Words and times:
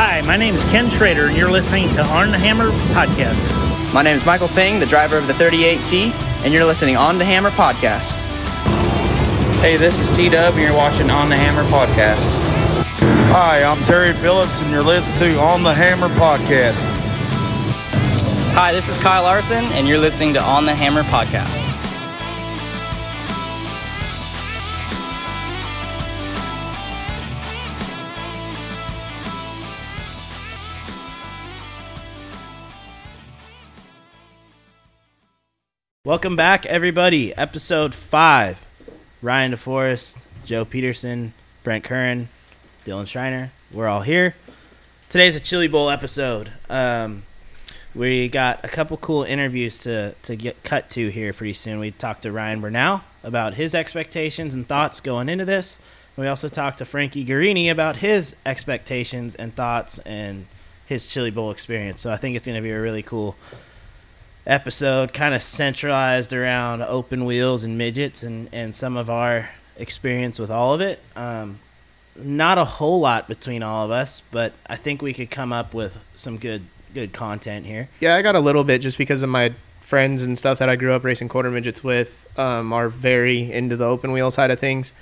Hi, 0.00 0.20
my 0.20 0.36
name 0.36 0.54
is 0.54 0.64
Ken 0.66 0.88
Schrader, 0.88 1.26
and 1.26 1.36
you're 1.36 1.50
listening 1.50 1.88
to 1.94 2.04
On 2.04 2.30
the 2.30 2.38
Hammer 2.38 2.70
Podcast. 2.94 3.42
My 3.92 4.00
name 4.00 4.16
is 4.16 4.24
Michael 4.24 4.46
Thing, 4.46 4.78
the 4.78 4.86
driver 4.86 5.18
of 5.18 5.26
the 5.26 5.32
38T, 5.32 6.12
and 6.44 6.54
you're 6.54 6.64
listening 6.64 6.96
On 6.96 7.18
the 7.18 7.24
Hammer 7.24 7.50
Podcast. 7.50 8.20
Hey, 9.60 9.76
this 9.76 9.98
is 9.98 10.08
T 10.16 10.28
Dub, 10.28 10.54
and 10.54 10.62
you're 10.62 10.72
watching 10.72 11.10
On 11.10 11.28
the 11.28 11.36
Hammer 11.36 11.64
Podcast. 11.64 12.22
Hi, 13.32 13.64
I'm 13.64 13.82
Terry 13.82 14.12
Phillips, 14.12 14.62
and 14.62 14.70
you're 14.70 14.84
listening 14.84 15.34
to 15.34 15.40
On 15.40 15.64
the 15.64 15.74
Hammer 15.74 16.08
Podcast. 16.10 16.82
Hi, 18.54 18.70
this 18.70 18.88
is 18.88 19.00
Kyle 19.00 19.24
Larson, 19.24 19.64
and 19.72 19.88
you're 19.88 19.98
listening 19.98 20.32
to 20.34 20.40
On 20.40 20.64
the 20.64 20.76
Hammer 20.76 21.02
Podcast. 21.02 21.77
Welcome 36.04 36.36
back, 36.36 36.64
everybody. 36.64 37.34
Episode 37.34 37.92
5. 37.92 38.64
Ryan 39.20 39.52
DeForest, 39.52 40.16
Joe 40.44 40.64
Peterson, 40.64 41.34
Brent 41.64 41.82
Curran, 41.82 42.28
Dylan 42.86 43.08
Schreiner. 43.08 43.50
We're 43.72 43.88
all 43.88 44.02
here. 44.02 44.36
Today's 45.08 45.34
a 45.34 45.40
Chili 45.40 45.66
Bowl 45.66 45.90
episode. 45.90 46.52
Um, 46.70 47.24
we 47.96 48.28
got 48.28 48.64
a 48.64 48.68
couple 48.68 48.96
cool 48.98 49.24
interviews 49.24 49.80
to, 49.80 50.14
to 50.22 50.36
get 50.36 50.62
cut 50.62 50.88
to 50.90 51.08
here 51.08 51.32
pretty 51.32 51.54
soon. 51.54 51.80
We 51.80 51.90
talked 51.90 52.22
to 52.22 52.30
Ryan 52.30 52.60
Bernal 52.60 53.00
about 53.24 53.54
his 53.54 53.74
expectations 53.74 54.54
and 54.54 54.68
thoughts 54.68 55.00
going 55.00 55.28
into 55.28 55.44
this. 55.44 55.80
We 56.16 56.28
also 56.28 56.48
talked 56.48 56.78
to 56.78 56.84
Frankie 56.84 57.26
Guarini 57.26 57.72
about 57.72 57.96
his 57.96 58.36
expectations 58.46 59.34
and 59.34 59.52
thoughts 59.52 59.98
and 60.06 60.46
his 60.86 61.08
Chili 61.08 61.32
Bowl 61.32 61.50
experience. 61.50 62.00
So 62.00 62.12
I 62.12 62.16
think 62.18 62.36
it's 62.36 62.46
going 62.46 62.56
to 62.56 62.62
be 62.62 62.70
a 62.70 62.80
really 62.80 63.02
cool 63.02 63.34
episode, 64.48 65.12
kind 65.12 65.34
of 65.34 65.42
centralized 65.42 66.32
around 66.32 66.82
open 66.82 67.24
wheels 67.24 67.62
and 67.62 67.78
midgets 67.78 68.22
and, 68.24 68.48
and 68.52 68.74
some 68.74 68.96
of 68.96 69.10
our 69.10 69.48
experience 69.76 70.38
with 70.40 70.50
all 70.50 70.74
of 70.74 70.80
it. 70.80 70.98
Um, 71.14 71.60
not 72.16 72.58
a 72.58 72.64
whole 72.64 72.98
lot 72.98 73.28
between 73.28 73.62
all 73.62 73.84
of 73.84 73.90
us, 73.92 74.22
but 74.32 74.52
I 74.66 74.74
think 74.76 75.02
we 75.02 75.12
could 75.12 75.30
come 75.30 75.52
up 75.52 75.72
with 75.74 75.96
some 76.16 76.38
good 76.38 76.62
good 76.94 77.12
content 77.12 77.66
here. 77.66 77.88
Yeah, 78.00 78.16
I 78.16 78.22
got 78.22 78.34
a 78.34 78.40
little 78.40 78.64
bit 78.64 78.80
just 78.80 78.96
because 78.96 79.22
of 79.22 79.28
my 79.28 79.52
friends 79.82 80.22
and 80.22 80.36
stuff 80.38 80.58
that 80.58 80.68
I 80.70 80.74
grew 80.76 80.94
up 80.94 81.04
racing 81.04 81.28
quarter 81.28 81.50
midgets 81.50 81.84
with 81.84 82.26
um, 82.38 82.72
are 82.72 82.88
very 82.88 83.52
into 83.52 83.76
the 83.76 83.84
open 83.84 84.10
wheel 84.12 84.30
side 84.30 84.50
of 84.50 84.58
things. 84.58 84.92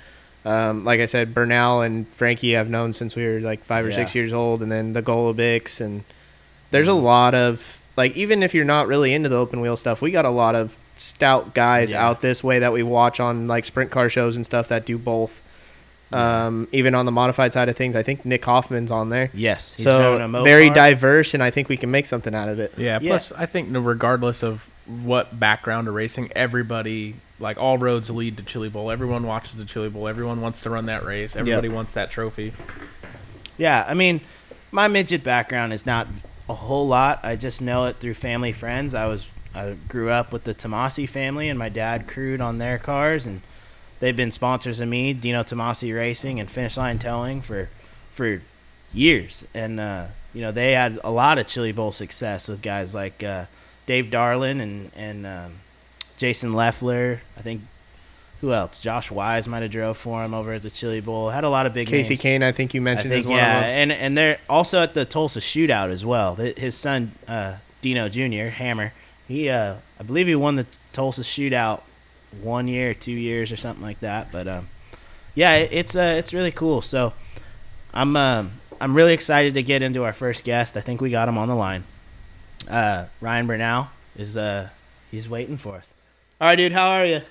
Um, 0.45 0.83
like 0.83 0.99
I 0.99 1.05
said, 1.07 1.33
Bernal 1.33 1.81
and 1.81 2.07
Frankie 2.09 2.55
I've 2.57 2.69
known 2.69 2.93
since 2.93 3.15
we 3.15 3.25
were 3.25 3.39
like 3.39 3.63
five 3.63 3.85
or 3.85 3.89
Yeah. 3.89 3.95
six 3.95 4.13
years 4.13 4.33
old, 4.33 4.61
and 4.61 4.71
then 4.71 4.93
the 4.93 5.01
Golobics, 5.01 5.81
and 5.81 6.03
there's 6.71 6.87
a 6.89 6.93
lot 6.93 7.33
of 7.33 7.76
like 7.97 8.15
even 8.15 8.43
if 8.43 8.53
you're 8.53 8.63
not 8.65 8.87
really 8.87 9.13
into 9.13 9.27
the 9.27 9.35
open 9.37 9.59
wheel 9.59 9.75
stuff, 9.75 10.01
we 10.01 10.11
got 10.11 10.23
a 10.25 10.29
lot 10.29 10.55
of 10.55 10.77
stout 10.95 11.53
guys 11.53 11.91
Yeah. 11.91 12.05
out 12.07 12.21
this 12.21 12.43
way 12.43 12.59
that 12.59 12.71
we 12.71 12.83
watch 12.83 13.19
on 13.19 13.47
like 13.47 13.65
sprint 13.65 13.91
car 13.91 14.07
shows 14.09 14.35
and 14.35 14.45
stuff 14.45 14.69
that 14.69 14.85
do 14.85 14.97
both. 14.97 15.41
Um, 16.11 16.69
even 16.71 16.95
on 16.95 17.05
the 17.05 17.11
modified 17.11 17.51
side 17.51 17.67
of 17.67 17.75
things, 17.75 17.93
I 17.93 18.01
think 18.03 18.23
Nick 18.25 18.45
Hoffman's 18.45 18.91
on 18.91 19.09
there. 19.09 19.29
Yes, 19.33 19.73
he's 19.73 19.83
showing 19.83 20.21
a 20.21 20.31
so 20.39 20.43
very 20.45 20.69
diverse, 20.69 21.33
and 21.33 21.43
I 21.43 21.51
think 21.51 21.67
we 21.67 21.75
can 21.75 21.91
make 21.91 22.05
something 22.05 22.33
out 22.33 22.47
of 22.47 22.59
it. 22.59 22.73
Yeah, 22.77 22.99
Yeah. 23.01 23.09
Plus, 23.09 23.33
I 23.33 23.45
think 23.45 23.67
regardless 23.73 24.41
of 24.41 24.61
what 24.85 25.37
background 25.37 25.89
of 25.89 25.95
racing, 25.95 26.31
everybody 26.33 27.15
like 27.41 27.57
all 27.57 27.77
roads 27.77 28.09
lead 28.09 28.37
to 28.37 28.43
Chili 28.43 28.69
Bowl. 28.69 28.89
Everyone 28.89 29.27
watches 29.27 29.57
the 29.57 29.65
Chili 29.65 29.89
Bowl. 29.89 30.07
Everyone 30.07 30.39
wants 30.39 30.61
to 30.61 30.69
run 30.69 30.85
that 30.85 31.03
race. 31.05 31.35
Everybody 31.35 31.67
wants 31.67 31.91
that 31.93 32.09
trophy. 32.09 32.53
Yeah, 33.57 33.83
I 33.85 33.93
mean, 33.93 34.21
my 34.71 34.87
midget 34.87 35.25
background 35.25 35.73
is 35.73 35.85
not 35.85 36.07
a 36.49 36.53
whole 36.53 36.87
lot. 36.87 37.19
I 37.23 37.35
just 37.35 37.61
know 37.61 37.85
it 37.85 37.97
through 37.99 38.13
family 38.15 38.51
friends. 38.51 38.93
I 38.93 39.05
was 39.07 39.27
I 39.53 39.75
grew 39.87 40.09
up 40.11 40.31
with 40.31 40.43
the 40.43 40.53
Tomasi 40.53 41.09
family, 41.09 41.49
and 41.49 41.57
my 41.57 41.69
dad 41.69 42.07
crewed 42.07 42.41
on 42.41 42.57
their 42.57 42.77
cars, 42.77 43.25
and 43.25 43.41
they've 43.99 44.15
been 44.15 44.31
sponsors 44.31 44.79
of 44.79 44.87
me, 44.87 45.13
Dino 45.13 45.43
Tomasi 45.43 45.95
Racing 45.95 46.39
and 46.39 46.49
Finish 46.49 46.77
Line 46.77 46.99
Towing 46.99 47.41
for 47.41 47.69
for 48.13 48.41
years. 48.93 49.45
And 49.53 49.79
uh, 49.79 50.07
you 50.33 50.41
know, 50.41 50.51
they 50.51 50.73
had 50.73 50.99
a 51.03 51.11
lot 51.11 51.39
of 51.39 51.47
Chili 51.47 51.71
Bowl 51.71 51.91
success 51.91 52.47
with 52.47 52.61
guys 52.61 52.93
like 52.93 53.23
uh, 53.23 53.45
Dave 53.85 54.05
Darland 54.05 54.61
and 54.61 54.91
and 54.95 55.25
um, 55.25 55.53
Jason 56.17 56.53
Leffler. 56.53 57.21
I 57.37 57.41
think. 57.41 57.61
Who 58.41 58.53
else? 58.53 58.77
Josh 58.77 59.09
Wise 59.09 59.47
might 59.47 59.63
have 59.63 59.71
drove 59.71 59.97
for 59.97 60.23
him 60.23 60.33
over 60.33 60.53
at 60.53 60.61
the 60.61 60.69
Chili 60.69 61.01
Bowl. 61.01 61.29
Had 61.29 61.43
a 61.43 61.49
lot 61.49 61.65
of 61.65 61.73
big 61.73 61.87
Casey 61.87 62.09
names. 62.13 62.21
Kane, 62.21 62.43
I 62.43 62.51
think 62.51 62.73
you 62.73 62.81
I 62.81 62.83
mentioned 62.83 63.09
think 63.09 63.25
as 63.25 63.29
one 63.29 63.37
yeah, 63.37 63.57
of 63.57 63.61
them. 63.63 63.69
and 63.69 63.91
and 63.91 64.17
they're 64.17 64.39
also 64.47 64.81
at 64.81 64.93
the 64.93 65.05
Tulsa 65.05 65.39
Shootout 65.39 65.89
as 65.91 66.05
well. 66.05 66.35
His 66.35 66.75
son 66.75 67.13
uh, 67.27 67.55
Dino 67.81 68.09
Jr. 68.09 68.49
Hammer, 68.49 68.93
he 69.27 69.49
uh, 69.49 69.75
I 69.99 70.03
believe 70.03 70.27
he 70.27 70.35
won 70.35 70.55
the 70.55 70.67
Tulsa 70.93 71.21
Shootout 71.21 71.81
one 72.41 72.67
year, 72.67 72.93
two 72.93 73.11
years, 73.11 73.51
or 73.51 73.55
something 73.55 73.83
like 73.83 74.01
that. 74.01 74.31
But 74.31 74.47
um, 74.47 74.67
yeah, 75.33 75.53
it, 75.53 75.69
it's 75.71 75.95
uh, 75.95 76.15
it's 76.17 76.31
really 76.31 76.51
cool. 76.51 76.81
So 76.81 77.13
I'm 77.93 78.15
um, 78.15 78.51
I'm 78.79 78.95
really 78.95 79.13
excited 79.13 79.55
to 79.55 79.63
get 79.63 79.81
into 79.81 80.03
our 80.03 80.13
first 80.13 80.43
guest. 80.43 80.77
I 80.77 80.81
think 80.81 81.01
we 81.01 81.09
got 81.09 81.27
him 81.27 81.39
on 81.39 81.47
the 81.47 81.55
line. 81.55 81.83
Uh, 82.69 83.05
Ryan 83.19 83.47
Bernal 83.47 83.87
is 84.15 84.37
uh, 84.37 84.69
he's 85.09 85.27
waiting 85.27 85.57
for 85.57 85.75
us. 85.75 85.93
All 86.39 86.47
right, 86.47 86.55
dude, 86.55 86.71
how 86.71 86.89
are 86.89 87.05
you? 87.05 87.21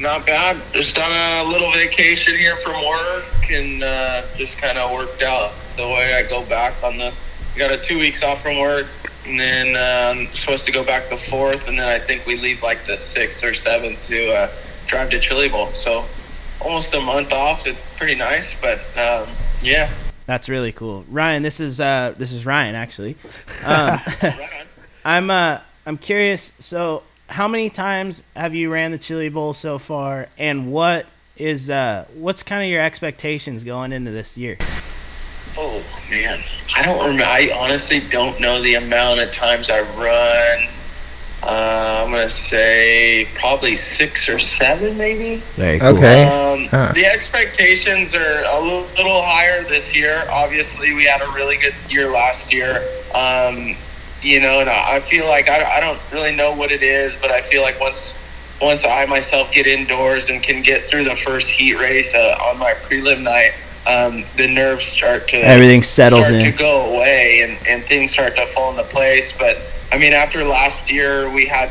Not 0.00 0.26
bad. 0.26 0.60
Just 0.72 0.98
on 0.98 1.10
a 1.10 1.48
little 1.48 1.72
vacation 1.72 2.36
here 2.36 2.56
from 2.56 2.86
work 2.86 3.24
and 3.50 3.82
uh, 3.82 4.22
just 4.36 4.58
kind 4.58 4.78
of 4.78 4.92
worked 4.92 5.22
out 5.22 5.52
the 5.76 5.86
way 5.86 6.14
I 6.14 6.28
go 6.28 6.44
back 6.44 6.82
on 6.82 6.98
the. 6.98 7.12
Got 7.56 7.72
a 7.72 7.78
two 7.78 7.98
weeks 7.98 8.22
off 8.22 8.42
from 8.42 8.58
work 8.58 8.86
and 9.26 9.40
then 9.40 9.74
uh, 9.74 10.20
I'm 10.20 10.32
supposed 10.34 10.64
to 10.66 10.72
go 10.72 10.84
back 10.84 11.10
the 11.10 11.16
fourth 11.16 11.66
and 11.66 11.76
then 11.76 11.88
I 11.88 11.98
think 11.98 12.24
we 12.24 12.36
leave 12.36 12.62
like 12.62 12.84
the 12.84 12.96
sixth 12.96 13.42
or 13.42 13.52
seventh 13.52 14.00
to 14.02 14.32
uh, 14.32 14.50
drive 14.86 15.10
to 15.10 15.18
Chili 15.18 15.48
Bowl. 15.48 15.72
So 15.72 16.04
almost 16.60 16.94
a 16.94 17.00
month 17.00 17.32
off. 17.32 17.66
It's 17.66 17.80
pretty 17.96 18.14
nice, 18.14 18.54
but 18.60 18.78
um, 18.96 19.28
yeah. 19.60 19.90
That's 20.26 20.48
really 20.48 20.70
cool, 20.70 21.04
Ryan. 21.08 21.42
This 21.42 21.58
is 21.58 21.80
uh, 21.80 22.14
this 22.16 22.32
is 22.32 22.46
Ryan 22.46 22.74
actually. 22.74 23.16
Um. 23.64 24.00
I'm 25.04 25.30
uh 25.30 25.60
I'm 25.88 25.96
curious. 25.96 26.52
So, 26.60 27.02
how 27.28 27.46
many 27.46 27.70
times 27.70 28.22
have 28.34 28.54
you 28.54 28.70
ran 28.72 28.90
the 28.90 28.98
Chili 28.98 29.28
Bowl 29.28 29.54
so 29.54 29.78
far, 29.78 30.28
and 30.38 30.72
what 30.72 31.06
is 31.36 31.70
uh 31.70 32.04
what's 32.14 32.42
kind 32.42 32.64
of 32.64 32.68
your 32.68 32.80
expectations 32.80 33.62
going 33.64 33.92
into 33.92 34.10
this 34.10 34.36
year? 34.36 34.56
Oh 35.56 35.82
man, 36.10 36.40
I 36.76 36.82
don't 36.82 36.98
remember. 36.98 37.24
I 37.24 37.50
honestly 37.56 38.00
don't 38.00 38.40
know 38.40 38.60
the 38.62 38.74
amount 38.74 39.20
of 39.20 39.30
times 39.32 39.70
I 39.70 39.80
run. 39.80 40.68
Uh, 41.40 42.02
I'm 42.04 42.10
gonna 42.10 42.28
say 42.28 43.28
probably 43.34 43.76
six 43.76 44.28
or 44.28 44.38
seven, 44.38 44.96
maybe. 44.98 45.36
Very 45.56 45.80
Okay. 45.80 46.24
Um, 46.24 46.48
Huh. 46.68 46.92
The 46.94 47.06
expectations 47.06 48.14
are 48.14 48.42
a 48.44 48.60
little, 48.60 48.86
little 48.96 49.22
higher 49.22 49.62
this 49.64 49.94
year. 49.94 50.26
Obviously, 50.30 50.92
we 50.92 51.04
had 51.04 51.22
a 51.22 51.30
really 51.30 51.56
good 51.56 51.74
year 51.88 52.10
last 52.10 52.52
year. 52.52 52.82
Um, 53.14 53.76
you 54.22 54.40
know, 54.40 54.60
and 54.60 54.68
I 54.68 54.96
I 54.96 55.00
feel 55.00 55.26
like 55.26 55.48
I, 55.48 55.76
I 55.76 55.80
don't 55.80 56.00
really 56.12 56.34
know 56.34 56.52
what 56.52 56.70
it 56.70 56.82
is, 56.82 57.16
but 57.16 57.30
I 57.30 57.42
feel 57.42 57.62
like 57.62 57.80
once 57.80 58.14
once 58.60 58.84
I 58.84 59.04
myself 59.06 59.52
get 59.52 59.66
indoors 59.66 60.28
and 60.28 60.42
can 60.42 60.62
get 60.62 60.86
through 60.86 61.04
the 61.04 61.16
first 61.16 61.50
heat 61.50 61.74
race 61.74 62.14
uh, 62.14 62.36
on 62.50 62.58
my 62.58 62.74
prelim 62.74 63.22
night, 63.22 63.52
um, 63.86 64.24
the 64.36 64.46
nerves 64.48 64.84
start 64.84 65.28
to 65.28 65.36
Everything 65.36 65.82
settles 65.82 66.26
start 66.26 66.42
in. 66.42 66.44
to 66.44 66.52
go 66.52 66.94
away 66.94 67.42
and, 67.42 67.58
and 67.66 67.84
things 67.84 68.12
start 68.12 68.36
to 68.36 68.46
fall 68.46 68.70
into 68.70 68.84
place. 68.84 69.32
But 69.32 69.58
I 69.92 69.98
mean, 69.98 70.12
after 70.12 70.44
last 70.44 70.90
year, 70.90 71.30
we 71.30 71.46
had, 71.46 71.70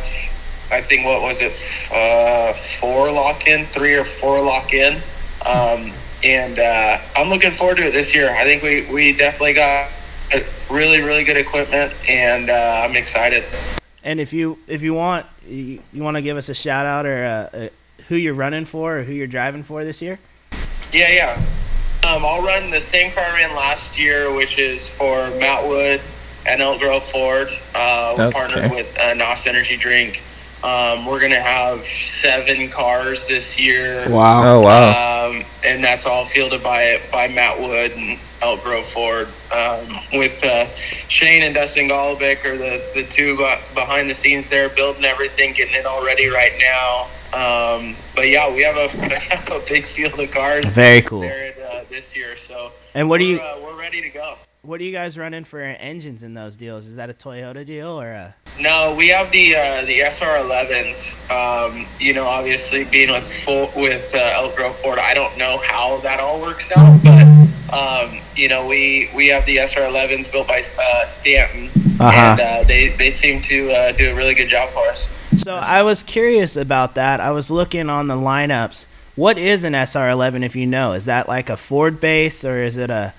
I 0.71 0.81
think, 0.81 1.05
what 1.05 1.21
was 1.21 1.39
it, 1.41 1.53
uh, 1.91 2.53
four 2.79 3.11
lock 3.11 3.47
in, 3.47 3.65
three 3.67 3.95
or 3.95 4.05
four 4.05 4.41
lock 4.41 4.73
in. 4.73 5.01
Um, 5.45 5.93
and 6.23 6.59
uh, 6.59 6.97
I'm 7.15 7.29
looking 7.29 7.51
forward 7.51 7.77
to 7.77 7.85
it 7.87 7.93
this 7.93 8.15
year. 8.15 8.31
I 8.31 8.43
think 8.43 8.63
we, 8.63 8.91
we 8.91 9.13
definitely 9.15 9.53
got 9.53 9.91
a 10.33 10.43
really, 10.69 11.01
really 11.01 11.23
good 11.23 11.37
equipment, 11.37 11.93
and 12.07 12.49
uh, 12.49 12.81
I'm 12.83 12.95
excited. 12.95 13.43
And 14.03 14.19
if 14.19 14.31
you 14.33 14.57
if 14.67 14.81
you 14.81 14.93
want 14.93 15.25
you, 15.47 15.81
you 15.93 16.03
want 16.03 16.15
to 16.15 16.21
give 16.21 16.37
us 16.37 16.49
a 16.49 16.53
shout 16.53 16.85
out 16.85 17.05
or 17.05 17.25
uh, 17.25 17.57
uh, 17.57 17.69
who 18.07 18.15
you're 18.15 18.33
running 18.33 18.65
for 18.65 18.99
or 18.99 19.03
who 19.03 19.13
you're 19.13 19.27
driving 19.27 19.63
for 19.63 19.83
this 19.83 20.01
year? 20.01 20.19
Yeah, 20.93 21.11
yeah. 21.11 21.45
Um, 22.07 22.23
I'll 22.25 22.41
run 22.41 22.69
the 22.71 22.79
same 22.79 23.11
car 23.11 23.23
I 23.25 23.33
ran 23.33 23.55
last 23.55 23.99
year, 23.99 24.33
which 24.33 24.57
is 24.57 24.87
for 24.87 25.29
Matt 25.31 25.67
Wood 25.67 25.99
and 26.47 26.61
Elk 26.61 26.79
Grove 26.79 27.03
Ford. 27.03 27.49
Uh, 27.75 28.13
we're 28.17 28.23
Okay. 28.27 28.33
partnered 28.33 28.71
with 28.71 28.97
uh, 28.97 29.13
NOS 29.13 29.45
Energy 29.45 29.75
Drink. 29.75 30.21
Um, 30.63 31.05
we're 31.05 31.19
going 31.19 31.33
to 31.33 31.41
have 31.41 31.85
seven 31.85 32.69
cars 32.69 33.27
this 33.27 33.59
year. 33.59 34.09
Wow! 34.09 34.43
Oh 34.57 34.61
wow. 34.61 35.27
Um, 35.29 35.43
and 35.65 35.83
that's 35.83 36.05
all 36.05 36.25
fielded 36.25 36.63
by 36.63 37.01
by 37.11 37.27
Matt 37.27 37.59
Wood 37.59 37.91
and 37.91 38.17
Elk 38.41 38.63
Grove 38.63 38.85
Ford. 38.87 39.27
Um, 39.51 39.87
with 40.13 40.43
uh, 40.43 40.67
Shane 41.07 41.43
and 41.43 41.55
Dustin 41.55 41.87
Golobic 41.89 42.43
are 42.45 42.57
the, 42.57 42.83
the 42.93 43.03
two 43.03 43.35
behind 43.73 44.09
the 44.09 44.13
scenes 44.13 44.47
there, 44.47 44.69
building 44.69 45.05
everything, 45.05 45.53
getting 45.53 45.75
it 45.75 45.85
all 45.85 46.05
ready 46.05 46.27
right 46.27 46.53
now. 46.59 47.07
Um, 47.33 47.95
but 48.15 48.29
yeah, 48.29 48.53
we 48.53 48.63
have 48.63 48.77
a, 48.77 48.87
have 49.19 49.51
a 49.51 49.59
big 49.67 49.85
field 49.85 50.19
of 50.19 50.31
cars 50.31 50.65
Very 50.71 51.01
cool. 51.01 51.21
there 51.21 51.53
uh, 51.71 51.83
this 51.89 52.15
year. 52.15 52.37
So 52.37 52.71
And 52.95 53.09
what 53.09 53.17
do 53.19 53.25
we're, 53.25 53.33
you 53.35 53.39
uh, 53.39 53.59
we're 53.61 53.77
ready 53.77 54.01
to 54.01 54.09
go. 54.09 54.35
what 54.61 54.79
are 54.79 54.83
you 54.85 54.93
guys 54.93 55.17
running 55.17 55.43
for 55.43 55.59
engines 55.61 56.23
in 56.23 56.33
those 56.33 56.55
deals? 56.55 56.87
Is 56.87 56.95
that 56.95 57.09
a 57.09 57.13
Toyota 57.13 57.65
deal 57.65 57.99
or 57.99 58.11
a? 58.11 58.35
No, 58.59 58.95
we 58.95 59.09
have 59.09 59.29
the 59.31 59.55
uh, 59.55 59.81
the 59.85 59.99
SR11s. 59.99 61.15
Um, 61.29 61.85
you 61.99 62.13
know, 62.13 62.25
obviously 62.25 62.85
being 62.85 63.11
with 63.11 63.27
full, 63.43 63.69
with 63.75 64.13
uh, 64.15 64.31
Elk 64.35 64.55
Grove 64.55 64.75
Ford, 64.79 64.97
I 64.99 65.13
don't 65.13 65.37
know 65.37 65.59
how 65.63 65.97
that 65.99 66.19
all 66.19 66.39
works 66.41 66.71
out, 66.75 66.97
but 67.03 67.46
um, 67.73 68.19
you 68.35 68.47
know, 68.49 68.65
we 68.65 69.09
we 69.15 69.27
have 69.27 69.45
the 69.45 69.57
SR11s 69.57 70.31
built 70.31 70.47
by 70.47 70.63
uh, 70.79 71.05
Stanton, 71.05 71.69
Uh-huh. 71.99 72.11
and 72.11 72.39
uh, 72.39 72.63
they 72.67 72.89
they 72.89 73.11
seem 73.11 73.41
to 73.43 73.71
uh, 73.71 73.91
do 73.93 74.11
a 74.11 74.15
really 74.15 74.33
good 74.33 74.49
job 74.49 74.69
for 74.69 74.87
us. 74.87 75.09
So 75.37 75.55
I 75.55 75.83
was 75.83 76.03
curious 76.03 76.55
about 76.55 76.95
that. 76.95 77.19
I 77.19 77.31
was 77.31 77.51
looking 77.51 77.89
on 77.89 78.07
the 78.07 78.15
lineups. 78.15 78.85
What 79.15 79.37
is 79.37 79.63
an 79.63 79.73
SR11 79.73 80.43
if 80.45 80.55
you 80.55 80.67
know? 80.67 80.93
Is 80.93 81.05
that 81.05 81.27
like 81.27 81.49
a 81.49 81.57
Ford 81.57 81.99
base 81.99 82.45
or 82.45 82.61
is 82.61 82.77
it 82.77 82.89
a 82.89 83.13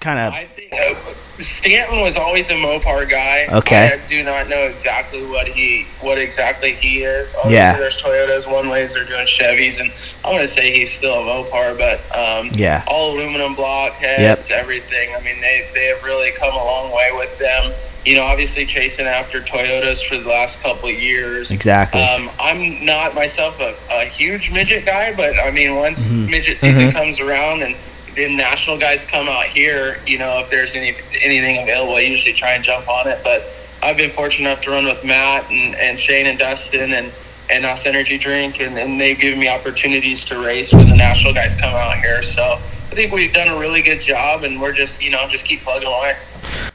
kind 0.00 0.18
of 0.18 0.32
I 0.34 0.44
think 0.46 0.72
uh, 0.72 0.94
Stanton 1.42 2.00
was 2.00 2.16
always 2.16 2.48
a 2.48 2.54
Mopar 2.54 3.08
guy. 3.08 3.46
Okay. 3.50 3.92
I 3.94 4.08
do 4.08 4.22
not 4.22 4.48
know 4.48 4.62
exactly 4.64 5.24
what 5.26 5.46
he 5.48 5.86
what 6.00 6.18
exactly 6.18 6.72
he 6.72 7.02
is. 7.02 7.34
Obviously, 7.34 7.54
Yeah. 7.56 7.76
there's 7.76 7.96
Toyotas, 8.00 8.50
one 8.50 8.68
ways 8.68 8.94
they're 8.94 9.04
doing 9.04 9.26
Chevys, 9.26 9.80
and 9.80 9.90
I'm 10.24 10.32
gonna 10.34 10.48
say 10.48 10.70
he's 10.76 10.92
still 10.92 11.14
a 11.14 11.22
Mopar, 11.24 11.76
but 11.78 12.00
um, 12.16 12.50
Yeah. 12.54 12.82
all 12.86 13.12
aluminum 13.12 13.54
block 13.54 13.94
heads, 13.94 14.50
everything. 14.50 15.10
I 15.16 15.20
mean, 15.22 15.40
they 15.40 15.66
they 15.74 15.86
have 15.86 16.02
really 16.04 16.30
come 16.32 16.52
a 16.54 16.64
long 16.64 16.92
way 16.92 17.10
with 17.16 17.38
them. 17.38 17.72
You 18.04 18.16
know, 18.16 18.22
obviously 18.22 18.64
chasing 18.64 19.06
after 19.06 19.42
Toyotas 19.42 20.02
for 20.02 20.16
the 20.16 20.26
last 20.28 20.62
couple 20.62 20.88
of 20.88 20.94
years. 20.94 21.50
exactly? 21.50 22.00
Um, 22.00 22.30
I'm 22.40 22.82
not 22.82 23.14
myself 23.14 23.60
a, 23.60 23.74
a 23.90 24.04
huge 24.06 24.50
midget 24.50 24.86
guy, 24.86 25.12
but 25.14 25.38
I 25.38 25.50
mean, 25.50 25.76
once 25.76 26.08
Mhm. 26.08 26.30
midget 26.30 26.56
season 26.56 26.92
comes 26.92 27.20
around 27.20 27.62
and 27.62 27.76
the 28.14 28.34
national 28.34 28.78
guys 28.78 29.04
come 29.04 29.28
out 29.28 29.46
here, 29.46 29.98
you 30.06 30.18
know, 30.18 30.40
if 30.40 30.50
there's 30.50 30.74
any 30.74 30.94
anything 31.20 31.62
available, 31.62 31.94
I 31.94 32.00
usually 32.00 32.32
try 32.32 32.52
and 32.52 32.64
jump 32.64 32.88
on 32.88 33.08
it. 33.08 33.20
But 33.22 33.44
I've 33.82 33.96
been 33.96 34.10
fortunate 34.10 34.50
enough 34.50 34.62
to 34.64 34.70
run 34.70 34.84
with 34.84 35.04
Matt 35.04 35.50
and, 35.50 35.74
and 35.76 35.98
Shane 35.98 36.26
and 36.26 36.38
Dustin 36.38 36.92
and 36.92 37.12
and 37.50 37.64
NOS 37.64 37.84
Energy 37.84 38.16
Drink, 38.16 38.60
and, 38.60 38.78
and 38.78 39.00
they've 39.00 39.18
given 39.18 39.40
me 39.40 39.48
opportunities 39.48 40.24
to 40.26 40.40
race 40.40 40.72
when 40.72 40.88
the 40.88 40.96
national 40.96 41.34
guys 41.34 41.56
come 41.56 41.74
out 41.74 41.96
here. 41.98 42.22
So 42.22 42.42
I 42.42 42.94
think 42.94 43.12
we've 43.12 43.32
done 43.32 43.48
a 43.48 43.58
really 43.58 43.82
good 43.82 44.00
job, 44.00 44.44
and 44.44 44.60
we're 44.60 44.72
just 44.72 45.02
you 45.02 45.10
know 45.10 45.26
just 45.28 45.44
keep 45.44 45.60
plugging 45.60 45.88
away. 45.88 46.16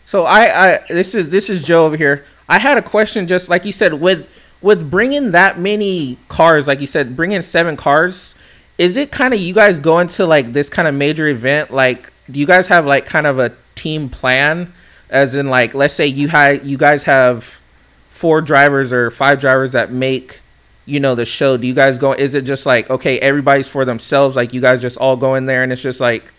So 0.05 0.25
I, 0.25 0.73
I 0.73 0.79
this 0.89 1.15
is 1.15 1.29
this 1.29 1.49
is 1.49 1.63
Joe 1.63 1.85
over 1.85 1.97
here. 1.97 2.25
I 2.47 2.59
had 2.59 2.77
a 2.77 2.81
question, 2.81 3.27
just 3.27 3.49
like 3.49 3.65
you 3.65 3.71
said, 3.71 3.93
with 3.93 4.27
with 4.61 4.89
bringing 4.89 5.31
that 5.31 5.59
many 5.59 6.17
cars, 6.27 6.67
like 6.67 6.81
you 6.81 6.87
said, 6.87 7.15
bringing 7.15 7.41
seven 7.41 7.77
cars. 7.77 8.34
Is 8.77 8.97
it 8.97 9.11
kind 9.11 9.33
of 9.33 9.39
you 9.39 9.53
guys 9.53 9.79
going 9.79 10.07
to 10.09 10.25
like 10.25 10.51
this 10.53 10.69
kind 10.69 10.87
of 10.87 10.93
major 10.93 11.27
event? 11.27 11.71
Like, 11.71 12.11
do 12.29 12.39
you 12.39 12.45
guys 12.45 12.67
have 12.67 12.85
like 12.85 13.05
kind 13.05 13.27
of 13.27 13.39
a 13.39 13.53
team 13.75 14.09
plan? 14.09 14.73
As 15.09 15.35
in, 15.35 15.47
like, 15.49 15.73
let's 15.73 15.93
say 15.93 16.07
you 16.07 16.27
had 16.27 16.65
you 16.65 16.77
guys 16.77 17.03
have 17.03 17.55
four 18.09 18.41
drivers 18.41 18.91
or 18.91 19.11
five 19.11 19.39
drivers 19.39 19.73
that 19.73 19.91
make 19.91 20.39
you 20.85 20.99
know 20.99 21.15
the 21.15 21.25
show. 21.25 21.57
Do 21.57 21.67
you 21.67 21.73
guys 21.73 21.97
go? 21.97 22.13
Is 22.13 22.33
it 22.35 22.43
just 22.43 22.65
like 22.65 22.89
okay, 22.89 23.19
everybody's 23.19 23.67
for 23.67 23.85
themselves? 23.85 24.35
Like 24.35 24.53
you 24.53 24.61
guys 24.61 24.81
just 24.81 24.97
all 24.97 25.15
go 25.15 25.35
in 25.35 25.45
there 25.45 25.63
and 25.63 25.71
it's 25.71 25.81
just 25.81 25.99
like 25.99 26.31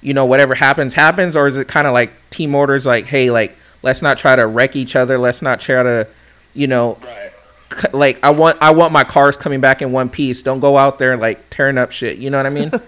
you 0.00 0.12
know 0.14 0.26
whatever 0.26 0.54
happens 0.54 0.92
happens 0.92 1.34
or 1.34 1.48
is 1.48 1.56
it 1.56 1.66
kind 1.66 1.86
of 1.86 1.94
like 1.94 2.12
team 2.28 2.54
orders 2.54 2.84
like 2.84 3.06
hey 3.06 3.30
like 3.30 3.56
let's 3.82 4.02
not 4.02 4.18
try 4.18 4.36
to 4.36 4.46
wreck 4.46 4.76
each 4.76 4.94
other 4.94 5.16
let's 5.18 5.40
not 5.40 5.58
try 5.60 5.82
to 5.82 6.06
you 6.52 6.66
know 6.66 6.98
Right. 7.02 7.32
C- 7.74 7.88
like 7.92 8.18
i 8.22 8.30
want 8.30 8.56
i 8.60 8.70
want 8.70 8.92
my 8.92 9.04
cars 9.04 9.36
coming 9.36 9.60
back 9.60 9.82
in 9.82 9.92
one 9.92 10.08
piece 10.08 10.42
don't 10.42 10.60
go 10.60 10.76
out 10.76 10.98
there 10.98 11.16
like 11.16 11.48
tearing 11.50 11.78
up 11.78 11.90
shit 11.92 12.18
you 12.18 12.30
know 12.30 12.36
what 12.36 12.46
i 12.46 12.50
mean 12.50 12.70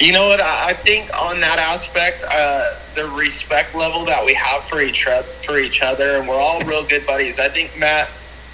You 0.00 0.12
know 0.12 0.26
what? 0.28 0.40
I 0.40 0.70
I 0.70 0.72
think 0.72 1.08
on 1.16 1.40
that 1.40 1.58
aspect, 1.58 2.24
uh, 2.28 2.74
the 2.96 3.06
respect 3.10 3.74
level 3.74 4.04
that 4.06 4.24
we 4.24 4.34
have 4.34 4.64
for 4.64 4.80
each 4.80 5.06
for 5.44 5.58
each 5.58 5.82
other, 5.82 6.16
and 6.16 6.26
we're 6.26 6.38
all 6.38 6.60
real 6.62 6.84
good 6.84 7.06
buddies. 7.06 7.38
I 7.38 7.48
think 7.48 7.76
Matt. 7.78 8.08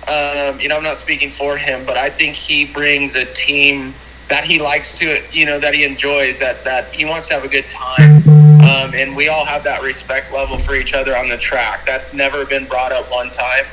Um, 0.08 0.58
you 0.58 0.68
know, 0.68 0.76
I'm 0.76 0.82
not 0.82 0.96
speaking 0.96 1.30
for 1.30 1.58
him, 1.58 1.84
but 1.84 1.96
I 1.98 2.08
think 2.08 2.34
he 2.34 2.64
brings 2.64 3.14
a 3.14 3.26
team 3.26 3.94
that 4.28 4.44
he 4.44 4.58
likes 4.58 4.96
to, 4.98 5.06
it, 5.06 5.34
you 5.34 5.44
know, 5.44 5.58
that 5.58 5.74
he 5.74 5.84
enjoys, 5.84 6.38
that 6.38 6.64
that 6.64 6.86
he 6.92 7.04
wants 7.04 7.28
to 7.28 7.34
have 7.34 7.44
a 7.44 7.48
good 7.48 7.68
time, 7.68 8.16
um, 8.62 8.94
and 8.94 9.14
we 9.14 9.28
all 9.28 9.44
have 9.44 9.62
that 9.64 9.82
respect 9.82 10.32
level 10.32 10.58
for 10.58 10.74
each 10.74 10.94
other 10.94 11.16
on 11.16 11.28
the 11.28 11.36
track. 11.36 11.84
That's 11.84 12.12
never 12.12 12.44
been 12.46 12.66
brought 12.66 12.92
up 12.92 13.10
one 13.10 13.30
time. 13.30 13.64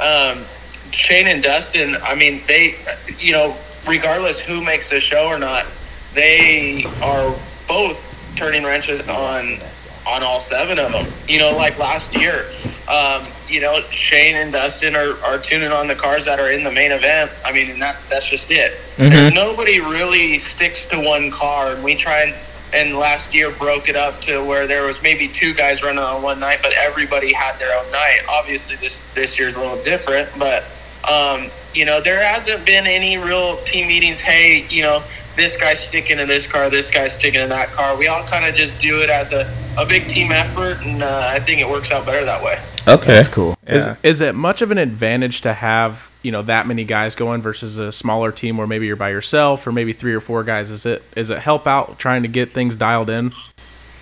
Um, 0.00 0.44
Shane 0.94 1.26
and 1.26 1.42
Dustin, 1.42 1.96
I 2.02 2.14
mean, 2.14 2.42
they, 2.46 2.76
you 3.18 3.32
know, 3.32 3.56
regardless 3.86 4.40
who 4.40 4.62
makes 4.62 4.88
the 4.90 5.00
show 5.00 5.26
or 5.26 5.38
not, 5.38 5.66
they 6.14 6.84
are 7.02 7.34
both 7.68 8.00
turning 8.36 8.64
wrenches 8.64 9.08
on 9.08 9.58
on 10.06 10.22
all 10.22 10.40
seven 10.40 10.78
of 10.78 10.92
them. 10.92 11.06
You 11.28 11.38
know, 11.38 11.56
like 11.56 11.78
last 11.78 12.14
year, 12.14 12.46
um, 12.88 13.24
you 13.48 13.60
know, 13.60 13.80
Shane 13.90 14.36
and 14.36 14.52
Dustin 14.52 14.94
are, 14.94 15.16
are 15.24 15.38
tuning 15.38 15.72
on 15.72 15.88
the 15.88 15.94
cars 15.94 16.24
that 16.26 16.38
are 16.38 16.50
in 16.50 16.62
the 16.62 16.70
main 16.70 16.92
event. 16.92 17.30
I 17.44 17.52
mean, 17.52 17.70
and 17.70 17.82
that 17.82 17.96
that's 18.10 18.28
just 18.28 18.50
it. 18.50 18.78
There's 19.10 19.34
nobody 19.34 19.80
really 19.80 20.38
sticks 20.38 20.86
to 20.86 21.00
one 21.00 21.30
car, 21.30 21.72
and 21.72 21.82
we 21.84 21.96
try 21.96 22.22
and. 22.22 22.34
And 22.72 22.96
last 22.96 23.32
year 23.32 23.52
broke 23.52 23.88
it 23.88 23.94
up 23.94 24.20
to 24.22 24.42
where 24.44 24.66
there 24.66 24.82
was 24.82 25.00
maybe 25.00 25.28
two 25.28 25.54
guys 25.54 25.80
running 25.84 26.02
on 26.02 26.22
one 26.22 26.40
night, 26.40 26.58
but 26.60 26.72
everybody 26.72 27.32
had 27.32 27.56
their 27.60 27.72
own 27.78 27.88
night. 27.92 28.22
Obviously, 28.28 28.74
this 28.74 29.04
this 29.14 29.38
year's 29.38 29.54
a 29.54 29.60
little 29.60 29.80
different, 29.84 30.28
but 30.36 30.64
um, 31.08 31.50
you 31.74 31.84
know, 31.84 32.00
there 32.00 32.22
hasn't 32.22 32.64
been 32.64 32.86
any 32.86 33.18
real 33.18 33.56
team 33.64 33.88
meetings. 33.88 34.20
Hey, 34.20 34.66
you 34.68 34.82
know, 34.82 35.02
this 35.36 35.56
guy's 35.56 35.80
sticking 35.80 36.18
in 36.18 36.28
this 36.28 36.46
car, 36.46 36.70
this 36.70 36.90
guy's 36.90 37.12
sticking 37.14 37.40
in 37.40 37.48
that 37.48 37.68
car. 37.70 37.96
We 37.96 38.06
all 38.06 38.22
kind 38.24 38.44
of 38.44 38.54
just 38.54 38.78
do 38.78 39.00
it 39.00 39.10
as 39.10 39.32
a, 39.32 39.52
a 39.76 39.84
big 39.84 40.06
team 40.08 40.30
effort, 40.30 40.78
and 40.82 41.02
uh, 41.02 41.28
I 41.32 41.40
think 41.40 41.60
it 41.60 41.68
works 41.68 41.90
out 41.90 42.06
better 42.06 42.24
that 42.24 42.42
way. 42.42 42.60
okay 42.86 43.06
That's 43.14 43.28
cool. 43.28 43.56
Is 43.66 43.84
Yeah. 43.86 43.96
is 44.02 44.20
it 44.20 44.34
much 44.34 44.62
of 44.62 44.70
an 44.70 44.78
advantage 44.78 45.40
to 45.40 45.52
have 45.52 46.08
you 46.22 46.30
know 46.30 46.42
that 46.42 46.66
many 46.66 46.84
guys 46.84 47.14
going 47.14 47.42
versus 47.42 47.78
a 47.78 47.90
smaller 47.90 48.30
team 48.30 48.56
where 48.58 48.66
maybe 48.66 48.86
you're 48.86 48.94
by 48.96 49.10
yourself 49.10 49.66
or 49.66 49.72
maybe 49.72 49.92
three 49.92 50.14
or 50.14 50.20
four 50.20 50.44
guys? 50.44 50.70
Is 50.70 50.86
it 50.86 51.02
is 51.16 51.30
it 51.30 51.38
help 51.38 51.66
out 51.66 51.98
trying 51.98 52.22
to 52.22 52.28
get 52.28 52.52
things 52.52 52.76
dialed 52.76 53.10
in? 53.10 53.32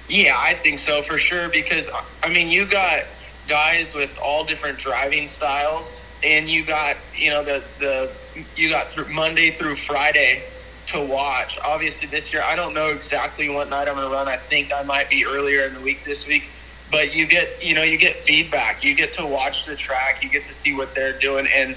Yeah, 0.09 0.37
I 0.39 0.55
think 0.55 0.79
so 0.81 1.01
for 1.03 1.17
sure. 1.17 1.49
Because 1.49 1.89
I 2.23 2.29
mean, 2.29 2.49
you 2.49 2.67
got 2.67 3.05
guys 3.49 3.95
with 3.95 4.19
all 4.23 4.45
different 4.45 4.79
driving 4.79 5.27
styles, 5.27 6.03
and 6.25 6.49
you 6.51 6.65
got 6.67 6.97
you 7.15 7.31
know 7.31 7.45
the 7.45 7.65
the 7.79 8.17
you 8.57 8.71
got 8.71 8.93
through 8.93 9.09
Monday 9.13 9.53
through 9.53 9.77
Friday 9.77 10.45
to 10.89 11.03
watch. 11.03 11.59
Obviously, 11.65 12.09
this 12.09 12.33
year 12.33 12.43
I 12.45 12.57
don't 12.57 12.75
know 12.75 12.89
exactly 12.91 13.49
what 13.49 13.69
night 13.71 13.89
I'm 13.89 13.97
going 13.97 14.09
to 14.09 14.15
run. 14.15 14.29
I 14.29 14.39
think 14.39 14.73
I 14.75 14.83
might 14.83 15.11
be 15.11 15.27
earlier 15.27 15.67
in 15.67 15.75
the 15.75 15.81
week 15.83 16.05
this 16.05 16.27
week. 16.27 16.45
But 16.91 17.15
you 17.15 17.27
get 17.27 17.49
you 17.63 17.75
know 17.75 17.83
you 17.85 17.99
get 17.99 18.17
feedback. 18.17 18.85
You 18.85 18.95
get 18.97 19.13
to 19.15 19.27
watch 19.27 19.67
the 19.67 19.77
track. 19.77 20.23
You 20.23 20.31
get 20.31 20.45
to 20.45 20.55
see 20.55 20.75
what 20.75 20.95
they're 20.95 21.19
doing, 21.19 21.49
and 21.55 21.77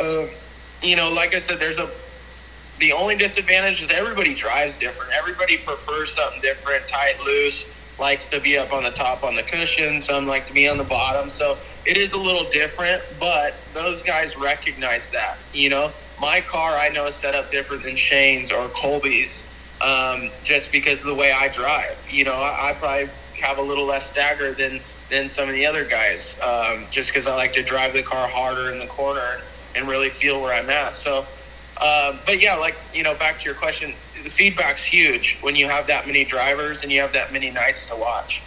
uh, 0.00 0.26
you 0.82 0.96
know, 0.96 1.10
like 1.10 1.34
I 1.34 1.40
said, 1.40 1.60
there's 1.60 1.78
a 1.78 1.90
the 2.78 2.92
only 2.92 3.16
disadvantage 3.16 3.82
is 3.82 3.90
everybody 3.90 4.34
drives 4.34 4.78
different. 4.78 5.12
Everybody 5.18 5.58
prefers 5.58 6.14
something 6.14 6.42
different, 6.42 6.88
tight, 6.88 7.14
loose, 7.24 7.64
likes 7.98 8.28
to 8.28 8.40
be 8.40 8.58
up 8.58 8.72
on 8.72 8.84
the 8.84 8.90
top 8.90 9.24
on 9.24 9.36
the 9.36 9.44
cushion. 9.44 10.00
Some 10.00 10.26
like 10.26 10.46
to 10.48 10.54
be 10.54 10.68
on 10.68 10.78
the 10.78 10.84
bottom. 10.84 11.30
So 11.30 11.58
it 11.86 11.96
is 11.96 12.12
a 12.12 12.18
little 12.18 12.48
different, 12.50 13.02
but 13.20 13.54
those 13.72 14.02
guys 14.02 14.36
recognize 14.36 15.08
that. 15.10 15.38
You 15.52 15.70
know, 15.70 15.92
my 16.20 16.40
car 16.40 16.76
I 16.76 16.88
know 16.88 17.06
is 17.06 17.14
set 17.14 17.34
up 17.34 17.50
different 17.50 17.84
than 17.84 17.96
Shane's 17.96 18.50
or 18.50 18.68
Colby's 18.68 19.44
um, 19.80 20.30
just 20.42 20.72
because 20.72 21.00
of 21.00 21.06
the 21.06 21.14
way 21.14 21.32
I 21.32 21.48
drive. 21.48 22.06
You 22.10 22.24
know, 22.24 22.34
I, 22.34 22.70
I 22.70 22.72
probably 22.74 23.10
have 23.40 23.58
a 23.58 23.62
little 23.62 23.86
less 23.86 24.06
stagger 24.06 24.52
than 24.52 24.80
than 25.10 25.28
some 25.28 25.48
of 25.48 25.54
the 25.54 25.64
other 25.64 25.84
guys, 25.84 26.36
um, 26.42 26.86
just 26.90 27.10
because 27.10 27.26
I 27.28 27.34
like 27.36 27.52
to 27.52 27.62
drive 27.62 27.92
the 27.92 28.02
car 28.02 28.28
harder 28.28 28.72
in 28.72 28.78
the 28.78 28.86
corner 28.86 29.42
and 29.76 29.86
really 29.86 30.10
feel 30.10 30.42
where 30.42 30.52
I'm 30.52 30.68
at. 30.68 30.96
So, 30.96 31.18
um, 31.80 32.20
but 32.26 32.40
yeah, 32.40 32.56
like 32.56 32.76
you 32.92 33.02
know, 33.02 33.14
back 33.14 33.38
to 33.38 33.44
your 33.44 33.54
question, 33.54 33.94
the 34.24 34.30
feedback's 34.30 34.84
huge 34.84 35.38
when 35.42 35.54
you 35.54 35.68
have 35.68 35.86
that 35.86 36.06
many 36.06 36.24
drivers 36.24 36.82
and 36.82 36.90
you 36.90 37.00
have 37.00 37.12
that 37.12 37.32
many 37.32 37.50
nights 37.50 37.86
to 37.86 37.96
watch. 37.96 38.42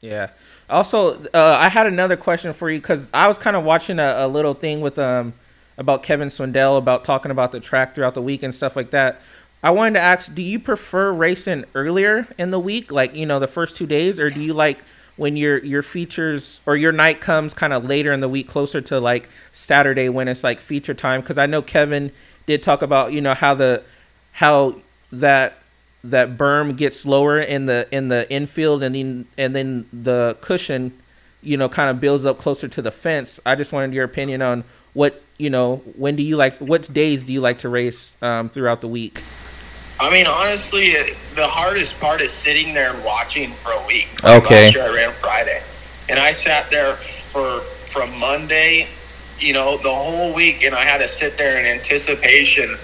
Yeah. 0.00 0.30
Also, 0.70 1.22
uh, 1.34 1.58
I 1.60 1.68
had 1.68 1.86
another 1.86 2.16
question 2.16 2.52
for 2.52 2.70
you 2.70 2.80
because 2.80 3.10
I 3.12 3.28
was 3.28 3.38
kind 3.38 3.56
of 3.56 3.64
watching 3.64 3.98
a, 3.98 4.14
a 4.18 4.28
little 4.28 4.54
thing 4.54 4.80
with 4.80 4.98
um 4.98 5.34
about 5.76 6.02
Kevin 6.02 6.28
Swindell 6.28 6.78
about 6.78 7.04
talking 7.04 7.30
about 7.30 7.52
the 7.52 7.60
track 7.60 7.94
throughout 7.94 8.14
the 8.14 8.22
week 8.22 8.42
and 8.42 8.54
stuff 8.54 8.76
like 8.76 8.90
that. 8.90 9.20
I 9.62 9.70
wanted 9.70 9.94
to 9.94 10.00
ask, 10.00 10.32
do 10.34 10.42
you 10.42 10.60
prefer 10.60 11.10
racing 11.12 11.64
earlier 11.74 12.28
in 12.38 12.50
the 12.50 12.60
week, 12.60 12.92
like 12.92 13.14
you 13.14 13.26
know 13.26 13.38
the 13.38 13.48
first 13.48 13.76
two 13.76 13.86
days, 13.86 14.18
or 14.18 14.30
do 14.30 14.42
you 14.42 14.52
like 14.54 14.78
when 15.16 15.36
your 15.36 15.58
your 15.64 15.82
features 15.82 16.60
or 16.66 16.76
your 16.76 16.92
night 16.92 17.20
comes 17.20 17.54
kind 17.54 17.72
of 17.72 17.84
later 17.84 18.12
in 18.12 18.20
the 18.20 18.28
week, 18.28 18.48
closer 18.48 18.80
to 18.82 19.00
like 19.00 19.28
Saturday 19.52 20.08
when 20.08 20.28
it's 20.28 20.44
like 20.44 20.60
feature 20.60 20.94
time? 20.94 21.20
Because 21.20 21.38
I 21.38 21.46
know 21.46 21.62
Kevin 21.62 22.12
did 22.46 22.62
talk 22.62 22.82
about 22.82 23.12
you 23.12 23.20
know 23.20 23.34
how 23.34 23.54
the 23.54 23.82
how 24.32 24.76
that 25.12 25.58
that 26.04 26.36
berm 26.36 26.76
gets 26.76 27.04
lower 27.04 27.40
in 27.40 27.66
the 27.66 27.88
in 27.90 28.08
the 28.08 28.30
infield 28.30 28.82
and 28.82 28.94
then 28.94 29.26
and 29.36 29.54
then 29.54 29.86
the 29.92 30.36
cushion 30.40 30.92
you 31.42 31.56
know 31.56 31.68
kind 31.68 31.90
of 31.90 32.00
builds 32.00 32.24
up 32.24 32.38
closer 32.38 32.68
to 32.68 32.82
the 32.82 32.90
fence 32.90 33.40
i 33.46 33.54
just 33.54 33.72
wanted 33.72 33.92
your 33.92 34.04
opinion 34.04 34.42
on 34.42 34.62
what 34.92 35.22
you 35.38 35.50
know 35.50 35.76
when 35.96 36.14
do 36.14 36.22
you 36.22 36.36
like 36.36 36.56
what 36.58 36.92
days 36.92 37.24
do 37.24 37.32
you 37.32 37.40
like 37.40 37.58
to 37.58 37.68
race 37.68 38.12
um, 38.22 38.48
throughout 38.48 38.80
the 38.80 38.88
week 38.88 39.20
I 40.00 40.10
mean, 40.10 40.26
honestly, 40.26 40.92
the 41.36 41.46
hardest 41.46 41.98
part 42.00 42.20
is 42.20 42.32
sitting 42.32 42.74
there 42.74 42.92
and 42.92 43.04
watching 43.04 43.52
for 43.52 43.70
a 43.70 43.86
week. 43.86 44.08
Okay. 44.24 44.64
Last 44.66 44.74
year 44.74 44.84
I 44.84 44.92
ran 44.92 45.12
Friday. 45.12 45.62
and 46.08 46.18
I 46.18 46.32
sat 46.32 46.68
there 46.70 46.96
for 46.96 47.60
from 47.90 48.18
Monday, 48.18 48.88
you 49.38 49.52
know, 49.52 49.76
the 49.78 49.94
whole 49.94 50.34
week, 50.34 50.64
and 50.64 50.74
I 50.74 50.82
had 50.82 50.98
to 50.98 51.08
sit 51.08 51.38
there 51.38 51.58
in 51.60 51.66
anticipation. 51.66 52.76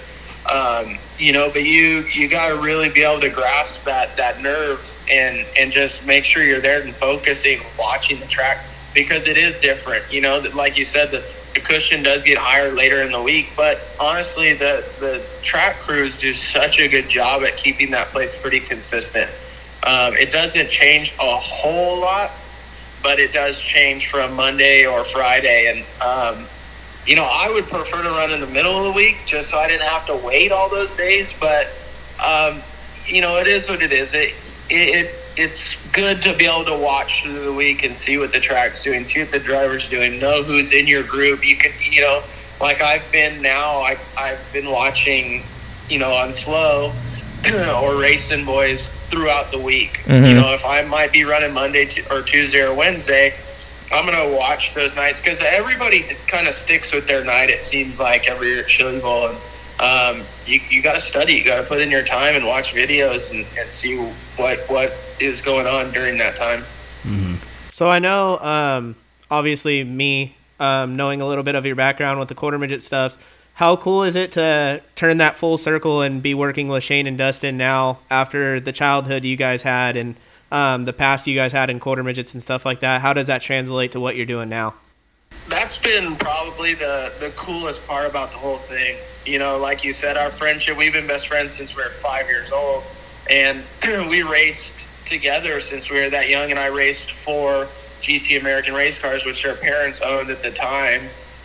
Um, 0.50 0.98
you 1.18 1.32
know, 1.32 1.50
but 1.50 1.64
you 1.64 2.00
you 2.12 2.28
got 2.28 2.48
to 2.48 2.56
really 2.56 2.88
be 2.88 3.02
able 3.02 3.20
to 3.20 3.30
grasp 3.30 3.84
that 3.84 4.16
that 4.16 4.40
nerve 4.40 4.90
and 5.10 5.46
and 5.56 5.70
just 5.70 6.04
make 6.04 6.24
sure 6.24 6.42
you're 6.42 6.60
there 6.60 6.82
and 6.82 6.94
focusing, 6.94 7.60
watching 7.78 8.18
the 8.20 8.26
track 8.26 8.58
because 8.94 9.26
it 9.26 9.36
is 9.36 9.56
different. 9.58 10.10
You 10.10 10.20
know, 10.20 10.38
like 10.54 10.76
you 10.76 10.84
said, 10.84 11.12
the, 11.12 11.24
the 11.54 11.60
cushion 11.60 12.02
does 12.02 12.24
get 12.24 12.38
higher 12.38 12.72
later 12.72 13.02
in 13.02 13.12
the 13.12 13.22
week, 13.22 13.52
but 13.56 13.78
honestly, 14.00 14.54
the 14.54 14.84
the 14.98 15.24
track 15.42 15.80
crews 15.80 16.16
do 16.18 16.32
such 16.32 16.78
a 16.80 16.88
good 16.88 17.08
job 17.08 17.42
at 17.44 17.56
keeping 17.56 17.90
that 17.92 18.08
place 18.08 18.36
pretty 18.36 18.60
consistent. 18.60 19.30
Um, 19.86 20.14
it 20.14 20.30
doesn't 20.32 20.68
change 20.70 21.14
a 21.20 21.36
whole 21.38 22.00
lot, 22.00 22.32
but 23.02 23.18
it 23.18 23.32
does 23.32 23.60
change 23.60 24.08
from 24.08 24.34
Monday 24.34 24.84
or 24.84 25.04
Friday. 25.04 25.66
And, 25.68 25.86
um, 26.02 26.46
you 27.06 27.16
know, 27.16 27.24
I 27.24 27.50
would 27.50 27.68
prefer 27.68 28.02
to 28.02 28.10
run 28.10 28.32
in 28.32 28.40
the 28.40 28.46
middle 28.46 28.76
of 28.78 28.84
the 28.84 28.92
week 28.92 29.26
just 29.26 29.50
so 29.50 29.58
I 29.58 29.68
didn't 29.68 29.88
have 29.88 30.06
to 30.06 30.16
wait 30.16 30.52
all 30.52 30.68
those 30.70 30.92
days. 30.92 31.32
But, 31.32 31.66
um, 32.24 32.62
you 33.06 33.20
know, 33.20 33.38
it 33.38 33.48
is 33.48 33.68
what 33.68 33.82
it 33.82 33.92
is. 33.92 34.12
It, 34.14 34.34
it, 34.68 35.10
it's 35.36 35.74
good 35.92 36.22
to 36.22 36.34
be 36.36 36.46
able 36.46 36.64
to 36.66 36.76
watch 36.76 37.22
through 37.22 37.44
the 37.44 37.52
week 37.52 37.82
and 37.82 37.96
see 37.96 38.18
what 38.18 38.32
the 38.32 38.40
track's 38.40 38.82
doing, 38.82 39.06
see 39.06 39.20
what 39.20 39.32
the 39.32 39.38
driver's 39.40 39.88
doing, 39.88 40.18
know 40.18 40.42
who's 40.42 40.72
in 40.72 40.86
your 40.86 41.02
group. 41.02 41.44
You 41.44 41.56
can, 41.56 41.72
you 41.80 42.02
know, 42.02 42.22
like 42.60 42.82
I've 42.82 43.10
been 43.10 43.40
now, 43.40 43.80
I, 43.80 43.96
I've 44.18 44.52
been 44.52 44.70
watching, 44.70 45.46
you 45.88 45.98
know, 45.98 46.12
on 46.12 46.34
Flo 46.34 46.94
or 47.82 47.96
Racing 47.98 48.44
Boys 48.44 48.86
throughout 49.10 49.50
the 49.50 49.58
week. 49.58 50.02
Mhm. 50.04 50.28
You 50.28 50.34
know, 50.34 50.52
if 50.54 50.64
I 50.64 50.82
might 50.82 51.12
be 51.12 51.24
running 51.24 51.52
Monday 51.54 51.86
t- 51.86 52.02
or 52.10 52.22
Tuesday 52.22 52.60
or 52.60 52.74
Wednesday, 52.74 53.34
I'm 53.92 54.04
gonna 54.04 54.36
watch 54.36 54.74
those 54.74 54.94
nights 54.94 55.20
because 55.20 55.40
everybody 55.40 56.02
kind 56.26 56.46
of 56.46 56.54
sticks 56.54 56.92
with 56.92 57.06
their 57.06 57.24
night. 57.24 57.50
It 57.50 57.62
seems 57.62 57.98
like 57.98 58.28
every 58.28 58.48
year 58.48 58.60
at 58.60 58.68
Chili 58.68 59.00
Bowl, 59.00 59.28
and 59.28 59.36
um, 59.80 60.26
you 60.46 60.60
you 60.70 60.82
got 60.82 60.94
to 60.94 61.00
study. 61.00 61.34
You 61.34 61.44
got 61.44 61.56
to 61.56 61.62
put 61.62 61.80
in 61.80 61.90
your 61.90 62.04
time 62.04 62.36
and 62.36 62.46
watch 62.46 62.74
videos 62.74 63.30
and, 63.30 63.46
and 63.58 63.70
see 63.70 63.96
what 64.36 64.58
what 64.68 64.92
is 65.18 65.40
going 65.40 65.66
on 65.66 65.90
during 65.92 66.18
that 66.18 66.36
time. 66.36 66.64
So 67.72 67.88
I 67.88 67.98
know, 67.98 68.38
um, 68.40 68.94
obviously, 69.30 69.82
me 69.84 70.36
um, 70.60 70.96
knowing 70.96 71.22
a 71.22 71.26
little 71.26 71.42
bit 71.42 71.54
of 71.54 71.64
your 71.64 71.76
background 71.76 72.20
with 72.20 72.28
the 72.28 72.34
quarter 72.34 72.58
midget 72.58 72.82
stuff. 72.82 73.16
How 73.54 73.76
cool 73.76 74.04
is 74.04 74.14
it 74.14 74.32
to 74.32 74.82
turn 74.96 75.18
that 75.18 75.36
full 75.36 75.58
circle 75.58 76.02
and 76.02 76.22
be 76.22 76.34
working 76.34 76.68
with 76.68 76.84
Shane 76.84 77.06
and 77.06 77.18
Dustin 77.18 77.56
now 77.56 77.98
after 78.10 78.60
the 78.60 78.72
childhood 78.72 79.24
you 79.24 79.36
guys 79.36 79.62
had 79.62 79.96
and 79.96 80.16
um, 80.50 80.84
the 80.84 80.92
past 80.92 81.26
you 81.26 81.34
guys 81.34 81.52
had 81.52 81.70
in 81.70 81.80
quarter 81.80 82.02
midgets 82.02 82.34
and 82.34 82.42
stuff 82.42 82.64
like 82.64 82.80
that? 82.80 83.00
How 83.00 83.12
does 83.12 83.28
that 83.28 83.42
translate 83.42 83.92
to 83.92 84.00
what 84.00 84.16
you're 84.16 84.26
doing 84.26 84.48
now? 84.48 84.74
that's 85.50 85.76
been 85.76 86.16
probably 86.16 86.74
the 86.74 87.12
the 87.20 87.30
coolest 87.30 87.86
part 87.86 88.08
about 88.08 88.30
the 88.30 88.38
whole 88.38 88.58
thing. 88.58 88.96
You 89.26 89.38
know, 89.38 89.58
like 89.58 89.84
you 89.84 89.92
said, 89.92 90.16
our 90.16 90.30
friendship. 90.30 90.76
We've 90.76 90.92
been 90.92 91.06
best 91.06 91.28
friends 91.28 91.52
since 91.52 91.76
we 91.76 91.82
were 91.82 91.90
five 91.90 92.26
years 92.26 92.50
old, 92.52 92.82
and 93.28 93.62
we 94.08 94.22
raced 94.22 94.72
together 95.04 95.60
since 95.60 95.90
we 95.90 96.00
were 96.00 96.10
that 96.10 96.28
young. 96.28 96.50
And 96.50 96.58
I 96.58 96.66
raced 96.66 97.10
for 97.10 97.66
GT 98.00 98.40
American 98.40 98.74
race 98.74 98.98
cars, 98.98 99.24
which 99.24 99.44
our 99.44 99.54
parents 99.54 100.00
owned 100.00 100.30
at 100.30 100.42
the 100.42 100.50
time. 100.50 101.02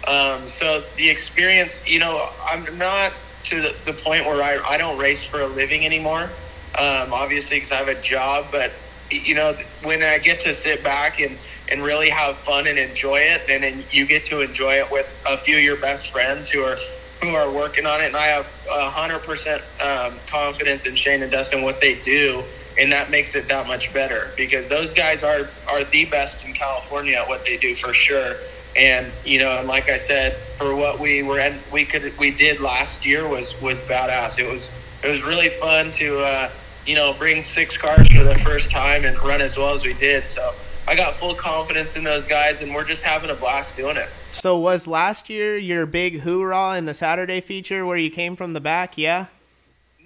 Um, 0.07 0.47
so 0.47 0.83
the 0.97 1.09
experience, 1.09 1.85
you 1.85 1.99
know, 1.99 2.29
I'm 2.43 2.77
not 2.77 3.11
to 3.45 3.61
the, 3.61 3.75
the 3.85 3.93
point 3.93 4.25
where 4.25 4.41
I, 4.41 4.59
I 4.69 4.77
don't 4.77 4.97
race 4.99 5.23
for 5.23 5.41
a 5.41 5.47
living 5.47 5.83
anymore. 5.85 6.29
Um, 6.77 7.13
obviously, 7.13 7.57
because 7.57 7.71
I 7.71 7.75
have 7.75 7.87
a 7.87 7.99
job, 8.01 8.47
but 8.51 8.71
you 9.11 9.35
know, 9.35 9.55
when 9.83 10.03
I 10.03 10.17
get 10.19 10.41
to 10.41 10.53
sit 10.53 10.83
back 10.83 11.19
and 11.19 11.39
and 11.69 11.83
really 11.83 12.09
have 12.09 12.37
fun 12.39 12.67
and 12.67 12.77
enjoy 12.79 13.17
it, 13.17 13.43
then 13.47 13.63
and 13.63 13.85
you 13.91 14.07
get 14.07 14.25
to 14.27 14.41
enjoy 14.41 14.73
it 14.73 14.87
with 14.91 15.13
a 15.27 15.37
few 15.37 15.57
of 15.57 15.63
your 15.63 15.79
best 15.79 16.11
friends 16.11 16.49
who 16.49 16.63
are 16.63 16.77
who 17.21 17.33
are 17.33 17.51
working 17.51 17.85
on 17.85 18.01
it. 18.01 18.07
And 18.07 18.17
I 18.17 18.27
have 18.27 18.47
hundred 18.69 19.19
percent 19.23 19.61
um, 19.81 20.21
confidence 20.29 20.85
in 20.87 20.95
Shane 20.95 21.23
and 21.23 21.31
Dustin 21.31 21.63
what 21.63 21.81
they 21.81 22.01
do, 22.01 22.45
and 22.77 22.91
that 22.91 23.09
makes 23.11 23.35
it 23.35 23.47
that 23.49 23.67
much 23.67 23.93
better 23.93 24.33
because 24.37 24.69
those 24.69 24.93
guys 24.93 25.23
are 25.23 25.51
are 25.71 25.83
the 25.85 26.05
best 26.05 26.43
in 26.45 26.53
California 26.53 27.15
at 27.17 27.27
what 27.27 27.45
they 27.45 27.57
do 27.57 27.75
for 27.75 27.93
sure. 27.93 28.37
And 28.75 29.13
you 29.23 29.39
know, 29.39 29.59
and 29.59 29.67
like 29.67 29.89
I 29.89 29.97
said, 29.97 30.37
for 30.57 30.75
what 30.75 30.99
we 30.99 31.23
were 31.23 31.39
and 31.39 31.63
we 31.71 31.85
could 31.85 32.15
we 32.19 32.31
did 32.31 32.59
last 32.59 33.05
year 33.05 33.27
was 33.27 33.55
was 33.61 33.81
badass. 33.83 34.39
It 34.39 34.49
was 34.51 34.71
it 35.03 35.09
was 35.09 35.23
really 35.23 35.49
fun 35.49 35.91
to 35.93 36.19
uh, 36.19 36.49
you 36.85 36.95
know 36.95 37.13
bring 37.13 37.41
six 37.41 37.77
cars 37.77 38.07
for 38.07 38.23
the 38.23 38.37
first 38.39 38.71
time 38.71 39.05
and 39.05 39.17
run 39.23 39.41
as 39.41 39.57
well 39.57 39.73
as 39.73 39.83
we 39.83 39.93
did. 39.93 40.27
So 40.27 40.53
I 40.87 40.95
got 40.95 41.15
full 41.15 41.33
confidence 41.33 41.95
in 41.95 42.03
those 42.03 42.25
guys, 42.25 42.61
and 42.61 42.73
we're 42.73 42.85
just 42.85 43.01
having 43.01 43.29
a 43.29 43.35
blast 43.35 43.75
doing 43.75 43.97
it. 43.97 44.09
So 44.31 44.59
was 44.59 44.85
last 44.85 45.29
year 45.29 45.57
your 45.57 45.85
big 45.85 46.19
hoorah 46.19 46.77
in 46.77 46.85
the 46.85 46.93
Saturday 46.93 47.41
feature 47.41 47.85
where 47.85 47.97
you 47.97 48.11
came 48.11 48.35
from 48.35 48.53
the 48.53 48.59
back? 48.59 48.97
Yeah. 48.97 49.27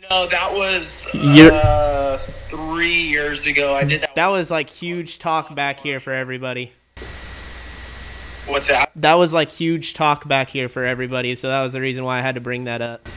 No, 0.09 0.27
that 0.27 0.53
was 0.53 1.05
uh, 1.13 2.17
three 2.47 3.01
years 3.01 3.45
ago. 3.45 3.75
I 3.75 3.83
did 3.83 4.01
that. 4.01 4.15
That 4.15 4.27
was 4.27 4.49
like 4.49 4.69
huge 4.69 5.19
talk 5.19 5.53
back 5.53 5.81
here 5.81 5.99
for 5.99 6.13
everybody. 6.13 6.71
What's 8.47 8.67
that? 8.67 8.91
That 8.95 9.15
was 9.15 9.33
like 9.33 9.49
huge 9.49 9.93
talk 9.93 10.27
back 10.27 10.49
here 10.49 10.69
for 10.69 10.85
everybody. 10.85 11.35
So 11.35 11.49
that 11.49 11.61
was 11.61 11.73
the 11.73 11.81
reason 11.81 12.05
why 12.05 12.19
I 12.19 12.21
had 12.21 12.35
to 12.35 12.41
bring 12.41 12.63
that 12.63 12.81
up. 12.81 13.09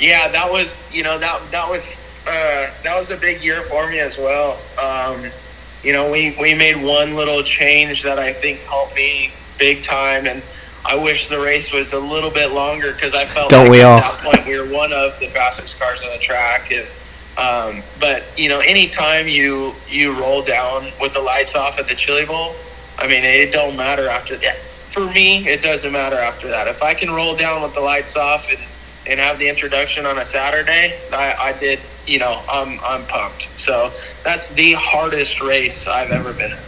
Yeah, 0.00 0.28
that 0.28 0.50
was 0.50 0.76
you 0.90 1.02
know 1.02 1.18
that 1.18 1.40
that 1.50 1.68
was 1.68 1.84
uh, 2.26 2.70
that 2.82 2.98
was 2.98 3.10
a 3.10 3.16
big 3.16 3.42
year 3.42 3.62
for 3.62 3.88
me 3.88 3.98
as 4.00 4.16
well. 4.18 4.58
Um, 4.82 5.30
you 5.82 5.92
know, 5.92 6.10
we 6.10 6.36
we 6.40 6.54
made 6.54 6.82
one 6.82 7.14
little 7.14 7.42
change 7.42 8.02
that 8.02 8.18
I 8.18 8.32
think 8.32 8.60
helped 8.60 8.94
me 8.96 9.30
big 9.58 9.82
time, 9.84 10.26
and 10.26 10.42
I 10.84 10.96
wish 10.96 11.28
the 11.28 11.38
race 11.38 11.72
was 11.72 11.92
a 11.92 11.98
little 11.98 12.30
bit 12.30 12.52
longer 12.52 12.92
because 12.92 13.14
I 13.14 13.26
felt 13.26 13.50
Don't 13.50 13.64
like 13.64 13.70
we 13.70 13.82
at 13.82 13.86
all? 13.86 14.00
that 14.00 14.18
point 14.20 14.46
we 14.46 14.58
were 14.58 14.66
one 14.72 14.92
of 14.92 15.18
the 15.20 15.26
fastest 15.28 15.78
cars 15.78 16.00
on 16.02 16.10
the 16.10 16.18
track. 16.18 16.70
And, 16.72 16.86
um, 17.38 17.82
but 18.00 18.24
you 18.36 18.48
know, 18.48 18.60
anytime 18.60 19.28
you 19.28 19.74
you 19.88 20.12
roll 20.18 20.42
down 20.42 20.88
with 21.00 21.12
the 21.12 21.20
lights 21.20 21.54
off 21.54 21.78
at 21.78 21.88
the 21.88 21.94
Chili 21.94 22.24
Bowl, 22.24 22.54
I 22.98 23.06
mean, 23.06 23.24
it 23.24 23.52
don't 23.52 23.76
matter 23.76 24.08
after 24.08 24.36
that. 24.36 24.56
For 24.90 25.06
me, 25.12 25.46
it 25.46 25.62
doesn't 25.62 25.92
matter 25.92 26.16
after 26.16 26.48
that. 26.48 26.66
If 26.66 26.82
I 26.82 26.94
can 26.94 27.10
roll 27.10 27.36
down 27.36 27.62
with 27.62 27.74
the 27.74 27.80
lights 27.80 28.16
off 28.16 28.48
and 28.48 28.58
and 29.08 29.20
have 29.20 29.38
the 29.38 29.48
introduction 29.48 30.04
on 30.06 30.18
a 30.18 30.24
Saturday, 30.24 30.98
I, 31.12 31.34
I 31.38 31.52
did. 31.60 31.78
You 32.06 32.18
know, 32.18 32.42
I'm 32.50 32.78
I'm 32.84 33.04
pumped. 33.06 33.48
So 33.58 33.92
that's 34.24 34.48
the 34.48 34.74
hardest 34.74 35.40
race 35.40 35.86
I've 35.86 36.10
ever 36.10 36.32
been 36.32 36.52
in. 36.52 36.58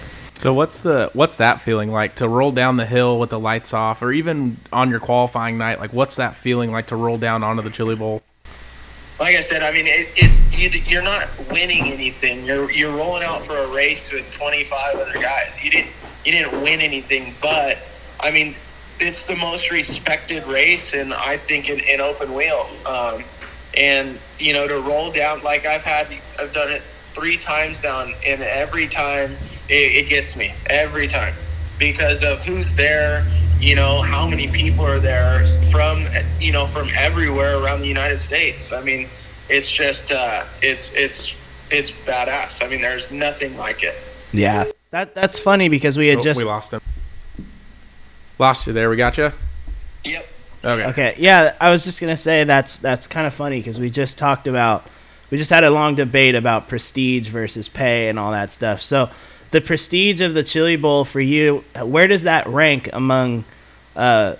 So 0.40 0.54
what's 0.54 0.80
the 0.80 1.10
what's 1.14 1.36
that 1.36 1.60
feeling 1.60 1.90
like 1.90 2.16
to 2.16 2.28
roll 2.28 2.52
down 2.52 2.76
the 2.76 2.86
hill 2.86 3.18
with 3.18 3.30
the 3.30 3.40
lights 3.40 3.74
off, 3.74 4.02
or 4.02 4.12
even 4.12 4.56
on 4.72 4.88
your 4.90 5.00
qualifying 5.00 5.58
night? 5.58 5.80
Like, 5.80 5.92
what's 5.92 6.16
that 6.16 6.36
feeling 6.36 6.70
like 6.70 6.88
to 6.88 6.96
roll 6.96 7.18
down 7.18 7.42
onto 7.42 7.62
the 7.62 7.70
Chili 7.70 7.96
Bowl? 7.96 8.22
Like 9.18 9.34
I 9.34 9.40
said, 9.40 9.64
I 9.64 9.72
mean, 9.72 9.88
it, 9.88 10.08
it's 10.14 10.40
you, 10.52 10.68
you're 10.68 11.02
not 11.02 11.28
winning 11.50 11.92
anything. 11.92 12.44
You're 12.44 12.70
you're 12.70 12.96
rolling 12.96 13.24
out 13.24 13.44
for 13.44 13.56
a 13.56 13.66
race 13.68 14.12
with 14.12 14.30
25 14.32 14.94
other 14.94 15.12
guys. 15.14 15.48
You 15.60 15.70
didn't 15.70 15.90
you 16.24 16.30
didn't 16.30 16.62
win 16.62 16.80
anything, 16.80 17.34
but 17.42 17.78
I 18.20 18.30
mean, 18.30 18.54
it's 19.00 19.24
the 19.24 19.34
most 19.34 19.72
respected 19.72 20.46
race, 20.46 20.94
and 20.94 21.14
I 21.14 21.36
think 21.36 21.68
in, 21.68 21.80
in 21.80 22.00
open 22.00 22.32
wheel. 22.32 22.68
Um, 22.86 23.24
and 23.76 24.18
you 24.38 24.52
know, 24.52 24.66
to 24.66 24.80
roll 24.80 25.12
down 25.12 25.42
like 25.42 25.66
I've 25.66 25.82
had, 25.82 26.06
I've 26.38 26.52
done 26.52 26.70
it 26.70 26.82
three 27.14 27.36
times 27.36 27.80
down, 27.80 28.14
and 28.26 28.42
every 28.42 28.88
time 28.88 29.32
it, 29.68 30.04
it 30.04 30.08
gets 30.08 30.36
me 30.36 30.54
every 30.66 31.08
time 31.08 31.34
because 31.78 32.22
of 32.22 32.40
who's 32.44 32.74
there. 32.74 33.26
You 33.60 33.74
know 33.74 34.02
how 34.02 34.28
many 34.28 34.46
people 34.46 34.86
are 34.86 35.00
there 35.00 35.46
from 35.72 36.06
you 36.40 36.52
know 36.52 36.66
from 36.66 36.88
everywhere 36.96 37.58
around 37.58 37.80
the 37.80 37.88
United 37.88 38.20
States. 38.20 38.72
I 38.72 38.82
mean, 38.82 39.08
it's 39.48 39.68
just 39.68 40.12
uh, 40.12 40.44
it's 40.62 40.92
it's 40.92 41.34
it's 41.70 41.90
badass. 41.90 42.64
I 42.64 42.68
mean, 42.68 42.80
there's 42.80 43.10
nothing 43.10 43.56
like 43.56 43.82
it. 43.82 43.96
Yeah. 44.32 44.66
That 44.90 45.14
that's 45.14 45.38
funny 45.38 45.68
because 45.68 45.98
we 45.98 46.08
had 46.08 46.18
Oh, 46.18 46.22
just 46.22 46.38
we 46.38 46.44
lost 46.44 46.72
him. 46.72 46.80
Lost 48.38 48.66
you 48.66 48.72
there. 48.72 48.88
We 48.88 48.96
got 48.96 49.18
you. 49.18 49.32
Yep. 50.04 50.26
Okay. 50.64 50.84
Okay, 50.86 51.14
yeah, 51.18 51.54
I 51.60 51.70
was 51.70 51.84
just 51.84 52.00
gonna 52.00 52.16
say 52.16 52.44
that's 52.44 52.78
that's 52.78 53.06
kind 53.06 53.26
of 53.26 53.34
funny 53.34 53.60
because 53.60 53.78
we 53.78 53.90
just 53.90 54.18
talked 54.18 54.46
about, 54.48 54.84
we 55.30 55.38
just 55.38 55.50
had 55.50 55.64
a 55.64 55.70
long 55.70 55.94
debate 55.94 56.34
about 56.34 56.68
prestige 56.68 57.28
versus 57.28 57.68
pay 57.68 58.08
and 58.08 58.18
all 58.18 58.32
that 58.32 58.50
stuff. 58.50 58.82
So, 58.82 59.08
the 59.50 59.60
prestige 59.60 60.20
of 60.20 60.34
the 60.34 60.42
Chili 60.42 60.76
Bowl 60.76 61.04
for 61.04 61.20
you, 61.20 61.64
where 61.80 62.08
does 62.08 62.24
that 62.24 62.46
rank 62.48 62.90
among 62.92 63.44
uh, 63.94 64.34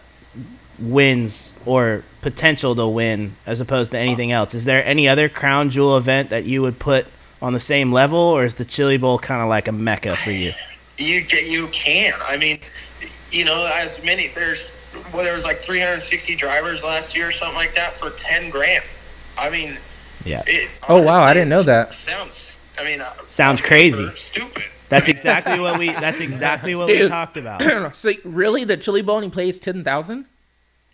wins 0.79 1.55
or 1.65 2.03
potential 2.21 2.75
to 2.75 2.87
win 2.87 3.37
as 3.47 3.61
opposed 3.61 3.93
to 3.93 3.99
anything 3.99 4.33
else? 4.33 4.55
Is 4.55 4.65
there 4.65 4.85
any 4.85 5.09
other 5.09 5.29
crown 5.29 5.71
jewel 5.71 5.97
event 5.97 6.31
that 6.31 6.45
you 6.45 6.63
would 6.63 6.79
put 6.79 7.07
on 7.41 7.53
the 7.53 7.61
same 7.61 7.93
level, 7.93 8.19
or 8.19 8.45
is 8.45 8.57
the 8.57 8.65
Chili 8.65 8.97
Bowl 8.97 9.19
kind 9.19 9.41
of 9.41 9.49
like 9.49 9.69
a 9.69 9.73
mecca 9.73 10.17
for 10.17 10.33
you? 10.33 10.53
You 10.97 11.25
ca- 11.25 11.49
you 11.49 11.69
can. 11.69 12.13
I 12.27 12.37
mean, 12.37 12.59
you 13.31 13.45
know, 13.45 13.71
as 13.73 14.03
many 14.03 14.29
there's 14.35 14.71
well, 15.13 15.25
there 15.25 15.35
was 15.35 15.45
like 15.45 15.61
360 15.63 16.35
drivers 16.37 16.83
last 16.83 17.17
year 17.17 17.29
or 17.29 17.33
something 17.33 17.57
like 17.57 17.75
that 17.75 17.95
for 17.95 18.11
10 18.11 18.51
grand. 18.51 18.85
I 19.37 19.51
mean, 19.51 19.77
Yeah. 20.25 20.43
it, 20.47 20.69
Oh, 20.89 21.01
wow, 21.03 21.23
I 21.23 21.33
didn't 21.35 21.49
know 21.49 21.63
that. 21.63 21.93
Sounds. 21.95 22.57
I 22.79 22.85
mean, 22.85 23.01
uh, 23.01 23.13
Sounds 23.29 23.61
I 23.61 23.63
mean, 23.65 23.69
crazy. 23.69 24.11
Stupid. 24.17 24.65
That's 24.89 25.09
exactly 25.09 25.59
what 25.61 25.79
we. 25.79 25.91
That's 25.91 26.21
exactly 26.21 26.75
what 26.75 26.87
we 26.89 27.07
talked 27.09 27.37
about. 27.37 27.63
so 27.97 28.11
really, 28.25 28.65
the 28.65 28.77
chili 28.77 29.03
bowl 29.03 29.17
only 29.17 29.29
pays 29.31 29.59
ten 29.59 29.85
thousand? 29.85 30.25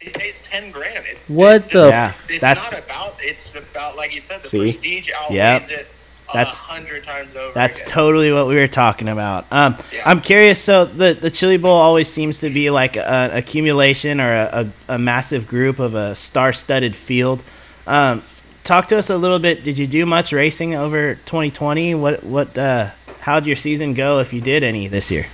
It 0.00 0.14
pays 0.14 0.40
ten 0.40 0.72
grand. 0.72 1.04
It, 1.06 1.16
What 1.28 1.66
it- 1.66 1.70
the? 1.70 1.88
Yeah, 1.88 2.12
It's 2.28 2.40
that's 2.40 2.72
not 2.72 2.82
about. 2.84 3.14
It's 3.20 3.50
about 3.54 3.96
like 3.96 4.12
you 4.12 4.20
said. 4.20 4.42
The 4.42 4.48
See? 4.48 4.58
prestige 4.72 5.10
outweighs 5.14 5.36
Yep. 5.36 5.70
it 5.70 5.86
a 5.86 5.93
That's- 6.32 6.60
hundred 6.60 7.04
times 7.04 7.36
over. 7.36 7.52
That's 7.54 7.80
again. 7.80 7.90
totally 7.92 8.32
what 8.32 8.46
we 8.48 8.54
were 8.56 8.66
talking 8.68 9.08
about. 9.08 9.46
Um, 9.50 9.76
Yeah. 9.92 10.02
I'm 10.06 10.20
curious. 10.20 10.60
So 10.60 10.84
the 10.84 11.12
the 11.14 11.30
Chili 11.30 11.56
Bowl 11.58 11.74
always 11.76 12.08
seems 12.08 12.38
to 12.38 12.50
be 12.50 12.70
like 12.70 12.96
an 12.96 13.30
accumulation 13.32 14.20
or 14.20 14.32
a, 14.34 14.66
a, 14.88 14.94
a 14.94 14.98
massive 14.98 15.46
group 15.46 15.78
of 15.78 15.94
a 15.94 16.14
star-studded 16.16 16.96
field. 16.96 17.42
Um, 17.86 18.22
talk 18.64 18.88
to 18.88 18.96
us 18.98 19.10
a 19.10 19.16
little 19.16 19.38
bit. 19.38 19.62
Did 19.64 19.76
you 19.78 19.86
do 19.86 20.06
much 20.06 20.32
racing 20.32 20.74
over 20.74 21.16
2020? 21.26 21.94
What 21.94 22.24
what? 22.24 22.56
Uh, 22.56 22.90
how'd 23.20 23.46
your 23.46 23.56
season 23.56 23.94
go 23.94 24.18
if 24.20 24.32
you 24.32 24.40
did 24.40 24.62
any 24.64 24.88
this 24.88 25.10
year? 25.10 25.26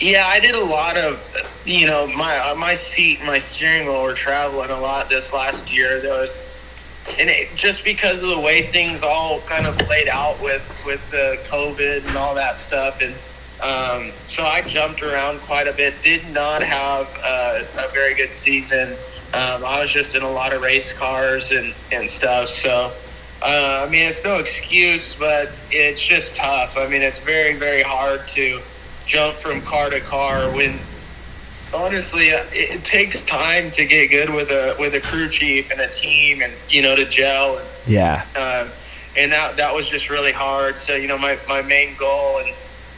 Yeah, 0.00 0.26
I 0.26 0.40
did 0.40 0.56
a 0.56 0.64
lot 0.64 0.96
of, 0.96 1.30
you 1.64 1.86
know, 1.86 2.06
my 2.08 2.54
my 2.54 2.74
seat, 2.74 3.22
my 3.24 3.38
steering 3.38 3.86
wheel 3.86 4.02
were 4.02 4.14
traveling 4.14 4.70
a 4.70 4.80
lot 4.80 5.08
this 5.08 5.32
last 5.32 5.72
year. 5.72 6.00
There 6.00 6.18
was, 6.20 6.38
and 7.18 7.30
it, 7.30 7.56
just 7.56 7.84
because 7.84 8.22
of 8.22 8.30
the 8.30 8.40
way 8.40 8.70
things 8.72 9.02
all 9.02 9.42
kind 9.42 9.66
of 9.66 9.78
played 9.78 10.08
out 10.08 10.42
with 10.42 10.62
with 10.84 11.10
the 11.10 11.38
COVID 11.50 12.06
and 12.06 12.16
all 12.16 12.34
that 12.36 12.58
stuff, 12.58 13.00
and 13.00 13.14
um, 13.62 14.12
so 14.26 14.44
I 14.44 14.62
jumped 14.62 15.02
around 15.02 15.40
quite 15.42 15.68
a 15.68 15.74
bit. 15.74 16.02
Did 16.02 16.28
not 16.28 16.62
have 16.62 17.06
uh, 17.24 17.60
a 17.78 17.88
very 17.92 18.14
good 18.14 18.32
season. 18.32 18.98
Um, 19.34 19.64
I 19.64 19.82
was 19.82 19.92
just 19.92 20.14
in 20.14 20.22
a 20.22 20.30
lot 20.30 20.54
of 20.54 20.62
race 20.62 20.92
cars 20.92 21.50
and 21.52 21.74
and 21.92 22.10
stuff. 22.10 22.48
So. 22.50 22.94
Uh, 23.42 23.84
I 23.86 23.90
mean, 23.90 24.08
it's 24.08 24.24
no 24.24 24.36
excuse, 24.38 25.14
but 25.14 25.66
it's 25.70 26.00
just 26.02 26.36
tough. 26.36 26.76
I 26.76 26.88
mean, 26.88 27.02
it's 27.02 27.18
very, 27.18 27.58
very 27.58 27.82
hard 27.82 28.28
to 28.28 28.62
jump 29.06 29.38
from 29.38 29.62
car 29.62 29.90
to 29.90 30.00
car 30.00 30.50
when 30.52 30.86
honestly 31.74 32.32
uh, 32.32 32.44
it, 32.52 32.84
takes 32.84 33.22
time 33.22 33.70
to 33.70 33.84
get 33.84 34.08
good 34.08 34.30
with 34.30 34.50
a 34.50 34.74
with 34.78 34.94
a 34.94 35.00
crew 35.00 35.28
chief 35.28 35.70
and 35.70 35.80
a 35.80 35.90
team 35.90 36.40
and 36.42 36.56
you 36.68 36.82
know 36.82 36.94
to 36.96 37.08
gel 37.08 37.58
and 37.58 37.68
Yeah, 37.86 38.24
um, 38.36 38.72
and 39.16 39.32
that 39.32 39.56
that 39.56 39.74
was 39.74 39.88
just 39.88 40.10
really 40.10 40.32
hard. 40.32 40.78
So 40.78 40.94
you 40.94 41.06
know 41.06 41.18
my, 41.18 41.38
my 41.48 41.62
main 41.62 41.96
goal 41.96 42.38
and 42.38 42.54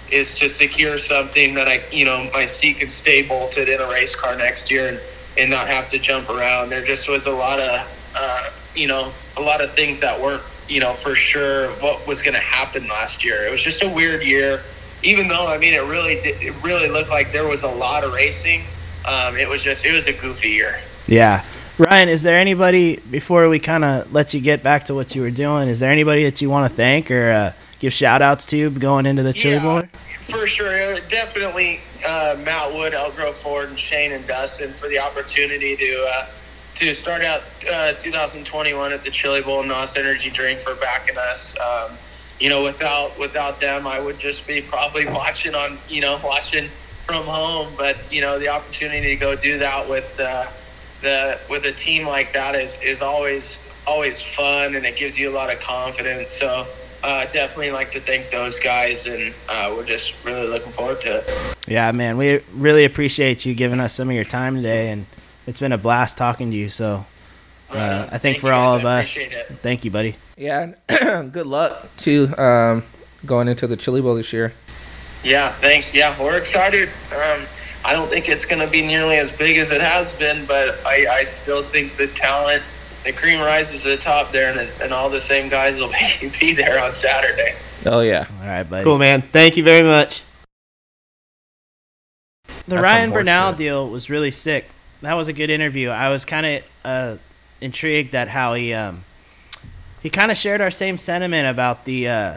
is 0.09 0.35
to 0.35 0.49
secure 0.49 0.99
something 0.99 1.55
that 1.55 1.69
I 1.69 1.85
you 1.91 2.05
know 2.05 2.29
my 2.33 2.45
seat 2.45 2.79
can 2.81 2.91
stay 2.91 3.23
bolted 3.23 3.69
in 3.69 3.81
a 3.81 3.89
race 3.89 4.15
car 4.15 4.37
next 4.37 4.71
year 4.71 4.89
and, 4.89 5.01
and 5.39 5.51
not 5.51 5.69
have 5.69 5.89
to 5.91 5.99
jump 5.99 6.29
around. 6.29 6.71
There 6.71 6.85
just 6.85 7.09
was 7.09 7.27
a 7.27 7.33
lot 7.33 7.61
of 7.61 7.89
uh, 8.15 8.43
you 8.75 8.87
know 8.87 9.15
a 9.37 9.43
lot 9.43 9.61
of 9.61 9.75
things 9.75 10.01
that 10.01 10.21
weren't 10.21 10.43
you 10.69 10.81
know 10.81 10.95
for 10.95 11.15
sure 11.15 11.73
what 11.81 12.07
was 12.07 12.23
going 12.23 12.35
to 12.35 12.41
happen 12.41 12.89
last 12.89 13.25
year. 13.25 13.47
It 13.47 13.51
was 13.51 13.63
just 13.63 13.83
a 13.83 13.89
weird 13.89 14.23
year 14.23 14.65
even 15.05 15.29
though 15.29 15.47
I 15.47 15.59
mean 15.59 15.75
it 15.75 15.85
really 15.85 16.17
did- 16.17 16.43
it 16.43 16.55
really 16.63 16.89
looked 16.89 17.11
like 17.11 17.33
there 17.33 17.47
was 17.47 17.63
a 17.63 17.69
lot 17.69 18.05
of 18.05 18.13
racing 18.13 18.63
um, 19.07 19.37
it 19.37 19.49
was 19.49 19.63
just 19.63 19.85
it 19.85 19.93
was 19.93 20.07
a 20.07 20.13
goofy 20.13 20.51
year 20.51 20.81
yeah. 21.07 21.45
Ryan, 21.77 22.09
is 22.09 22.23
there 22.23 22.39
anybody 22.39 22.97
before 22.97 23.49
we 23.49 23.59
kind 23.59 23.85
of 23.85 24.11
let 24.13 24.33
you 24.33 24.41
get 24.41 24.63
back 24.63 24.87
to 24.87 24.95
what 24.95 25.15
you 25.15 25.21
were 25.23 25.31
doing? 25.33 25.69
Is 25.69 25.81
there 25.81 25.91
anybody 25.91 26.23
that 26.25 26.41
you 26.41 26.49
want 26.49 26.71
to 26.71 26.75
thank 26.75 27.11
or 27.11 27.33
uh, 27.33 27.53
give 27.81 27.93
shout 27.93 28.23
outs 28.23 28.47
to 28.47 28.71
going 28.71 29.05
into 29.05 29.23
the 29.25 29.33
Chili 29.33 29.57
Yeah. 29.57 29.63
Bowl? 29.63 29.83
For 30.29 30.47
sure, 30.47 31.01
definitely 31.11 31.81
uh, 32.07 32.37
Matt 32.45 32.73
Wood, 32.73 32.95
Elk 32.95 33.17
Grove 33.17 33.35
Ford, 33.37 33.69
and 33.71 33.79
Shane 33.79 34.13
and 34.13 34.25
Dustin 34.27 34.73
for 34.73 34.89
the 34.89 34.99
opportunity 35.01 35.75
to 35.77 36.07
uh, 36.15 36.27
to 36.77 36.95
start 36.95 37.23
out 37.23 37.43
uh, 37.71 37.93
2021 37.95 38.93
at 38.93 39.05
the 39.05 39.11
Chili 39.11 39.43
Bowl 39.43 39.59
and 39.61 39.69
Nos 39.69 39.97
Energy 39.97 40.31
Drink 40.31 40.61
for 40.61 40.77
backing 40.77 41.19
us. 41.19 41.55
Um, 41.59 41.91
you 42.45 42.51
know, 42.51 42.63
without 42.63 43.19
without 43.19 43.59
them, 43.59 43.87
I 43.87 43.99
would 43.99 44.19
just 44.19 44.47
be 44.47 44.61
probably 44.61 45.07
watching 45.21 45.55
on 45.55 45.79
you 45.89 46.03
know 46.03 46.21
watching 46.23 46.69
from 47.07 47.25
home. 47.25 47.73
But 47.75 47.97
you 48.13 48.21
know, 48.21 48.39
the 48.39 48.49
opportunity 48.49 49.09
to 49.09 49.17
go 49.17 49.35
do 49.35 49.57
that 49.61 49.89
with 49.89 50.21
uh, 50.21 50.49
the 51.01 51.41
with 51.49 51.65
a 51.65 51.73
team 51.73 52.07
like 52.07 52.35
that 52.35 52.55
is 52.55 52.77
is 52.83 53.01
always 53.01 53.59
always 53.87 54.21
fun, 54.21 54.75
and 54.75 54.85
it 54.85 54.95
gives 54.97 55.19
you 55.19 55.31
a 55.31 55.35
lot 55.35 55.51
of 55.51 55.59
confidence. 55.61 56.31
So 56.31 56.67
uh, 57.03 57.25
definitely 57.33 57.71
like 57.71 57.93
to 57.93 58.01
thank 58.01 58.31
those 58.31 58.61
guys, 58.61 59.07
and 59.07 59.33
uh, 59.49 59.73
we're 59.75 59.87
just 59.87 60.13
really 60.23 60.47
looking 60.47 60.73
forward 60.73 61.01
to 61.01 61.21
it. 61.21 61.57
Yeah, 61.67 61.93
man, 61.93 62.19
we 62.19 62.41
really 62.53 62.85
appreciate 62.85 63.47
you 63.47 63.55
giving 63.55 63.81
us 63.81 63.95
some 63.95 64.11
of 64.11 64.15
your 64.15 64.25
time 64.27 64.57
today, 64.57 64.91
and 64.91 65.07
it's 65.47 65.61
been 65.61 65.73
a 65.73 65.79
blast 65.79 66.19
talking 66.19 66.51
to 66.51 66.57
you. 66.59 66.69
So, 66.69 67.07
uh. 67.71 68.09
I 68.13 68.19
think 68.19 68.35
Thank 68.35 68.41
for 68.41 68.53
all 68.53 68.79
guys. 68.79 69.17
of 69.17 69.27
I 69.27 69.33
us, 69.41 69.59
thank 69.63 69.87
you, 69.87 69.91
buddy. 69.91 70.17
Yeah, 70.37 70.73
and 70.89 71.33
good 71.33 71.47
luck 71.47 71.89
to 71.99 72.35
um, 72.37 72.83
going 73.25 73.49
into 73.49 73.67
the 73.67 73.77
chili 73.77 74.01
bowl 74.01 74.15
this 74.15 74.33
year. 74.33 74.53
Yeah, 75.23 75.51
thanks. 75.53 75.95
Yeah, 75.95 76.21
we're 76.21 76.37
excited. 76.37 76.89
Um, 77.13 77.43
I 77.85 77.93
don't 77.93 78.09
think 78.09 78.29
it's 78.29 78.45
going 78.45 78.61
to 78.61 78.71
be 78.71 78.83
nearly 78.83 79.17
as 79.17 79.31
big 79.31 79.59
as 79.59 79.71
it 79.71 79.81
has 79.81 80.13
been, 80.15 80.45
but 80.47 80.85
I, 80.87 81.07
I 81.19 81.23
still 81.25 81.63
think 81.63 81.97
the 81.97 82.09
talent, 82.09 82.63
the 83.05 83.13
cream 83.13 83.41
rises 83.41 83.83
to 83.83 83.89
the 83.89 83.97
top 83.97 84.33
there, 84.33 84.59
and, 84.59 84.71
and 84.83 84.93
all 84.93 85.09
the 85.09 85.21
same 85.21 85.49
guys 85.49 85.77
will 85.77 85.93
be, 86.21 86.31
be 86.41 86.53
there 86.53 86.83
on 86.83 86.93
Saturday. 86.93 87.55
Oh 87.87 88.01
yeah. 88.01 88.27
All 88.41 88.47
right, 88.47 88.65
buddy. 88.65 88.85
Cool, 88.85 88.99
man. 88.99 89.23
Thank 89.23 89.57
you 89.57 89.63
very 89.63 89.87
much. 89.87 90.23
The 92.67 92.77
That's 92.77 92.83
Ryan 92.83 93.09
some 93.11 93.15
Bernal 93.15 93.51
shit. 93.51 93.59
deal 93.59 93.89
was 93.91 94.09
really 94.09 94.31
sick. 94.31 94.67
That 95.03 95.15
was 95.15 95.29
a 95.29 95.35
good 95.35 95.51
interview. 95.51 95.91
I 95.91 96.09
was 96.09 96.25
kind 96.25 96.47
of 96.47 96.63
uh, 96.83 97.17
intrigued 97.61 98.15
at 98.15 98.29
how 98.29 98.55
he 98.55 98.73
um, 98.73 99.05
he 100.05 100.11
kind 100.11 100.31
of 100.31 100.37
shared 100.37 100.61
our 100.61 100.71
same 100.71 100.99
sentiment 100.99 101.49
about 101.49 101.87
the 101.87 102.09
uh, 102.09 102.37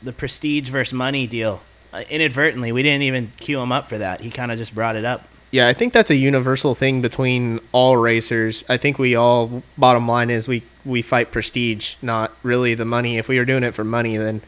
the 0.00 0.12
prestige 0.12 0.68
versus 0.68 0.94
money 0.94 1.26
deal. 1.26 1.60
Uh, 1.92 2.04
inadvertently, 2.08 2.70
we 2.70 2.84
didn't 2.84 3.02
even 3.02 3.32
cue 3.36 3.60
him 3.60 3.72
up 3.72 3.88
for 3.88 3.98
that. 3.98 4.20
He 4.20 4.30
kind 4.30 4.52
of 4.52 4.58
just 4.58 4.74
brought 4.74 4.94
it 4.94 5.04
up. 5.04 5.28
Yeah, 5.50 5.66
I 5.66 5.72
think 5.72 5.92
that's 5.92 6.10
a 6.10 6.14
universal 6.14 6.76
thing 6.76 7.02
between 7.02 7.60
all 7.72 7.96
racers. 7.96 8.64
I 8.68 8.76
think 8.76 9.00
we 9.00 9.16
all 9.16 9.64
bottom 9.76 10.06
line 10.06 10.30
is 10.30 10.46
we 10.46 10.62
we 10.84 11.02
fight 11.02 11.32
prestige, 11.32 11.96
not 12.00 12.32
really 12.44 12.76
the 12.76 12.84
money. 12.84 13.18
If 13.18 13.26
we 13.26 13.38
were 13.38 13.44
doing 13.44 13.64
it 13.64 13.74
for 13.74 13.82
money, 13.82 14.16
then 14.16 14.40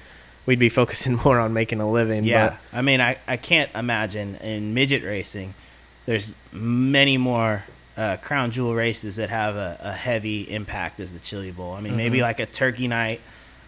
we'd 0.46 0.60
be 0.60 0.68
focusing 0.80 1.16
more 1.16 1.40
on 1.40 1.52
making 1.52 1.80
a 1.80 1.90
living. 1.90 2.22
Yeah, 2.22 2.58
I 2.72 2.80
mean, 2.80 3.00
I, 3.00 3.18
I 3.26 3.38
can't 3.38 3.70
imagine 3.74 4.36
in 4.36 4.72
midget 4.72 5.02
racing, 5.02 5.54
there's 6.06 6.32
many 6.52 7.18
more 7.18 7.64
uh, 7.96 8.16
crown 8.18 8.50
jewel 8.50 8.74
races 8.74 9.16
that 9.16 9.30
have 9.30 9.56
a, 9.56 9.78
a 9.80 9.92
heavy 9.92 10.42
impact 10.50 11.00
as 11.00 11.12
the 11.12 11.18
Chili 11.20 11.50
Bowl. 11.50 11.72
I 11.72 11.80
mean, 11.80 11.96
maybe 11.96 12.20
like 12.20 12.40
a 12.40 12.46
Turkey 12.46 12.88
Night, 12.88 13.20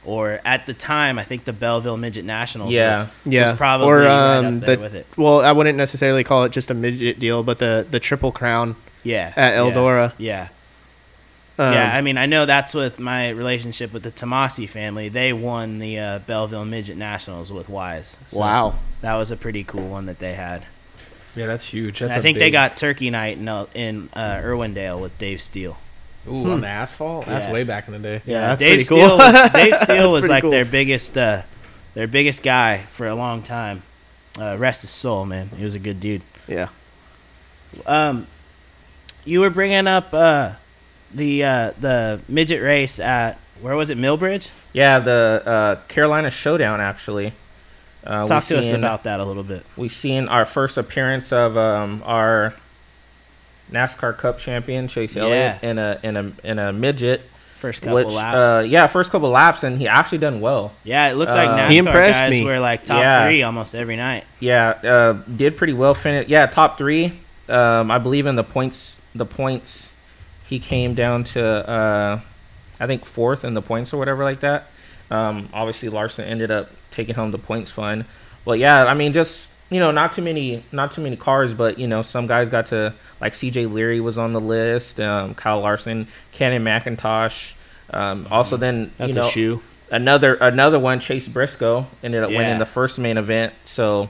or 0.04 0.40
at 0.44 0.66
the 0.66 0.74
time, 0.74 1.18
I 1.18 1.24
think 1.24 1.44
the 1.44 1.52
Belleville 1.52 1.96
Midget 1.96 2.24
Nationals. 2.24 2.70
Yeah. 2.70 3.04
was, 3.04 3.08
yeah, 3.24 3.50
was 3.50 3.56
probably 3.58 3.86
or 3.88 3.98
right 4.00 4.38
um, 4.38 4.60
there 4.60 4.76
the 4.76 4.82
with 4.82 4.94
it. 4.94 5.06
well, 5.16 5.40
I 5.40 5.52
wouldn't 5.52 5.76
necessarily 5.78 6.24
call 6.24 6.44
it 6.44 6.52
just 6.52 6.70
a 6.70 6.74
midget 6.74 7.18
deal, 7.18 7.42
but 7.42 7.58
the 7.58 7.86
the 7.90 8.00
triple 8.00 8.32
crown 8.32 8.76
Yeah, 9.02 9.32
at 9.34 9.54
yeah, 9.54 9.60
Eldora. 9.60 10.12
Yeah, 10.18 10.48
Um, 11.58 11.72
yeah. 11.72 11.96
I 11.96 12.00
mean, 12.02 12.16
I 12.18 12.26
know 12.26 12.46
that's 12.46 12.74
with 12.74 12.98
my 13.00 13.30
relationship 13.30 13.92
with 13.92 14.02
the 14.02 14.12
Tomasi 14.12 14.68
family. 14.68 15.08
They 15.08 15.32
won 15.32 15.78
the 15.78 15.98
uh, 15.98 16.18
Belleville 16.20 16.64
Midget 16.64 16.96
Nationals 16.96 17.50
with 17.50 17.68
Wise. 17.68 18.16
So 18.28 18.38
wow. 18.40 18.74
that 19.00 19.14
was 19.16 19.30
a 19.30 19.36
pretty 19.36 19.64
cool 19.64 19.88
one 19.88 20.06
that 20.06 20.18
they 20.20 20.34
had. 20.34 20.64
Yeah, 21.38 21.46
that's 21.46 21.64
huge. 21.64 22.00
And 22.00 22.10
That's 22.10 22.16
I 22.16 22.20
a 22.20 22.22
think 22.22 22.38
they 22.38 22.50
got 22.50 22.76
Turkey 22.76 23.10
Night 23.10 23.38
in 23.38 23.48
uh, 23.48 23.66
in 23.74 24.08
uh, 24.12 24.36
Irwindale 24.42 25.00
with 25.00 25.16
Dave 25.18 25.40
Steele. 25.40 25.76
Ooh, 26.26 26.50
on 26.50 26.60
the 26.60 26.66
asphalt. 26.66 27.24
That's 27.26 27.46
Yeah. 27.46 27.52
way 27.52 27.64
back 27.64 27.86
in 27.86 27.92
the 27.94 27.98
day. 28.00 28.22
Yeah, 28.26 28.48
that's 28.48 28.58
Dave 28.58 28.68
pretty 28.70 28.84
Steele. 28.84 29.08
cool. 29.08 29.16
Was, 29.18 29.50
Dave 29.54 29.76
Steele 29.82 30.10
was 30.10 30.28
like 30.28 30.42
cool. 30.42 30.50
their 30.50 30.64
biggest, 30.64 31.16
uh, 31.16 31.42
their 31.94 32.06
biggest 32.06 32.42
guy 32.42 32.82
for 32.92 33.06
a 33.08 33.14
long 33.14 33.42
time. 33.42 33.82
Uh, 34.38 34.56
rest 34.58 34.82
his 34.82 34.90
soul, 34.90 35.24
man. 35.24 35.48
He 35.56 35.64
was 35.64 35.74
a 35.74 35.78
good 35.78 36.00
dude. 36.00 36.22
Yeah. 36.46 36.68
Um, 37.86 38.26
you 39.24 39.40
were 39.40 39.50
bringing 39.50 39.86
up 39.86 40.12
uh, 40.12 40.52
the 41.14 41.44
uh, 41.44 41.72
the 41.80 42.20
midget 42.28 42.62
race 42.62 42.98
at 43.00 43.38
where 43.60 43.76
was 43.76 43.90
it? 43.90 43.98
Millbridge. 43.98 44.48
Yeah, 44.72 44.98
the 45.00 45.42
uh, 45.44 45.74
Carolina 45.88 46.30
Showdown 46.30 46.80
actually. 46.80 47.32
Uh, 48.08 48.26
Talk 48.26 48.46
to 48.46 48.58
us 48.58 48.72
about 48.72 49.04
that 49.04 49.20
a 49.20 49.24
little 49.24 49.42
bit. 49.44 49.64
We've 49.76 49.92
seen 49.92 50.28
our 50.28 50.46
first 50.46 50.78
appearance 50.78 51.30
of 51.32 51.56
um, 51.58 52.02
our 52.06 52.54
NASCAR 53.70 54.16
Cup 54.16 54.38
champion 54.38 54.88
Chase 54.88 55.16
Elliott 55.16 55.62
in 55.62 55.78
a 55.78 56.00
in 56.02 56.16
a 56.16 56.32
in 56.44 56.58
a 56.58 56.72
midget. 56.72 57.22
First 57.60 57.82
couple 57.82 57.96
Which, 57.96 58.06
laps. 58.14 58.36
uh, 58.36 58.64
yeah, 58.68 58.86
first 58.86 59.10
couple 59.10 59.30
laps, 59.30 59.64
and 59.64 59.78
he 59.78 59.88
actually 59.88 60.18
done 60.18 60.40
well. 60.40 60.72
yeah, 60.84 61.10
it 61.10 61.14
looked 61.14 61.32
like 61.32 61.48
uh, 61.48 61.56
NASCAR 61.58 61.70
He 61.70 61.78
impressed 61.78 62.20
guys 62.20 62.30
me. 62.30 62.44
were 62.44 62.60
like 62.60 62.84
top 62.86 63.00
Yeah. 63.00 63.26
three 63.26 63.42
almost 63.42 63.74
every 63.74 63.96
night. 63.96 64.24
Yeah, 64.38 64.68
uh, 64.70 65.12
did 65.36 65.56
pretty 65.56 65.72
well. 65.72 65.92
Finish. 65.92 66.28
Yeah, 66.28 66.46
top 66.46 66.78
three. 66.78 67.18
Um, 67.48 67.90
I 67.90 67.98
believe 67.98 68.26
in 68.26 68.36
the 68.36 68.44
points. 68.44 68.96
The 69.14 69.26
points, 69.26 69.90
he 70.46 70.60
came 70.60 70.94
down 70.94 71.24
to 71.24 71.44
uh, 71.44 72.20
I 72.78 72.86
think 72.86 73.04
fourth 73.04 73.44
in 73.44 73.54
the 73.54 73.62
points 73.62 73.92
or 73.92 73.96
whatever 73.98 74.22
like 74.22 74.40
that. 74.40 74.68
Um, 75.10 75.48
obviously 75.52 75.88
Larson 75.88 76.26
ended 76.26 76.50
up 76.52 76.70
taking 76.90 77.14
home 77.14 77.30
the 77.30 77.38
points 77.38 77.70
fund. 77.70 78.04
But 78.44 78.58
yeah, 78.58 78.84
I 78.84 78.94
mean, 78.94 79.12
just 79.12 79.50
you 79.70 79.80
know, 79.80 79.90
not 79.90 80.14
too 80.14 80.22
many, 80.22 80.62
not 80.72 80.92
too 80.92 81.02
many 81.02 81.16
cars, 81.16 81.52
but 81.52 81.78
you 81.78 81.86
know, 81.86 82.00
some 82.02 82.26
guys 82.26 82.48
got 82.48 82.66
to 82.66 82.94
like 83.20 83.34
C.J. 83.34 83.66
Leary 83.66 84.00
was 84.00 84.16
on 84.16 84.32
the 84.32 84.40
list. 84.40 84.98
Um, 85.00 85.34
Kyle 85.34 85.60
Larson, 85.60 86.08
Cannon 86.32 86.64
McIntosh. 86.64 87.52
Um, 87.92 88.26
also, 88.30 88.56
then 88.56 88.90
That's 88.96 89.08
you 89.08 89.14
know, 89.14 89.26
a 89.28 89.30
shoe. 89.30 89.62
another 89.90 90.34
another 90.34 90.78
one, 90.78 91.00
Chase 91.00 91.28
Briscoe, 91.28 91.86
ended 92.02 92.22
up 92.22 92.30
Yeah. 92.30 92.38
winning 92.38 92.58
the 92.58 92.66
first 92.66 92.98
main 92.98 93.16
event. 93.18 93.52
So, 93.66 94.08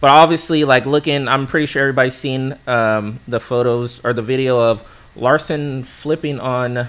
but 0.00 0.10
obviously, 0.10 0.64
like 0.64 0.86
looking, 0.86 1.28
I'm 1.28 1.46
pretty 1.46 1.66
sure 1.66 1.82
everybody's 1.82 2.14
seen 2.14 2.56
um, 2.66 3.20
the 3.28 3.40
photos 3.40 4.00
or 4.04 4.12
the 4.12 4.22
video 4.22 4.58
of 4.60 4.82
Larson 5.14 5.84
flipping 5.84 6.38
on 6.40 6.88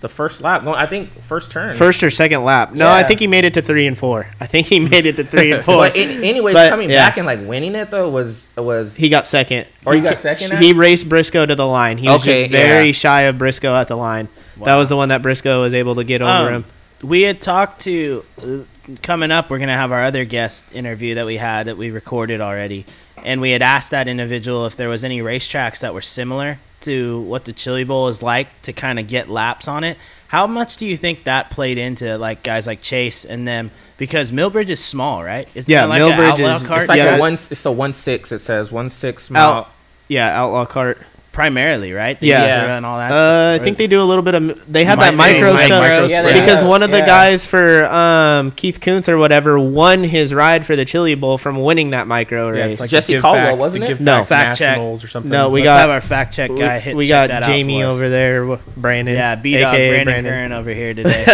the 0.00 0.08
first 0.08 0.40
lap. 0.42 0.62
No, 0.62 0.74
I 0.74 0.86
think 0.86 1.10
first 1.22 1.50
turn. 1.50 1.74
First 1.76 2.02
or 2.02 2.10
second 2.10 2.44
lap? 2.44 2.72
No, 2.72 2.88
I 2.90 3.02
think 3.02 3.18
he 3.20 3.26
made 3.26 3.44
it 3.44 3.54
to 3.54 3.62
three 3.62 3.86
and 3.86 3.96
four. 3.98 4.26
I 4.40 4.46
think 4.46 4.66
he 4.66 4.78
made 4.94 5.06
it 5.06 5.16
to 5.16 5.24
three 5.24 5.52
and 5.52 5.64
four. 5.64 5.76
But 5.88 5.96
in, 5.96 6.22
anyways, 6.22 6.54
But, 6.54 6.68
coming 6.70 6.90
yeah. 6.90 7.08
back 7.08 7.16
and 7.16 7.26
like 7.26 7.40
winning 7.46 7.74
it 7.74 7.90
though 7.90 8.08
was 8.10 8.46
was 8.56 8.94
he 8.94 9.08
got 9.08 9.26
second. 9.26 9.66
Or 9.84 9.94
he 9.94 10.00
got 10.00 10.18
second 10.18 10.58
He 10.58 10.70
it? 10.70 10.76
raced 10.76 11.08
Briscoe 11.08 11.46
to 11.46 11.54
the 11.54 11.66
line. 11.66 11.98
He 11.98 12.08
was 12.08 12.22
just 12.22 12.50
very 12.50 12.86
yeah. 12.86 12.92
shy 12.92 13.22
of 13.22 13.38
Briscoe 13.38 13.74
at 13.74 13.88
the 13.88 13.96
line. 13.96 14.28
That 14.64 14.76
was 14.76 14.88
the 14.88 14.96
one 14.96 15.08
that 15.10 15.22
Briscoe 15.22 15.62
was 15.62 15.74
able 15.74 15.94
to 15.96 16.04
get 16.04 16.22
over 16.22 16.30
Um, 16.30 16.52
him. 16.52 16.64
We 17.02 17.22
had 17.22 17.40
talked 17.42 17.82
to 17.82 18.24
uh, 18.42 18.58
coming 19.02 19.30
up. 19.30 19.50
We're 19.50 19.58
gonna 19.58 19.76
have 19.76 19.92
our 19.92 20.04
other 20.04 20.24
guest 20.24 20.64
interview 20.72 21.14
that 21.16 21.26
we 21.26 21.36
had 21.36 21.66
that 21.66 21.76
we 21.76 21.90
recorded 21.90 22.40
already, 22.40 22.86
and 23.22 23.40
we 23.40 23.50
had 23.50 23.60
asked 23.62 23.90
that 23.90 24.08
individual 24.08 24.64
if 24.66 24.76
there 24.76 24.88
was 24.88 25.04
any 25.04 25.20
racetracks 25.20 25.80
that 25.80 25.92
were 25.92 26.00
similar 26.02 26.58
to 26.86 27.20
what 27.20 27.44
the 27.44 27.52
Chili 27.52 27.84
Bowl 27.84 28.08
is 28.08 28.22
like 28.22 28.48
to 28.62 28.72
kind 28.72 28.98
of 28.98 29.06
get 29.06 29.28
laps 29.28 29.68
on 29.68 29.84
it. 29.84 29.98
How 30.28 30.46
much 30.46 30.76
do 30.78 30.86
you 30.86 30.96
think 30.96 31.24
that 31.24 31.50
played 31.50 31.78
into 31.78 32.16
like 32.18 32.42
guys 32.42 32.66
like 32.66 32.80
Chase 32.82 33.24
and 33.24 33.46
them? 33.46 33.70
Because 33.98 34.30
Millbridge 34.30 34.70
is 34.70 34.82
small, 34.82 35.22
right? 35.22 35.48
Isn't 35.54 35.70
Yeah, 35.70 35.84
like 35.84 36.00
Millbridge 36.02 36.40
is- 36.60 36.66
cart? 36.66 36.82
it's 36.82 36.88
like 36.88 36.98
Yeah. 36.98 37.16
a 37.16 37.20
one. 37.20 37.34
It's 37.34 37.64
a 37.66 37.70
one 37.72 37.92
six. 37.92 38.32
It 38.32 38.40
says 38.40 38.72
one 38.72 38.88
six 38.90 39.30
mile. 39.30 39.48
Out, 39.50 39.68
yeah, 40.08 40.28
outlaw 40.36 40.64
cart. 40.66 40.98
Primarily, 41.36 41.92
right? 41.92 42.18
They 42.18 42.28
Yeah. 42.28 42.38
used 42.38 42.48
to 42.82 42.86
all 42.88 42.96
that. 42.96 43.12
Uh, 43.12 43.52
stuff. 43.56 43.60
I 43.60 43.64
think 43.64 43.76
they 43.76 43.86
do 43.86 44.00
a 44.00 44.04
little 44.04 44.22
bit 44.22 44.34
of. 44.34 44.72
They 44.72 44.84
have 44.84 44.98
that 45.00 45.14
Micro- 45.14 45.34
micro 45.40 45.52
micro 45.52 45.66
stuff 45.66 45.82
micro 45.82 46.06
Yeah, 46.06 46.32
because 46.32 46.60
do. 46.62 46.68
one 46.68 46.82
of 46.82 46.90
the 46.90 46.98
Yeah. 47.00 47.06
guys 47.06 47.44
for 47.44 47.84
um, 47.92 48.52
Keith 48.52 48.80
Kunz 48.80 49.06
or 49.06 49.18
whatever 49.18 49.58
won 49.58 50.02
his 50.04 50.32
ride 50.32 50.64
for 50.64 50.76
the 50.76 50.86
Chili 50.86 51.14
Bowl 51.14 51.36
from 51.36 51.62
winning 51.62 51.90
that 51.90 52.06
micro 52.06 52.46
Yeah, 52.46 52.62
race. 52.62 52.70
it's 52.72 52.80
like 52.80 52.88
Jesse 52.88 53.12
the 53.12 53.16
give 53.18 53.22
Caldwell, 53.22 53.44
back- 53.52 53.58
wasn't 53.58 53.84
the 53.84 53.92
it? 53.92 54.00
No. 54.00 54.24
Fact 54.24 54.58
check. 54.58 54.78
or 54.78 54.96
something. 55.06 55.30
No, 55.30 55.50
we 55.50 55.60
Let's 55.60 55.66
got- 55.74 55.80
have 55.80 55.90
our 55.90 56.00
fact 56.00 56.34
check 56.34 56.50
guy 56.56 56.78
hit. 56.78 56.96
we 56.96 57.06
check 57.06 57.28
got 57.28 57.28
that 57.28 57.42
out 57.42 57.48
Jamie 57.50 57.82
for 57.82 57.88
us. 57.88 57.94
over 57.96 58.08
there, 58.08 58.40
w- 58.40 58.58
Brandon. 58.74 59.14
Yeah, 59.14 59.34
B 59.34 59.58
dog 59.58 59.74
Brandon, 59.76 60.04
Brandon. 60.04 60.32
Curran 60.32 60.52
over 60.52 60.70
here 60.70 60.94
today. 61.00 61.24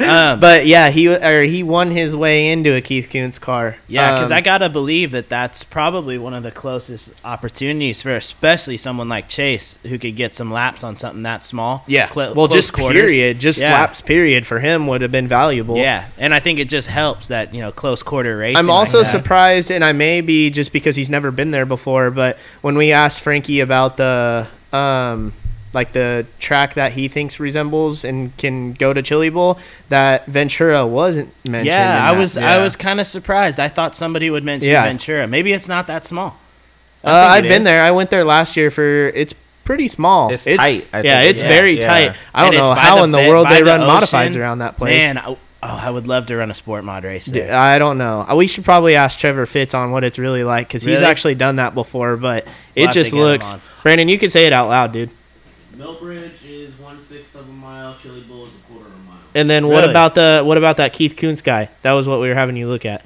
um, 0.00 0.40
but 0.40 0.66
yeah, 0.66 0.88
he 0.88 1.06
or 1.08 1.42
he 1.42 1.62
won 1.62 1.90
his 1.90 2.16
way 2.16 2.48
into 2.50 2.74
a 2.74 2.80
Keith 2.80 3.10
Kunz 3.12 3.38
car. 3.38 3.76
Yeah, 3.88 4.14
because 4.14 4.30
Um, 4.30 4.38
I 4.38 4.40
gotta 4.40 4.70
believe 4.70 5.10
that 5.10 5.28
that's 5.28 5.62
probably 5.62 6.16
one 6.16 6.32
of 6.32 6.42
the 6.42 6.50
closest 6.50 7.10
opportunities 7.26 8.00
for 8.00 8.16
especially 8.16 8.78
someone 8.78 9.08
like 9.10 9.28
Chase 9.34 9.76
who 9.82 9.98
could 9.98 10.16
get 10.16 10.34
some 10.34 10.52
laps 10.52 10.84
on 10.84 10.96
something 10.96 11.22
that 11.24 11.44
small. 11.44 11.84
yeah. 11.86 12.08
Cl- 12.12 12.34
well, 12.34 12.48
just 12.48 12.72
quarters. 12.72 13.00
period, 13.00 13.38
just 13.40 13.58
Yeah. 13.58 13.72
laps 13.72 14.00
period 14.00 14.46
for 14.46 14.60
him 14.60 14.86
would 14.86 15.02
have 15.02 15.12
been 15.12 15.28
valuable. 15.28 15.76
Yeah, 15.76 16.04
and 16.18 16.32
I 16.34 16.40
think 16.40 16.58
it 16.58 16.68
just 16.68 16.88
helps 16.88 17.28
that 17.28 17.52
you 17.54 17.60
know 17.60 17.72
close 17.72 18.02
quarter 18.02 18.36
racing. 18.36 18.56
I'm 18.56 18.70
also 18.70 19.02
that. 19.02 19.10
surprised, 19.10 19.70
and 19.70 19.84
I 19.84 19.92
may 19.92 20.20
be 20.20 20.50
just 20.50 20.72
because 20.72 20.96
he's 20.96 21.10
never 21.10 21.30
been 21.30 21.50
there 21.50 21.66
before. 21.66 22.10
But 22.10 22.38
when 22.62 22.76
we 22.76 22.92
asked 22.92 23.20
Frankie 23.20 23.60
about 23.60 23.96
the 23.96 24.46
um, 24.72 25.32
like 25.72 25.92
the 25.92 26.24
track 26.38 26.74
that 26.74 26.92
he 26.92 27.08
thinks 27.08 27.40
resembles 27.40 28.04
and 28.04 28.36
can 28.36 28.74
go 28.74 28.92
to 28.92 29.02
Chili 29.02 29.28
Bowl, 29.28 29.58
that 29.88 30.24
Ventura 30.26 30.86
wasn't 30.86 31.32
mentioned. 31.44 31.66
Yeah, 31.66 32.08
I 32.08 32.12
was 32.16 32.36
I 32.36 32.58
was 32.58 32.76
kind 32.76 33.00
of 33.00 33.06
surprised. 33.08 33.58
I 33.58 33.68
thought 33.68 33.96
somebody 33.96 34.30
would 34.30 34.44
mention 34.44 34.70
Yeah. 34.70 34.84
Ventura. 34.84 35.26
Maybe 35.26 35.52
it's 35.52 35.66
not 35.68 35.86
that 35.88 36.04
small. 36.04 36.36
I 37.04 37.10
Uh, 37.10 37.22
think 37.28 37.32
I've 37.36 37.42
been 37.50 37.60
is. 37.62 37.64
there. 37.64 37.82
I 37.82 37.90
went 37.90 38.10
there 38.10 38.24
last 38.24 38.56
year 38.56 38.70
for. 38.70 38.82
It's 39.08 39.34
pretty 39.64 39.88
small. 39.88 40.30
It's 40.32 40.44
tight, 40.44 40.86
I 40.92 41.00
yeah, 41.02 41.20
think. 41.20 41.30
it's 41.34 41.42
Yeah, 41.42 41.48
very 41.48 41.78
yeah. 41.78 41.86
tight. 41.88 42.16
I 42.34 42.44
don't 42.44 42.54
And 42.54 42.64
know 42.64 42.74
how 42.74 42.96
the 42.96 43.02
in 43.04 43.10
the 43.12 43.18
world 43.28 43.48
they 43.48 43.60
the 43.60 43.64
run 43.64 43.80
modifieds 43.80 44.36
around 44.36 44.58
that 44.58 44.76
place. 44.76 44.94
Man, 44.96 45.16
I, 45.18 45.24
oh, 45.28 45.38
I 45.62 45.90
would 45.90 46.06
love 46.06 46.26
to 46.26 46.36
run 46.36 46.50
a 46.50 46.54
sport 46.54 46.84
mod 46.84 47.04
race 47.04 47.24
D- 47.26 47.40
there. 47.40 47.54
I 47.54 47.78
don't 47.78 47.96
know. 47.96 48.26
Uh, 48.28 48.34
We 48.36 48.46
should 48.46 48.64
probably 48.64 48.94
ask 48.94 49.18
Trevor 49.18 49.46
Fitz 49.46 49.72
on 49.74 49.90
what 49.90 50.04
it's 50.04 50.18
really 50.18 50.44
like 50.44 50.68
because 50.68 50.82
he's 50.82 51.00
actually 51.00 51.34
done 51.34 51.56
that 51.56 51.74
before. 51.74 52.16
But 52.16 52.44
We'll 52.76 52.88
it 52.88 52.92
just 52.92 53.12
looks. 53.12 53.54
Brandon, 53.82 54.08
you 54.08 54.18
can 54.18 54.28
say 54.30 54.44
it 54.46 54.52
out 54.52 54.68
loud, 54.68 54.92
dude. 54.92 55.10
Millbridge 55.76 56.44
is 56.46 56.78
one 56.78 56.98
sixth 56.98 57.34
of 57.34 57.48
a 57.48 57.52
mile. 57.52 57.96
Chili 58.02 58.20
Bowl 58.22 58.44
is 58.44 58.50
a 58.54 58.72
quarter 58.72 58.86
of 58.88 58.94
a 58.94 58.98
mile. 59.10 59.18
And 59.34 59.48
then 59.50 59.66
what 59.68 59.88
about 59.88 60.14
the 60.14 60.42
what 60.44 60.58
about 60.58 60.76
that 60.76 60.92
Keith 60.92 61.16
Kunz 61.16 61.42
guy? 61.42 61.68
That 61.82 61.92
was 61.92 62.06
what 62.06 62.20
we 62.20 62.28
were 62.28 62.34
having 62.34 62.56
you 62.56 62.68
look 62.68 62.84
at. 62.84 63.02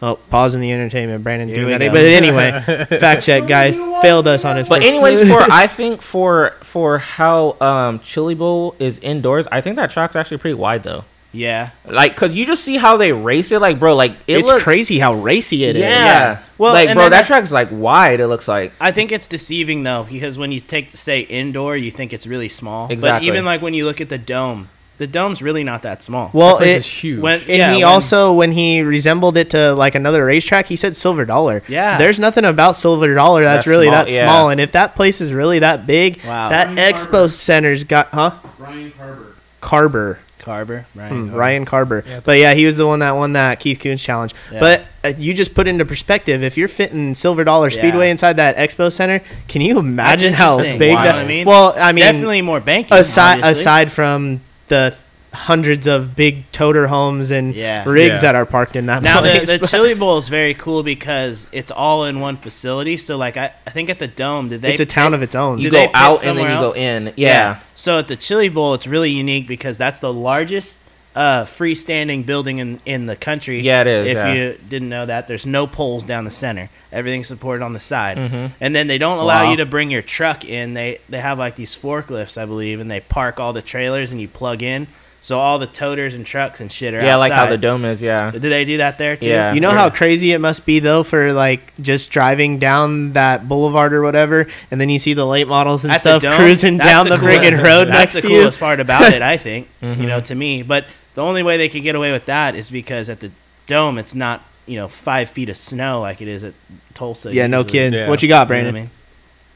Oh, 0.00 0.16
pausing 0.30 0.60
the 0.60 0.70
entertainment. 0.72 1.24
Brandon's 1.24 1.50
Here 1.50 1.62
doing 1.64 1.72
we 1.72 1.78
that. 1.78 1.86
go. 1.88 1.92
But 1.92 2.04
anyway, 2.04 2.98
fact 3.00 3.24
check 3.24 3.48
guy 3.48 3.72
failed 4.00 4.28
us 4.28 4.44
on 4.44 4.56
his. 4.56 4.68
But 4.68 4.76
first- 4.82 4.86
anyways, 4.88 5.20
for 5.28 5.40
I 5.50 5.66
think 5.66 6.02
for 6.02 6.54
for 6.62 6.98
how 6.98 7.56
um 7.60 7.98
Chili 8.00 8.34
Bowl 8.34 8.76
is 8.78 8.98
indoors, 8.98 9.46
I 9.50 9.60
think 9.60 9.76
that 9.76 9.90
track's 9.90 10.14
actually 10.16 10.38
pretty 10.38 10.54
wide 10.54 10.82
though. 10.84 11.04
Yeah. 11.30 11.70
Like, 11.84 12.16
cause 12.16 12.34
you 12.34 12.46
just 12.46 12.64
see 12.64 12.78
how 12.78 12.96
they 12.96 13.12
race 13.12 13.52
it, 13.52 13.60
like, 13.60 13.78
bro, 13.78 13.94
like 13.94 14.12
it 14.26 14.38
it's 14.38 14.48
looks 14.48 14.62
crazy 14.62 14.98
how 14.98 15.12
racy 15.14 15.64
it 15.64 15.76
is. 15.76 15.82
yeah. 15.82 16.04
Yeah. 16.04 16.42
Well, 16.56 16.72
like, 16.72 16.94
bro, 16.94 17.10
that 17.10 17.26
track's 17.26 17.52
like 17.52 17.68
wide. 17.70 18.20
It 18.20 18.28
looks 18.28 18.48
like. 18.48 18.72
I 18.80 18.92
think 18.92 19.12
it's 19.12 19.28
deceiving 19.28 19.82
though 19.82 20.06
because 20.10 20.38
when 20.38 20.52
you 20.52 20.60
take 20.60 20.96
say 20.96 21.20
indoor, 21.20 21.76
you 21.76 21.90
think 21.90 22.12
it's 22.14 22.26
really 22.26 22.48
small. 22.48 22.86
Exactly. 22.90 23.08
But 23.10 23.22
even 23.34 23.44
like 23.44 23.60
when 23.62 23.74
you 23.74 23.84
look 23.84 24.00
at 24.00 24.08
the 24.08 24.16
dome, 24.18 24.68
the 24.98 25.06
dome's 25.06 25.40
really 25.40 25.64
not 25.64 25.82
that 25.82 26.02
small. 26.02 26.30
Well, 26.32 26.58
it, 26.58 26.68
is 26.68 26.86
huge. 26.86 27.20
When 27.20 27.40
and 27.40 27.48
yeah, 27.48 27.70
he 27.72 27.76
when- 27.76 27.84
also 27.84 28.32
when 28.34 28.52
he 28.52 28.82
resembled 28.82 29.36
it 29.36 29.50
to 29.50 29.72
like 29.74 29.94
another 29.94 30.24
racetrack, 30.24 30.66
he 30.66 30.76
said 30.76 30.96
Silver 30.96 31.24
Dollar. 31.24 31.62
Yeah. 31.68 31.98
There's 31.98 32.18
nothing 32.18 32.44
about 32.44 32.76
Silver 32.76 33.14
Dollar 33.14 33.42
that's, 33.44 33.58
That's 33.58 33.66
really 33.68 33.86
small, 33.86 34.04
that 34.04 34.10
yeah. 34.12 34.26
small. 34.28 34.50
And 34.50 34.60
if 34.60 34.72
that 34.72 34.94
place 34.96 35.20
is 35.20 35.32
really 35.32 35.60
that 35.60 35.86
big, 35.86 36.20
Wow. 36.24 36.48
that 36.50 36.66
Ryan 36.68 36.76
expo 36.76 37.10
Carver. 37.10 37.28
center's 37.28 37.84
got 37.84 38.08
huh? 38.08 38.32
Brian 38.58 38.90
Carver. 38.92 39.34
Carver. 39.60 40.18
Carver, 40.40 40.86
right? 40.94 41.10
Hmm, 41.10 41.34
Ryan 41.34 41.64
Carver. 41.66 42.02
but 42.24 42.38
yeah, 42.38 42.54
he 42.54 42.64
was 42.64 42.76
the 42.76 42.86
one 42.86 43.00
that 43.00 43.10
won 43.12 43.34
that 43.34 43.60
Keith 43.60 43.80
Kunz 43.80 44.00
challenge. 44.00 44.34
Yeah. 44.50 44.60
But 44.60 44.84
uh, 45.04 45.12
you 45.18 45.34
just 45.34 45.52
put 45.52 45.68
into 45.68 45.84
perspective 45.84 46.42
if 46.42 46.56
you're 46.56 46.68
fitting 46.68 47.14
Silver 47.14 47.44
Dollar 47.44 47.68
Yeah. 47.68 47.76
Speedway 47.78 48.08
inside 48.08 48.36
that 48.36 48.56
expo 48.56 48.90
center, 48.90 49.20
can 49.46 49.60
you 49.60 49.78
imagine 49.78 50.32
how 50.32 50.56
big 50.58 50.94
Wow. 50.94 51.02
that? 51.02 51.14
I 51.16 51.26
mean, 51.26 51.44
well, 51.46 51.74
I 51.76 51.92
mean, 51.92 52.02
Definitely 52.02 52.40
more 52.40 52.60
banking. 52.60 52.96
aside 52.96 53.38
obviously. 53.40 53.60
aside 53.60 53.92
from 53.92 54.40
the 54.68 54.94
hundreds 55.32 55.86
of 55.86 56.16
big 56.16 56.50
toter 56.52 56.86
homes 56.86 57.30
and 57.30 57.54
Yeah. 57.54 57.84
rigs 57.86 58.14
Yeah. 58.14 58.20
that 58.22 58.34
are 58.34 58.46
parked 58.46 58.76
in 58.76 58.86
that 58.86 59.02
Now 59.02 59.20
the, 59.20 59.30
place. 59.44 59.46
the 59.60 59.66
Chili 59.66 59.92
Bowl 59.92 60.16
is 60.16 60.28
very 60.28 60.54
cool 60.54 60.82
because 60.82 61.46
it's 61.52 61.70
all 61.70 62.06
in 62.06 62.20
one 62.20 62.38
facility. 62.38 62.96
So 62.96 63.18
like 63.18 63.36
I, 63.36 63.52
I 63.66 63.70
think 63.70 63.90
at 63.90 63.98
the 63.98 64.08
Dome 64.08 64.48
did 64.48 64.62
they 64.62 64.72
it's 64.72 64.80
a 64.80 64.86
town 64.86 65.12
of 65.12 65.20
its 65.22 65.34
own. 65.34 65.58
You 65.58 65.64
Do 65.64 65.70
they 65.76 65.84
go 65.84 65.86
pit 65.88 65.96
out 65.96 66.10
and 66.10 66.16
then 66.16 66.36
somewhere 66.36 66.50
you 66.50 66.56
else? 66.64 66.74
go 66.74 66.80
in. 66.80 67.12
Yeah. 67.16 67.58
So 67.74 67.98
at 67.98 68.08
the 68.08 68.16
Chili 68.16 68.48
Bowl, 68.48 68.72
it's 68.72 68.86
really 68.86 69.10
unique 69.10 69.46
because 69.46 69.76
that's 69.76 70.00
the 70.00 70.12
largest 70.12 70.76
uh, 71.18 71.44
freestanding 71.44 72.24
building 72.24 72.58
in, 72.58 72.80
in 72.86 73.06
the 73.06 73.16
country. 73.16 73.60
Yeah, 73.60 73.80
it 73.80 73.86
is, 73.88 74.06
If 74.08 74.16
yeah. 74.16 74.32
you 74.32 74.58
didn't 74.68 74.88
know 74.88 75.04
that, 75.06 75.26
there's 75.26 75.46
no 75.46 75.66
poles 75.66 76.04
down 76.04 76.24
the 76.24 76.30
center. 76.30 76.70
Everything's 76.92 77.26
supported 77.26 77.64
on 77.64 77.72
the 77.72 77.80
side. 77.80 78.16
Mhm. 78.16 78.52
And 78.60 78.76
then 78.76 78.86
they 78.86 78.98
don't 78.98 79.18
allow 79.18 79.42
Wow. 79.44 79.50
you 79.50 79.56
to 79.56 79.66
bring 79.66 79.90
your 79.90 80.02
truck 80.02 80.44
in. 80.44 80.74
They 80.74 80.98
they 81.08 81.18
have 81.20 81.36
like 81.38 81.56
these 81.56 81.76
forklifts, 81.76 82.38
I 82.40 82.44
believe, 82.46 82.78
and 82.78 82.88
they 82.88 83.00
park 83.00 83.40
all 83.40 83.52
the 83.52 83.62
trailers 83.62 84.12
and 84.12 84.20
you 84.20 84.28
plug 84.28 84.62
in. 84.62 84.86
So 85.20 85.40
all 85.40 85.58
the 85.58 85.66
toters 85.66 86.14
and 86.14 86.24
trucks 86.24 86.60
and 86.60 86.70
shit 86.70 86.94
are 86.94 86.98
outside. 86.98 87.06
Yeah, 87.08 87.16
like 87.16 87.32
how 87.32 87.46
the 87.46 87.58
dome 87.58 87.84
is. 87.84 88.00
Yeah. 88.00 88.30
Do 88.30 88.38
they 88.38 88.64
do 88.64 88.76
that 88.76 88.98
there 88.98 89.16
too? 89.16 89.26
Yeah. 89.28 89.52
You 89.52 89.60
know 89.60 89.72
how 89.72 89.90
crazy 89.90 90.30
it 90.30 90.38
must 90.38 90.64
be 90.64 90.78
though 90.78 91.02
for 91.02 91.32
like 91.32 91.72
just 91.82 92.10
driving 92.10 92.60
down 92.60 93.14
that 93.14 93.48
boulevard 93.48 93.92
or 93.92 94.02
whatever, 94.02 94.46
and 94.70 94.80
then 94.80 94.88
you 94.88 95.00
see 95.00 95.14
the 95.14 95.26
late 95.26 95.48
models 95.48 95.82
and 95.82 95.92
At 95.92 96.00
stuff 96.02 96.22
Dome, 96.22 96.36
cruising 96.38 96.78
down 96.78 97.08
the, 97.08 97.18
cool- 97.18 97.26
friggin' 97.28 97.60
road 97.64 97.88
That's 97.88 97.98
next 97.98 98.12
to 98.12 98.18
you. 98.18 98.22
That's 98.22 98.22
the 98.22 98.28
coolest 98.28 98.60
part 98.60 98.78
about 98.78 99.12
it, 99.12 99.20
I 99.20 99.36
think. 99.48 99.66
You 99.82 99.88
Mhm. 99.88 99.98
know, 100.06 100.20
to 100.20 100.34
me. 100.36 100.62
But 100.62 100.84
the 101.14 101.22
only 101.22 101.42
way 101.42 101.56
they 101.56 101.68
could 101.68 101.82
get 101.82 101.94
away 101.94 102.12
with 102.12 102.26
that 102.26 102.54
is 102.54 102.70
because 102.70 103.08
at 103.10 103.20
the 103.20 103.30
dome, 103.66 103.98
it's 103.98 104.14
not 104.14 104.42
you 104.66 104.76
know 104.76 104.88
five 104.88 105.30
feet 105.30 105.48
of 105.48 105.56
snow 105.56 106.00
like 106.00 106.20
it 106.20 106.28
is 106.28 106.44
at 106.44 106.54
Tulsa. 106.94 107.32
Yeah, 107.32 107.46
no 107.46 107.58
usually. 107.58 107.72
kid. 107.72 107.92
Yeah. 107.94 108.08
What 108.08 108.22
you 108.22 108.28
got, 108.28 108.48
You 108.48 108.56
know 108.56 108.64
what 108.64 108.68
I 108.68 108.72
mean? 108.72 108.90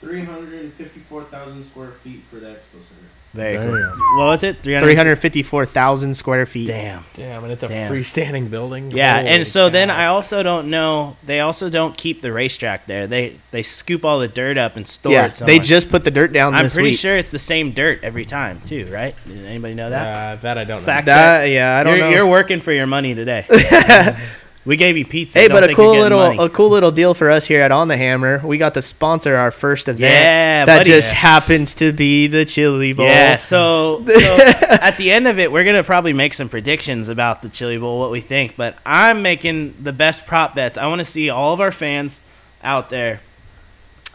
354,000 0.01 1.65
square 1.65 1.91
feet 2.03 2.23
for 2.31 2.37
the 2.37 2.47
expo 2.49 2.73
center. 2.73 3.02
Very 3.35 3.57
Damn. 3.57 3.73
cool. 3.93 4.19
What 4.19 4.27
was 4.27 4.43
it? 4.43 4.59
300? 4.63 4.87
Three 4.87 4.95
hundred 4.95 5.17
fifty-four 5.17 5.65
thousand 5.65 6.15
square 6.17 6.45
feet. 6.45 6.67
Damn. 6.67 7.03
Damn, 7.15 7.43
and 7.45 7.53
it's 7.53 7.63
a 7.63 7.69
Damn. 7.69 7.91
freestanding 7.91 8.51
building. 8.51 8.91
Yeah, 8.91 9.17
Holy 9.23 9.29
and 9.31 9.47
so 9.47 9.71
then. 9.71 9.89
I 9.89 10.07
also 10.07 10.43
don't 10.43 10.69
know. 10.69 11.17
They 11.25 11.41
also 11.41 11.71
don't 11.71 11.97
keep 11.97 12.21
the 12.21 12.31
racetrack 12.31 12.85
there. 12.87 13.07
They 13.07 13.39
they 13.51 13.63
scoop 13.63 14.05
all 14.05 14.19
the 14.19 14.29
dirt 14.29 14.59
up 14.59 14.77
and 14.77 14.87
store 14.87 15.13
Yeah, 15.13 15.27
it. 15.29 15.37
Somewhere. 15.37 15.59
they 15.59 15.65
just 15.65 15.89
put 15.89 16.05
the 16.05 16.11
dirt 16.11 16.35
down 16.35 16.55
I'm 16.55 16.65
this 16.65 16.75
pretty 16.75 16.91
week. 16.91 16.99
sure 16.99 17.17
it's 17.17 17.31
the 17.31 17.39
same 17.39 17.73
dirt 17.73 18.01
every 18.03 18.27
time 18.27 18.61
too, 18.67 18.87
right? 18.93 19.15
Did 19.27 19.47
anybody 19.47 19.73
know 19.75 19.89
that? 19.89 20.17
Uh, 20.17 20.37
that 20.43 20.59
I 20.59 20.65
don't 20.65 20.81
know. 20.81 20.85
Fact 20.85 21.07
That 21.07 21.45
yeah, 21.45 21.79
I 21.79 21.85
don't 21.85 21.97
you're, 21.97 22.11
know. 22.11 22.17
you're 22.17 22.27
working 22.27 22.61
for 22.61 22.73
your 22.73 22.87
money 22.87 23.15
today. 23.15 23.47
we 24.65 24.77
gave 24.77 24.97
you 24.97 25.05
pizza. 25.05 25.39
Hey, 25.39 25.49
but 25.49 25.69
a 25.69 25.75
cool 25.75 25.97
little 25.97 26.19
money. 26.19 26.39
a 26.39 26.49
cool 26.49 26.69
little 26.69 26.91
deal 26.93 27.15
for 27.15 27.31
us 27.31 27.47
here 27.47 27.61
at 27.61 27.73
On 27.73 27.89
the 27.89 27.97
Hammer. 27.97 28.41
We 28.45 28.59
got 28.59 28.75
to 28.75 28.83
sponsor 28.83 29.37
our 29.37 29.51
first 29.51 29.89
event. 29.89 30.01
Yeah, 30.01 30.65
that 30.65 30.79
buddy. 30.79 30.91
just 30.91 31.09
Yes. 31.09 31.17
happens 31.17 31.75
to 31.77 31.93
be 31.93 32.27
the 32.29 32.45
Chili 32.45 32.93
Bowl. 32.93 33.07
Yeah, 33.07 33.37
so, 33.37 34.05
so 34.07 34.37
at 34.39 34.97
the 34.97 35.11
end 35.11 35.27
of 35.27 35.39
it, 35.39 35.51
we're 35.51 35.65
gonna 35.65 35.83
probably 35.85 36.13
make 36.13 36.35
some 36.35 36.49
predictions 36.49 37.09
about 37.09 37.43
the 37.43 37.49
Chili 37.49 37.79
Bowl, 37.79 37.99
what 37.99 38.11
we 38.11 38.21
think. 38.21 38.57
But 38.57 38.77
I'm 38.87 39.23
making 39.23 39.75
the 39.83 39.93
best 39.93 40.27
prop 40.27 40.55
bets. 40.55 40.79
I 40.79 40.87
want 40.87 41.01
to 41.01 41.05
see 41.05 41.29
all 41.29 41.53
of 41.53 41.61
our 41.61 41.73
fans 41.73 42.21
out 42.63 42.91
there 42.91 43.21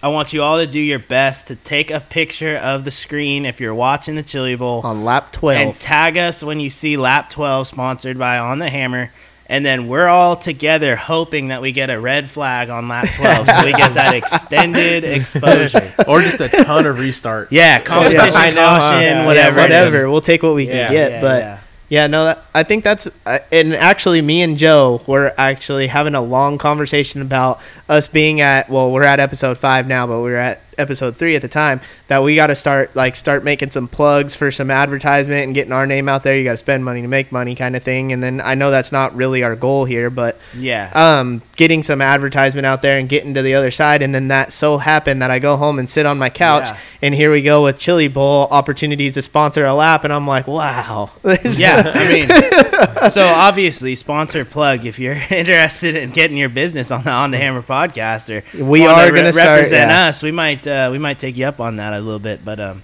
I 0.02 0.10
want 0.10 0.32
you 0.32 0.44
all 0.44 0.60
to 0.60 0.68
do 0.68 0.80
your 0.80 1.00
best 1.00 1.48
to 1.48 1.56
take 1.56 1.90
a 1.90 2.00
picture 2.00 2.56
of 2.56 2.86
the 2.86 2.92
screen 2.92 3.48
if 3.48 3.60
you're 3.60 3.74
watching 3.74 4.16
the 4.16 4.22
Chili 4.22 4.56
Bowl 4.56 4.82
on 4.84 5.04
lap 5.04 5.32
12. 5.32 5.58
and 5.60 5.80
tag 5.80 6.18
us 6.18 6.44
when 6.44 6.60
you 6.60 6.70
see 6.70 6.98
lap 6.98 7.32
12 7.32 7.68
sponsored 7.68 8.18
by 8.18 8.38
On 8.38 8.60
the 8.60 8.70
Hammer. 8.70 9.12
And 9.50 9.66
then 9.66 9.88
we're 9.88 10.08
all 10.08 10.36
together 10.36 10.96
hoping 10.98 11.48
that 11.50 11.62
we 11.62 11.72
get 11.72 11.90
a 11.90 11.98
red 12.00 12.30
flag 12.30 12.70
on 12.70 12.88
lap 12.90 13.08
12 13.16 13.48
so 13.48 13.66
we 13.66 13.72
get 13.72 13.94
that 13.94 14.14
extended 14.22 15.06
exposure. 15.06 15.94
or 16.08 16.22
just 16.22 16.42
a 16.42 16.50
ton 16.50 16.86
of 16.86 17.00
restart. 17.00 17.50
Yeah, 17.52 17.80
competition, 17.80 18.34
I 18.36 18.50
know, 18.52 18.62
huh? 18.68 18.80
caution, 18.80 19.02
Yeah, 19.04 19.26
whatever. 19.26 19.58
yeah, 19.60 19.64
whatever. 19.64 20.12
We'll 20.12 20.20
take 20.22 20.44
what 20.44 20.54
we 20.56 20.68
Yeah, 20.68 20.88
can 20.88 20.92
get. 20.94 21.12
yeah, 21.12 21.22
but 21.22 21.42
yeah. 21.44 21.60
Yeah, 21.90 22.08
no, 22.08 22.26
that, 22.26 22.44
I 22.54 22.64
think 22.64 22.84
that's 22.84 23.08
uh, 23.26 23.40
and 23.50 23.74
actually 23.74 24.22
me 24.22 24.42
and 24.42 24.58
Joe 24.58 25.02
were 25.08 25.34
actually 25.38 25.88
having 25.88 26.16
a 26.16 26.22
long 26.22 26.58
conversation 26.58 27.22
about 27.22 27.62
us 27.88 28.10
being 28.10 28.42
at 28.42 28.70
well, 28.70 28.92
we're 28.92 29.04
at 29.04 29.22
episode 29.22 29.58
5 29.58 29.88
now, 29.88 30.06
but 30.06 30.18
we 30.18 30.32
were 30.32 30.36
at 30.36 30.62
episode 30.78 31.16
3 31.16 31.38
at 31.38 31.42
the 31.42 31.48
time 31.48 31.80
that 32.08 32.24
we 32.24 32.36
got 32.36 32.48
to 32.48 32.56
start 32.56 32.96
like 32.96 33.16
start 33.16 33.44
making 33.44 33.72
some 33.72 33.88
plugs 33.88 34.34
for 34.34 34.52
some 34.52 34.72
advertisement 34.72 35.44
and 35.44 35.54
getting 35.54 35.74
our 35.74 35.86
name 35.86 36.08
out 36.08 36.24
there. 36.24 36.38
You 36.38 36.44
got 36.44 36.52
to 36.52 36.58
spend 36.58 36.86
money 36.86 37.02
to 37.02 37.08
make 37.08 37.32
money 37.32 37.54
kind 37.56 37.76
of 37.76 37.84
thing. 37.84 38.14
And 38.14 38.24
then 38.24 38.40
I 38.42 38.56
know 38.56 38.72
that's 38.72 38.92
not 38.92 39.16
really 39.16 39.44
our 39.44 39.56
goal 39.56 39.86
here, 39.86 40.10
but 40.10 40.38
Yeah. 40.56 40.90
um, 40.94 41.42
getting 41.58 41.84
some 41.84 42.02
advertisement 42.02 42.66
out 42.66 42.82
there 42.82 42.98
and 42.98 43.10
getting 43.10 43.34
to 43.34 43.42
the 43.42 43.56
other 43.56 43.72
side. 43.72 44.02
And 44.02 44.16
then 44.16 44.30
that 44.30 44.54
so 44.54 44.78
happened 44.78 45.22
that 45.22 45.32
I 45.32 45.40
go 45.40 45.58
home 45.58 45.80
and 45.80 45.90
sit 45.90 46.06
on 46.06 46.18
my 46.18 46.30
couch, 46.30 46.68
Yeah. 46.70 46.78
and 47.02 47.14
here 47.16 47.32
we 47.32 47.42
go 47.42 47.64
with 47.64 47.78
Chili 47.78 48.08
Bowl 48.08 48.48
opportunities 48.52 49.14
to 49.16 49.22
sponsor 49.22 49.66
a 49.66 49.74
lap, 49.74 50.04
and 50.04 50.14
I'm 50.14 50.26
like, 50.28 50.48
wow. 50.48 51.12
Yeah, 51.44 51.92
I 51.94 52.08
mean, 52.08 53.12
so 53.12 53.26
obviously, 53.28 53.96
sponsor 53.96 54.46
plug 54.46 54.86
if 54.86 55.00
you're 55.00 55.14
interested 55.30 55.96
in 55.96 56.12
getting 56.12 56.38
your 56.38 56.50
business 56.50 56.92
on 56.92 57.04
the 57.04 57.10
On 57.12 57.32
the 57.32 57.38
Hammer 57.38 57.62
podcast 57.62 58.30
or 58.30 58.64
We 58.64 58.86
are 58.86 59.10
gonna 59.12 59.34
start- 59.34 59.48
represent 59.58 59.90
yeah. 59.90 60.08
us. 60.08 60.22
We 60.24 60.32
might 60.32 60.66
uh, 60.68 60.90
we 60.92 61.00
might 61.00 61.20
take 61.20 61.36
you 61.38 61.46
up 61.46 61.60
on 61.60 61.78
that 61.78 61.94
a 61.98 62.02
little 62.02 62.20
bit, 62.20 62.44
but 62.46 62.60
um, 62.60 62.84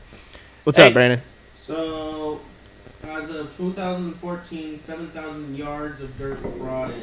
What's 0.64 0.78
Hey. 0.78 0.88
up, 0.88 0.94
Brandon? 0.94 1.22
So, 1.62 2.40
as 3.04 3.30
of 3.30 3.56
2014, 3.58 4.80
7,000 4.86 5.56
yards 5.58 6.02
of 6.02 6.18
dirt 6.18 6.42
were 6.44 6.52
brought 6.52 6.92
in. 6.92 7.00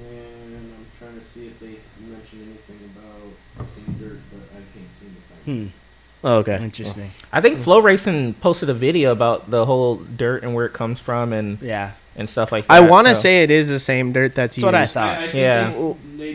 And 0.00 0.72
I'm 0.76 0.86
trying 0.98 1.18
to 1.18 1.24
see 1.24 1.46
if 1.46 1.58
they 1.60 1.74
s- 1.76 1.94
mention 2.08 2.40
anything 2.42 2.90
about 2.96 3.66
some 3.74 3.94
dirt, 4.00 4.18
but 4.32 4.40
I 4.52 4.60
can't 4.74 4.88
seem 4.98 5.14
to 5.14 5.44
find 5.44 5.72
hmm, 5.72 6.26
Oh, 6.26 6.38
okay. 6.38 6.56
interesting. 6.62 7.12
I 7.32 7.40
think 7.40 7.58
FloRacing 7.58 8.40
posted 8.40 8.68
a 8.68 8.74
video 8.74 9.12
about 9.12 9.50
the 9.50 9.64
whole 9.64 9.96
dirt 9.96 10.42
and 10.42 10.54
where 10.54 10.66
it 10.66 10.72
comes 10.72 10.98
from 11.00 11.32
and 11.32 11.60
Yeah, 11.62 11.92
and 12.16 12.28
stuff 12.28 12.50
like 12.52 12.66
that. 12.66 12.72
I 12.72 12.80
want 12.80 13.06
to 13.06 13.14
so- 13.14 13.20
say 13.22 13.42
it 13.42 13.50
is 13.50 13.68
the 13.68 13.78
same 13.78 14.12
dirt 14.12 14.34
that's, 14.34 14.56
that's 14.56 14.64
what 14.64 14.74
I 14.74 14.82
used. 14.82 14.94
thought. 14.94 15.18
I, 15.18 15.22
I 15.24 15.30
think 15.30 15.34
Yeah. 15.34 15.70
They, 16.16 16.34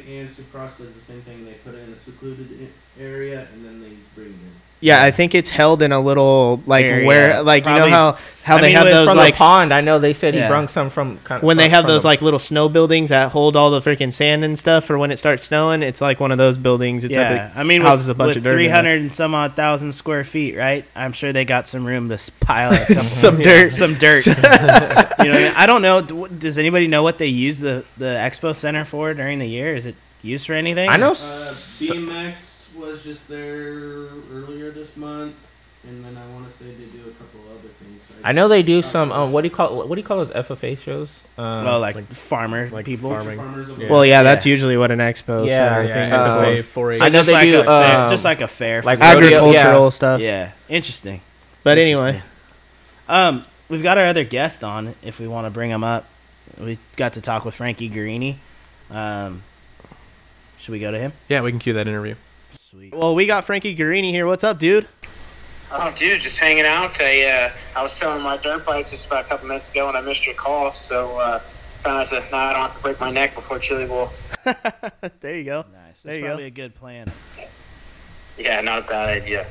and 0.00 0.28
Supercross 0.28 0.78
does 0.78 0.94
the 0.94 1.00
same 1.00 1.22
thing. 1.22 1.44
They 1.44 1.54
put 1.54 1.74
it 1.74 1.86
in 1.86 1.92
a 1.92 1.96
secluded 1.96 2.68
area 2.98 3.46
and 3.52 3.64
then 3.64 3.80
they 3.80 3.96
bring 4.14 4.28
it 4.28 4.32
in. 4.32 4.71
Yeah, 4.82 5.02
I 5.02 5.10
think 5.12 5.34
it's 5.34 5.48
held 5.48 5.80
in 5.80 5.92
a 5.92 6.00
little 6.00 6.60
like 6.66 6.84
Area, 6.84 7.06
where 7.06 7.42
like 7.42 7.64
you 7.64 7.70
know 7.72 7.88
how 7.88 8.18
how 8.42 8.56
I 8.56 8.60
they 8.60 8.66
mean, 8.66 8.76
have 8.76 8.84
with- 8.86 8.92
those 8.92 9.08
from 9.08 9.16
like 9.16 9.34
the 9.34 9.38
pond. 9.38 9.72
I 9.72 9.80
know 9.80 10.00
they 10.00 10.12
said 10.12 10.34
Yeah. 10.34 10.42
he 10.42 10.48
brung 10.48 10.66
some 10.66 10.90
from 10.90 11.18
kind 11.18 11.40
when 11.40 11.56
they 11.56 11.66
from- 11.66 11.70
have 11.74 11.82
from 11.84 11.92
those 11.92 12.02
the- 12.02 12.08
like 12.08 12.20
little 12.22 12.40
snow 12.40 12.68
buildings 12.68 13.10
that 13.10 13.30
hold 13.30 13.54
all 13.54 13.70
the 13.70 13.80
freaking 13.80 14.12
sand 14.12 14.42
and 14.44 14.58
stuff 14.58 14.84
for 14.84 14.98
when 14.98 15.12
it 15.12 15.18
starts 15.20 15.44
snowing. 15.44 15.84
It's 15.84 16.00
like 16.00 16.18
one 16.18 16.32
of 16.32 16.38
those 16.38 16.58
buildings. 16.58 17.04
It's 17.04 17.14
yeah, 17.14 17.50
up 17.52 17.56
I 17.56 17.62
mean, 17.62 17.80
houses 17.82 18.08
with, 18.08 18.16
a 18.16 18.18
bunch 18.18 18.28
with 18.30 18.36
of 18.38 18.42
dirt 18.42 18.50
in 18.50 18.56
there. 18.56 18.66
300 18.66 19.00
and 19.02 19.12
some 19.12 19.34
odd 19.36 19.54
thousand 19.54 19.92
square 19.92 20.24
feet, 20.24 20.56
right? 20.56 20.84
I'm 20.96 21.12
sure 21.12 21.32
they 21.32 21.44
got 21.44 21.68
some 21.68 21.86
room 21.86 22.08
to 22.08 22.14
s- 22.14 22.30
pile 22.30 22.72
up 22.74 22.88
some, 22.88 23.00
Some 23.00 23.38
dirt. 23.38 23.70
Some 23.70 23.94
dirt. 23.94 24.26
you 24.26 24.32
know, 24.34 24.40
what 24.42 25.20
I, 25.20 25.32
mean? 25.32 25.52
I 25.56 25.66
don't 25.66 25.82
know. 25.82 26.00
d- 26.00 26.34
Does 26.40 26.58
anybody 26.58 26.88
know 26.88 27.04
what 27.04 27.18
they 27.18 27.26
use 27.28 27.60
the 27.60 27.84
the 27.98 28.06
expo 28.06 28.52
center 28.56 28.84
for 28.84 29.14
during 29.14 29.38
the 29.38 29.46
year? 29.46 29.76
Is 29.76 29.86
it 29.86 29.94
used 30.22 30.46
for 30.46 30.54
anything? 30.54 30.88
I 30.90 30.96
know. 30.96 31.10
Uh, 31.10 31.12
s- 31.12 31.78
BMX 31.80 32.34
was 32.82 33.02
just 33.04 33.28
there 33.28 34.08
earlier 34.32 34.70
this 34.70 34.96
month, 34.96 35.34
and 35.84 36.04
then 36.04 36.16
I 36.16 36.32
want 36.34 36.50
to 36.50 36.56
say 36.58 36.66
they 36.66 36.84
do 36.86 37.00
a 37.08 37.12
couple 37.12 37.40
other 37.50 37.68
things. 37.80 38.00
I 38.24 38.32
know 38.32 38.46
they 38.48 38.62
do 38.62 38.82
some. 38.82 39.10
Um, 39.10 39.32
what 39.32 39.40
do 39.42 39.48
you 39.48 39.54
call 39.54 39.76
what 39.88 39.94
do 39.94 40.00
you 40.00 40.06
call 40.06 40.24
those 40.24 40.30
FFA 40.46 40.78
shows? 40.78 41.08
Um, 41.38 41.64
Well, 41.64 41.80
like, 41.80 41.96
farmer 42.12 42.68
like 42.70 42.84
people. 42.84 43.10
farming. 43.10 43.38
Farmers 43.38 43.68
Yeah. 43.78 43.90
Well, 43.90 44.04
yeah, 44.04 44.22
that's 44.22 44.44
Yeah. 44.46 44.50
usually 44.50 44.76
what 44.76 44.90
an 44.90 44.98
expo. 44.98 45.48
Yeah, 45.48 45.56
center 45.56 45.80
I 45.80 45.86
thing 45.86 46.08
is 46.08 46.12
uh. 46.14 46.40
FFA, 46.40 46.62
4-H. 46.64 46.98
So 46.98 47.04
I 47.04 47.08
know 47.08 47.18
just 47.18 47.26
they 47.26 47.32
like 47.32 47.44
do, 47.46 47.60
a, 47.60 48.04
um, 48.04 48.10
just 48.10 48.24
like 48.24 48.40
a 48.40 48.48
fair, 48.48 48.82
like 48.82 49.00
agricultural 49.00 49.84
yeah. 49.84 49.88
stuff. 49.90 50.20
Yeah, 50.20 50.52
interesting. 50.68 51.20
But 51.64 51.78
Interesting. 51.78 52.06
anyway, 52.08 52.22
Um, 53.08 53.44
we've 53.68 53.82
got 53.82 53.98
our 53.98 54.06
other 54.06 54.24
guest 54.24 54.62
on. 54.64 54.94
If 55.02 55.18
we 55.20 55.26
want 55.28 55.46
to 55.46 55.50
bring 55.50 55.70
him 55.70 55.82
up, 55.84 56.06
we 56.58 56.78
got 56.96 57.14
to 57.14 57.20
talk 57.20 57.44
with 57.44 57.54
Frankie 57.54 57.88
Guarini. 57.90 58.36
Um, 58.90 59.42
should 60.60 60.72
we 60.72 60.78
go 60.80 60.90
to 60.90 60.98
him? 60.98 61.12
Yeah, 61.28 61.40
we 61.40 61.50
can 61.50 61.58
cue 61.58 61.72
that 61.74 61.88
interview. 61.88 62.14
Sweet. 62.72 62.94
well, 62.94 63.14
we 63.14 63.26
got 63.26 63.44
Frankie 63.44 63.76
Guarini 63.76 64.08
here. 64.08 64.26
What's 64.26 64.44
up, 64.44 64.58
dude? 64.58 64.88
Oh, 65.70 65.92
dude, 65.94 66.22
just 66.22 66.38
hanging 66.38 66.64
out. 66.64 66.98
I 67.02 67.22
uh, 67.24 67.52
I 67.76 67.82
was 67.82 67.92
selling 67.92 68.22
my 68.22 68.38
dirt 68.38 68.64
bike 68.64 68.88
just 68.88 69.04
about 69.04 69.26
a 69.26 69.28
couple 69.28 69.46
minutes 69.46 69.68
ago, 69.68 69.88
and 69.88 69.96
I 69.96 70.00
missed 70.00 70.24
your 70.24 70.34
call. 70.34 70.72
So 70.72 71.18
uh, 71.18 71.40
found 71.82 71.98
out 71.98 72.10
that 72.10 72.32
now 72.32 72.38
I 72.38 72.52
don't 72.54 72.62
have 72.62 72.74
to 72.74 72.82
break 72.82 72.98
my 72.98 73.10
neck 73.10 73.34
before 73.34 73.58
Chili 73.58 73.84
Bowl. 73.84 74.08
there 75.20 75.36
you 75.36 75.44
go. 75.44 75.66
Nice. 75.70 76.00
That's 76.00 76.02
There 76.02 76.16
you 76.16 76.24
probably 76.24 76.44
go. 76.44 76.46
a 76.46 76.50
good 76.50 76.74
plan. 76.74 77.12
Yeah, 78.38 78.62
not 78.62 78.86
a 78.86 78.88
bad 78.88 79.22
idea. 79.22 79.46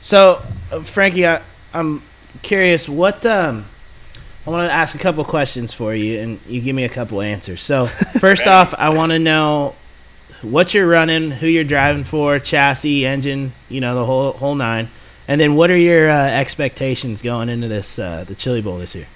So, 0.00 0.40
uh, 0.70 0.82
Frankie, 0.82 1.26
I, 1.26 1.42
I'm 1.74 2.02
curious. 2.40 2.88
What 2.88 3.26
um, 3.26 3.66
I 4.46 4.50
want 4.50 4.66
to 4.66 4.72
ask 4.72 4.94
a 4.94 4.98
couple 4.98 5.22
questions 5.26 5.74
for 5.74 5.94
you, 5.94 6.20
and 6.20 6.40
you 6.46 6.62
give 6.62 6.74
me 6.74 6.84
a 6.84 6.88
couple 6.88 7.20
answers. 7.20 7.60
So, 7.60 7.86
first 8.18 8.46
off, 8.46 8.72
I 8.78 8.88
want 8.88 9.12
to 9.12 9.18
know 9.18 9.74
what 10.42 10.74
you're 10.74 10.86
running, 10.86 11.30
who 11.30 11.46
you're 11.46 11.64
driving 11.64 12.04
for, 12.04 12.38
chassis, 12.38 13.06
engine, 13.06 13.52
you 13.68 13.80
know, 13.80 13.94
the 13.94 14.04
whole 14.04 14.32
whole 14.32 14.54
nine. 14.54 14.88
And 15.28 15.40
then, 15.40 15.54
what 15.54 15.70
are 15.70 15.76
your 15.76 16.10
uh, 16.10 16.28
expectations 16.28 17.22
going 17.22 17.48
into 17.48 17.68
this 17.68 17.98
uh, 17.98 18.24
the 18.24 18.34
Chili 18.34 18.60
Bowl 18.60 18.78
this 18.78 18.94
year? 18.94 19.06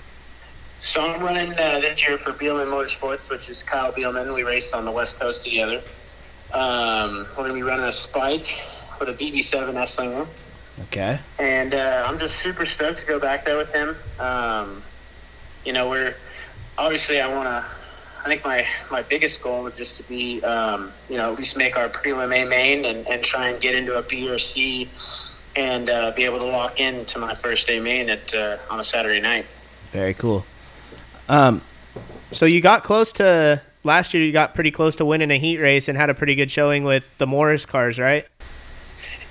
So 0.80 1.00
I'm 1.00 1.22
running 1.22 1.52
uh, 1.52 1.80
this 1.80 2.06
year 2.06 2.18
for 2.18 2.32
Beelman 2.32 2.68
Motorsports, 2.68 3.28
which 3.28 3.48
is 3.48 3.62
Kyle 3.62 3.92
Beelman. 3.92 4.32
We 4.34 4.42
race 4.44 4.72
on 4.72 4.84
the 4.84 4.92
West 4.92 5.18
Coast 5.18 5.42
together. 5.42 5.82
Um, 6.52 7.26
we're 7.36 7.44
gonna 7.44 7.54
be 7.54 7.62
running 7.62 7.86
a 7.86 7.92
spike 7.92 8.60
with 9.00 9.08
a 9.08 9.14
BB7 9.14 9.74
Esslinger. 9.74 10.26
Okay. 10.82 11.18
and 11.38 11.72
uh, 11.72 12.04
I'm 12.06 12.18
just 12.18 12.36
super 12.36 12.66
stoked 12.66 12.98
to 12.98 13.06
go 13.06 13.18
back 13.18 13.46
there 13.46 13.56
with 13.56 13.72
him. 13.72 13.96
Um, 14.20 14.82
you 15.64 15.72
know, 15.72 15.88
we're 15.88 16.14
obviously 16.78 17.20
I 17.20 17.34
want 17.34 17.46
to. 17.48 17.64
I 18.26 18.28
think 18.28 18.44
my 18.44 18.66
my 18.90 19.02
biggest 19.02 19.40
goal 19.40 19.62
would 19.62 19.76
just 19.76 19.94
to 19.98 20.02
be, 20.02 20.42
um, 20.42 20.92
you 21.08 21.16
know, 21.16 21.32
at 21.32 21.38
least 21.38 21.56
make 21.56 21.76
our 21.76 21.88
prelim 21.88 22.34
A 22.36 22.44
main 22.44 22.84
and, 22.84 23.06
and 23.06 23.22
try 23.22 23.50
and 23.50 23.60
get 23.60 23.76
into 23.76 23.96
a 23.96 24.02
B 24.02 24.28
or 24.28 24.40
C, 24.40 24.88
and 25.54 25.88
uh, 25.88 26.10
be 26.10 26.24
able 26.24 26.38
to 26.38 26.44
lock 26.44 26.80
into 26.80 27.20
my 27.20 27.36
first 27.36 27.70
A 27.70 27.78
main 27.78 28.10
at 28.10 28.34
uh, 28.34 28.56
on 28.68 28.80
a 28.80 28.84
Saturday 28.84 29.20
night. 29.20 29.46
Very 29.92 30.12
cool. 30.12 30.44
Um, 31.28 31.62
So 32.32 32.46
you 32.46 32.60
got 32.60 32.82
close 32.82 33.12
to 33.12 33.62
last 33.84 34.12
year. 34.12 34.24
You 34.24 34.32
got 34.32 34.54
pretty 34.54 34.72
close 34.72 34.96
to 34.96 35.04
winning 35.04 35.30
a 35.30 35.38
heat 35.38 35.58
race 35.58 35.86
and 35.86 35.96
had 35.96 36.10
a 36.10 36.14
pretty 36.14 36.34
good 36.34 36.50
showing 36.50 36.82
with 36.82 37.04
the 37.18 37.28
Morris 37.28 37.64
cars, 37.64 37.96
right? 37.96 38.26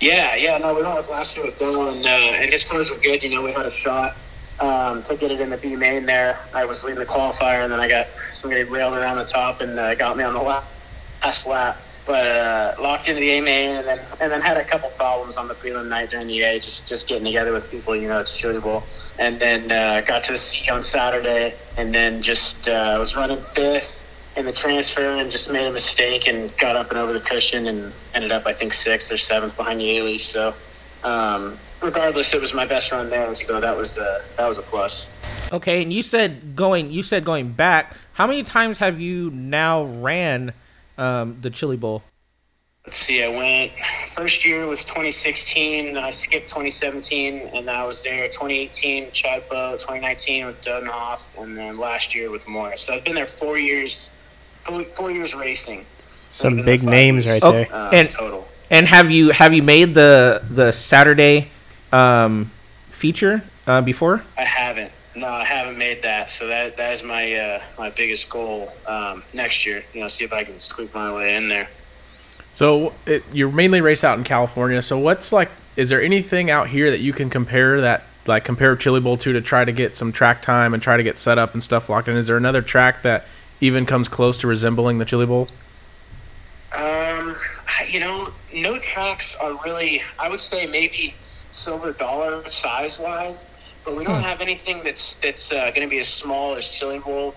Yeah, 0.00 0.34
yeah, 0.36 0.56
no, 0.56 0.74
we 0.74 0.82
went 0.82 0.96
with 0.96 1.10
last 1.10 1.36
year 1.36 1.44
with 1.44 1.58
Dylan, 1.58 2.02
uh, 2.02 2.08
and 2.08 2.50
his 2.50 2.64
cars 2.64 2.90
were 2.90 2.96
good. 2.96 3.22
You 3.22 3.28
know, 3.30 3.42
we 3.42 3.52
had 3.52 3.66
a 3.66 3.70
shot 3.70 4.16
um, 4.58 5.02
to 5.04 5.16
get 5.16 5.30
it 5.30 5.40
in 5.40 5.50
the 5.50 5.58
B 5.58 5.76
main 5.76 6.06
there. 6.06 6.40
I 6.54 6.64
was 6.64 6.84
leading 6.84 7.00
the 7.00 7.06
qualifier, 7.06 7.64
and 7.64 7.72
then 7.72 7.80
I 7.80 7.88
got 7.88 8.08
somebody 8.32 8.64
railed 8.64 8.94
around 8.96 9.18
the 9.18 9.24
top 9.24 9.60
and 9.60 9.78
uh, 9.78 9.94
got 9.94 10.16
me 10.16 10.24
on 10.24 10.34
the 10.34 10.40
la- 10.40 10.64
last 11.24 11.46
lap. 11.46 11.84
But 12.06 12.26
uh, 12.26 12.74
locked 12.80 13.08
into 13.08 13.20
the 13.20 13.30
A 13.30 13.40
main, 13.42 13.70
and 13.76 13.86
then 13.86 14.06
and 14.20 14.30
then 14.30 14.40
had 14.40 14.56
a 14.56 14.64
couple 14.64 14.90
problems 14.90 15.36
on 15.36 15.48
the 15.48 15.54
prelim 15.54 15.88
night 15.88 16.10
during 16.10 16.28
the 16.28 16.40
A, 16.42 16.60
just 16.60 16.86
just 16.88 17.08
getting 17.08 17.24
together 17.24 17.52
with 17.52 17.70
people. 17.70 17.96
You 17.96 18.08
know, 18.08 18.20
it's 18.20 18.40
Bowl, 18.42 18.86
and 19.18 19.40
then 19.40 19.72
uh, 19.72 20.02
got 20.02 20.22
to 20.24 20.32
the 20.32 20.38
C 20.38 20.68
on 20.70 20.82
Saturday, 20.82 21.58
and 21.76 21.94
then 21.94 22.22
just 22.22 22.68
uh, 22.68 22.96
was 22.98 23.16
running 23.16 23.44
fifth 23.54 24.04
in 24.36 24.44
the 24.46 24.52
transfer 24.52 25.16
and 25.16 25.30
just 25.30 25.50
made 25.50 25.66
a 25.66 25.72
mistake 25.72 26.28
and 26.28 26.56
got 26.58 26.76
up 26.76 26.90
and 26.90 26.98
over 26.98 27.12
the 27.12 27.20
cushion 27.20 27.66
and 27.66 27.94
ended 28.14 28.30
up 28.32 28.44
I 28.46 28.52
think 28.52 28.72
sixth 28.72 29.10
or 29.10 29.16
seventh 29.16 29.56
behind 29.56 29.80
Yaley. 29.80 30.20
So 30.20 30.54
um, 31.02 31.60
regardless, 31.82 32.32
it 32.34 32.40
was 32.40 32.54
my 32.54 32.66
best 32.66 32.90
run 32.92 33.10
there, 33.10 33.34
so 33.34 33.60
that 33.60 33.76
was 33.76 33.98
uh, 33.98 34.22
that 34.36 34.46
was 34.48 34.58
a 34.58 34.62
plus. 34.62 35.08
Okay, 35.52 35.82
and 35.82 35.92
you 35.92 36.02
said 36.02 36.56
going. 36.56 36.90
You 36.90 37.02
said 37.02 37.24
going 37.24 37.52
back. 37.52 37.96
How 38.14 38.26
many 38.26 38.42
times 38.42 38.78
have 38.78 39.00
you 39.00 39.30
now 39.30 39.84
ran 39.84 40.52
um, 40.98 41.38
the 41.42 41.50
Chili 41.50 41.76
Bowl? 41.76 42.02
Let's 42.84 42.98
see, 42.98 43.22
I 43.24 43.28
went 43.28 43.72
first 44.14 44.44
year 44.44 44.64
was 44.66 44.84
2016, 44.84 45.94
then 45.94 46.02
I 46.04 46.12
skipped 46.12 46.48
2017, 46.48 47.50
and 47.52 47.68
I 47.68 47.84
was 47.84 48.02
there 48.04 48.28
2018 48.28 49.10
Chad 49.10 49.42
Boat, 49.48 49.80
2019 49.80 50.46
with 50.46 50.60
Dudenhoff, 50.62 51.20
and 51.36 51.58
then 51.58 51.76
last 51.78 52.14
year 52.14 52.30
with 52.30 52.46
Morris. 52.46 52.82
So 52.82 52.94
I've 52.94 53.02
been 53.04 53.16
there 53.16 53.26
four 53.26 53.58
years, 53.58 54.08
four, 54.64 54.84
four 54.84 55.10
years 55.10 55.34
racing. 55.34 55.84
Some 56.30 56.52
I've 56.52 56.56
been 56.58 56.64
there 56.64 56.74
big 56.78 56.82
names 56.84 57.24
years, 57.24 57.42
right 57.42 57.52
there. 57.52 57.74
uh, 57.74 57.90
And- 57.92 58.10
total. 58.10 58.46
And 58.70 58.86
have 58.88 59.10
you 59.12 59.30
have 59.30 59.52
you 59.54 59.62
made 59.62 59.94
the 59.94 60.42
the 60.50 60.72
Saturday 60.72 61.48
um, 61.92 62.50
feature 62.90 63.42
uh, 63.66 63.80
before? 63.80 64.22
I 64.36 64.44
haven't. 64.44 64.92
no, 65.14 65.28
I 65.28 65.44
haven't 65.44 65.78
made 65.78 66.02
that. 66.02 66.30
So 66.30 66.46
that 66.46 66.76
that 66.76 66.92
is 66.92 67.02
my 67.02 67.34
uh, 67.34 67.62
my 67.78 67.90
biggest 67.90 68.28
goal 68.28 68.72
um, 68.86 69.22
next 69.32 69.64
year. 69.66 69.82
You 69.92 70.00
know, 70.00 70.08
see 70.08 70.24
if 70.24 70.32
I 70.32 70.44
can 70.44 70.60
squeak 70.60 70.94
my 70.94 71.12
way 71.12 71.36
in 71.36 71.48
there. 71.48 71.68
So 72.52 72.94
it, 73.06 73.22
you're 73.32 73.50
mainly 73.50 73.80
race 73.80 74.04
out 74.04 74.18
in 74.18 74.24
California. 74.24 74.82
So 74.82 74.98
what's 74.98 75.32
like? 75.32 75.50
Is 75.76 75.90
there 75.90 76.00
anything 76.00 76.50
out 76.50 76.68
here 76.68 76.90
that 76.90 77.00
you 77.00 77.12
can 77.12 77.28
compare 77.28 77.82
that 77.82 78.04
like 78.26 78.44
compare 78.44 78.74
Chili 78.76 79.00
Bowl 79.00 79.16
to 79.18 79.32
to 79.32 79.40
try 79.40 79.64
to 79.64 79.72
get 79.72 79.96
some 79.96 80.12
track 80.12 80.42
time 80.42 80.74
and 80.74 80.82
try 80.82 80.96
to 80.96 81.02
get 81.02 81.18
set 81.18 81.38
up 81.38 81.54
and 81.54 81.62
stuff 81.62 81.88
locked 81.88 82.08
in? 82.08 82.16
Is 82.16 82.26
there 82.26 82.36
another 82.36 82.62
track 82.62 83.02
that 83.02 83.26
even 83.60 83.86
comes 83.86 84.08
close 84.08 84.38
to 84.38 84.46
resembling 84.46 84.98
the 84.98 85.04
Chili 85.04 85.26
Bowl? 85.26 85.48
Um, 86.74 87.36
you 87.88 88.00
know, 88.00 88.30
no 88.52 88.78
tracks 88.78 89.36
are 89.40 89.58
really. 89.64 90.02
I 90.18 90.28
would 90.28 90.40
say 90.40 90.66
maybe 90.66 91.14
Silver 91.56 91.92
Dollar 91.92 92.42
size 92.46 92.98
wise, 92.98 93.38
but 93.84 93.96
we 93.96 94.04
don't 94.04 94.20
Hmm. 94.20 94.22
have 94.22 94.40
anything 94.40 94.82
that's 94.84 95.16
that's 95.22 95.52
uh, 95.52 95.70
going 95.70 95.82
to 95.82 95.88
be 95.88 95.98
as 95.98 96.08
small 96.08 96.56
as 96.56 96.68
Chili 96.68 96.98
Bowl. 96.98 97.36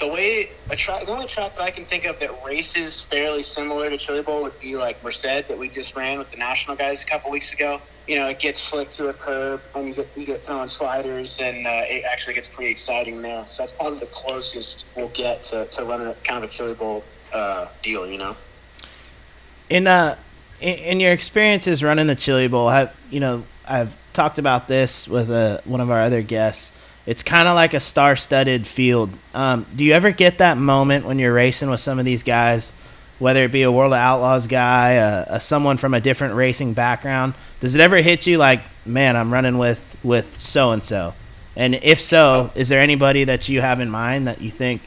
The 0.00 0.08
way 0.08 0.50
a 0.70 0.76
track, 0.76 1.06
the 1.06 1.12
only 1.12 1.26
track 1.26 1.54
that 1.56 1.62
I 1.62 1.70
can 1.70 1.86
think 1.86 2.04
of 2.04 2.18
that 2.20 2.30
races 2.44 3.06
fairly 3.10 3.42
similar 3.42 3.88
to 3.90 3.98
Chili 3.98 4.22
Bowl 4.22 4.42
would 4.42 4.58
be 4.60 4.76
like 4.76 5.02
Merced 5.02 5.22
that 5.22 5.58
we 5.58 5.68
just 5.68 5.94
ran 5.96 6.18
with 6.18 6.30
the 6.30 6.36
national 6.36 6.76
guys 6.76 7.02
a 7.02 7.06
couple 7.06 7.30
weeks 7.30 7.52
ago. 7.52 7.80
You 8.06 8.16
know, 8.18 8.28
it 8.28 8.38
gets 8.40 8.60
slick 8.60 8.90
to 8.96 9.08
a 9.08 9.14
curb, 9.14 9.60
and 9.74 9.86
you 9.88 9.94
get 9.94 10.10
you 10.16 10.26
get 10.26 10.44
throwing 10.46 10.68
sliders, 10.68 11.38
and 11.40 11.66
uh, 11.66 11.82
it 11.88 12.04
actually 12.10 12.34
gets 12.34 12.48
pretty 12.48 12.70
exciting 12.72 13.22
there. 13.22 13.44
So 13.48 13.62
that's 13.62 13.72
probably 13.78 13.98
the 14.00 14.10
closest 14.12 14.86
we'll 14.96 15.10
get 15.10 15.44
to, 15.44 15.66
to 15.72 15.84
running 15.84 16.08
a, 16.08 16.14
kind 16.26 16.42
of 16.42 16.50
a 16.50 16.52
Chili 16.52 16.74
Bowl 16.74 17.06
uh, 17.32 17.66
deal. 17.82 18.06
You 18.06 18.18
know. 18.18 18.36
in 19.68 19.86
uh 19.86 20.16
in, 20.62 20.78
in 20.78 21.00
your 21.00 21.12
experiences 21.12 21.82
running 21.82 22.06
the 22.06 22.16
chili 22.16 22.48
bowl 22.48 22.70
have 22.70 22.94
you 23.10 23.20
know 23.20 23.42
i've 23.66 23.94
talked 24.12 24.38
about 24.38 24.68
this 24.68 25.08
with 25.08 25.30
uh, 25.30 25.60
one 25.64 25.80
of 25.80 25.90
our 25.90 26.02
other 26.02 26.22
guests. 26.22 26.72
It's 27.04 27.22
kind 27.22 27.48
of 27.48 27.54
like 27.54 27.74
a 27.74 27.80
star-studded 27.80 28.66
field. 28.66 29.10
Um, 29.34 29.66
do 29.74 29.82
you 29.82 29.92
ever 29.92 30.12
get 30.12 30.38
that 30.38 30.56
moment 30.56 31.04
when 31.04 31.18
you're 31.18 31.34
racing 31.34 31.68
with 31.70 31.80
some 31.80 31.98
of 31.98 32.04
these 32.04 32.22
guys 32.22 32.72
whether 33.18 33.44
it 33.44 33.52
be 33.52 33.62
a 33.62 33.70
world 33.70 33.92
of 33.92 33.98
outlaws 33.98 34.48
guy 34.48 34.92
a, 34.92 35.36
a 35.36 35.40
someone 35.40 35.76
from 35.76 35.94
a 35.94 36.00
different 36.00 36.34
racing 36.34 36.74
background? 36.74 37.34
Does 37.60 37.74
it 37.74 37.80
ever 37.80 37.98
hit 37.98 38.26
you 38.26 38.36
like 38.38 38.62
man 38.84 39.16
i'm 39.16 39.32
running 39.32 39.58
with 39.58 39.80
with 40.02 40.40
so 40.40 40.72
and 40.72 40.82
so 40.82 41.14
and 41.54 41.76
if 41.76 42.00
so 42.00 42.50
is 42.56 42.68
there 42.68 42.80
anybody 42.80 43.22
that 43.22 43.48
you 43.48 43.60
have 43.60 43.78
in 43.78 43.88
mind 43.88 44.26
that 44.26 44.40
you 44.40 44.50
think 44.50 44.82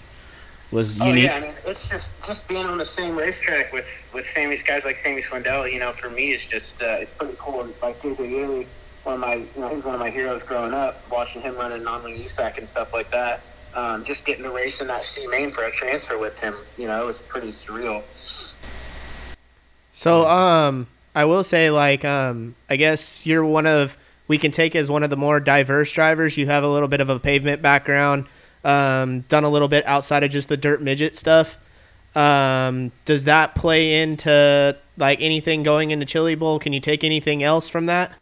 was 0.70 0.98
unique? 0.98 1.30
Oh 1.30 1.34
yeah, 1.34 1.36
I 1.36 1.40
mean 1.40 1.54
it's 1.66 1.88
just 1.88 2.12
just 2.26 2.48
being 2.50 2.66
on 2.66 2.78
the 2.78 2.86
same 2.86 3.16
racetrack 3.16 3.72
with 3.72 3.86
with 4.16 4.26
famous 4.28 4.64
guys 4.64 4.84
like 4.86 5.00
Sammy 5.04 5.22
Swindell. 5.22 5.72
You 5.72 5.80
know, 5.80 5.92
for 5.92 6.10
me, 6.10 6.32
it's 6.32 6.46
just 6.46 6.82
uh, 6.82 7.02
it's 7.02 7.14
pretty 7.14 7.36
cool. 7.38 7.68
Like 7.82 8.02
Duke 8.02 8.18
Yeley, 8.18 8.66
one 9.04 9.16
of 9.16 9.20
my 9.20 9.36
you 9.36 9.48
know 9.58 9.68
he's 9.68 9.84
one 9.84 9.94
of 9.94 10.00
my 10.00 10.10
heroes 10.10 10.42
growing 10.44 10.74
up. 10.74 11.04
Watching 11.12 11.42
him 11.42 11.56
run 11.56 11.74
in 11.74 11.84
non-wing 11.84 12.18
USAC 12.18 12.58
and 12.58 12.68
stuff 12.70 12.94
like 12.94 13.12
that. 13.12 13.42
Um, 13.76 14.06
just 14.06 14.26
getting 14.26 14.44
to 14.44 14.52
race 14.52 14.80
in 14.80 14.88
that 14.88 15.04
C 15.04 15.28
main 15.28 15.52
for 15.52 15.66
a 15.66 15.72
transfer 15.72 16.18
with 16.18 16.40
him, 16.40 16.56
you 16.78 16.88
know, 16.88 17.04
it 17.04 17.06
was 17.06 17.20
pretty 17.20 17.50
surreal. 17.50 18.04
So, 19.92 20.26
um, 20.26 20.88
I 21.14 21.26
will 21.26 21.44
say, 21.44 21.70
like, 21.70 22.06
um, 22.06 22.56
I 22.70 22.78
guess 22.78 23.26
you're 23.26 23.44
one 23.44 23.68
of 23.68 23.98
we 24.30 24.38
can 24.38 24.52
take 24.52 24.78
as 24.78 24.90
one 24.90 25.04
of 25.04 25.10
the 25.10 25.18
more 25.18 25.42
diverse 25.42 25.92
drivers. 25.92 26.38
You 26.38 26.48
have 26.48 26.64
a 26.64 26.70
little 26.70 26.88
bit 26.88 27.02
of 27.02 27.10
a 27.10 27.20
pavement 27.20 27.62
background, 27.62 28.28
um, 28.64 29.22
done 29.28 29.44
a 29.44 29.50
little 29.50 29.68
bit 29.68 29.86
outside 29.86 30.24
of 30.24 30.32
just 30.32 30.48
the 30.48 30.58
dirt 30.58 30.82
midget 30.82 31.16
stuff. 31.16 31.58
Um, 32.16 32.92
does 33.04 33.26
that 33.26 33.56
play 33.56 34.02
into 34.02 34.78
like 34.98 35.22
anything 35.22 35.64
going 35.64 35.92
into 35.92 36.06
Chili 36.06 36.36
Bowl? 36.36 36.60
Can 36.60 36.74
you 36.74 36.80
take 36.80 37.04
anything 37.04 37.44
else 37.44 37.68
from 37.68 37.88
that? 37.88 38.14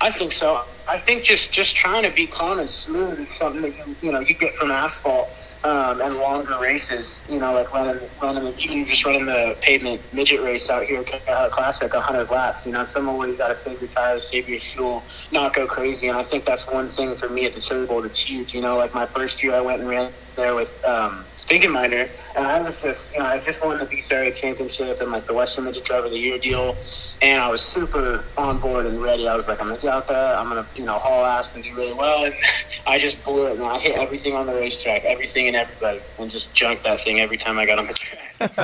I 0.00 0.10
think 0.10 0.32
so. 0.32 0.64
I 0.88 0.98
think 0.98 1.24
just 1.24 1.52
just 1.52 1.76
trying 1.76 2.02
to 2.02 2.10
be 2.10 2.26
calm 2.26 2.58
and 2.58 2.68
smooth 2.68 3.20
is 3.20 3.30
something 3.30 3.62
that 3.62 3.76
you 3.76 3.96
you 4.02 4.12
know 4.12 4.20
you 4.20 4.34
get 4.34 4.54
from 4.54 4.70
asphalt 4.70 5.28
um, 5.64 6.00
and 6.00 6.16
longer 6.16 6.58
races. 6.58 7.20
You 7.28 7.38
know, 7.38 7.54
like 7.54 7.72
running 7.72 8.00
running 8.20 8.54
even 8.58 8.84
just 8.86 9.04
running 9.04 9.26
the 9.26 9.56
pavement 9.60 10.00
midget 10.12 10.40
race 10.42 10.70
out 10.70 10.84
here, 10.84 11.04
uh, 11.28 11.48
classic, 11.50 11.94
100 11.94 12.30
laps. 12.30 12.66
You 12.66 12.72
know, 12.72 12.84
somewhere 12.84 13.16
where 13.16 13.28
you 13.28 13.36
got 13.36 13.48
to 13.48 13.56
save 13.56 13.80
your 13.80 13.90
tires, 13.90 14.28
save 14.28 14.48
your 14.48 14.60
fuel, 14.60 15.02
not 15.30 15.54
go 15.54 15.66
crazy. 15.66 16.08
And 16.08 16.18
I 16.18 16.24
think 16.24 16.44
that's 16.44 16.66
one 16.66 16.88
thing 16.88 17.14
for 17.16 17.28
me 17.28 17.46
at 17.46 17.54
the 17.54 17.60
Chili 17.60 17.86
Bowl 17.86 18.02
that's 18.02 18.18
huge. 18.18 18.54
You 18.54 18.60
know, 18.60 18.76
like 18.76 18.94
my 18.94 19.06
first 19.06 19.42
year, 19.42 19.54
I 19.54 19.60
went 19.60 19.80
and 19.80 19.88
ran 19.88 20.12
there 20.34 20.54
with 20.54 20.84
um, 20.84 21.24
Stinking 21.42 21.72
Miner, 21.72 22.08
and 22.36 22.46
I 22.46 22.60
was 22.60 22.78
just, 22.78 23.12
you 23.12 23.18
know, 23.18 23.26
I 23.26 23.40
just 23.40 23.64
won 23.64 23.76
the 23.76 23.84
Beast 23.84 24.12
Area 24.12 24.32
Championship 24.32 25.00
and 25.00 25.10
like 25.10 25.26
the 25.26 25.34
Western 25.34 25.64
Midget 25.64 25.84
Driver 25.84 26.06
of 26.06 26.12
the 26.12 26.18
Year 26.18 26.38
deal, 26.38 26.76
and 27.20 27.40
I 27.40 27.48
was 27.48 27.60
super 27.60 28.26
on 28.36 28.60
board 28.60 28.86
and 28.86 29.02
ready. 29.02 29.26
I 29.26 29.34
was 29.34 29.48
like, 29.48 29.60
I'm 29.60 29.66
gonna 29.66 29.80
get 29.80 29.92
out 29.92 30.06
there, 30.06 30.36
I'm 30.36 30.48
gonna, 30.48 30.68
you 30.76 30.84
know, 30.84 30.98
haul 30.98 31.24
ass 31.24 31.52
and 31.52 31.64
do 31.64 31.74
really 31.74 31.94
well, 31.94 32.24
and 32.26 32.34
I 32.86 33.00
just 33.00 33.24
blew 33.24 33.48
it, 33.48 33.54
and 33.54 33.64
I 33.64 33.80
hit 33.80 33.96
everything 33.96 34.34
on 34.34 34.46
the 34.46 34.54
racetrack, 34.54 35.02
everything 35.04 35.48
and 35.48 35.56
everybody, 35.56 36.00
and 36.16 36.30
just 36.30 36.54
junked 36.54 36.84
that 36.84 37.00
thing 37.00 37.18
every 37.18 37.36
time 37.36 37.58
I 37.58 37.66
got 37.66 37.80
on 37.80 37.88
the 37.88 37.94
track. 37.94 38.32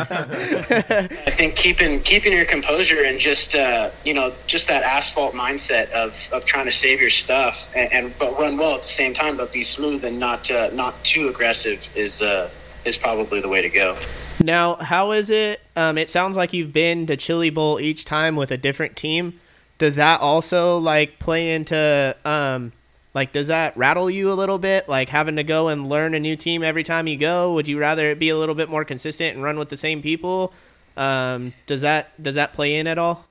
I 1.26 1.32
think 1.36 1.56
keeping 1.56 2.00
keeping 2.02 2.32
your 2.32 2.46
composure 2.46 3.02
and 3.02 3.18
just 3.18 3.56
uh, 3.56 3.90
you 4.04 4.14
know 4.14 4.36
just 4.46 4.68
that 4.68 4.84
asphalt 4.84 5.34
mindset 5.34 5.90
of, 5.90 6.14
of 6.32 6.44
trying 6.44 6.66
to 6.66 6.72
save 6.72 7.00
your 7.00 7.10
stuff 7.10 7.68
and, 7.74 7.92
and 7.92 8.14
but 8.18 8.38
run 8.38 8.56
well 8.56 8.76
at 8.76 8.82
the 8.82 8.88
same 8.88 9.14
time, 9.14 9.36
but 9.36 9.52
be 9.52 9.64
smooth 9.64 10.04
and 10.04 10.18
not 10.18 10.48
uh, 10.48 10.70
not 10.72 11.04
too 11.04 11.28
aggressive 11.28 11.80
is 11.96 12.22
uh, 12.22 12.50
is 12.84 12.96
probably 12.96 13.40
the 13.40 13.48
way 13.48 13.62
to 13.62 13.68
go. 13.68 13.96
Now, 14.42 14.76
how 14.76 15.12
is 15.12 15.30
it? 15.30 15.60
Um, 15.76 15.98
it 15.98 16.08
sounds 16.10 16.36
like 16.36 16.52
you've 16.52 16.72
been 16.72 17.06
to 17.06 17.16
Chili 17.16 17.50
Bowl 17.50 17.80
each 17.80 18.04
time 18.04 18.36
with 18.36 18.50
a 18.50 18.56
different 18.56 18.96
team. 18.96 19.40
Does 19.78 19.94
that 19.94 20.20
also 20.20 20.78
like 20.78 21.18
play 21.18 21.52
into 21.52 22.16
um, 22.24 22.72
like 23.14 23.32
does 23.32 23.46
that 23.48 23.76
rattle 23.76 24.10
you 24.10 24.30
a 24.30 24.34
little 24.34 24.58
bit? 24.58 24.88
Like 24.88 25.08
having 25.08 25.36
to 25.36 25.44
go 25.44 25.68
and 25.68 25.88
learn 25.88 26.14
a 26.14 26.20
new 26.20 26.36
team 26.36 26.62
every 26.62 26.84
time 26.84 27.06
you 27.06 27.16
go? 27.16 27.54
Would 27.54 27.68
you 27.68 27.78
rather 27.78 28.10
it 28.10 28.18
be 28.18 28.28
a 28.28 28.36
little 28.36 28.54
bit 28.54 28.68
more 28.68 28.84
consistent 28.84 29.34
and 29.34 29.44
run 29.44 29.58
with 29.58 29.68
the 29.68 29.76
same 29.76 30.02
people? 30.02 30.52
Um, 30.96 31.54
does 31.66 31.80
that 31.82 32.20
does 32.22 32.34
that 32.34 32.54
play 32.54 32.76
in 32.76 32.86
at 32.86 32.98
all? 32.98 33.26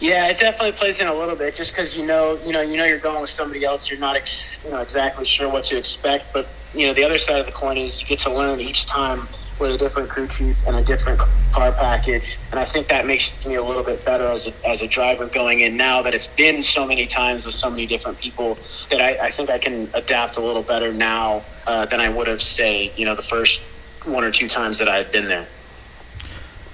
Yeah, 0.00 0.28
it 0.28 0.38
definitely 0.38 0.72
plays 0.72 1.00
in 1.00 1.06
a 1.06 1.14
little 1.14 1.36
bit, 1.36 1.54
just 1.54 1.72
because 1.72 1.96
you 1.96 2.06
know, 2.06 2.38
you 2.44 2.52
know, 2.52 2.60
you 2.60 2.76
know, 2.76 2.84
you're 2.84 2.98
going 2.98 3.20
with 3.20 3.30
somebody 3.30 3.64
else. 3.64 3.88
You're 3.88 4.00
not, 4.00 4.16
ex- 4.16 4.58
you 4.64 4.70
know, 4.70 4.80
exactly 4.80 5.24
sure 5.24 5.48
what 5.48 5.64
to 5.66 5.78
expect. 5.78 6.32
But 6.32 6.48
you 6.74 6.86
know, 6.86 6.94
the 6.94 7.04
other 7.04 7.18
side 7.18 7.38
of 7.38 7.46
the 7.46 7.52
coin 7.52 7.76
is 7.76 8.00
you 8.00 8.06
get 8.06 8.18
to 8.20 8.32
learn 8.32 8.60
each 8.60 8.86
time 8.86 9.28
with 9.58 9.70
a 9.70 9.78
different 9.78 10.08
crew 10.08 10.26
chief 10.26 10.56
and 10.66 10.76
a 10.76 10.82
different 10.82 11.20
car 11.52 11.70
package. 11.72 12.38
And 12.50 12.58
I 12.58 12.64
think 12.64 12.88
that 12.88 13.06
makes 13.06 13.32
me 13.46 13.54
a 13.54 13.62
little 13.62 13.84
bit 13.84 14.04
better 14.04 14.26
as 14.26 14.48
a, 14.48 14.68
as 14.68 14.82
a 14.82 14.88
driver 14.88 15.26
going 15.26 15.60
in 15.60 15.76
now 15.76 16.02
that 16.02 16.14
it's 16.14 16.26
been 16.26 16.62
so 16.62 16.86
many 16.86 17.06
times 17.06 17.46
with 17.46 17.54
so 17.54 17.70
many 17.70 17.86
different 17.86 18.18
people 18.18 18.58
that 18.90 19.00
I, 19.00 19.26
I 19.26 19.30
think 19.30 19.50
I 19.50 19.58
can 19.58 19.88
adapt 19.94 20.36
a 20.36 20.40
little 20.40 20.62
better 20.62 20.92
now 20.92 21.44
uh, 21.66 21.86
than 21.86 22.00
I 22.00 22.08
would 22.08 22.26
have, 22.26 22.42
say, 22.42 22.92
you 22.96 23.04
know, 23.04 23.14
the 23.14 23.22
first 23.22 23.60
one 24.04 24.24
or 24.24 24.32
two 24.32 24.48
times 24.48 24.78
that 24.78 24.88
I 24.88 24.96
had 24.96 25.12
been 25.12 25.28
there. 25.28 25.46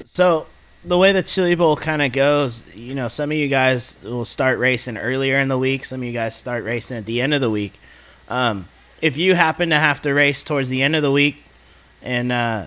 So 0.06 0.46
the 0.84 0.96
way 0.96 1.12
the 1.12 1.22
Chili 1.22 1.54
Bowl 1.54 1.76
kind 1.76 2.00
of 2.00 2.12
goes, 2.12 2.64
you 2.74 2.94
know, 2.94 3.08
some 3.08 3.30
of 3.30 3.36
you 3.36 3.48
guys 3.48 3.96
will 4.02 4.24
start 4.24 4.58
racing 4.58 4.96
earlier 4.96 5.38
in 5.38 5.48
the 5.48 5.58
week. 5.58 5.84
Some 5.84 6.00
of 6.00 6.06
you 6.06 6.12
guys 6.12 6.34
start 6.34 6.64
racing 6.64 6.96
at 6.96 7.04
the 7.06 7.20
end 7.20 7.34
of 7.34 7.42
the 7.42 7.50
week. 7.50 7.78
Um, 8.28 8.66
if 9.00 9.16
you 9.16 9.34
happen 9.34 9.70
to 9.70 9.78
have 9.78 10.02
to 10.02 10.12
race 10.12 10.42
towards 10.42 10.68
the 10.68 10.82
end 10.82 10.96
of 10.96 11.02
the 11.02 11.10
week, 11.10 11.42
and 12.02 12.32
uh, 12.32 12.66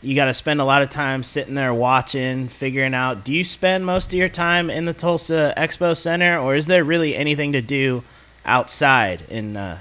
you 0.00 0.14
got 0.14 0.26
to 0.26 0.34
spend 0.34 0.60
a 0.60 0.64
lot 0.64 0.82
of 0.82 0.90
time 0.90 1.22
sitting 1.22 1.54
there 1.54 1.72
watching, 1.72 2.48
figuring 2.48 2.94
out, 2.94 3.24
do 3.24 3.32
you 3.32 3.44
spend 3.44 3.86
most 3.86 4.12
of 4.12 4.14
your 4.14 4.28
time 4.28 4.70
in 4.70 4.84
the 4.84 4.92
Tulsa 4.92 5.54
Expo 5.56 5.96
Center, 5.96 6.38
or 6.38 6.56
is 6.56 6.66
there 6.66 6.84
really 6.84 7.16
anything 7.16 7.52
to 7.52 7.62
do 7.62 8.02
outside 8.44 9.22
in 9.28 9.56
uh, 9.56 9.78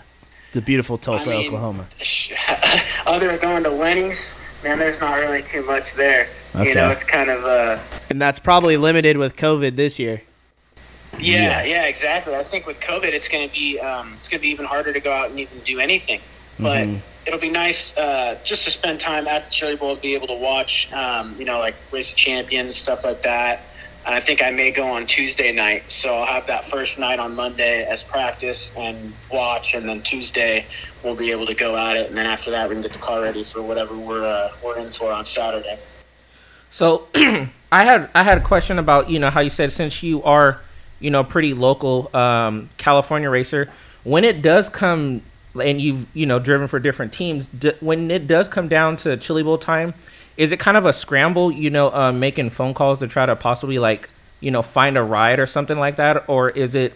the 0.53 0.61
beautiful 0.61 0.97
Tulsa, 0.97 1.31
I 1.31 1.37
mean, 1.37 1.47
Oklahoma? 1.47 1.87
Other 3.05 3.27
than 3.27 3.39
going 3.39 3.63
to 3.63 3.69
Lenny's, 3.69 4.33
man, 4.63 4.79
there's 4.79 4.99
not 4.99 5.15
really 5.15 5.41
too 5.41 5.65
much 5.65 5.93
there. 5.95 6.27
Okay. 6.55 6.69
You 6.69 6.75
know, 6.75 6.89
it's 6.89 7.03
kind 7.03 7.29
of 7.29 7.43
uh, 7.45 7.79
And 8.09 8.21
that's 8.21 8.39
probably 8.39 8.77
limited 8.77 9.17
with 9.17 9.35
COVID 9.35 9.75
this 9.75 9.97
year. 9.97 10.21
Yeah, 11.19 11.63
yeah, 11.63 11.83
exactly. 11.85 12.35
I 12.35 12.43
think 12.43 12.65
with 12.65 12.79
COVID, 12.79 13.05
it's 13.13 13.27
going 13.27 13.47
to 13.47 13.53
be 13.53 13.79
um, 13.79 14.15
it's 14.17 14.27
going 14.27 14.39
to 14.39 14.41
be 14.41 14.49
even 14.49 14.65
harder 14.65 14.93
to 14.93 14.99
go 14.99 15.11
out 15.11 15.29
and 15.29 15.39
even 15.39 15.59
do 15.61 15.79
anything. 15.79 16.21
But 16.59 16.87
Mhm. 16.87 17.01
it'll 17.25 17.39
be 17.39 17.49
nice 17.49 17.95
uh, 17.97 18.35
just 18.43 18.63
to 18.63 18.71
spend 18.71 18.99
time 18.99 19.27
at 19.27 19.45
the 19.45 19.51
Chili 19.51 19.75
Bowl, 19.75 19.95
be 19.95 20.13
able 20.13 20.27
to 20.27 20.35
watch, 20.35 20.87
um, 20.93 21.35
you 21.37 21.45
know, 21.45 21.59
like 21.59 21.75
race 21.91 22.11
of 22.11 22.17
champions, 22.17 22.77
stuff 22.77 23.03
like 23.03 23.21
that. 23.23 23.67
And 24.05 24.15
I 24.15 24.19
think 24.19 24.41
I 24.41 24.49
may 24.49 24.71
go 24.71 24.87
on 24.87 25.05
Tuesday 25.05 25.51
night, 25.51 25.91
so 25.91 26.15
I'll 26.15 26.25
have 26.25 26.47
that 26.47 26.65
first 26.71 26.97
night 26.97 27.19
on 27.19 27.35
Monday 27.35 27.83
as 27.83 28.03
practice 28.03 28.71
and 28.75 29.13
watch, 29.31 29.75
and 29.75 29.87
then 29.87 30.01
Tuesday 30.01 30.67
we'll 31.03 31.15
be 31.15 31.29
able 31.31 31.45
to 31.45 31.53
go 31.53 31.77
at 31.77 31.97
it, 31.97 32.07
and 32.07 32.17
then 32.17 32.25
after 32.25 32.49
that 32.49 32.67
we 32.67 32.73
can 32.75 32.81
get 32.81 32.93
the 32.93 32.99
car 32.99 33.21
ready 33.21 33.43
for 33.43 33.61
whatever 33.61 33.95
we're 33.95 34.25
uh, 34.25 34.49
we're 34.63 34.77
in 34.79 34.91
for 34.91 35.11
on 35.11 35.25
Saturday. 35.25 35.79
So 36.71 37.09
I 37.15 37.83
had 37.83 38.09
I 38.15 38.23
had 38.23 38.39
a 38.39 38.41
question 38.41 38.79
about 38.79 39.09
you 39.09 39.19
know 39.19 39.29
how 39.29 39.41
you 39.41 39.51
said 39.51 39.71
since 39.71 40.01
you 40.01 40.23
are 40.23 40.61
you 41.01 41.09
know 41.09 41.23
pretty 41.23 41.53
local 41.53 42.15
um, 42.15 42.69
California 42.77 43.29
racer 43.29 43.69
when 44.03 44.23
it 44.23 44.41
does 44.41 44.69
come 44.69 45.21
and 45.61 45.81
you've 45.81 46.05
you 46.15 46.25
know 46.25 46.39
driven 46.39 46.67
for 46.67 46.79
different 46.79 47.11
teams 47.11 47.45
d- 47.47 47.73
when 47.81 48.09
it 48.09 48.27
does 48.27 48.47
come 48.47 48.67
down 48.67 48.95
to 48.97 49.17
Chili 49.17 49.43
Bowl 49.43 49.57
time 49.57 49.93
is 50.37 50.51
it 50.51 50.59
kind 50.59 50.77
of 50.77 50.85
a 50.85 50.93
scramble 50.93 51.51
you 51.51 51.69
know 51.69 51.93
uh, 51.93 52.11
making 52.11 52.49
phone 52.49 52.73
calls 52.73 52.99
to 52.99 53.07
try 53.07 53.25
to 53.25 53.35
possibly 53.35 53.79
like 53.79 54.09
you 54.39 54.51
know 54.51 54.61
find 54.61 54.97
a 54.97 55.03
ride 55.03 55.39
or 55.39 55.45
something 55.45 55.77
like 55.77 55.97
that 55.97 56.23
or 56.29 56.49
is 56.49 56.75
it 56.75 56.93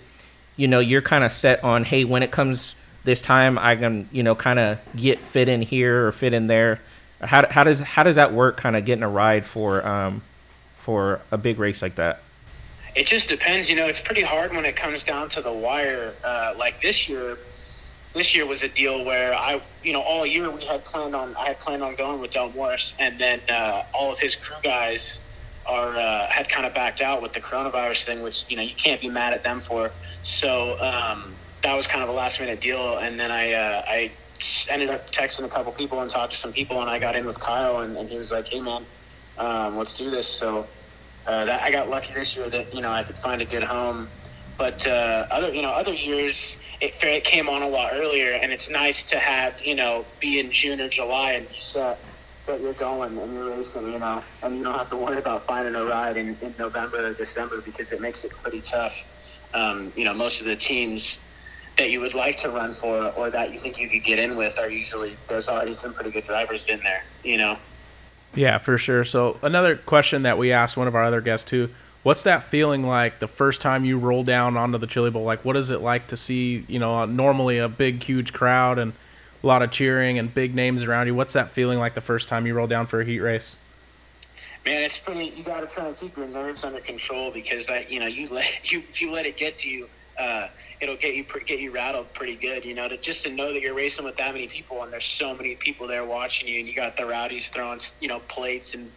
you 0.56 0.68
know 0.68 0.80
you're 0.80 1.02
kind 1.02 1.24
of 1.24 1.32
set 1.32 1.62
on 1.64 1.84
hey 1.84 2.06
when 2.06 2.24
it 2.24 2.32
comes 2.32 2.76
this 3.06 3.22
time 3.22 3.58
I 3.58 3.76
can 3.76 4.10
you 4.12 4.24
know 4.24 4.36
kind 4.36 4.60
of 4.60 4.80
get 4.96 5.20
fit 5.24 5.48
in 5.48 5.62
here 5.62 6.08
or 6.08 6.12
fit 6.12 6.34
in 6.34 6.48
there. 6.48 6.82
How 7.22 7.48
how 7.48 7.64
does 7.64 7.80
how 7.80 8.04
does 8.04 8.18
that 8.18 8.34
work? 8.34 8.58
Kind 8.58 8.76
of 8.76 8.84
getting 8.84 9.04
a 9.04 9.10
ride 9.10 9.46
for 9.46 9.88
um 9.88 10.22
for 10.80 11.22
a 11.32 11.38
big 11.38 11.58
race 11.60 11.82
like 11.82 11.96
that. 11.96 12.22
It 12.96 13.08
just 13.08 13.28
depends. 13.28 13.70
You 13.70 13.76
know, 13.76 13.88
it's 13.88 14.00
pretty 14.00 14.22
hard 14.22 14.54
when 14.54 14.66
it 14.66 14.76
comes 14.76 15.04
down 15.04 15.30
to 15.30 15.42
the 15.42 15.52
wire. 15.52 16.14
Uh, 16.24 16.54
like 16.58 16.82
this 16.82 17.10
year, 17.10 17.38
this 18.14 18.34
year 18.34 18.46
was 18.46 18.64
a 18.64 18.70
deal 18.70 19.04
where 19.04 19.34
I, 19.34 19.62
you 19.84 19.92
know, 19.92 20.02
all 20.02 20.26
year 20.26 20.50
we 20.50 20.66
had 20.66 20.86
planned 20.86 21.14
on 21.14 21.36
I 21.36 21.48
had 21.48 21.60
planned 21.60 21.84
on 21.84 21.96
going 21.96 22.22
with 22.22 22.32
Del 22.32 22.52
Morris, 22.52 22.96
and 22.98 23.20
then 23.20 23.42
uh, 23.50 23.84
all 23.94 24.14
of 24.14 24.20
his 24.20 24.36
crew 24.36 24.56
guys 24.64 25.20
are 25.66 25.96
uh, 25.96 26.28
had 26.30 26.48
kind 26.48 26.66
of 26.66 26.74
backed 26.74 27.02
out 27.02 27.22
with 27.22 27.34
the 27.34 27.42
coronavirus 27.42 28.06
thing, 28.06 28.22
which 28.22 28.46
you 28.48 28.56
know 28.56 28.64
you 28.64 28.76
can't 28.76 29.02
be 29.02 29.10
mad 29.10 29.34
at 29.34 29.44
them 29.44 29.60
for. 29.60 29.92
So 30.24 30.80
um, 30.80 31.36
that 31.64 31.74
was 31.74 31.88
kind 31.88 32.02
of 32.02 32.10
a 32.10 32.14
last 32.14 32.40
minute 32.40 32.62
deal, 32.62 32.98
and 33.00 33.20
then 33.20 33.30
I 33.30 33.52
uh, 33.52 33.84
I 33.88 34.12
ended 34.70 34.90
up 34.90 35.12
texting 35.12 35.44
a 35.44 35.50
couple 35.50 35.74
people 35.74 36.00
and 36.00 36.10
talked 36.10 36.32
to 36.34 36.40
some 36.40 36.54
people, 36.54 36.80
and 36.80 36.90
I 36.90 37.00
got 37.00 37.18
in 37.18 37.26
with 37.26 37.40
Kyle, 37.40 37.80
and, 37.80 37.98
and 37.98 38.08
he 38.08 38.18
was 38.18 38.32
like, 38.32 38.48
"Hey 38.48 38.62
man, 38.62 38.86
um, 39.38 39.76
let's 39.78 39.94
do 39.94 40.10
this." 40.10 40.30
So 40.30 40.68
uh, 41.28 41.46
that 41.46 41.62
I 41.64 41.72
got 41.72 41.90
lucky 41.90 42.14
this 42.14 42.36
year 42.36 42.50
that 42.50 42.74
you 42.74 42.82
know 42.82 42.92
I 42.92 43.04
could 43.04 43.18
find 43.18 43.42
a 43.42 43.46
good 43.46 43.64
home, 43.64 44.10
but 44.58 44.86
uh, 44.88 45.26
other 45.32 45.54
you 45.54 45.62
know 45.62 45.72
other 45.72 45.94
years 45.94 46.58
it, 46.82 46.94
it 47.02 47.24
came 47.24 47.50
on 47.50 47.62
a 47.62 47.68
lot 47.68 47.92
earlier, 47.94 48.34
and 48.34 48.52
it's 48.52 48.70
nice 48.70 49.04
to 49.06 49.20
have 49.20 49.60
you 49.64 49.76
know 49.76 50.06
be 50.20 50.40
in 50.40 50.52
June 50.52 50.82
or 50.82 50.90
July 50.90 51.34
and 51.34 51.48
be 51.50 51.58
set 51.60 52.00
that 52.48 52.62
you're 52.62 52.74
going 52.74 53.18
and 53.18 53.34
you're 53.34 53.50
racing, 53.50 53.92
you 53.92 54.00
know, 54.00 54.24
and 54.44 54.56
you 54.58 54.64
don't 54.64 54.78
have 54.78 54.90
to 54.90 54.98
worry 54.98 55.18
about 55.18 55.48
finding 55.48 55.76
a 55.76 55.84
ride 55.84 56.18
in, 56.18 56.38
in 56.42 56.54
November 56.60 57.08
or 57.08 57.14
December 57.14 57.62
because 57.62 57.92
it 57.92 58.00
makes 58.00 58.24
it 58.24 58.32
pretty 58.44 58.62
tough. 58.62 58.94
Um, 59.54 59.94
you 59.96 60.06
know, 60.06 60.14
most 60.14 60.42
of 60.42 60.48
the 60.48 60.56
teams 60.56 61.20
that 61.78 61.90
you 61.90 62.00
would 62.02 62.14
like 62.14 62.38
to 62.40 62.50
run 62.50 62.76
for 62.76 63.10
or 63.12 63.30
that 63.32 63.52
you 63.52 63.60
think 63.62 63.78
you 63.78 63.90
could 63.90 64.04
get 64.04 64.20
in 64.20 64.38
with 64.38 64.58
are 64.60 64.70
usually 64.70 65.18
there's 65.28 65.48
already 65.48 65.76
some 65.82 65.94
pretty 65.94 66.12
good 66.12 66.26
drivers 66.26 66.68
in 66.68 66.80
there, 66.84 67.02
you 67.24 67.38
know. 67.38 67.58
Yeah, 68.36 68.58
for 68.58 68.78
sure. 68.78 69.06
So 69.06 69.40
another 69.42 69.76
question 69.76 70.24
that 70.24 70.38
we 70.38 70.52
asked 70.52 70.78
one 70.78 70.88
of 70.88 70.96
our 70.96 71.04
other 71.04 71.22
guests 71.22 71.50
too. 71.50 71.70
What's 72.04 72.24
that 72.24 72.44
feeling 72.44 72.86
like 72.86 73.20
the 73.20 73.28
first 73.28 73.62
time 73.62 73.84
you 73.84 73.98
roll 73.98 74.24
down 74.24 74.58
onto 74.58 74.78
the 74.78 74.86
Chili 74.86 75.10
Bowl? 75.10 75.24
Like, 75.24 75.44
what 75.44 75.58
is 75.58 75.72
it 75.72 75.82
like 75.82 76.08
to 76.08 76.18
see, 76.18 76.64
you 76.68 76.78
know, 76.78 77.00
uh, 77.00 77.06
normally 77.08 77.58
a 77.58 77.68
big, 77.68 78.04
huge 78.04 78.32
crowd 78.32 78.78
and 78.78 78.94
a 79.44 79.48
lot 79.48 79.64
of 79.64 79.72
cheering 79.72 80.20
and 80.20 80.32
big 80.32 80.54
names 80.54 80.84
around 80.84 81.08
you? 81.08 81.16
What's 81.16 81.34
that 81.34 81.50
feeling 81.50 81.80
like 81.80 81.96
the 81.96 82.02
first 82.02 82.28
time 82.28 82.46
you 82.46 82.54
roll 82.54 82.68
down 82.68 82.86
for 82.86 83.02
a 83.02 83.06
heat 83.06 83.22
race? 83.22 83.56
Man, 84.66 84.84
it's 84.84 85.00
pretty. 85.00 85.26
You 85.26 85.44
got 85.44 85.62
to 85.62 85.68
try 85.68 85.88
and 85.88 85.96
keep 85.96 86.16
your 86.18 86.28
nerves 86.28 86.64
under 86.64 86.80
control 86.80 87.32
because 87.32 87.66
that, 87.68 87.90
you 87.90 88.00
know, 88.00 88.08
you 88.08 88.28
let 88.30 88.46
you 88.72 88.84
if 88.88 89.02
you 89.02 89.12
let 89.12 89.26
it 89.26 89.38
get 89.38 89.56
to 89.58 89.70
you, 89.70 89.88
uh, 90.20 90.48
it'll 90.80 90.98
get 90.98 91.16
you 91.16 91.26
get 91.46 91.60
you 91.60 91.72
rattled 91.72 92.14
pretty 92.14 92.36
good. 92.36 92.66
You 92.66 92.74
know, 92.74 92.88
to 92.88 92.98
just 92.98 93.24
to 93.24 93.30
know 93.32 93.54
that 93.54 93.62
you're 93.62 93.74
racing 93.74 94.06
with 94.06 94.18
that 94.18 94.34
many 94.34 94.48
people 94.48 94.84
and 94.84 94.92
there's 94.92 95.06
so 95.06 95.36
many 95.36 95.56
people 95.56 95.88
there 95.88 96.06
watching 96.06 96.48
you, 96.48 96.60
and 96.60 96.68
you 96.68 96.76
got 96.76 96.96
the 96.98 97.06
rowdies 97.06 97.50
throwing, 97.50 97.80
you 98.00 98.08
know, 98.08 98.20
plates 98.28 98.74
and 98.74 98.92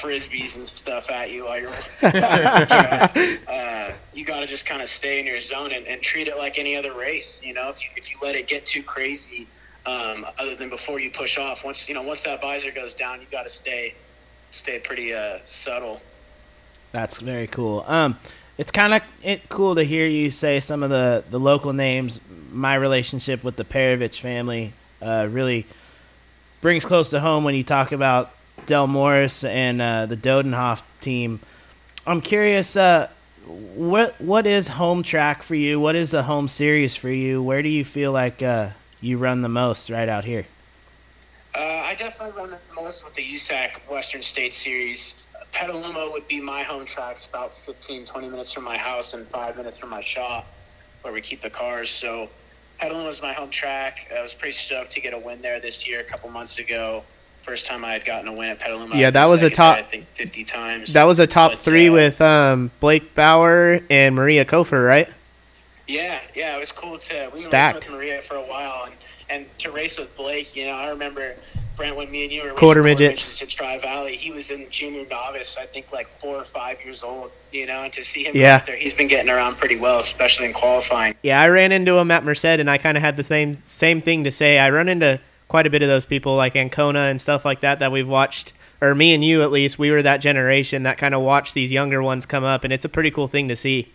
frisbees 0.00 0.56
and 0.56 0.66
stuff 0.66 1.10
at 1.10 1.30
you 1.30 1.44
while 1.44 1.60
you're. 1.60 1.70
uh, 3.48 3.92
you 4.14 4.24
got 4.24 4.40
to 4.40 4.46
just 4.46 4.66
kind 4.66 4.82
of 4.82 4.88
stay 4.88 5.20
in 5.20 5.26
your 5.26 5.40
zone 5.40 5.72
and, 5.72 5.86
and 5.86 6.02
treat 6.02 6.28
it 6.28 6.36
like 6.36 6.58
any 6.58 6.76
other 6.76 6.94
race. 6.94 7.40
You 7.42 7.54
know, 7.54 7.68
if 7.68 7.80
you 7.80 7.88
if 7.96 8.10
you 8.10 8.16
let 8.22 8.34
it 8.34 8.46
get 8.46 8.66
too 8.66 8.82
crazy, 8.82 9.46
um, 9.86 10.26
other 10.38 10.54
than 10.56 10.68
before 10.68 11.00
you 11.00 11.10
push 11.10 11.38
off, 11.38 11.64
once 11.64 11.88
you 11.88 11.94
know 11.94 12.02
once 12.02 12.22
that 12.22 12.40
visor 12.40 12.70
goes 12.70 12.94
down, 12.94 13.20
you 13.20 13.26
got 13.30 13.44
to 13.44 13.50
stay 13.50 13.94
stay 14.50 14.78
pretty 14.78 15.14
uh, 15.14 15.38
subtle. 15.46 16.00
That's 16.92 17.20
very 17.20 17.46
cool. 17.46 17.84
Um, 17.86 18.18
it's 18.58 18.70
kind 18.70 18.94
of 18.94 19.40
cool 19.48 19.74
to 19.74 19.84
hear 19.84 20.06
you 20.06 20.30
say 20.30 20.60
some 20.60 20.82
of 20.82 20.90
the 20.90 21.24
the 21.30 21.40
local 21.40 21.72
names. 21.72 22.20
My 22.50 22.74
relationship 22.74 23.42
with 23.42 23.56
the 23.56 23.64
Perovich 23.64 24.20
family 24.20 24.72
uh, 25.00 25.26
really 25.30 25.66
brings 26.60 26.84
close 26.84 27.10
to 27.10 27.20
home 27.20 27.44
when 27.44 27.54
you 27.54 27.64
talk 27.64 27.92
about 27.92 28.30
Del 28.66 28.86
Morris 28.86 29.42
and 29.44 29.80
uh, 29.80 30.06
the 30.06 30.16
Dodenhoff 30.16 30.82
team. 31.00 31.40
I'm 32.06 32.20
curious, 32.20 32.76
uh, 32.76 33.08
what 33.46 34.20
what 34.20 34.46
is 34.46 34.68
home 34.68 35.02
track 35.02 35.42
for 35.42 35.54
you? 35.54 35.80
What 35.80 35.96
is 35.96 36.10
the 36.10 36.22
home 36.22 36.48
series 36.48 36.94
for 36.94 37.10
you? 37.10 37.42
Where 37.42 37.62
do 37.62 37.68
you 37.68 37.84
feel 37.84 38.12
like 38.12 38.42
uh, 38.42 38.70
you 39.00 39.18
run 39.18 39.42
the 39.42 39.48
most 39.48 39.90
right 39.90 40.08
out 40.08 40.24
here? 40.24 40.46
Uh, 41.54 41.58
I 41.58 41.94
definitely 41.94 42.40
run 42.40 42.50
the 42.50 42.74
most 42.74 43.04
with 43.04 43.14
the 43.14 43.22
USAC 43.22 43.72
Western 43.90 44.22
State 44.22 44.54
Series. 44.54 45.14
Petaluma 45.52 46.08
would 46.10 46.26
be 46.28 46.40
my 46.40 46.62
home 46.62 46.86
track. 46.86 47.16
It's 47.16 47.26
about 47.26 47.52
15, 47.66 48.06
20 48.06 48.28
minutes 48.28 48.52
from 48.52 48.64
my 48.64 48.76
house 48.76 49.12
and 49.14 49.26
five 49.28 49.56
minutes 49.56 49.78
from 49.78 49.90
my 49.90 50.02
shop 50.02 50.46
where 51.02 51.12
we 51.12 51.20
keep 51.20 51.42
the 51.42 51.50
cars. 51.50 51.90
So 51.90 52.28
Petaluma 52.80 53.08
is 53.08 53.20
my 53.20 53.32
home 53.32 53.50
track. 53.50 54.10
I 54.16 54.22
was 54.22 54.32
pretty 54.32 54.52
stoked 54.52 54.92
to 54.92 55.00
get 55.00 55.12
a 55.14 55.18
win 55.18 55.42
there 55.42 55.60
this 55.60 55.86
year 55.86 56.00
a 56.00 56.04
couple 56.04 56.30
months 56.30 56.58
ago. 56.58 57.04
First 57.44 57.66
time 57.66 57.84
I 57.84 57.92
had 57.92 58.04
gotten 58.04 58.28
a 58.28 58.32
win 58.32 58.50
at 58.50 58.60
Petaluma. 58.60 58.96
Yeah, 58.96 59.10
that 59.10 59.26
was 59.26 59.42
a 59.42 59.50
top. 59.50 59.76
I 59.76 59.82
think 59.82 60.06
50 60.16 60.44
times. 60.44 60.92
That 60.94 61.04
was 61.04 61.18
a 61.18 61.26
top 61.26 61.52
But, 61.52 61.60
three 61.60 61.88
uh, 61.88 61.92
with 61.92 62.20
um, 62.20 62.70
Blake 62.80 63.14
Bauer 63.14 63.80
and 63.90 64.14
Maria 64.14 64.44
Cofer, 64.44 64.86
right? 64.86 65.08
Yeah, 65.88 66.20
yeah, 66.34 66.56
it 66.56 66.60
was 66.60 66.70
cool 66.72 66.98
to. 66.98 67.24
We 67.26 67.30
were 67.32 67.38
Stacked. 67.38 67.86
with 67.88 67.90
Maria 67.90 68.22
for 68.22 68.36
a 68.36 68.42
while, 68.42 68.84
and 68.84 68.94
and 69.28 69.46
to 69.58 69.72
race 69.72 69.98
with 69.98 70.14
Blake, 70.16 70.54
you 70.54 70.66
know, 70.66 70.72
I 70.72 70.88
remember 70.90 71.34
Brent 71.76 71.96
when 71.96 72.10
me 72.10 72.24
and 72.24 72.32
you 72.32 72.42
were 72.42 72.50
Quarter 72.50 72.82
midgets. 72.82 73.40
at 73.42 73.48
Tri 73.48 73.78
Valley. 73.78 74.16
He 74.16 74.30
was 74.30 74.50
in 74.50 74.66
junior 74.70 75.06
novice, 75.08 75.56
I 75.58 75.66
think, 75.66 75.92
like 75.92 76.08
four 76.20 76.36
or 76.36 76.44
five 76.44 76.78
years 76.84 77.02
old. 77.02 77.30
You 77.50 77.66
know, 77.66 77.82
and 77.82 77.92
to 77.94 78.02
see 78.04 78.24
him 78.24 78.36
Yeah. 78.36 78.56
out 78.56 78.66
there, 78.66 78.76
he's 78.76 78.94
been 78.94 79.08
getting 79.08 79.30
around 79.30 79.56
pretty 79.56 79.76
well, 79.76 79.98
especially 80.00 80.46
in 80.46 80.52
qualifying. 80.52 81.14
Yeah, 81.22 81.40
I 81.40 81.48
ran 81.48 81.72
into 81.72 81.96
him 81.98 82.10
at 82.10 82.24
Merced, 82.24 82.44
and 82.44 82.70
I 82.70 82.78
kind 82.78 82.96
of 82.96 83.02
had 83.02 83.16
the 83.16 83.24
same 83.24 83.58
same 83.64 84.00
thing 84.00 84.24
to 84.24 84.30
say. 84.30 84.58
I 84.58 84.70
run 84.70 84.88
into 84.88 85.20
quite 85.48 85.66
a 85.66 85.70
bit 85.70 85.82
of 85.82 85.88
those 85.88 86.04
people 86.06 86.36
like 86.36 86.56
Ancona 86.56 87.00
and 87.08 87.20
stuff 87.20 87.44
like 87.44 87.60
that 87.60 87.78
that 87.80 87.92
we've 87.92 88.08
watched, 88.08 88.52
or 88.80 88.94
me 88.94 89.12
and 89.14 89.24
you 89.24 89.42
at 89.42 89.50
least. 89.52 89.78
We 89.78 89.90
were 89.90 90.02
that 90.02 90.18
generation 90.18 90.82
that 90.84 90.98
kind 90.98 91.14
of 91.14 91.20
watched 91.22 91.54
these 91.54 91.70
younger 91.70 92.02
ones 92.02 92.24
come 92.26 92.44
up, 92.44 92.64
and 92.64 92.72
it's 92.72 92.84
a 92.84 92.88
pretty 92.88 93.10
cool 93.10 93.28
thing 93.28 93.48
to 93.48 93.56
see. 93.56 93.92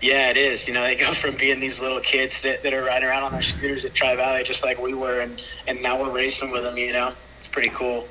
Yeah, 0.00 0.30
it 0.30 0.36
is. 0.36 0.66
You 0.66 0.74
know, 0.74 0.82
they 0.82 0.96
go 0.96 1.12
from 1.22 1.36
being 1.36 1.60
these 1.60 1.80
little 1.80 2.00
kids 2.00 2.42
that, 2.42 2.62
that 2.62 2.72
are 2.72 2.84
riding 2.84 3.08
around 3.08 3.24
on 3.24 3.32
their 3.32 3.42
scooters 3.42 3.84
at 3.84 3.94
Tri 3.94 4.16
Valley 4.16 4.42
just 4.44 4.64
like 4.64 4.80
we 4.80 4.94
were, 4.94 5.20
and 5.20 5.42
and 5.66 5.82
now 5.82 6.00
we're 6.00 6.10
racing 6.10 6.50
with 6.50 6.62
them. 6.62 6.76
You 6.76 6.92
know, 6.92 7.12
it's 7.38 7.48
pretty 7.48 7.70
cool. 7.70 8.06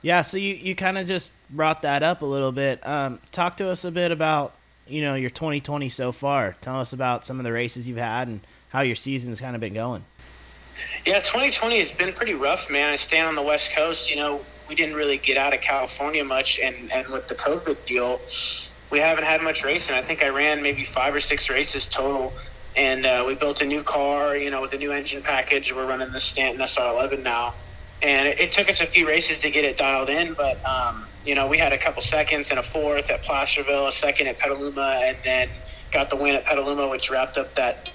Yeah, 0.00 0.22
so 0.22 0.36
you, 0.36 0.54
you 0.54 0.76
kind 0.76 0.96
of 0.96 1.08
just 1.08 1.32
brought 1.50 1.82
that 1.82 2.04
up 2.04 2.22
a 2.22 2.26
little 2.26 2.52
bit. 2.52 2.86
Um, 2.86 3.18
talk 3.32 3.56
to 3.56 3.68
us 3.68 3.84
a 3.84 3.90
bit 3.90 4.12
about 4.12 4.54
you 4.86 5.02
know 5.02 5.14
your 5.14 5.30
2020 5.30 5.88
so 5.88 6.12
far. 6.12 6.56
Tell 6.60 6.80
us 6.80 6.92
about 6.92 7.24
some 7.24 7.38
of 7.38 7.44
the 7.44 7.52
races 7.52 7.88
you've 7.88 7.98
had 7.98 8.28
and 8.28 8.40
how 8.68 8.82
your 8.82 8.96
season's 8.96 9.40
kind 9.40 9.54
of 9.54 9.60
been 9.60 9.74
going. 9.74 10.04
Yeah, 11.04 11.18
2020 11.20 11.78
has 11.78 11.90
been 11.90 12.12
pretty 12.12 12.34
rough, 12.34 12.70
man. 12.70 12.92
I 12.92 12.96
stay 12.96 13.20
on 13.20 13.34
the 13.34 13.42
West 13.42 13.72
Coast. 13.74 14.08
You 14.08 14.16
know, 14.16 14.40
we 14.68 14.74
didn't 14.76 14.94
really 14.94 15.18
get 15.18 15.36
out 15.36 15.52
of 15.52 15.60
California 15.60 16.24
much, 16.24 16.58
and 16.60 16.92
and 16.92 17.08
with 17.08 17.28
the 17.28 17.34
COVID 17.34 17.84
deal, 17.84 18.20
we 18.90 18.98
haven't 18.98 19.24
had 19.24 19.42
much 19.42 19.64
racing. 19.64 19.94
I 19.94 20.02
think 20.02 20.22
I 20.24 20.28
ran 20.28 20.62
maybe 20.62 20.84
five 20.84 21.14
or 21.14 21.20
six 21.20 21.50
races 21.50 21.86
total, 21.86 22.32
and 22.76 23.04
uh, 23.04 23.24
we 23.26 23.34
built 23.34 23.60
a 23.60 23.66
new 23.66 23.82
car. 23.82 24.36
You 24.36 24.50
know, 24.50 24.62
with 24.62 24.72
a 24.72 24.78
new 24.78 24.92
engine 24.92 25.22
package. 25.22 25.72
We're 25.72 25.86
running 25.86 26.12
the 26.12 26.20
Stanton 26.20 26.60
SR11 26.60 27.22
now, 27.22 27.54
and 28.02 28.28
it, 28.28 28.40
it 28.40 28.52
took 28.52 28.68
us 28.68 28.80
a 28.80 28.86
few 28.86 29.06
races 29.06 29.38
to 29.40 29.50
get 29.50 29.64
it 29.64 29.76
dialed 29.76 30.08
in, 30.08 30.34
but 30.34 30.64
um, 30.64 31.08
you 31.24 31.34
know, 31.34 31.46
we 31.46 31.58
had 31.58 31.72
a 31.72 31.78
couple 31.78 32.00
seconds 32.02 32.50
and 32.50 32.58
a 32.58 32.62
fourth 32.62 33.10
at 33.10 33.22
Placerville, 33.22 33.88
a 33.88 33.92
second 33.92 34.28
at 34.28 34.38
Petaluma, 34.38 35.00
and 35.04 35.18
then 35.24 35.48
got 35.92 36.10
the 36.10 36.16
win 36.16 36.34
at 36.34 36.44
Petaluma, 36.44 36.88
which 36.88 37.10
wrapped 37.10 37.36
up 37.36 37.54
that 37.56 37.92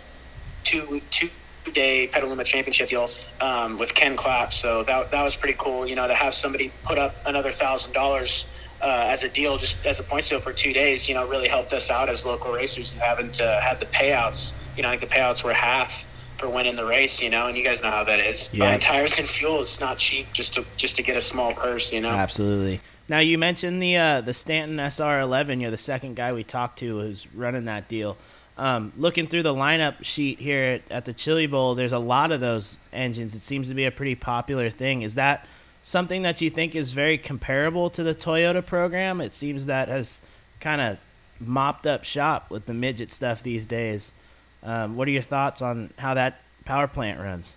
two 0.64 1.02
two 1.10 1.30
day 1.74 2.08
Petaluma 2.08 2.44
championship 2.44 2.90
deal 2.90 3.10
um, 3.40 3.80
with 3.80 3.94
Ken 3.94 4.18
Clapp. 4.18 4.54
So 4.54 4.84
that 4.84 5.12
that 5.12 5.24
was 5.24 5.36
pretty 5.36 5.56
cool. 5.58 5.88
You 5.88 5.96
know, 5.96 6.08
to 6.08 6.16
have 6.16 6.36
somebody 6.36 6.74
put 6.84 6.98
up 6.98 7.16
another 7.26 7.52
thousand 7.52 7.94
dollars 7.94 8.46
uh, 8.84 9.08
as 9.10 9.24
a 9.24 9.30
deal, 9.30 9.58
just 9.58 9.78
as 9.86 10.00
a 10.00 10.04
point 10.04 10.28
deal 10.28 10.42
for 10.42 10.52
two 10.52 10.74
days, 10.74 11.08
you 11.08 11.16
know, 11.16 11.26
really 11.28 11.48
helped 11.48 11.72
us 11.72 11.90
out 11.90 12.10
as 12.10 12.26
local 12.26 12.52
racers 12.52 12.92
and 12.92 13.02
having 13.02 13.32
to 13.32 13.60
have 13.64 13.80
the 13.80 13.86
payouts. 13.88 14.52
You 14.76 14.84
know, 14.84 14.90
I 14.90 14.98
think 14.98 15.10
the 15.10 15.16
payouts 15.16 15.44
were 15.44 15.54
half 15.54 15.92
for 16.38 16.50
winning 16.50 16.76
the 16.76 16.86
race. 16.86 17.22
You 17.22 17.30
know, 17.30 17.48
and 17.48 17.58
you 17.58 17.64
guys 17.64 17.82
know 17.82 17.90
how 17.90 18.04
that 18.04 18.20
is. 18.20 18.50
Yeah. 18.52 18.66
Buying 18.66 18.80
tires 18.82 19.18
and 19.18 19.28
fuel, 19.28 19.62
it's 19.62 19.80
not 19.80 19.98
cheap 19.98 20.28
just 20.34 20.54
to 20.56 20.66
just 20.76 20.98
to 20.98 21.04
get 21.04 21.16
a 21.16 21.22
small 21.22 21.54
purse. 21.54 21.94
You 21.94 22.02
know. 22.02 22.10
Absolutely. 22.10 22.82
Now 23.08 23.20
you 23.20 23.38
mentioned 23.38 23.82
the 23.82 23.96
uh, 23.96 24.22
the 24.22 24.34
Stanton 24.34 24.78
SR11. 24.78 25.62
You're 25.62 25.72
the 25.72 25.78
second 25.78 26.16
guy 26.16 26.34
we 26.34 26.44
talked 26.44 26.80
to 26.80 27.00
who's 27.00 27.26
running 27.34 27.66
that 27.66 27.88
deal. 27.88 28.18
Um, 28.56 28.94
looking 28.98 29.28
through 29.28 29.44
the 29.44 29.54
lineup 29.54 30.04
sheet 30.04 30.40
here 30.40 30.64
at, 30.64 30.92
at 30.92 31.06
the 31.06 31.14
Chili 31.14 31.48
Bowl, 31.48 31.74
there's 31.74 31.92
a 31.92 32.00
lot 32.00 32.32
of 32.32 32.40
those 32.40 32.78
engines. 32.92 33.34
It 33.34 33.42
seems 33.42 33.68
to 33.70 33.74
be 33.74 33.86
a 33.86 33.92
pretty 33.92 34.14
popular 34.14 34.70
thing. 34.70 35.02
Is 35.02 35.16
that 35.16 35.48
something 35.84 36.24
that 36.24 36.42
you 36.42 36.50
think 36.50 36.76
is 36.76 36.92
very 36.94 37.20
comparable 37.20 37.92
to 37.92 38.02
the 38.02 38.16
Toyota 38.16 38.66
program? 38.66 39.22
It 39.22 39.34
seems 39.34 39.68
that 39.68 39.90
has 39.90 40.20
kind 40.60 40.82
of 40.82 40.98
mopped 41.40 41.86
up 41.86 42.04
shop 42.04 42.50
with 42.50 42.66
the 42.66 42.74
midget 42.74 43.12
stuff 43.12 43.44
these 43.44 43.68
days. 43.68 44.12
Um, 44.64 44.96
what 44.96 45.08
are 45.08 45.12
your 45.12 45.22
thoughts 45.22 45.62
on 45.62 45.92
how 46.00 46.16
that 46.16 46.42
power 46.66 46.88
plant 46.88 47.20
runs? 47.20 47.56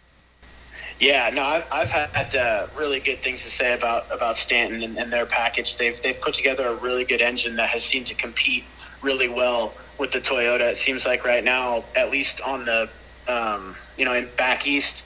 Yeah, 1.01 1.31
no, 1.31 1.43
I've, 1.43 1.65
I've 1.73 1.89
had 1.89 2.37
uh, 2.37 2.67
really 2.77 3.01
good 3.01 3.23
things 3.23 3.43
to 3.45 3.51
say 3.51 3.73
about 3.73 4.05
about 4.11 4.37
Stanton 4.37 4.83
and, 4.83 4.99
and 4.99 5.11
their 5.11 5.27
package. 5.27 5.77
They've 5.79 5.99
they've 6.03 6.21
put 6.21 6.35
together 6.35 6.67
a 6.67 6.75
really 6.75 7.05
good 7.05 7.23
engine 7.23 7.57
that 7.57 7.71
has 7.71 7.85
seemed 7.85 8.07
to 8.09 8.15
compete 8.15 8.65
really 9.01 9.29
well 9.29 9.73
with 9.99 10.13
the 10.13 10.21
Toyota. 10.21 10.73
It 10.73 10.77
seems 10.77 11.07
like 11.07 11.25
right 11.25 11.45
now, 11.45 11.85
at 11.95 12.11
least 12.11 12.41
on 12.43 12.67
the 12.67 12.91
Um, 13.29 13.75
you 13.99 14.05
know, 14.05 14.15
in 14.15 14.29
back 14.37 14.69
east, 14.69 15.03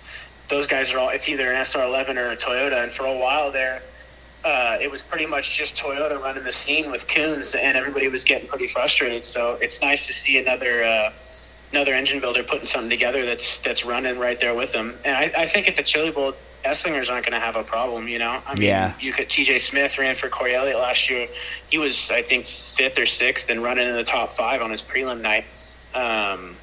those 0.51 0.67
guys 0.67 0.93
are 0.93 0.99
all. 0.99 1.09
It's 1.11 1.29
either 1.29 1.51
an 1.53 1.63
SR11 1.65 2.17
or 2.17 2.31
a 2.31 2.37
Toyota, 2.37 2.83
and 2.83 2.93
for 2.93 3.05
a 3.07 3.17
while 3.17 3.51
there, 3.53 3.83
uh, 4.45 4.79
it 4.81 4.91
was 4.91 5.03
pretty 5.03 5.27
much 5.27 5.57
just 5.57 5.77
Toyota 5.77 6.21
running 6.21 6.45
the 6.45 6.53
scene 6.53 6.91
with 6.91 7.07
Kunz, 7.07 7.55
and 7.55 7.77
everybody 7.77 8.09
was 8.09 8.25
getting 8.25 8.49
pretty 8.49 8.69
frustrated. 8.69 9.25
So 9.25 9.59
it's 9.61 9.81
nice 9.81 10.07
to 10.07 10.13
see 10.13 10.39
another 10.39 10.85
uh, 10.85 11.11
another 11.73 11.95
engine 11.95 12.21
builder 12.21 12.43
putting 12.43 12.67
something 12.67 12.91
together 12.91 13.25
that's 13.27 13.59
that's 13.61 13.85
running 13.85 14.19
right 14.19 14.41
there 14.41 14.55
with 14.55 14.73
them. 14.73 14.99
And 15.05 15.15
I, 15.17 15.43
I 15.43 15.49
think 15.49 15.69
at 15.69 15.77
the 15.77 15.83
Chili 15.83 16.11
Bowl, 16.11 16.35
Esslingers 16.65 17.11
aren't 17.11 17.27
going 17.27 17.39
to 17.39 17.45
have 17.45 17.57
a 17.57 17.65
problem. 17.65 18.09
You 18.09 18.19
know, 18.19 18.43
I 18.47 18.55
mean, 18.55 18.69
Yeah. 18.69 18.95
you 18.99 19.13
could 19.13 19.29
TJ 19.29 19.61
Smith 19.61 19.99
ran 19.99 20.17
for 20.17 20.29
Corey 20.29 20.55
Elliott 20.55 20.79
last 20.79 21.09
year. 21.11 21.29
He 21.69 21.79
was 21.79 22.11
I 22.11 22.23
think 22.23 22.47
fifth 22.47 22.99
or 22.99 23.07
sixth 23.07 23.49
and 23.51 23.63
running 23.63 23.89
in 23.89 23.95
the 23.95 24.05
top 24.05 24.33
five 24.33 24.63
on 24.63 24.71
his 24.71 24.83
prelim 24.83 25.21
night. 25.21 25.45
Um, 25.95 26.57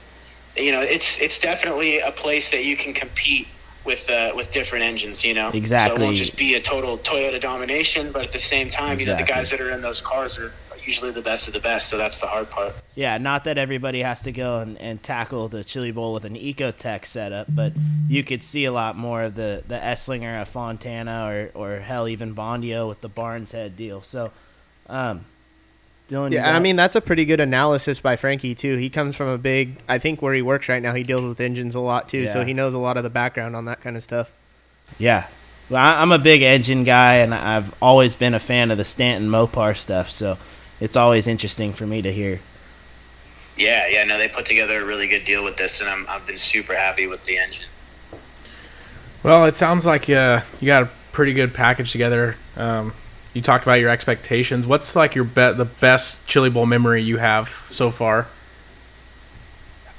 you 0.56 0.72
know, 0.72 0.82
it's 0.82 1.20
it's 1.20 1.40
definitely 1.40 2.00
a 2.00 2.12
place 2.12 2.50
that 2.52 2.64
you 2.64 2.76
can 2.76 2.94
compete 2.94 3.48
with 3.88 4.08
uh, 4.10 4.34
with 4.36 4.52
different 4.52 4.86
engines. 4.86 5.24
You 5.24 5.34
know, 5.34 5.50
Exactly. 5.50 5.98
So 5.98 6.02
it 6.02 6.06
won't 6.06 6.18
just 6.18 6.38
be 6.38 6.54
a 6.54 6.62
total 6.62 7.00
Toyota 7.00 7.42
domination, 7.42 8.12
but 8.12 8.26
at 8.26 8.32
the 8.32 8.40
same 8.40 8.70
time, 8.70 9.00
you 9.00 9.08
know, 9.08 9.16
the 9.16 9.24
guys 9.24 9.50
that 9.50 9.60
are 9.60 9.72
in 9.72 9.82
those 9.82 10.02
cars 10.02 10.38
are 10.38 10.52
usually 10.88 11.12
the 11.12 11.22
best 11.22 11.48
of 11.48 11.54
the 11.54 11.60
best. 11.60 11.90
So 11.90 11.98
that's 11.98 12.18
the 12.18 12.28
hard 12.28 12.50
part. 12.50 12.74
Yeah, 12.96 13.18
not 13.18 13.44
that 13.44 13.58
everybody 13.58 14.02
has 14.02 14.22
to 14.22 14.32
go 14.32 14.60
and, 14.60 14.78
and 14.80 15.02
tackle 15.02 15.50
the 15.50 15.64
Chili 15.64 15.92
Bowl 15.92 16.14
with 16.14 16.26
an 16.26 16.36
Ecotec 16.36 17.06
setup, 17.06 17.48
but 17.54 17.74
you 18.08 18.24
could 18.24 18.44
see 18.44 18.66
a 18.66 18.72
lot 18.72 18.98
more 18.98 19.24
of 19.24 19.36
the, 19.36 19.64
the 19.68 19.76
Esslinger, 19.76 20.42
a 20.42 20.46
Fontana, 20.46 21.28
or, 21.28 21.52
or 21.54 21.80
hell, 21.80 22.08
even 22.08 22.34
Bondio 22.34 22.88
with 22.88 23.02
the 23.02 23.10
Barnes 23.10 23.52
head 23.52 23.76
deal. 23.76 24.02
So, 24.02 24.32
um, 24.88 25.26
Dylan, 26.10 26.32
Yeah, 26.32 26.48
and 26.48 26.56
I 26.56 26.60
mean 26.60 26.76
that's 26.78 26.96
a 26.96 27.02
pretty 27.02 27.26
good 27.26 27.40
analysis 27.42 28.00
by 28.00 28.16
Frankie 28.16 28.56
too. 28.56 28.78
He 28.78 28.90
comes 28.90 29.16
from 29.16 29.28
a 29.28 29.38
big, 29.38 29.76
I 29.90 29.98
think 29.98 30.22
where 30.22 30.34
he 30.34 30.42
works 30.42 30.70
right 30.70 30.82
now, 30.82 30.94
he 30.94 31.04
deals 31.04 31.24
with 31.24 31.40
engines 31.42 31.76
a 31.76 31.80
lot 31.82 32.08
too, 32.08 32.28
so 32.30 32.46
he 32.46 32.54
knows 32.54 32.74
a 32.74 32.78
lot 32.80 32.96
of 32.98 33.04
the 33.04 33.10
background 33.10 33.56
on 33.56 33.66
that 33.66 33.82
kind 33.82 33.98
of 33.98 34.04
stuff. 34.04 34.30
Yeah. 34.98 35.28
Well, 35.70 35.84
I- 35.84 36.02
I'm 36.02 36.14
a 36.14 36.18
big 36.20 36.42
engine 36.44 36.86
guy, 36.86 37.16
and 37.16 37.34
I've 37.36 37.74
always 37.82 38.16
been 38.16 38.34
a 38.34 38.40
fan 38.40 38.72
of 38.72 38.78
the 38.78 38.86
Stanton 38.86 39.30
Mopar 39.30 39.76
stuff, 39.76 40.10
so 40.10 40.38
it's 40.80 40.96
always 40.96 41.28
interesting 41.28 41.74
for 41.74 41.86
me 41.86 42.02
to 42.02 42.14
hear. 42.14 42.40
Yeah, 43.58 43.88
yeah, 43.88 44.04
no, 44.06 44.18
they 44.18 44.30
put 44.30 44.46
together 44.46 44.82
a 44.82 44.86
really 44.86 45.08
good 45.10 45.26
deal 45.26 45.44
with 45.44 45.58
this, 45.58 45.82
and 45.82 45.90
I'm, 45.90 46.06
I've 46.08 46.26
been 46.26 46.38
super 46.38 46.74
happy 46.74 47.06
with 47.08 47.24
the 47.26 47.38
engine. 47.38 47.66
Well, 49.24 49.46
it 49.46 49.56
sounds 49.56 49.86
like 49.86 50.10
uh, 50.10 50.42
you 50.62 50.68
got 50.68 50.84
a 50.84 50.90
pretty 51.12 51.34
good 51.34 51.54
package 51.54 51.92
together. 51.92 52.36
Um, 52.56 52.94
you 53.38 53.44
talked 53.44 53.64
about 53.64 53.80
your 53.80 53.90
expectations. 53.90 54.66
What's 54.66 54.96
like 54.96 55.14
your 55.14 55.24
be- 55.24 55.54
the 55.54 55.70
best 55.80 56.18
Chili 56.26 56.50
Bowl 56.50 56.66
memory 56.66 57.04
you 57.04 57.18
have 57.18 57.56
so 57.70 57.92
far? 57.92 58.28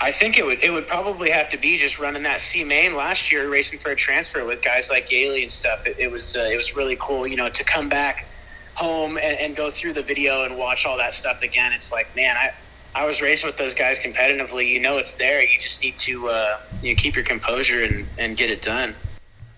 I 0.01 0.13
think 0.13 0.37
it 0.37 0.45
would 0.45 0.63
it 0.63 0.71
would 0.71 0.87
probably 0.89 1.31
have 1.31 1.49
to 1.51 1.57
be 1.57 1.79
just 1.79 1.99
running 1.99 2.25
that 2.25 2.41
C 2.41 2.65
main 2.65 2.95
last 2.95 3.33
year, 3.33 3.49
racing 3.49 3.79
for 3.79 3.91
a 3.91 3.97
transfer 3.97 4.45
with 4.45 4.61
guys 4.61 4.91
like 4.91 5.11
Yeley 5.11 5.43
and 5.43 5.51
stuff. 5.51 5.87
It, 5.87 5.97
it 5.99 6.11
was 6.11 6.37
uh, 6.37 6.41
it 6.41 6.57
was 6.57 6.77
really 6.77 6.97
cool, 7.01 7.27
you 7.27 7.37
know, 7.37 7.49
to 7.49 7.65
come 7.65 7.89
back 7.89 8.27
home 8.75 9.17
and, 9.19 9.39
and 9.39 9.57
go 9.57 9.71
through 9.71 9.93
the 9.93 10.03
video 10.03 10.45
and 10.45 10.57
watch 10.57 10.85
all 10.85 10.97
that 10.99 11.15
stuff 11.15 11.43
again. 11.43 11.73
It's 11.73 11.93
like, 11.93 12.15
man, 12.17 12.37
I 12.37 12.53
I 12.95 13.07
was 13.07 13.21
racing 13.23 13.47
with 13.47 13.57
those 13.57 13.75
guys 13.75 13.99
competitively. 14.01 14.69
You 14.69 14.81
know, 14.81 14.99
it's 14.99 15.13
there. 15.13 15.43
You 15.43 15.61
just 15.61 15.81
need 15.81 15.97
to 15.99 16.29
uh, 16.29 16.61
you 16.83 16.93
know, 16.93 17.01
keep 17.01 17.15
your 17.15 17.25
composure 17.25 17.85
and, 17.85 18.07
and 18.19 18.37
get 18.37 18.51
it 18.51 18.63
done. 18.63 18.97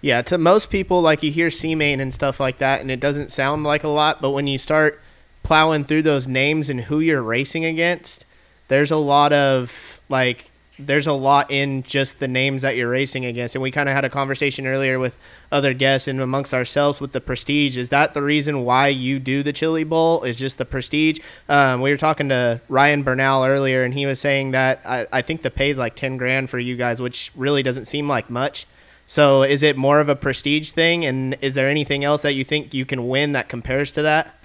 Yeah, 0.01 0.23
to 0.23 0.39
most 0.39 0.71
people, 0.71 1.03
like 1.03 1.23
you 1.23 1.31
hear 1.31 1.51
C 1.51 1.75
main 1.75 2.01
and 2.01 2.13
stuff 2.13 2.41
like 2.41 2.59
that, 2.59 2.81
and 2.81 2.91
it 2.91 3.01
doesn't 3.01 3.31
sound 3.31 3.65
like 3.65 3.85
a 3.85 3.89
lot, 3.89 4.21
but 4.23 4.31
when 4.31 4.47
you 4.47 4.59
start 4.59 5.01
plowing 5.43 5.85
through 5.85 6.03
those 6.03 6.27
names 6.27 6.71
and 6.71 6.83
who 6.83 7.01
you're 7.01 7.23
racing 7.23 7.65
against, 7.65 8.25
there's 8.69 8.91
a 8.91 8.97
lot 8.97 9.33
of 9.33 10.01
like 10.09 10.51
there's 10.87 11.07
a 11.07 11.13
lot 11.13 11.51
in 11.51 11.83
just 11.83 12.19
the 12.21 12.29
names 12.29 12.63
that 12.63 12.77
you're 12.77 12.89
racing 12.89 13.25
against. 13.27 13.55
And 13.55 13.63
we 13.63 13.71
kind 13.71 13.89
of 13.89 13.95
had 13.95 14.05
a 14.05 14.09
conversation 14.11 14.67
earlier 14.67 14.99
with 14.99 15.15
other 15.53 15.75
guests 15.75 16.09
and 16.09 16.21
amongst 16.21 16.55
ourselves 16.55 17.01
with 17.01 17.13
the 17.13 17.21
prestige. 17.21 17.77
Is 17.77 17.91
that 17.91 18.15
the 18.15 18.23
reason 18.23 18.65
why 18.65 18.89
you 18.89 19.19
do 19.19 19.43
the 19.43 19.53
Chili 19.53 19.85
Bowl? 19.85 20.23
Is 20.23 20.37
just 20.37 20.59
the 20.59 20.65
prestige? 20.65 21.19
Um, 21.49 21.81
we 21.81 21.91
were 21.91 21.99
talking 21.99 22.31
to 22.31 22.61
Ryan 22.69 23.03
Bernal 23.03 23.45
earlier, 23.45 23.83
and 23.83 23.93
he 23.93 24.07
was 24.07 24.21
saying 24.21 24.53
that 24.53 24.81
I, 24.85 25.07
I 25.13 25.23
think 25.23 25.43
the 25.43 25.51
pay 25.51 25.71
is 25.71 25.79
like 25.79 25.97
ten 25.97 26.17
grand 26.17 26.49
for 26.49 26.59
you 26.59 26.77
guys, 26.77 27.03
which 27.03 27.31
really 27.35 27.63
doesn't 27.63 27.87
seem 27.87 28.09
like 28.09 28.31
much. 28.31 28.67
So 29.11 29.43
is 29.43 29.65
it 29.65 29.77
more 29.77 29.99
of 29.99 30.09
a 30.09 30.15
prestige 30.15 30.71
thing? 30.71 31.05
And 31.05 31.37
is 31.41 31.55
there 31.55 31.69
anything 31.69 32.05
else 32.05 32.21
that 32.21 32.35
you 32.35 32.45
think 32.45 32.73
you 32.73 32.87
can 32.87 33.09
win 33.09 33.33
that 33.33 33.49
compares 33.49 33.91
to 33.93 34.03
that? 34.03 34.37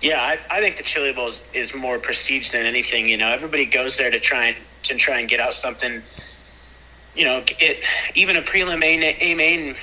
Yeah, 0.00 0.22
I, 0.22 0.38
I 0.48 0.60
think 0.60 0.76
the 0.76 0.84
Chili 0.84 1.12
Bowl 1.12 1.26
is, 1.26 1.42
is 1.52 1.74
more 1.74 1.98
prestige 1.98 2.52
than 2.52 2.66
anything. 2.66 3.08
You 3.08 3.16
know, 3.16 3.26
everybody 3.26 3.66
goes 3.66 3.96
there 3.96 4.12
to 4.12 4.20
try 4.20 4.46
and 4.46 4.56
to 4.84 4.94
try 4.94 5.18
and 5.18 5.28
get 5.28 5.40
out 5.40 5.54
something. 5.54 6.02
You 7.16 7.24
know, 7.24 7.42
it 7.58 7.82
even 8.14 8.36
a 8.36 8.42
prelim 8.42 8.84
A, 8.84 9.34
main 9.34 9.74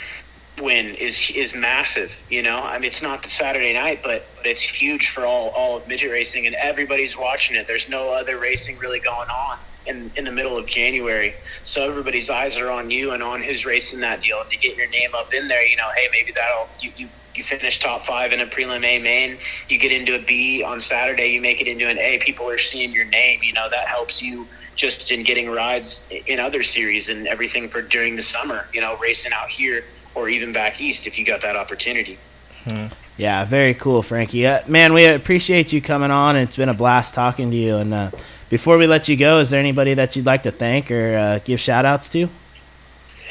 win 0.59 0.95
is 0.95 1.31
is 1.35 1.55
massive. 1.55 2.11
You 2.29 2.43
know, 2.43 2.59
I 2.59 2.77
mean, 2.79 2.87
it's 2.87 3.01
not 3.01 3.23
the 3.23 3.29
Saturday 3.29 3.73
night, 3.73 4.01
but, 4.03 4.33
but 4.35 4.45
it's 4.45 4.61
huge 4.61 5.09
for 5.09 5.25
all 5.25 5.49
all 5.49 5.77
of 5.77 5.87
midget 5.87 6.11
racing, 6.11 6.45
and 6.47 6.55
everybody's 6.55 7.17
watching 7.17 7.55
it. 7.55 7.67
There's 7.67 7.89
no 7.89 8.11
other 8.11 8.39
racing 8.39 8.77
really 8.77 8.99
going 8.99 9.29
on 9.29 9.59
in 9.85 10.11
in 10.15 10.25
the 10.25 10.31
middle 10.31 10.57
of 10.57 10.67
January, 10.67 11.33
so 11.63 11.89
everybody's 11.89 12.29
eyes 12.29 12.57
are 12.57 12.69
on 12.69 12.89
you 12.89 13.11
and 13.11 13.23
on 13.23 13.41
who's 13.41 13.65
racing 13.65 13.99
that 14.01 14.21
deal. 14.21 14.39
And 14.41 14.49
to 14.49 14.57
get 14.57 14.75
your 14.75 14.89
name 14.89 15.15
up 15.15 15.33
in 15.33 15.47
there, 15.47 15.65
you 15.65 15.77
know, 15.77 15.89
hey, 15.95 16.07
maybe 16.11 16.31
that'll 16.33 16.69
you 16.79 16.91
you 16.95 17.09
you 17.35 17.43
finish 17.43 17.79
top 17.79 18.05
five 18.05 18.33
in 18.33 18.41
a 18.41 18.45
prelim 18.45 18.83
A 18.85 18.99
main, 18.99 19.39
you 19.69 19.77
get 19.77 19.91
into 19.91 20.15
a 20.15 20.19
B 20.19 20.63
on 20.63 20.81
Saturday, 20.81 21.27
you 21.27 21.41
make 21.41 21.61
it 21.61 21.67
into 21.67 21.87
an 21.87 21.97
A. 21.99 22.19
People 22.19 22.49
are 22.49 22.57
seeing 22.57 22.91
your 22.91 23.05
name. 23.05 23.41
You 23.43 23.53
know 23.53 23.69
that 23.69 23.87
helps 23.87 24.21
you 24.21 24.49
just 24.75 25.11
in 25.11 25.23
getting 25.23 25.49
rides 25.49 26.05
in 26.09 26.39
other 26.39 26.63
series 26.63 27.09
and 27.09 27.27
everything 27.27 27.69
for 27.69 27.81
during 27.81 28.15
the 28.15 28.21
summer. 28.21 28.67
You 28.73 28.81
know, 28.81 28.97
racing 28.97 29.31
out 29.33 29.49
here 29.49 29.83
or 30.19 30.29
even 30.29 30.51
back 30.51 30.81
east 30.81 31.07
if 31.07 31.17
you 31.17 31.25
got 31.25 31.41
that 31.41 31.55
opportunity. 31.55 32.17
Yeah, 33.17 33.45
very 33.45 33.73
cool, 33.73 34.01
Frankie. 34.01 34.45
Uh, 34.45 34.61
man, 34.67 34.93
we 34.93 35.05
appreciate 35.05 35.73
you 35.73 35.81
coming 35.81 36.11
on. 36.11 36.35
It's 36.35 36.55
been 36.55 36.69
a 36.69 36.73
blast 36.73 37.13
talking 37.13 37.49
to 37.51 37.57
you. 37.57 37.77
And 37.77 37.93
uh, 37.93 38.11
before 38.49 38.77
we 38.77 38.85
let 38.87 39.07
you 39.07 39.17
go, 39.17 39.39
is 39.39 39.49
there 39.49 39.59
anybody 39.59 39.93
that 39.93 40.15
you'd 40.15 40.25
like 40.25 40.43
to 40.43 40.51
thank 40.51 40.91
or 40.91 41.17
uh, 41.17 41.39
give 41.43 41.59
shout 41.59 41.85
outs 41.85 42.09
to? 42.09 42.29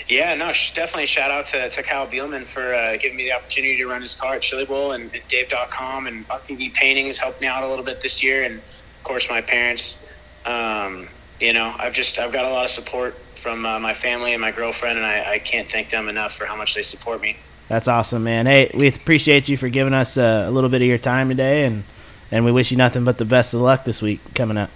Yeah, 0.09 0.35
no, 0.35 0.53
sh- 0.53 0.75
definitely 0.75 1.07
shout 1.07 1.31
out 1.31 1.47
to, 1.49 1.69
to 1.69 1.83
Kyle 1.83 2.07
Bielman 2.07 2.47
for 2.47 2.75
uh, 2.75 2.97
giving 2.97 3.17
me 3.17 3.25
the 3.25 3.33
opportunity 3.33 3.77
to 3.77 3.87
run 3.87 4.01
his 4.01 4.15
car 4.15 4.35
at 4.35 4.43
Chili 4.43 4.65
Bowl 4.65 4.93
and, 4.93 5.13
and 5.15 5.23
Dave.com 5.29 6.07
and 6.07 6.27
RPV 6.29 6.73
Paintings 6.75 7.19
helped 7.19 7.41
me 7.41 7.47
out 7.47 7.63
a 7.63 7.69
little 7.69 7.85
bit 7.85 8.01
this 8.01 8.23
year. 8.23 8.45
And 8.45 8.57
of 8.57 9.05
course, 9.05 9.29
my 9.29 9.43
parents. 9.43 10.07
Um, 10.47 11.09
you 11.41 11.53
know, 11.53 11.75
I've 11.79 11.93
just, 11.93 12.19
I've 12.19 12.33
got 12.33 12.45
a 12.45 12.49
lot 12.49 12.65
of 12.65 12.71
support 12.71 13.17
from 13.39 13.65
uh, 13.65 13.79
my 13.79 13.95
family 13.95 14.33
and 14.33 14.41
my 14.41 14.53
girlfriend, 14.53 14.99
and 14.99 15.07
I, 15.07 15.33
I 15.35 15.39
can't 15.39 15.71
thank 15.71 15.91
them 15.91 16.09
enough 16.09 16.35
for 16.35 16.45
how 16.45 16.57
much 16.57 16.75
they 16.75 16.83
support 16.83 17.21
me. 17.21 17.37
That's 17.69 17.89
awesome, 17.89 18.25
man. 18.25 18.47
Hey, 18.47 18.71
we 18.75 18.89
appreciate 18.89 19.49
you 19.49 19.57
for 19.57 19.69
giving 19.69 19.95
us 19.95 20.17
uh, 20.17 20.45
a 20.47 20.51
little 20.51 20.71
bit 20.71 20.81
of 20.83 20.89
your 20.89 20.99
time 20.99 21.29
today, 21.29 21.65
and, 21.65 21.85
and 22.31 22.45
we 22.45 22.53
wish 22.53 22.71
you 22.71 22.77
nothing 22.77 23.05
but 23.05 23.19
the 23.19 23.25
best 23.25 23.55
of 23.55 23.61
luck 23.61 23.85
this 23.85 24.01
week 24.01 24.21
coming 24.35 24.57
up. 24.57 24.71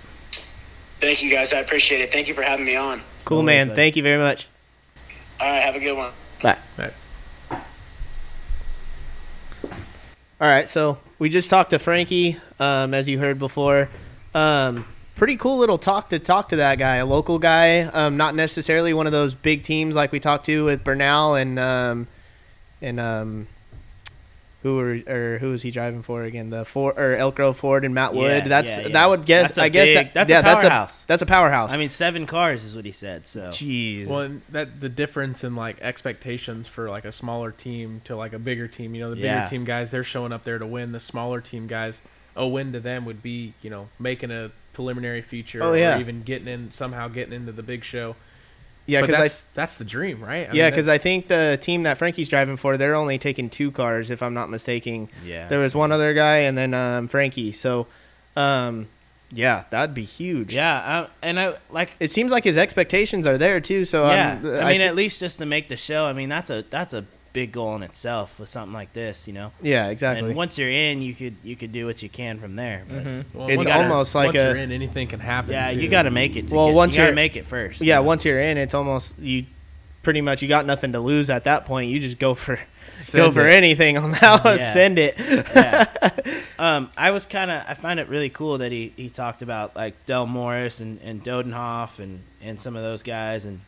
Thank 1.01 1.23
you 1.23 1.31
guys. 1.31 1.53
I 1.53 1.59
appreciate 1.59 2.01
it. 2.01 2.13
Thank 2.13 2.29
you 2.29 2.35
for 2.35 2.43
having 2.43 2.65
me 2.65 2.77
on. 2.77 3.01
Cool, 3.25 3.39
Always, 3.39 3.47
man. 3.47 3.69
buddy. 3.69 3.77
Thank 3.77 3.97
you 3.97 4.03
very 4.03 4.23
much. 4.23 4.47
All 5.41 5.51
right, 5.51 5.63
have 5.63 5.75
a 5.75 5.81
good 5.81 5.97
one. 5.97 6.13
Bye. 6.43 6.59
All 10.41 10.49
right, 10.49 10.69
so 10.69 10.99
we 11.19 11.29
just 11.29 11.51
talked 11.51 11.71
to 11.71 11.79
Frankie, 11.79 12.37
um, 12.59 12.95
as 12.95 13.09
you 13.09 13.19
heard 13.19 13.39
before. 13.39 13.89
Um, 14.35 14.85
pretty 15.17 15.37
cool 15.37 15.59
little 15.59 15.79
talk 15.79 16.11
to 16.11 16.19
talk 16.19 16.49
to 16.51 16.57
that 16.57 16.79
guy, 16.79 16.97
a 16.97 17.07
local 17.07 17.39
guy, 17.39 17.83
um, 17.83 18.17
not 18.17 18.35
necessarily 18.35 18.93
one 18.95 19.07
of 19.07 19.13
those 19.13 19.35
big 19.35 19.63
teams 19.63 19.95
like 19.95 20.13
we 20.13 20.21
talked 20.21 20.47
to 20.47 20.65
with 20.65 20.85
Bernal 20.85 21.35
and 21.35 21.59
um, 21.59 22.09
and 22.81 22.99
um, 22.99 23.47
who 24.63 24.77
were 24.77 25.01
or 25.09 25.39
who 25.39 25.51
was 25.51 25.63
he 25.63 25.71
driving 25.71 26.03
for 26.03 26.23
again? 26.23 26.51
The 26.51 26.65
Ford 26.65 26.99
or 26.99 27.17
Elk 27.17 27.35
Grove 27.35 27.57
Ford 27.57 27.85
and 27.85 27.95
Matt 27.95 28.15
Wood. 28.15 28.45
Yeah, 28.45 28.49
that's 28.49 28.71
yeah, 28.77 28.81
yeah. 28.83 28.89
that 28.91 29.11
would 29.11 29.27
guess. 29.27 29.49
That's 29.49 29.59
a 29.59 29.63
I 29.63 29.69
guess 29.69 29.89
big- 29.89 29.95
that, 29.97 30.15
that's 30.15 30.31
yeah, 30.31 30.39
a 30.39 30.43
powerhouse. 30.43 30.61
That's 30.63 31.03
a, 31.03 31.07
that's 31.09 31.23
a 31.23 31.27
powerhouse. 31.27 31.73
I 31.73 31.77
mean, 31.77 31.91
seven 31.91 32.27
cars 32.27 32.63
is 32.65 32.77
what 32.77 32.85
he 32.85 32.93
said. 32.93 33.27
So 33.27 33.49
jeez. 33.49 34.07
Well, 34.07 34.31
that 34.51 34.81
the 34.81 34.89
difference 34.89 35.43
in 35.43 35.57
like 35.57 35.81
expectations 35.81 36.69
for 36.69 36.89
like 36.89 37.05
a 37.05 37.13
smaller 37.13 37.51
team 37.51 38.03
to 38.05 38.17
like 38.17 38.33
a 38.33 38.39
bigger 38.39 38.69
team. 38.69 38.95
You 38.95 39.03
know, 39.03 39.11
the 39.11 39.17
bigger 39.17 39.27
Yeah. 39.29 39.47
team 39.47 39.65
guys 39.65 39.91
they're 39.91 40.05
showing 40.05 40.33
up 40.33 40.45
there 40.45 40.59
to 40.59 40.67
win. 40.67 40.93
The 40.93 41.01
smaller 41.01 41.41
team 41.41 41.67
guys, 41.67 42.01
a 42.37 42.47
win 42.47 42.73
to 42.73 42.81
them 42.81 43.05
would 43.05 43.23
be 43.23 43.55
you 43.63 43.71
know 43.71 43.89
making 43.99 44.31
a 44.31 44.53
preliminary 44.73 45.23
feature 45.23 45.63
Oh, 45.63 45.73
yeah. 45.75 45.97
or 45.97 46.01
even 46.01 46.23
getting 46.23 46.49
in 46.49 46.71
somehow 46.71 47.09
getting 47.09 47.33
into 47.35 47.53
the 47.53 47.63
big 47.63 47.85
show. 47.85 48.17
yeah, 48.87 49.01
because 49.03 49.17
that's 49.19 49.45
that's 49.55 49.77
the 49.77 49.85
dream, 49.85 50.23
right? 50.23 50.49
I 50.51 50.53
yeah, 50.55 50.71
because 50.71 50.89
I 50.89 50.99
think 50.99 51.29
the 51.29 51.59
team 51.61 51.83
that 51.85 51.99
Frankie's 51.99 52.29
driving 52.29 52.57
for, 52.57 52.77
they're 52.77 52.95
only 52.95 53.19
taking 53.19 53.49
two 53.51 53.71
cars, 53.71 54.11
if 54.11 54.23
I'm 54.23 54.35
not 54.35 54.51
mistaken. 54.51 55.09
yeah, 55.25 55.47
There 55.49 55.61
was 55.61 55.75
one 55.75 55.93
other 55.93 56.15
guy, 56.15 56.39
and 56.39 56.57
then 56.59 56.75
um, 56.75 57.07
Frankie. 57.09 57.53
So, 57.53 57.87
um, 58.37 58.89
yeah, 59.31 59.65
that'd 59.71 59.95
be 59.95 60.05
huge. 60.05 60.55
yeah, 60.55 61.07
I, 61.07 61.27
and 61.27 61.39
I 61.41 61.57
like. 61.71 61.93
It 62.01 62.11
seems 62.11 62.33
like 62.33 62.45
his 62.45 62.59
expectations 62.59 63.27
are 63.27 63.39
there 63.39 63.61
too. 63.61 63.85
So 63.85 64.07
Yeah, 64.09 64.33
I'm, 64.43 64.47
I 64.47 64.69
mean, 64.73 64.81
thi- 64.81 64.85
at 64.85 64.95
least 64.97 65.21
just 65.21 65.39
to 65.39 65.47
make 65.47 65.69
the 65.69 65.77
show. 65.77 66.05
I 66.07 66.13
mean, 66.13 66.29
that's 66.29 66.51
a 66.51 66.65
that's 66.69 66.93
a 66.93 67.05
big 67.33 67.53
goal 67.53 67.75
in 67.77 67.83
itself 67.83 68.39
with 68.39 68.49
something 68.49 68.73
like 68.75 68.93
this, 68.93 69.27
you 69.27 69.33
know. 69.33 69.53
Yeah, 69.63 69.89
exactly. 69.89 70.29
And 70.29 70.37
once 70.37 70.59
you're 70.59 70.69
in, 70.71 71.01
you 71.03 71.15
could 71.15 71.37
you 71.43 71.57
could 71.57 71.73
do 71.73 71.87
what 71.87 72.03
you 72.03 72.09
can 72.09 72.39
from 72.39 72.57
there. 72.57 72.83
But 72.89 73.05
Well, 73.35 73.49
It's 73.49 73.57
once 73.57 73.67
gotta- 73.67 73.83
almost 73.85 74.15
like 74.15 74.27
once 74.29 74.37
a- 74.39 74.43
you're 74.43 74.57
in, 74.57 74.73
anything 74.73 75.09
can 75.09 75.21
happen. 75.21 75.53
yeah, 75.53 75.71
you 75.71 75.89
got 75.89 76.03
to 76.03 76.11
make 76.11 76.37
it. 76.37 76.49
To 76.49 76.55
Well, 76.55 76.67
get, 76.69 76.75
once 76.75 76.95
you 76.95 76.99
got 76.99 77.05
to 77.05 77.09
you're- 77.11 77.15
make 77.17 77.37
it 77.37 77.47
first. 77.47 77.81
yeah, 77.81 77.97
you 77.97 78.03
know? 78.03 78.07
once 78.09 78.25
you're 78.25 78.41
in, 78.41 78.59
it's 78.59 78.75
almost 78.75 79.15
you. 79.19 79.47
Pretty 80.03 80.21
much, 80.21 80.43
you 80.43 80.49
got 80.49 80.67
nothing 80.67 80.91
to 80.93 80.99
lose 81.01 81.31
at 81.31 81.45
that 81.45 81.65
point. 81.65 81.89
You 81.89 82.01
just 82.01 82.19
go 82.19 82.35
for 82.35 82.57
go 82.57 82.61
Send 83.03 83.35
for 83.35 83.47
anything 83.47 83.97
on 83.97 84.11
that. 84.11 84.45
one. 84.45 84.59
Yeah. 84.59 84.73
Send 84.73 84.99
it. 84.99 85.15
yeah. 85.19 85.87
Um, 86.59 86.91
I 86.97 87.11
was 87.11 87.27
kind 87.27 87.51
of 87.51 87.65
I 87.67 87.75
find 87.75 87.99
it 87.99 88.09
really 88.09 88.29
cool 88.31 88.59
that 88.59 88.71
he, 88.71 88.93
he 88.97 89.11
talked 89.11 89.43
about 89.43 89.75
like 89.75 90.07
Del 90.07 90.27
Morris 90.27 90.79
and, 90.81 91.01
and 91.03 91.25
Dodenhoff 91.25 91.99
and, 91.99 92.21
and 92.41 92.61
some 92.61 92.77
of 92.77 92.83
those 92.85 93.03
guys 93.03 93.45
and 93.47 93.61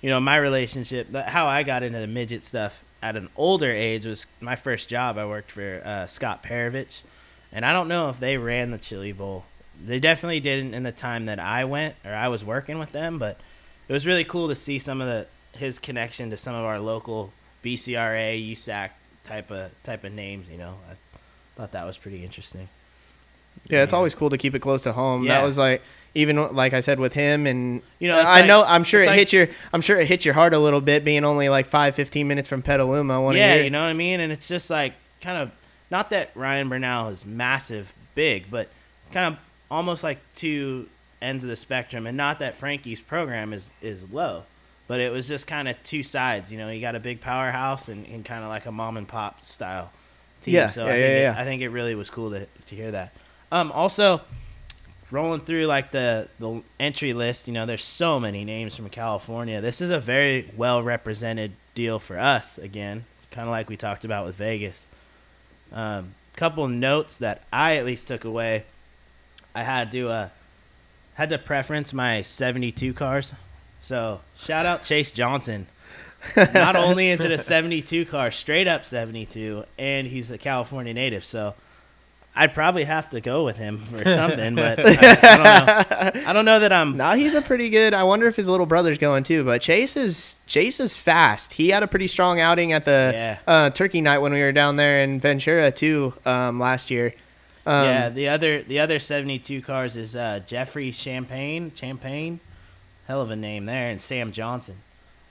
you 0.00 0.10
know 0.10 0.20
my 0.20 0.36
relationship 0.36 1.14
how 1.14 1.46
I 1.46 1.62
got 1.62 1.82
into 1.82 1.98
the 1.98 2.06
midget 2.06 2.42
stuff 2.42 2.84
at 3.02 3.16
an 3.16 3.28
older 3.36 3.70
age 3.70 4.06
was 4.06 4.26
my 4.40 4.56
first 4.56 4.88
job 4.88 5.16
I 5.18 5.26
worked 5.26 5.52
for 5.52 5.82
uh, 5.84 6.06
Scott 6.06 6.42
Perovich. 6.42 7.02
And 7.52 7.64
I 7.64 7.72
don't 7.72 7.88
know 7.88 8.10
if 8.10 8.20
they 8.20 8.36
ran 8.36 8.70
the 8.70 8.78
Chili 8.78 9.12
Bowl. 9.12 9.44
They 9.84 9.98
definitely 9.98 10.40
didn't 10.40 10.74
in 10.74 10.82
the 10.82 10.92
time 10.92 11.26
that 11.26 11.40
I 11.40 11.64
went 11.64 11.96
or 12.04 12.12
I 12.12 12.28
was 12.28 12.44
working 12.44 12.78
with 12.78 12.92
them 12.92 13.18
but 13.18 13.38
it 13.88 13.92
was 13.92 14.06
really 14.06 14.24
cool 14.24 14.48
to 14.48 14.54
see 14.54 14.78
some 14.78 15.00
of 15.00 15.06
the 15.06 15.26
his 15.58 15.78
connection 15.78 16.30
to 16.30 16.36
some 16.36 16.54
of 16.54 16.64
our 16.64 16.78
local 16.78 17.32
BCRA 17.64 18.52
USAC 18.52 18.90
type 19.24 19.50
of 19.50 19.70
type 19.82 20.04
of 20.04 20.12
names 20.12 20.50
you 20.50 20.58
know. 20.58 20.74
I 20.90 20.94
thought 21.56 21.72
that 21.72 21.84
was 21.84 21.96
pretty 21.96 22.24
interesting. 22.24 22.68
Yeah, 23.68 23.82
it's 23.82 23.92
always 23.92 24.14
cool 24.14 24.30
to 24.30 24.38
keep 24.38 24.54
it 24.54 24.60
close 24.60 24.82
to 24.82 24.92
home. 24.92 25.24
Yeah. 25.24 25.38
That 25.38 25.44
was 25.44 25.58
like 25.58 25.82
even 26.14 26.54
like 26.54 26.72
I 26.72 26.80
said 26.80 26.98
with 26.98 27.12
him 27.12 27.46
and 27.46 27.82
You 27.98 28.08
know, 28.08 28.18
I 28.18 28.40
like- 28.40 28.46
know 28.46 28.64
I'm 28.64 28.84
sure 28.84 29.00
it 29.00 29.06
like- 29.06 29.18
hit 29.18 29.32
your 29.32 29.48
I'm 29.72 29.80
sure 29.80 29.98
it 30.00 30.06
hit 30.06 30.24
your 30.24 30.34
heart 30.34 30.54
a 30.54 30.58
little 30.58 30.80
bit 30.80 31.04
being 31.04 31.24
only 31.24 31.48
like 31.48 31.66
5 31.66 31.94
15 31.94 32.26
minutes 32.26 32.48
from 32.48 32.62
Petaluma 32.62 33.20
one 33.20 33.36
yeah, 33.36 33.56
you 33.56 33.70
know 33.70 33.80
what 33.82 33.88
I 33.88 33.92
mean? 33.92 34.20
And 34.20 34.32
it's 34.32 34.48
just 34.48 34.70
like 34.70 34.94
kind 35.20 35.38
of 35.38 35.50
not 35.90 36.10
that 36.10 36.30
Ryan 36.34 36.68
Bernal 36.68 37.08
is 37.08 37.24
massive 37.24 37.92
big, 38.14 38.50
but 38.50 38.68
kind 39.12 39.34
of 39.34 39.40
almost 39.70 40.02
like 40.02 40.18
two 40.34 40.88
ends 41.22 41.44
of 41.44 41.50
the 41.50 41.56
spectrum 41.56 42.06
and 42.06 42.16
not 42.16 42.38
that 42.38 42.56
Frankie's 42.56 43.00
program 43.00 43.52
is 43.52 43.70
is 43.82 44.10
low. 44.10 44.44
But 44.88 44.98
it 44.98 45.12
was 45.12 45.28
just 45.28 45.46
kind 45.46 45.68
of 45.68 45.80
two 45.84 46.02
sides, 46.02 46.50
you 46.50 46.58
know. 46.58 46.68
You 46.68 46.80
got 46.80 46.96
a 46.96 46.98
big 46.98 47.20
powerhouse 47.20 47.88
and, 47.88 48.04
and 48.08 48.24
kind 48.24 48.42
of 48.42 48.48
like 48.48 48.66
a 48.66 48.72
mom 48.72 48.96
and 48.96 49.06
pop 49.06 49.44
style 49.44 49.92
team. 50.42 50.54
Yeah, 50.54 50.66
so 50.66 50.84
yeah, 50.86 50.90
I, 50.90 50.94
think 50.96 51.02
yeah, 51.02 51.32
it. 51.32 51.38
I 51.38 51.44
think 51.44 51.62
it 51.62 51.68
really 51.68 51.94
was 51.94 52.10
cool 52.10 52.30
to, 52.30 52.44
to 52.44 52.74
hear 52.74 52.90
that. 52.90 53.14
Um, 53.52 53.70
also, 53.70 54.20
rolling 55.10 55.40
through 55.40 55.66
like 55.66 55.90
the 55.90 56.28
the 56.38 56.62
entry 56.78 57.12
list, 57.12 57.48
you 57.48 57.54
know, 57.54 57.66
there's 57.66 57.84
so 57.84 58.20
many 58.20 58.44
names 58.44 58.76
from 58.76 58.88
California. 58.88 59.60
This 59.60 59.80
is 59.80 59.90
a 59.90 60.00
very 60.00 60.50
well 60.56 60.82
represented 60.82 61.52
deal 61.74 61.98
for 61.98 62.18
us. 62.18 62.58
Again, 62.58 63.04
kind 63.30 63.48
of 63.48 63.52
like 63.52 63.68
we 63.68 63.76
talked 63.76 64.04
about 64.04 64.26
with 64.26 64.36
Vegas. 64.36 64.88
Um, 65.72 66.14
couple 66.36 66.66
notes 66.68 67.18
that 67.18 67.42
I 67.52 67.76
at 67.76 67.84
least 67.84 68.08
took 68.08 68.24
away. 68.24 68.64
I 69.54 69.62
had 69.62 69.92
to 69.92 70.08
uh, 70.08 70.28
had 71.14 71.30
to 71.30 71.38
preference 71.38 71.92
my 71.92 72.22
72 72.22 72.94
cars. 72.94 73.34
So 73.80 74.20
shout 74.38 74.66
out 74.66 74.84
Chase 74.84 75.10
Johnson. 75.10 75.66
Not 76.36 76.76
only 76.76 77.10
is 77.10 77.20
it 77.20 77.30
a 77.30 77.38
72 77.56 78.06
car, 78.06 78.30
straight 78.30 78.68
up 78.68 78.84
72, 78.84 79.64
and 79.78 80.06
he's 80.06 80.30
a 80.30 80.38
California 80.38 80.92
native, 80.92 81.24
so 81.24 81.54
I'd 82.34 82.54
probably 82.54 82.84
have 82.84 83.10
to 83.10 83.20
go 83.20 83.44
with 83.44 83.56
him 83.56 83.84
for 83.90 84.04
something. 84.04 84.54
but 84.54 84.78
I, 84.78 84.92
I 85.22 85.36
don't 85.36 86.14
know. 86.14 86.28
I 86.28 86.32
don't 86.32 86.44
know 86.44 86.60
that 86.60 86.72
I'm. 86.72 86.96
Nah, 86.96 87.14
he's 87.14 87.34
a 87.34 87.42
pretty 87.42 87.68
good. 87.70 87.92
I 87.92 88.04
wonder 88.04 88.26
if 88.28 88.36
his 88.36 88.48
little 88.48 88.66
brother's 88.66 88.98
going 88.98 89.24
too. 89.24 89.44
But 89.44 89.60
Chase 89.60 89.96
is 89.96 90.36
Chase 90.46 90.78
is 90.80 90.96
fast. 90.96 91.52
He 91.54 91.70
had 91.70 91.82
a 91.82 91.86
pretty 91.88 92.06
strong 92.06 92.38
outing 92.40 92.72
at 92.72 92.84
the 92.84 93.10
Yeah. 93.12 93.38
uh, 93.46 93.70
Turkey 93.70 94.00
Night 94.00 94.18
when 94.18 94.32
we 94.32 94.40
were 94.40 94.52
down 94.52 94.76
there 94.76 95.02
in 95.02 95.18
Ventura 95.20 95.72
too 95.72 96.14
um, 96.24 96.60
last 96.60 96.90
year. 96.90 97.14
Um, 97.66 97.84
yeah, 97.84 98.08
the 98.08 98.28
other 98.28 98.62
the 98.62 98.78
other 98.78 98.98
72 99.00 99.60
cars 99.62 99.96
is 99.96 100.14
uh, 100.16 100.40
Jeffrey 100.46 100.92
Champagne, 100.92 101.72
Champagne, 101.74 102.40
hell 103.06 103.20
of 103.20 103.30
a 103.30 103.36
name 103.36 103.66
there, 103.66 103.90
and 103.90 104.00
Sam 104.00 104.32
Johnson. 104.32 104.76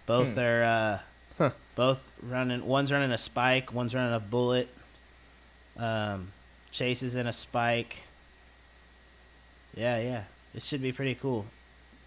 Both 0.06 0.34
Hmm. 0.34 0.40
are 0.40 0.64
uh, 0.64 1.00
Huh. 1.38 1.52
both 1.76 2.00
running. 2.22 2.66
One's 2.68 2.92
running 2.92 3.12
a 3.12 3.18
spike, 3.18 3.74
one's 3.74 3.96
running 3.96 4.14
a 4.14 4.20
bullet. 4.20 4.68
Um, 5.78 6.32
Chase 6.72 7.04
is 7.04 7.16
in 7.16 7.28
a 7.28 7.34
spike. 7.34 8.04
Yeah, 9.76 10.00
yeah, 10.00 10.24
it 10.54 10.64
should 10.64 10.82
be 10.82 10.92
pretty 10.92 11.16
cool. 11.16 11.46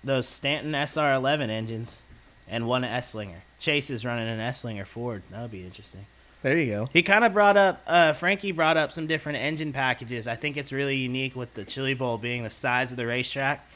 Those 0.05 0.27
Stanton 0.27 0.73
SR11 0.73 1.49
engines, 1.49 2.03
and 2.49 2.67
one 2.67 2.83
Esslinger. 2.83 3.41
Chase 3.59 3.91
is 3.91 4.05
running 4.05 4.29
an 4.29 4.39
Esslinger 4.39 4.87
Ford. 4.87 5.23
That 5.31 5.43
would 5.43 5.51
be 5.51 5.65
interesting. 5.65 6.07
There 6.43 6.59
you 6.59 6.71
go. 6.73 6.89
He 6.93 7.03
kind 7.03 7.25
of 7.25 7.33
brought 7.33 7.57
up, 7.57 7.83
uh, 7.87 8.13
Frankie 8.15 8.53
brought 8.53 8.77
up 8.77 8.93
some 8.93 9.07
different 9.07 9.39
engine 9.39 9.73
packages. 9.73 10.27
I 10.27 10.35
think 10.35 10.57
it's 10.57 10.73
really 10.73 10.97
unique 10.97 11.37
with 11.37 11.55
the 11.55 11.65
Chili 11.65 11.95
Bowl 11.95 12.19
being 12.19 12.43
the 12.43 12.51
size 12.51 12.91
of 12.91 12.97
the 12.97 13.07
racetrack. 13.07 13.67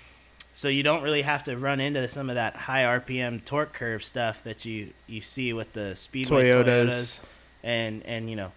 So 0.52 0.68
you 0.68 0.82
don't 0.82 1.02
really 1.02 1.22
have 1.22 1.44
to 1.44 1.56
run 1.56 1.80
into 1.80 2.08
some 2.08 2.28
of 2.28 2.34
that 2.34 2.56
high 2.56 2.82
RPM 2.82 3.44
torque 3.44 3.72
curve 3.72 4.02
stuff 4.02 4.42
that 4.44 4.64
you, 4.64 4.90
you 5.06 5.20
see 5.20 5.52
with 5.52 5.72
the 5.74 5.94
Speedway 5.94 6.50
Toyotas. 6.50 6.64
Toyotas. 6.64 7.20
And, 7.62 8.02
and, 8.04 8.28
you 8.28 8.36
know, 8.36 8.52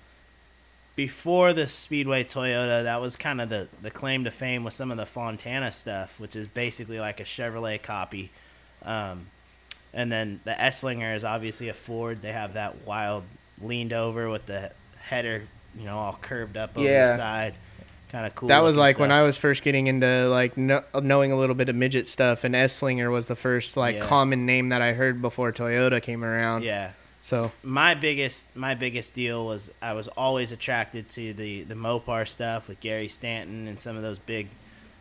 before 0.99 1.53
the 1.53 1.65
Speedway 1.65 2.25
Toyota, 2.25 2.83
that 2.83 2.99
was 2.99 3.15
kind 3.15 3.39
of 3.39 3.47
the, 3.47 3.69
the 3.81 3.89
claim 3.89 4.25
to 4.25 4.31
fame 4.31 4.65
with 4.65 4.73
some 4.73 4.91
of 4.91 4.97
the 4.97 5.05
Fontana 5.05 5.71
stuff, 5.71 6.19
which 6.19 6.35
is 6.35 6.45
basically 6.45 6.99
like 6.99 7.21
a 7.21 7.23
Chevrolet 7.23 7.81
copy. 7.81 8.31
Um, 8.83 9.27
and 9.93 10.11
then 10.11 10.41
the 10.43 10.51
Esslinger 10.51 11.15
is 11.15 11.23
obviously 11.23 11.69
a 11.69 11.73
Ford. 11.73 12.21
They 12.21 12.33
have 12.33 12.55
that 12.55 12.85
wild 12.85 13.23
leaned 13.61 13.93
over 13.93 14.29
with 14.29 14.45
the 14.45 14.73
header, 14.97 15.43
you 15.73 15.85
know, 15.85 15.97
all 15.97 16.19
curved 16.21 16.57
up 16.57 16.77
over 16.77 16.85
Yeah. 16.85 17.05
the 17.05 17.15
side. 17.15 17.53
Kind 18.11 18.25
of 18.25 18.35
cool. 18.35 18.49
that 18.49 18.59
was 18.61 18.75
like 18.75 18.99
when. 18.99 19.13
I 19.13 19.21
was 19.21 19.37
first 19.37 19.63
getting 19.63 19.87
into 19.87 20.27
like 20.27 20.57
kno- 20.57 20.83
knowing 21.01 21.31
a 21.31 21.37
little 21.37 21.55
bit 21.55 21.69
of 21.69 21.75
midget 21.77 22.07
stuff, 22.07 22.43
and 22.43 22.55
Esslinger 22.55 23.09
was 23.09 23.27
the 23.27 23.37
first 23.37 23.77
like 23.77 23.95
Yeah. 23.95 24.05
common 24.05 24.45
name 24.45 24.67
that 24.69 24.81
I 24.81 24.91
heard 24.91 25.21
before 25.21 25.53
Toyota 25.53 26.01
came 26.01 26.25
around. 26.25 26.65
Yeah. 26.65 26.91
So 27.21 27.51
my 27.63 27.95
biggest 27.95 28.47
my 28.55 28.75
biggest 28.75 29.13
deal 29.13 29.45
was 29.45 29.71
I 29.81 29.93
was 29.93 30.07
always 30.09 30.51
attracted 30.51 31.09
to 31.11 31.33
the 31.33 31.63
the 31.63 31.75
Mopar 31.75 32.27
stuff 32.27 32.67
with 32.67 32.79
Gary 32.79 33.09
Stanton 33.09 33.67
and 33.67 33.79
some 33.79 33.95
of 33.95 34.01
those 34.01 34.19
big 34.19 34.47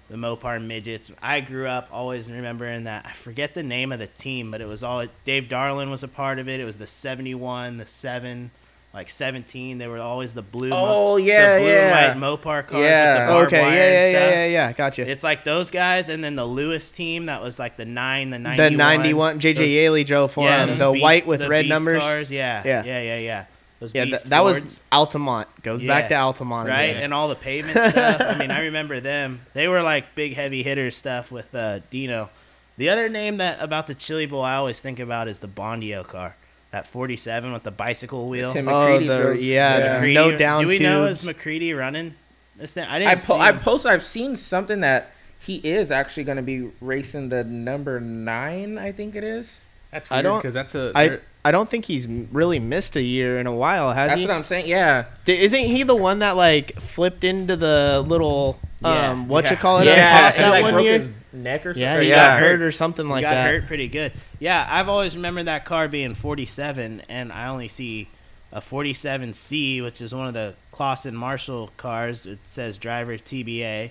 the 0.09 0.17
Mopar 0.17 0.63
midgets. 0.65 1.11
I 1.21 1.41
grew 1.41 1.69
up 1.69 1.89
always 1.93 2.31
remembering 2.31 2.85
that 2.85 3.07
I 3.07 3.13
forget 3.13 3.55
the 3.55 3.63
name 3.63 3.93
of 3.93 3.99
the 3.99 4.07
team, 4.07 4.51
but 4.51 4.61
it 4.61 4.67
was 4.67 4.83
all 4.83 5.07
Dave 5.25 5.45
Darland 5.45 5.91
was 5.91 6.03
a 6.03 6.09
part 6.09 6.39
of 6.39 6.49
it. 6.49 6.61
It 6.61 6.65
was 6.65 6.79
the 6.79 6.87
71, 6.87 7.77
the 7.77 7.87
7, 7.87 8.51
like 8.99 9.09
17. 9.11 9.79
They 9.79 9.87
were 9.87 9.99
always 10.01 10.35
the 10.35 10.43
blue 10.43 10.71
Oh, 10.73 11.17
the 11.17 11.23
yeah, 11.23 11.59
blue 11.59 11.67
yeah. 11.69 12.11
and 12.11 12.21
white 12.21 12.29
Mopar 12.41 12.67
cars 12.67 12.83
Yeah. 12.83 13.15
with 13.15 13.21
the 13.23 13.27
barbed 13.33 13.47
okay, 13.47 13.57
yeah, 13.61 13.67
wire 13.67 13.77
yeah, 13.77 13.83
and 13.85 14.13
yeah, 14.13 14.19
stuff. 14.21 14.31
yeah, 14.35 14.45
yeah, 14.45 14.47
yeah. 14.69 14.73
gotcha. 14.73 15.11
It's 15.11 15.23
like 15.25 15.45
those 15.45 15.71
guys, 15.71 16.09
and 16.09 16.23
then 16.25 16.35
the 16.37 16.45
Lewis 16.45 16.91
team 16.91 17.27
that 17.27 17.43
was 17.43 17.59
like 17.59 17.77
the 17.77 17.85
nine, 17.85 18.31
the 18.31 18.39
91. 18.39 18.73
the 18.73 18.77
'91 18.77 19.41
JJ 19.41 19.55
Those- 19.55 19.71
Yeley 19.71 20.05
drove 20.05 20.33
for 20.33 20.45
yeah, 20.47 20.67
him. 20.67 20.79
The 20.79 20.91
beast- 20.93 21.03
white 21.03 21.27
with 21.27 21.41
the 21.41 21.49
red 21.49 21.67
numbers. 21.69 22.03
Cars, 22.03 22.31
yeah, 22.33 22.63
Yeah. 22.65 22.83
yeah, 22.85 23.01
yeah, 23.01 23.19
yeah. 23.19 23.45
Those 23.81 23.93
Yeah, 23.95 24.07
beast 24.07 24.23
th- 24.23 24.31
that 24.31 24.43
was 24.43 24.81
Altamont. 24.91 25.47
Goes 25.63 25.81
back 25.83 26.09
to 26.09 26.15
Altamont, 26.17 26.69
right? 26.69 26.97
And 26.97 27.15
all 27.15 27.29
the 27.29 27.37
pavement 27.37 27.77
stuff. 27.93 28.21
I 28.21 28.35
mean, 28.37 28.51
I 28.51 28.61
remember 28.63 28.99
them. 28.99 29.43
They 29.55 29.69
were 29.69 29.83
like 29.83 30.17
big 30.17 30.35
heavy 30.35 30.65
hitters 30.65 30.97
stuff 30.97 31.31
with 31.31 31.55
uh, 31.55 31.79
Dino. 31.91 32.31
The 32.77 32.91
other 32.91 33.09
name 33.09 33.37
that 33.37 33.59
about 33.61 33.87
the 33.87 33.95
Chili 33.95 34.27
Bowl 34.27 34.43
I 34.43 34.55
always 34.57 34.81
think 34.81 34.99
about 34.99 35.29
is 35.29 35.39
the 35.39 35.47
Bondio 35.49 36.05
car, 36.07 36.35
that 36.71 36.87
47 36.87 37.53
with 37.53 37.63
the 37.63 37.71
bicycle 37.71 38.29
wheel. 38.29 38.51
Tim 38.51 38.69
Oh, 38.69 38.99
the- 38.99 39.05
drove. 39.19 39.41
yeah, 39.41 39.93
McCready- 39.95 40.15
no 40.15 40.37
down 40.37 40.63
Do 40.63 40.69
we 40.69 40.79
know 40.79 41.07
tubes. 41.07 41.21
is 41.21 41.27
McCready 41.27 41.73
running 41.73 42.15
this 42.57 42.75
thing? 42.75 42.85
I 42.85 42.97
I 42.97 42.99
didn't 42.99 43.23
po- 43.25 43.35
see 43.35 43.41
I 43.41 43.51
him. 43.51 43.59
post. 43.61 43.87
I've 43.87 44.05
seen 44.05 44.37
something 44.37 44.81
that 44.81 45.11
he 45.39 45.57
is 45.57 45.91
actually 45.91 46.25
going 46.25 46.37
to 46.37 46.43
be 46.43 46.69
racing 46.81 47.29
the 47.31 47.45
number 47.45 48.01
nine. 48.01 48.77
I 48.79 48.93
think 48.93 49.15
it 49.15 49.25
is. 49.25 49.61
That's 49.93 50.11
I 50.13 50.21
weird 50.21 50.43
because 50.43 50.55
that's 50.55 50.75
a. 50.75 50.93
I 50.95 51.09
there- 51.09 51.21
I 51.45 51.51
don't 51.53 51.69
think 51.71 51.85
he's 51.87 52.07
really 52.07 52.59
missed 52.59 52.97
a 52.97 53.03
year 53.03 53.39
in 53.39 53.47
a 53.47 53.55
while, 53.55 53.93
has 53.93 54.11
That's 54.11 54.21
he? 54.21 54.27
what 54.27 54.35
I'm 54.37 54.45
saying. 54.45 54.67
Yeah. 54.67 55.05
D- 55.25 55.39
Isn't 55.39 55.65
he 55.65 55.83
the 55.85 55.95
one 55.95 56.19
that 56.19 56.37
like 56.37 56.79
flipped 56.81 57.25
into 57.25 57.57
the 57.57 58.05
little 58.07 58.59
Yeah. 58.83 59.11
um 59.13 59.29
what 59.29 59.51
you 59.51 59.57
call 59.57 59.79
it 59.79 59.87
Yeah, 59.87 60.17
on 60.17 60.23
top 60.25 60.35
he, 60.35 60.41
that 60.41 60.49
like, 60.51 60.63
one 60.65 60.73
broke 60.75 60.85
year? 60.85 60.99
his 60.99 61.09
neck 61.33 61.65
or 61.67 61.71
something. 61.71 61.83
Yeah, 61.83 62.01
he 62.01 62.09
yeah. 62.11 62.17
got 62.17 62.41
hurt 62.41 62.61
or 62.61 62.73
something 62.73 63.07
He 63.07 63.13
like 63.13 63.23
got 63.23 63.31
that. 63.35 63.47
hurt 63.51 63.67
pretty 63.67 63.89
good. 63.89 64.13
Yeah, 64.41 64.67
I've 64.69 64.89
always 64.89 65.15
remembered 65.15 65.47
that 65.47 65.65
car 65.65 65.89
being 65.89 66.15
47, 66.15 67.03
and 67.09 67.33
I 67.33 67.47
only 67.49 67.69
see 67.69 68.09
a 68.53 68.61
47C, 68.61 69.83
which 69.83 70.01
is 70.01 70.15
one 70.15 70.27
of 70.29 70.35
the 70.35 70.55
Clauson 70.73 71.13
Marshall 71.15 71.71
cars. 71.77 72.27
It 72.27 72.39
says 72.45 72.79
driver 72.79 73.17
TBA. 73.17 73.91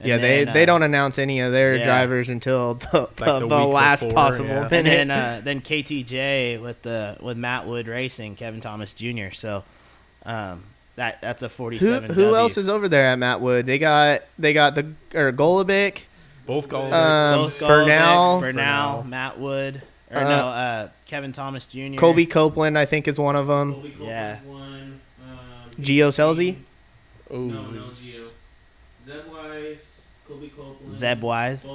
And 0.00 0.08
yeah, 0.08 0.18
they 0.18 0.44
then, 0.44 0.54
they 0.54 0.62
uh, 0.62 0.66
don't 0.66 0.82
announce 0.84 1.18
any 1.18 1.40
of 1.40 1.50
their 1.52 1.76
yeah. 1.76 1.84
drivers 1.84 2.28
until 2.28 2.74
the, 2.74 3.08
the, 3.16 3.40
the 3.40 3.46
the 3.48 3.64
last 3.64 4.00
before, 4.02 4.14
possible 4.14 4.48
yeah. 4.48 4.68
minute. 4.68 4.72
And 4.72 4.86
then 4.86 5.10
uh, 5.10 5.40
then 5.42 5.60
KTJ 5.60 6.62
with 6.62 6.82
the 6.82 7.16
with 7.20 7.36
Matt 7.36 7.66
Wood 7.66 7.88
Racing, 7.88 8.36
Kevin 8.36 8.60
Thomas 8.60 8.94
Jr. 8.94 9.30
So 9.32 9.64
um, 10.24 10.62
that 10.96 11.20
that's 11.20 11.42
a 11.42 11.48
47. 11.48 12.10
who 12.10 12.36
else 12.36 12.56
is 12.56 12.68
over 12.68 12.88
there 12.88 13.06
at 13.06 13.18
Matt 13.18 13.40
Wood? 13.40 13.66
They 13.66 13.78
got 13.78 14.22
they 14.38 14.52
got 14.52 14.74
the 14.76 14.92
or 15.14 15.32
Golovic. 15.32 16.02
both 16.46 16.68
goals. 16.68 16.92
Um, 16.92 17.40
Both 17.40 17.58
Bernal. 17.58 17.68
Bernal, 17.68 18.40
Bernal, 18.40 18.40
Bernal. 18.40 19.02
Matt 19.04 19.38
Wood. 19.40 19.82
Or 20.10 20.16
Uh, 20.18 20.28
no, 20.28 20.48
uh, 20.48 20.88
Kevin 21.06 21.32
Thomas 21.32 21.66
Jr. 21.66 21.96
Colby 21.96 22.24
Copeland, 22.24 22.78
I 22.78 22.86
think, 22.86 23.08
is 23.08 23.18
one 23.18 23.36
of 23.36 23.46
them. 23.46 23.74
Colby 23.74 23.94
Yeah. 24.00 24.38
one. 24.46 25.00
Um, 25.22 25.70
Gio 25.82 26.08
Scelzi? 26.08 26.56
No, 27.30 27.36
no, 27.38 27.82
Gio. 28.02 28.28
Zeb 29.06 29.26
Wise, 29.30 29.36
Colby 29.36 29.36
Copeland. 29.36 29.87
Zeb 30.90 31.22
Wise. 31.22 31.66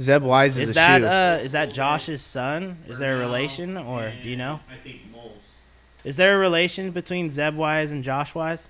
Zeb 0.00 0.22
Wise 0.22 0.56
is, 0.58 0.64
Is 0.64 0.70
a 0.70 0.74
that 0.74 1.00
shoe. 1.00 1.06
uh 1.06 1.40
is 1.44 1.52
that 1.52 1.72
Josh's 1.72 2.22
son? 2.22 2.78
Is 2.88 2.98
there 2.98 3.16
a 3.16 3.18
relation 3.18 3.76
or 3.76 4.12
do 4.22 4.28
you 4.28 4.36
know? 4.36 4.60
I 4.70 4.76
think 4.82 5.10
Moles. 5.10 5.32
Is 6.04 6.16
there 6.16 6.36
a 6.36 6.38
relation 6.38 6.90
between 6.90 7.30
Zeb 7.30 7.56
Wise 7.56 7.90
and 7.92 8.04
Josh 8.04 8.34
Wise? 8.34 8.68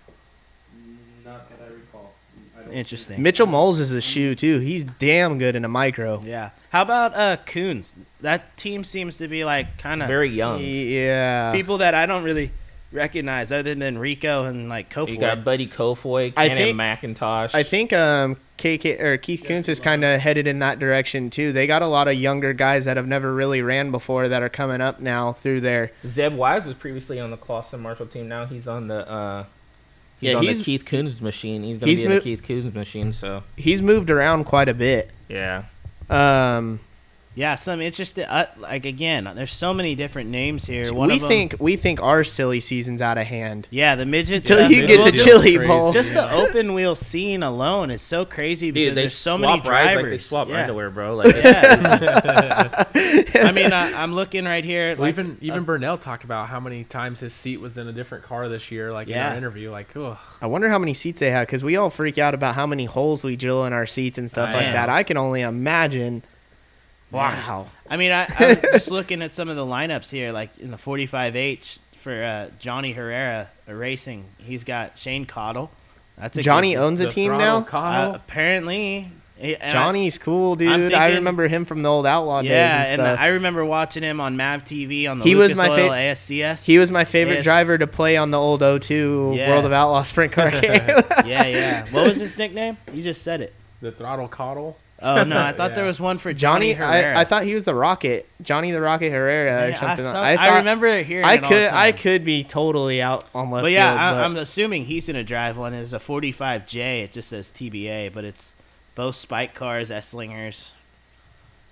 Not 1.25 1.49
that 1.51 1.59
I 1.65 1.73
recall. 1.73 2.13
I 2.57 2.71
Interesting. 2.73 3.21
Mitchell 3.23 3.47
Moles 3.49 3.81
is 3.81 3.91
a 3.93 4.01
shoe 4.01 4.35
too. 4.37 4.61
He's 4.61 4.85
damn 4.85 5.39
good 5.39 5.57
in 5.57 5.65
a 5.65 5.69
micro. 5.69 6.21
Yeah. 6.25 6.51
How 6.71 6.83
about 6.83 7.15
uh 7.15 7.37
Kunz? 7.45 7.97
That 8.21 8.57
team 8.57 8.85
seems 8.85 9.17
to 9.17 9.27
be 9.29 9.45
like 9.45 9.79
kind 9.79 10.03
of 10.03 10.09
Very 10.09 10.31
young. 10.31 10.61
Yeah. 10.63 11.53
people 11.53 11.79
that 11.79 11.95
I 11.95 12.07
don't 12.07 12.23
really 12.23 12.53
recognize 12.93 13.53
other 13.53 13.75
than 13.75 13.99
Rico 13.99 14.45
and 14.45 14.69
like 14.69 14.91
Kofoid. 14.93 15.09
You 15.09 15.19
got 15.19 15.45
Buddy 15.45 15.67
Kofoid, 15.67 16.33
I 16.37 16.49
Cannon 16.49 16.77
think- 17.03 17.19
McIntosh. 17.19 17.55
I 17.55 17.63
think 17.63 17.93
um 17.93 18.37
KK 18.59 19.03
or 19.03 19.19
Keith 19.19 19.43
Kunz 19.43 19.69
is 19.69 19.81
kind 19.81 20.03
of 20.05 20.19
headed 20.21 20.47
in 20.47 20.61
that 20.61 20.79
direction 20.79 21.29
too. 21.29 21.53
They 21.53 21.67
got 21.67 21.83
a 21.83 21.87
lot 21.87 22.09
of 22.09 22.15
younger 22.15 22.53
guys 22.55 22.87
that 22.87 22.97
have 22.97 23.07
never 23.07 23.35
really 23.35 23.61
ran 23.61 23.91
before 23.91 24.29
that 24.29 24.43
are 24.43 24.49
coming 24.49 24.81
up 24.81 24.99
now 25.01 25.33
through 25.35 25.61
there. 25.61 25.93
Zeb 26.11 26.33
Wise 26.35 26.65
was 26.65 26.75
previously 26.75 27.21
on 27.21 27.31
the 27.31 27.37
Clauson 27.37 27.81
Marshall 27.81 28.07
team. 28.07 28.29
Now 28.29 28.47
he's 28.47 28.67
on 28.67 28.89
the 28.89 29.07
uh, 29.11 29.45
he's 30.21 30.31
Yeah, 30.31 30.37
on 30.37 30.43
he's- 30.45 30.59
the 30.59 30.65
Keith 30.65 30.85
Kunz 30.87 31.21
machine. 31.21 31.63
He's 31.65 31.77
gonna 31.79 31.91
he's 31.91 32.01
be 32.01 32.07
in 32.07 32.13
the 32.13 32.21
Keith 32.21 32.43
Kunz 32.43 32.73
machine. 32.73 33.13
So 33.13 33.43
He's 33.57 33.83
moved 33.83 34.11
around 34.11 34.45
quite 34.45 34.69
a 34.71 34.75
bit. 34.75 35.11
yeah, 35.29 35.65
Um, 36.09 36.81
Yeah, 37.37 37.55
some 37.57 37.83
interesting. 37.83 38.25
Uh, 38.25 38.47
like 38.57 38.87
again, 38.87 39.31
there's 39.37 39.53
so 39.53 39.75
many 39.75 39.95
different 39.95 40.31
names 40.31 40.65
here. 40.65 40.91
One 40.93 41.09
we 41.09 41.17
of 41.17 41.21
them, 41.21 41.29
think 41.29 41.57
we 41.61 41.77
think 41.77 42.01
our 42.03 42.25
silly 42.25 42.61
season's 42.61 43.03
out 43.03 43.19
of 43.19 43.27
hand. 43.27 43.69
yeah, 43.71 43.95
the 43.95 44.07
midgets. 44.07 44.49
Till 44.49 44.71
you 44.71 44.87
get 44.87 45.05
to 45.05 45.13
just- 45.13 45.25
Chili 45.25 45.59
Bowl. 45.59 45.93
Just 45.93 46.15
the 46.15 46.33
open 46.33 46.73
wheel 46.73 46.97
scene 46.97 47.43
alone 47.43 47.91
is 47.91 48.01
so 48.01 48.25
crazy 48.25 48.71
because 48.71 48.89
dude, 48.89 48.97
they 48.97 49.01
there's 49.03 49.15
so 49.15 49.37
swap 49.37 49.41
many 49.41 49.53
rides 49.71 49.93
drivers. 49.93 50.03
like 50.03 50.11
they 50.13 50.19
swap 50.19 50.49
yeah. 50.49 50.61
underwear, 50.63 50.91
bro. 50.91 51.17
Like 51.17 51.35
Yeah. 51.37 52.85
I 53.35 53.53
mean, 53.53 53.73
I, 53.73 53.93
I'm 54.03 54.15
looking 54.15 54.45
right 54.47 54.65
here. 54.65 54.91
Well, 54.97 55.03
Like, 55.03 55.15
even 55.15 55.39
even 55.43 55.59
uh, 55.61 55.65
Bernal 55.65 55.99
talked 55.99 56.25
about 56.25 56.49
how 56.49 56.59
many 56.61 56.85
times 56.85 57.21
his 57.21 57.35
seat 57.35 57.59
was 57.61 57.77
in 57.77 57.87
a 57.87 57.93
different 57.93 58.25
car 58.25 58.49
this 58.49 58.71
year, 58.71 58.93
like 58.93 59.09
in 59.09 59.15
Yeah. 59.15 59.31
our 59.31 59.37
interview. 59.37 59.71
Like, 59.71 59.95
ugh. 59.97 60.17
I 60.41 60.47
wonder 60.47 60.69
how 60.71 60.79
many 60.79 60.95
seats 60.95 61.21
they 61.21 61.31
have 61.31 61.47
because 61.47 61.63
we 61.63 61.77
all 61.77 61.91
freak 61.91 62.17
out 62.19 62.33
about 62.35 62.55
how 62.55 62.67
many 62.67 62.87
holes 62.87 63.25
we 63.25 63.37
drill 63.37 63.65
in 63.67 63.73
our 63.73 63.87
seats 63.87 64.17
and 64.19 64.31
stuff 64.31 64.49
I 64.49 64.53
like 64.55 64.67
know. 64.67 64.73
that. 64.73 64.89
I 64.89 65.03
can 65.03 65.17
only 65.17 65.43
imagine. 65.43 66.23
Yeah. 67.13 67.47
Wow. 67.47 67.67
I 67.89 67.97
mean, 67.97 68.13
I, 68.13 68.27
I'm 68.39 68.61
just 68.73 68.91
looking 68.91 69.23
at 69.23 69.33
some 69.35 69.49
of 69.49 69.57
the 69.57 69.65
lineups 69.65 70.11
here, 70.11 70.33
like 70.33 70.59
in 70.59 70.71
the 70.71 70.77
45H 70.77 71.79
for 72.03 72.23
uh, 72.23 72.51
Johnny 72.59 72.93
Herrera 72.93 73.49
Racing. 73.67 74.25
He's 74.39 74.65
got 74.65 74.99
Shane 74.99 75.25
Cottle. 75.27 75.71
That's 76.19 76.37
a 76.39 76.43
Johnny 76.43 76.75
good, 76.75 76.81
owns 76.81 77.01
a 77.01 77.11
team 77.11 77.31
throttle 77.33 77.67
now. 77.73 77.79
Uh, 78.11 78.13
apparently, 78.15 79.11
He- 79.37 79.55
and 79.55 79.65
I- 79.65 79.73
Johnny's 79.73 80.17
cool, 80.19 80.57
dude. 80.57 80.69
I'm 80.73 80.95
I 80.95 81.09
remember 81.15 81.47
him 81.47 81.65
from 81.67 81.83
the 81.83 81.89
old 81.91 82.07
Outlaw 82.07 82.43
days 82.43 82.51
yeah, 82.51 82.83
and 82.85 83.01
and 83.03 83.07
stuff. 83.07 83.19
I 83.21 83.27
remember 83.29 83.65
watching 83.65 84.03
him 84.03 84.21
on 84.21 84.37
Mav 84.37 84.65
TV 84.65 85.09
on 85.11 85.19
the 85.19 85.25
He 85.27 85.35
was 85.35 85.53
Lucas 85.53 85.59
my 85.59 85.69
Oil 85.71 85.89
fa- 85.91 85.95
ASCS. 85.95 86.65
he 86.65 86.79
was 86.79 86.91
my 86.91 87.05
favorite 87.05 87.37
Yes. 87.37 87.45
driver 87.45 87.77
to 87.77 87.87
play 87.87 88.17
on 88.17 88.31
the 88.31 88.39
old 88.39 88.63
O2 88.63 89.37
Yeah. 89.37 89.51
World 89.51 89.65
of 89.67 89.73
Outlaw 89.73 90.03
sprint 90.05 90.33
car 90.33 90.51
game. 90.61 90.63
yeah, 90.63 91.45
yeah. 91.47 91.87
What 91.91 92.07
was 92.09 92.19
his 92.19 92.37
nickname? 92.39 92.79
You 92.93 93.03
just 93.03 93.23
said 93.23 93.41
it. 93.43 93.53
the 93.83 93.93
throttle 93.93 94.27
Cottle. 94.29 94.79
Oh 95.03 95.25
no, 95.25 95.39
I 95.39 95.53
thought 95.53 95.75
there 95.75 95.85
was 95.85 96.01
one 96.01 96.17
for 96.17 96.33
Johnny, 96.33 96.73
Johnny, 96.73 96.73
Herrera. 96.73 97.19
I, 97.19 97.21
I 97.21 97.25
thought 97.25 97.43
he 97.45 97.55
was 97.55 97.65
the 97.65 97.75
Rocket, 97.75 98.27
Johnny 98.43 98.71
the 98.73 98.81
Rocket 98.81 99.11
Herrera 99.11 99.67
or 99.67 99.69
Yeah, 99.69 99.77
I, 99.77 99.79
something. 99.81 100.05
saw- 100.07 100.23
I, 100.23 100.33
I 100.33 100.37
thought, 100.37 100.57
remember 100.57 101.03
hearing 101.03 101.25
I 101.27 101.35
it 101.35 101.43
all 101.43 101.49
could, 101.51 101.67
the 101.67 101.77
I 101.77 101.93
could 101.93 102.25
be 102.25 102.45
totally 102.45 103.03
out 103.03 103.25
on 103.35 103.51
left 103.51 103.65
But 103.65 103.73
yeah, 103.73 103.91
field. 103.93 104.01
I, 104.01 104.13
but 104.15 104.25
I'm 104.25 104.37
assuming 104.37 104.85
he's 104.87 105.07
gonna 105.07 105.23
drive 105.23 105.59
one. 105.59 105.75
It's 105.75 105.93
a 105.93 105.99
45J. 105.99 107.05
It 107.05 107.13
just 107.13 107.29
says 107.29 107.51
TBA, 107.51 108.15
but 108.15 108.25
it's 108.25 108.55
both 108.95 109.17
spike 109.17 109.55
cars, 109.55 109.91
Esslingers. 109.91 110.71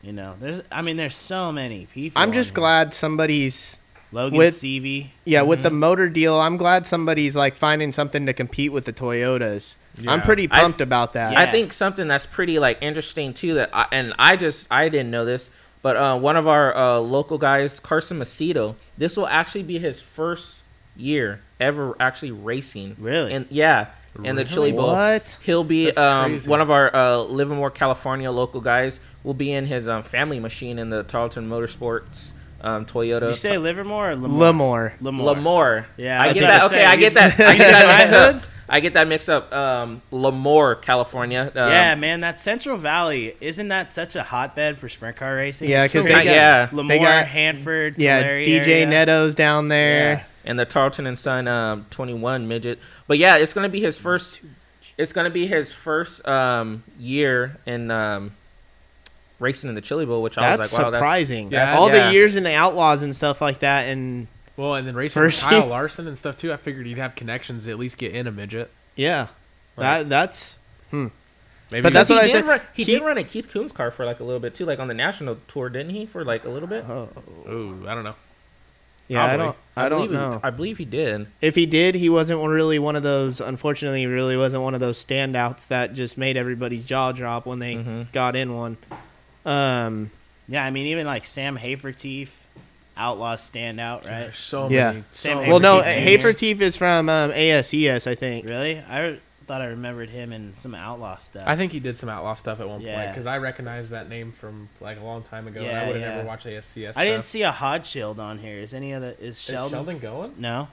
You 0.03 0.13
know, 0.13 0.35
there's. 0.39 0.61
I 0.71 0.83
mean, 0.83 0.99
there's 0.99 1.17
so 1.17 1.51
many 1.51 1.87
people. 1.87 2.21
I'm 2.21 2.33
just 2.33 2.51
here. 2.51 2.57
glad 2.57 2.93
somebody's 2.93 3.79
Logan 4.13 4.37
with- 4.37 4.55
Seavey. 4.57 5.09
yeah 5.25 5.41
with 5.41 5.63
the 5.63 5.71
Mm-hmm. 5.71 5.79
motor 5.79 6.09
deal. 6.11 6.39
I'm 6.39 6.59
glad 6.59 6.87
somebody's 6.87 7.35
like 7.35 7.55
finding 7.57 7.91
something 7.91 8.27
to 8.27 8.35
compete 8.35 8.71
with 8.71 8.85
the 8.85 8.93
Toyotas. 8.93 9.77
I'm 9.99 10.05
Yeah. 10.05 10.21
pretty 10.25 10.49
I- 10.51 10.61
pumped 10.61 10.81
about 10.81 11.13
that. 11.15 11.33
Yeah. 11.33 11.41
I 11.41 11.51
think 11.51 11.73
something 11.73 12.09
that's 12.09 12.27
pretty 12.27 12.59
like 12.59 12.79
interesting 12.81 13.33
too 13.35 13.55
that 13.55 13.71
I, 13.73 13.87
and 13.93 14.13
I 14.19 14.37
just 14.37 14.67
I 14.71 14.89
didn't 14.89 15.11
know 15.11 15.25
this, 15.25 15.51
but 15.83 15.97
uh, 15.97 16.19
one 16.19 16.37
of 16.37 16.47
our 16.49 16.77
uh, 16.77 16.99
local 16.99 17.39
guys, 17.39 17.79
Carson 17.81 18.19
Macedo, 18.19 18.75
this 18.99 19.17
will 19.17 19.29
actually 19.29 19.63
be 19.63 19.79
his 19.79 20.01
first 20.01 20.57
year 20.97 21.41
ever 21.61 21.95
actually 22.01 22.33
racing. 22.33 22.97
Really? 22.99 23.33
And 23.33 23.47
yeah, 23.51 23.87
in 24.23 24.37
the 24.37 24.45
Chili 24.45 24.73
Bowl. 24.73 24.89
What? 24.89 25.37
He'll 25.43 25.65
be 25.65 25.91
um, 25.93 26.39
one 26.41 26.61
of 26.61 26.71
our 26.71 26.95
uh, 26.95 27.19
Livermore, 27.19 27.71
California 27.71 28.31
local 28.31 28.61
guys. 28.61 29.01
Will 29.25 29.35
be 29.35 29.53
in 29.53 29.65
his 29.67 29.89
um, 29.89 30.03
family 30.03 30.39
machine 30.39 30.79
in 30.79 30.91
the 30.91 31.03
Tarlton 31.05 31.49
Motorsports 31.49 32.33
um, 32.61 32.85
Toyota. 32.85 33.21
Did 33.21 33.29
you 33.31 33.35
say 33.37 33.57
Livermore 33.59 34.11
or 34.11 34.15
Lemoore? 34.17 34.93
Lemoore. 34.99 34.99
Lemoore. 35.01 35.37
Lemoore. 35.37 35.85
Yeah, 35.97 36.21
I 36.21 36.27
I 36.29 36.33
get 36.35 36.41
that. 36.41 36.61
gonna 36.61 36.67
Okay, 36.67 36.83
say, 36.83 36.91
I 36.91 36.97
get 36.97 37.15
that. 37.15 37.41
I 37.41 37.57
get 37.57 37.71
that 38.11 38.45
he's 38.73 38.73
mixed 38.73 38.73
my 38.73 38.73
up. 38.73 38.73
hood? 38.73 38.75
I 38.77 38.81
get 38.81 38.95
that 38.95 39.09
mixed 39.09 39.29
up. 39.29 39.53
Um, 39.53 40.03
Lemoore, 40.13 40.81
California. 40.83 41.53
Um, 41.55 41.71
yeah, 41.71 41.95
man, 41.95 42.21
that 42.21 42.39
Central 42.39 42.77
Valley 42.77 43.37
isn't 43.41 43.69
that 43.69 43.91
such 43.91 44.17
a 44.17 44.23
hotbed 44.23 44.79
for 44.79 44.89
sprint 44.89 45.17
car 45.17 45.37
racing? 45.37 45.71
Yeah, 45.71 45.85
It's 45.85 45.93
'cause 45.93 46.03
so 46.03 46.09
they 46.09 46.25
yeah. 46.25 46.69
Lemoore, 46.69 46.89
they 46.89 46.99
got- 46.99 47.27
Hanford, 47.27 47.95
Yeah, 47.99 48.23
DJ 48.23 48.83
area. 48.83 48.87
Netto's 48.87 49.35
down 49.35 49.69
there. 49.69 50.13
Yeah. 50.15 50.23
and 50.47 50.59
the 50.59 50.67
Tarlton 50.67 51.07
and 51.09 51.19
Son 51.19 51.49
um, 51.49 51.87
21 51.91 52.47
midget. 52.49 52.79
But 53.07 53.17
yeah, 53.19 53.37
it's 53.37 53.55
gonna 53.55 53.69
be 53.71 53.81
his 53.81 53.97
first. 53.97 54.41
It's 54.99 55.13
gonna 55.13 55.31
be 55.31 55.47
his 55.47 55.73
first 55.73 56.27
um, 56.29 56.85
year 56.99 57.57
in 57.67 57.91
um, 57.91 58.33
racing 59.41 59.69
in 59.69 59.75
the 59.75 59.81
Chili 59.81 60.07
Bowl, 60.07 60.23
which 60.23 60.39
I 60.39 60.51
That's 60.57 60.63
was 60.71 60.73
like, 60.75 60.83
wow, 60.85 60.91
that's 60.91 61.01
surprising. 61.01 61.51
Yeah. 61.51 61.77
All 61.77 61.89
Yeah. 61.91 62.07
the 62.09 62.13
years 62.13 62.37
in 62.37 62.45
the 62.45 62.53
Outlaws 62.55 63.03
and 63.03 63.15
stuff 63.17 63.41
like 63.41 63.61
that, 63.61 63.89
and 63.89 64.27
Well, 64.57 64.75
and 64.75 64.87
then 64.87 64.95
racing 64.95 65.21
First 65.21 65.43
with 65.43 65.51
Kyle 65.53 65.67
Larson 65.67 66.07
and 66.07 66.17
stuff 66.17 66.37
too. 66.37 66.53
I 66.53 66.57
figured 66.57 66.87
he'd 66.87 66.99
have 66.99 67.15
connections 67.15 67.65
to 67.65 67.71
at 67.73 67.79
least 67.79 67.99
get 67.99 68.15
in 68.15 68.27
a 68.27 68.33
midget. 68.33 68.71
yeah, 68.97 69.29
Right. 69.77 70.05
that 70.05 70.09
that's. 70.09 70.59
Maybe 70.93 71.83
But 71.83 71.93
that's 71.93 72.11
what 72.11 72.19
I 72.23 72.29
said. 72.29 72.47
Run, 72.47 72.61
he, 72.75 72.85
He- 72.85 72.93
did 72.93 73.03
run 73.03 73.19
a 73.19 73.25
Keith 73.25 73.49
Kunz 73.53 73.73
car 73.75 73.91
for 73.91 74.05
like 74.05 74.21
a 74.21 74.25
little 74.25 74.39
bit 74.39 74.55
too, 74.55 74.65
like 74.67 74.79
on 74.79 74.87
the 74.87 74.95
national 74.95 75.39
tour, 75.49 75.69
didn't 75.71 75.91
he? 75.95 76.07
For 76.07 76.25
like 76.25 76.45
a 76.45 76.49
little 76.49 76.69
bit. 76.69 76.85
Oh, 76.89 77.09
Ooh, 77.49 77.85
I 77.89 77.95
don't 77.95 78.05
know. 78.05 78.15
yeah, 79.09 79.25
I 79.25 79.37
don't. 79.37 79.57
I 79.75 79.89
don't 79.89 79.99
believe 80.07 80.11
he- 80.11 80.17
know. 80.17 80.41
I 80.43 80.51
believe 80.51 80.79
he 80.79 80.85
did. 80.85 81.27
If 81.41 81.55
he 81.57 81.67
did, 81.67 81.97
he 81.97 82.09
wasn't 82.09 82.41
really 82.47 82.79
one 82.79 82.95
of 82.95 83.03
those. 83.03 83.41
Unfortunately, 83.41 84.01
he 84.01 84.07
really 84.07 84.37
wasn't 84.37 84.63
one 84.63 84.75
of 84.75 84.81
those 84.81 85.03
standouts 85.03 85.67
that 85.69 85.95
just 85.95 86.17
made 86.17 86.37
everybody's 86.37 86.85
jaw 86.85 87.11
drop 87.13 87.45
when 87.47 87.59
they 87.59 87.75
Mhm. 87.75 88.13
got 88.13 88.37
in 88.37 88.55
one. 88.55 88.77
Um, 89.45 90.11
Yeah, 90.47 90.63
I 90.65 90.71
mean, 90.71 90.87
even 90.89 91.07
like 91.07 91.25
Sam 91.25 91.57
Hafertepe, 91.59 92.29
Outlaw 92.97 93.37
standout, 93.37 93.99
right? 94.07 94.21
There's 94.21 94.39
so 94.39 94.69
Yeah. 94.69 94.91
many. 94.93 95.05
Same 95.15 95.39
so 95.39 95.49
well, 95.49 95.61
no, 95.61 95.81
Jr. 95.83 95.89
Hafertepe 95.89 96.61
is 96.61 96.77
from 96.77 97.09
um, 97.09 97.33
ASCS, 97.33 98.07
I 98.07 98.15
think. 98.15 98.47
Really? 98.47 98.79
I 98.79 99.19
thought 99.47 99.61
I 99.61 99.67
remembered 99.67 100.09
him 100.11 100.33
in 100.33 100.55
some 100.57 100.75
Outlaw 100.75 101.17
stuff. 101.17 101.43
I 101.47 101.57
think 101.57 101.73
he 101.73 101.81
did 101.81 101.99
some 101.99 102.09
outlaw 102.09 102.35
stuff 102.35 102.61
at 102.61 102.69
one 102.69 102.83
point 102.83 103.11
because 103.11 103.27
I 103.27 103.37
recognized 103.39 103.91
that 103.91 104.09
name 104.09 104.33
from 104.33 104.69
like 104.81 104.99
a 104.99 105.03
long 105.05 105.23
time 105.25 105.47
ago. 105.49 105.61
and 105.61 105.77
I 105.77 105.87
would 105.87 105.97
have 105.97 106.03
yeah. 106.03 106.15
never 106.17 106.27
watched 106.27 106.47
ASCS. 106.47 106.93
I 106.97 107.05
didn't 107.05 107.25
see 107.27 107.43
a 107.43 107.53
Haudenschild 107.53 108.19
on 108.19 108.39
here. 108.39 108.59
Is 108.61 108.73
any 108.73 108.95
other 108.95 109.15
is 109.21 109.37
Is 109.37 109.39
Sheldon? 109.41 109.77
Sheldon 109.79 109.99
going? 109.99 110.35
No. 110.39 110.69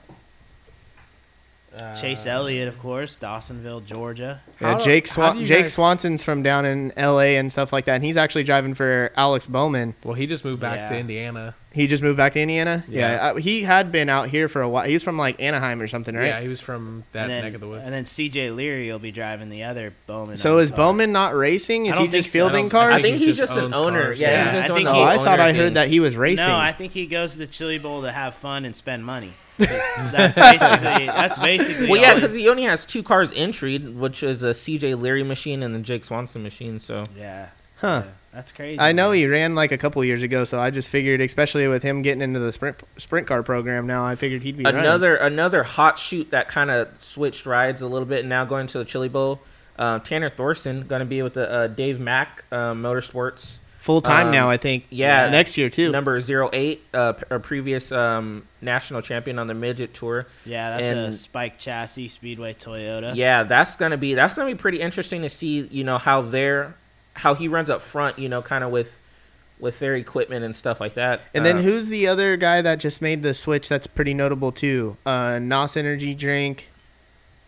Chase 1.98 2.26
Uh, 2.26 2.30
Elliott, 2.30 2.68
of 2.68 2.78
course, 2.78 3.16
Dawsonville, 3.20 3.84
Georgia. 3.86 4.42
Yeah, 4.60 4.78
Jake 4.78 5.08
how 5.08 5.14
Swan- 5.14 5.38
do 5.38 5.46
Jake 5.46 5.68
Swanson's 5.70 6.22
from 6.22 6.42
down 6.42 6.66
in 6.66 6.92
LA 6.98 7.38
and 7.38 7.50
stuff 7.50 7.72
like 7.72 7.86
that, 7.86 7.94
and 7.94 8.04
he's 8.04 8.18
actually 8.18 8.44
driving 8.44 8.74
for 8.74 9.10
Alex 9.16 9.46
Bowman. 9.46 9.94
Well, 10.04 10.12
he 10.14 10.26
just 10.26 10.44
moved 10.44 10.60
back 10.60 10.90
to 10.90 10.96
Indiana. 10.98 11.54
He 11.74 11.86
just 11.86 12.02
moved 12.02 12.16
back 12.16 12.34
to 12.34 12.40
Indiana. 12.40 12.84
Yeah. 12.88 13.12
Yeah, 13.12 13.26
uh, 13.30 13.34
he 13.36 13.62
had 13.62 13.90
been 13.90 14.08
out 14.08 14.28
here 14.28 14.48
for 14.48 14.60
a 14.62 14.68
while. 14.68 14.84
He 14.86 14.92
was 14.92 15.02
from 15.02 15.16
like 15.16 15.40
Anaheim 15.40 15.80
or 15.80 15.88
something, 15.88 16.14
right? 16.14 16.26
Yeah, 16.26 16.40
he 16.40 16.48
was 16.48 16.60
from 16.60 17.04
that 17.12 17.28
then, 17.28 17.44
neck 17.44 17.54
of 17.54 17.60
the 17.60 17.68
woods. 17.68 17.82
And 17.84 17.92
then 17.94 18.04
CJ 18.04 18.54
Leary 18.54 18.90
will 18.92 18.98
be 18.98 19.10
driving 19.12 19.48
the 19.48 19.62
other 19.64 19.94
Bowman. 20.06 20.36
So 20.36 20.58
is 20.58 20.70
car. 20.70 20.76
Bowman 20.78 21.12
not 21.12 21.34
racing? 21.34 21.86
Is 21.86 21.96
he 21.98 22.08
just 22.08 22.28
so. 22.28 22.32
Fielding 22.32 22.64
don't- 22.64 22.70
cars? 22.70 22.94
I 22.94 23.00
think 23.02 23.16
he's 23.18 23.36
just 23.36 23.52
just 23.54 23.56
an 23.58 23.72
owner. 23.74 24.02
cars. 24.04 24.18
Yeah, 24.18 24.30
Yeah, 24.30 24.44
he's 24.44 24.52
just 24.62 24.70
I 24.70 24.74
think 24.76 24.88
he- 24.88 24.94
oh, 24.94 25.02
I 25.02 25.16
thought 25.16 25.40
I 25.40 25.52
heard 25.52 25.66
thing. 25.68 25.74
that 25.74 25.88
he 25.88 26.00
was 26.00 26.16
racing. 26.16 26.46
No, 26.46 26.56
I 26.56 26.72
think 26.72 26.92
he 26.92 27.06
goes 27.06 27.32
to 27.32 27.38
the 27.38 27.46
Chili 27.46 27.78
Bowl 27.78 28.02
to 28.02 28.12
have 28.12 28.34
fun 28.34 28.64
and 28.64 28.76
spend 28.76 29.04
money. 29.04 29.32
that's 29.58 30.38
basically 30.38 31.06
that's 31.06 31.38
basically. 31.38 31.88
Well, 31.88 32.00
yeah, 32.00 32.14
because 32.14 32.34
he- 32.34 32.42
he 32.42 32.48
only 32.48 32.64
has 32.64 32.84
two 32.84 33.02
cars 33.02 33.28
entries, 33.34 33.80
which 33.82 34.22
is 34.22 34.42
a 34.42 34.50
CJ 34.54 35.00
Leary 35.00 35.22
machine 35.22 35.62
and 35.62 35.74
the 35.74 35.78
Jake 35.78 36.04
Swanson 36.04 36.42
machine. 36.42 36.80
So 36.80 37.06
yeah, 37.16 37.48
huh? 37.76 38.02
yeah, 38.06 38.10
that's 38.32 38.52
crazy. 38.52 38.78
I 38.80 38.92
know 38.92 39.08
man. 39.10 39.18
he 39.18 39.26
ran 39.26 39.54
like 39.54 39.72
a 39.72 39.78
couple 39.78 40.02
years 40.04 40.22
ago, 40.22 40.44
so 40.44 40.58
I 40.58 40.70
just 40.70 40.88
figured, 40.88 41.20
especially 41.20 41.68
with 41.68 41.82
him 41.82 42.02
getting 42.02 42.22
into 42.22 42.40
the 42.40 42.52
sprint 42.52 42.76
sprint 42.96 43.26
car 43.26 43.42
program 43.42 43.86
now, 43.86 44.04
I 44.04 44.14
figured 44.14 44.42
he'd 44.42 44.56
be 44.56 44.64
running. 44.64 44.80
another 44.80 45.16
another 45.16 45.62
hot 45.62 45.98
shoot 45.98 46.30
that 46.30 46.48
kind 46.48 46.70
of 46.70 46.88
switched 47.00 47.44
rides 47.46 47.82
a 47.82 47.86
little 47.86 48.06
bit. 48.06 48.20
and 48.20 48.28
Now 48.28 48.44
going 48.44 48.66
to 48.68 48.78
the 48.78 48.84
Chili 48.84 49.08
Bowl. 49.08 49.40
Uh, 49.78 49.98
Tanner 50.00 50.30
Thorson 50.30 50.86
going 50.86 51.00
to 51.00 51.06
be 51.06 51.22
with 51.22 51.34
the 51.34 51.50
uh, 51.50 51.66
Dave 51.66 51.98
Mack 51.98 52.44
uh, 52.52 52.72
Motorsports. 52.72 53.56
full 53.78 54.00
time 54.02 54.26
Um, 54.26 54.32
now. 54.32 54.48
I 54.50 54.58
think. 54.58 54.84
yeah. 54.90 55.28
next 55.30 55.56
year 55.56 55.70
too. 55.70 55.90
Number 55.90 56.16
08, 56.18 56.82
uh, 56.94 57.12
p- 57.14 57.24
a 57.30 57.40
previous 57.40 57.90
um, 57.90 58.46
national 58.60 59.00
champion 59.02 59.38
on 59.38 59.46
the 59.46 59.54
midget 59.54 59.92
tour. 59.94 60.26
Yeah, 60.44 60.78
that's 60.78 60.92
a 60.92 61.12
spike 61.12 61.58
chassis 61.58 62.08
Speedway 62.08 62.54
Toyota. 62.54 63.14
Yeah, 63.16 63.42
that's 63.44 63.74
gonna 63.76 63.96
be 63.96 64.14
that's 64.14 64.34
gonna 64.34 64.50
be 64.50 64.56
pretty 64.56 64.80
interesting 64.80 65.22
to 65.22 65.28
see. 65.30 65.66
You 65.70 65.84
know 65.84 65.98
how 65.98 66.20
they're 66.22 66.74
how 67.14 67.34
he 67.34 67.48
runs 67.48 67.70
up 67.70 67.82
front. 67.82 68.18
You 68.18 68.28
know, 68.28 68.42
kind 68.42 68.64
of 68.64 68.70
with 68.70 68.98
with 69.60 69.78
their 69.78 69.94
equipment 69.94 70.44
and 70.44 70.56
stuff 70.56 70.80
like 70.80 70.94
that. 70.94 71.20
And 71.34 71.46
then 71.46 71.58
Uh, 71.58 71.62
who's 71.62 71.86
the 71.88 72.08
other 72.08 72.36
guy 72.36 72.62
that 72.62 72.80
just 72.80 73.00
made 73.00 73.22
the 73.22 73.32
switch? 73.32 73.68
That's 73.68 73.86
pretty 73.86 74.12
notable 74.14 74.50
too. 74.50 74.96
Uh, 75.06 75.38
Nos 75.40 75.76
Energy 75.76 76.14
Drink. 76.14 76.68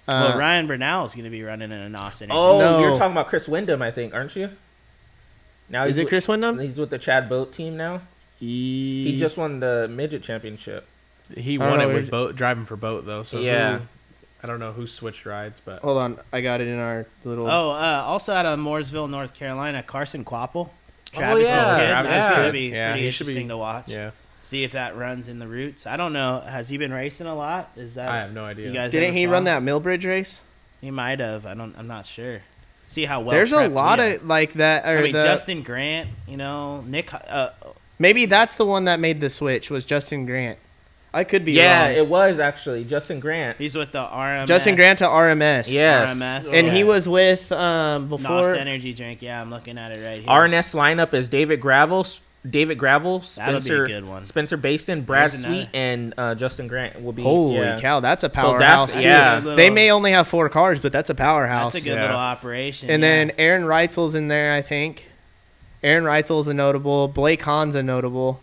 Uh, 0.07 0.29
well, 0.29 0.39
Ryan 0.39 0.67
Bernal 0.69 1.05
is 1.07 1.13
going 1.15 1.25
to 1.25 1.31
be 1.31 1.43
running 1.43 1.73
in 1.73 1.79
a 1.79 1.89
NOS 1.89 2.23
Energy. 2.23 2.37
Oh, 2.39 2.59
No. 2.61 2.79
you're 2.81 2.97
talking 2.97 3.13
about 3.13 3.29
Chris 3.29 3.49
Windom, 3.49 3.81
I 3.83 3.91
think, 3.91 4.13
aren't 4.15 4.37
you? 4.37 4.51
Now 5.71 5.85
Is 5.85 5.89
he's 5.97 5.99
it 5.99 6.03
with- 6.05 6.09
Chris 6.11 6.29
Windom? 6.29 6.59
He's 6.61 6.77
with 6.77 6.91
the 6.91 6.99
Chad 6.99 7.29
Boat 7.29 7.53
team 7.53 7.77
now. 7.77 8.03
He, 8.39 9.13
He 9.13 9.19
just 9.19 9.37
won 9.39 9.61
the 9.61 9.89
midget 9.91 10.23
championship. 10.23 10.87
He 11.35 11.57
won 11.57 11.79
know 11.79 11.89
it 11.89 11.95
with 11.95 12.11
boat 12.11 12.37
driving 12.37 12.67
for 12.67 12.77
boat 12.77 13.07
though. 13.07 13.23
So 13.23 13.39
Yeah. 13.41 13.81
Who- 14.45 14.49
I 14.49 14.51
don't 14.53 14.61
know 14.61 14.73
who 14.73 14.87
switched 14.87 15.25
rides, 15.27 15.61
but 15.65 15.83
Hold 15.83 15.99
on, 15.99 16.19
I 16.33 16.41
got 16.41 16.61
it 16.61 16.69
in 16.69 16.79
our 16.79 17.07
little. 17.25 17.47
Oh, 17.47 17.71
uh, 17.71 18.03
also 18.07 18.35
out 18.35 18.47
of 18.47 18.59
Mooresville, 18.59 19.09
North 19.09 19.35
Carolina, 19.35 19.83
Carson 19.83 20.25
Kvapil. 20.25 20.69
Travis's 21.13 21.49
yeah, 21.49 21.79
kid. 21.79 21.87
Travis's 21.91 22.15
That's 22.15 22.35
going 22.35 22.47
to 22.47 22.53
be 22.53 22.69
Yeah, 22.69 22.93
pretty 22.93 23.05
he 23.07 23.11
should 23.11 23.27
be- 23.27 23.33
interesting 23.33 23.49
to 23.49 23.57
watch. 23.57 23.89
yeah, 23.89 24.11
See 24.43 24.65
if 24.65 24.73
that 24.73 24.97
runs 24.97 25.29
in 25.29 25.39
the 25.39 25.47
roots. 25.47 25.87
I 25.87 25.97
don't 25.97 26.13
know. 26.13 26.41
Has 26.41 26.69
he 26.69 26.77
been 26.77 26.93
racing 26.93 27.27
a 27.27 27.35
lot? 27.35 27.71
Is 27.77 27.95
that 27.95 28.09
I 28.09 28.19
have 28.19 28.33
no 28.33 28.45
idea. 28.45 28.67
you 28.67 28.75
guys? 28.75 28.91
Didn't 28.93 29.09
ever 29.09 29.17
he 29.17 29.27
run 29.27 29.45
that 29.45 29.63
Millbridge 29.63 30.05
race? 30.05 30.41
He 30.81 30.91
might 30.91 31.21
have. 31.21 31.47
I 31.47 31.55
don't. 31.55 31.75
I'm 31.79 31.87
not 31.87 32.05
sure. 32.05 32.43
See 32.87 33.07
how 33.07 33.21
well. 33.21 33.31
There's 33.31 33.53
a 33.53 33.57
prepped 33.57 33.69
we 33.69 33.75
lot 33.75 34.01
of 34.01 34.27
like 34.27 34.53
that. 34.55 34.85
Or 34.85 34.99
I 34.99 35.03
mean, 35.03 35.13
the, 35.15 35.23
Justin 35.23 35.63
Grant. 35.63 36.11
You 36.29 36.37
know, 36.37 36.83
Nick. 36.83 37.15
Uh, 37.15 37.51
maybe 37.99 38.27
that's 38.27 38.55
the 38.55 38.67
one 38.67 38.85
that 38.85 39.01
made 39.01 39.21
the 39.21 39.31
switch. 39.31 39.71
Was 39.71 39.87
Justin 39.87 40.27
Grant? 40.27 40.59
I 41.15 41.25
could 41.25 41.45
be 41.45 41.53
yeah, 41.53 41.87
wrong. 41.89 41.97
it 41.97 42.09
was 42.09 42.39
actually 42.39 42.85
Justin 42.85 43.21
Grant. 43.21 43.57
he's 43.59 43.75
with 43.77 43.93
the 43.93 44.01
RMS. 44.05 44.47
Justin 44.47 44.75
Grant 44.77 44.99
to 44.99 45.07
RMS. 45.07 45.71
Yes. 45.71 46.11
RMS. 46.17 46.53
and 46.53 46.67
yeah. 46.67 46.73
he 46.75 46.85
was 46.85 47.09
with 47.09 47.51
um 47.53 48.09
NOS 48.11 48.21
before. 48.21 48.55
Energy 48.57 48.93
Drink. 48.93 49.23
Yeah, 49.23 49.41
I'm 49.41 49.51
looking 49.51 49.79
at 49.79 49.93
it 49.97 50.05
right 50.05 50.21
here. 50.21 50.29
RMS 50.29 50.75
lineup 50.75 51.15
is 51.15 51.29
David 51.29 51.61
Gravel, 51.61 52.07
David 52.49 52.79
Gravel, 52.79 53.21
That'll 53.37 53.55
be 53.55 53.59
a 53.59 53.61
Spencer, 53.63 53.87
good 53.87 54.05
one. 54.05 54.25
Spencer 54.27 54.59
Bayston, 54.59 55.07
Brad 55.07 55.31
There's 55.31 55.45
another. 55.45 55.63
Sweet, 55.63 55.69
and 55.73 56.15
uh, 56.19 56.35
Justin 56.35 56.67
Grant 56.69 57.03
will 57.03 57.13
be. 57.13 57.23
Holy 57.23 57.57
yeah. 57.57 57.81
cow, 57.81 58.01
that's 58.01 58.23
a 58.23 58.29
So 58.29 58.35
powerhouse. 58.35 58.93
that's 58.93 59.05
yeah. 59.05 59.37
Little- 59.37 59.57
They 59.57 59.71
may 59.71 59.91
only 59.91 60.13
have 60.13 60.29
four 60.29 60.49
cars, 60.51 60.79
but 60.79 60.93
that's 60.93 61.09
a 61.09 61.15
powerhouse. 61.15 61.73
That's 61.73 61.85
a 61.85 61.89
good 61.89 61.95
Yeah. 61.95 62.03
little 62.03 62.17
operation. 62.19 62.91
and 62.91 63.03
yeah. 63.03 63.09
then 63.09 63.33
Aaron 63.39 63.63
Reutzel's 63.63 64.15
in 64.15 64.29
there, 64.29 64.53
I 64.53 64.61
think. 64.63 65.09
Aaron 65.83 66.05
Reutzel's 66.05 66.49
a 66.49 66.55
notable. 66.55 67.09
Blake 67.09 67.43
Hahn's 67.43 67.75
a 67.77 67.83
notable. 67.83 68.41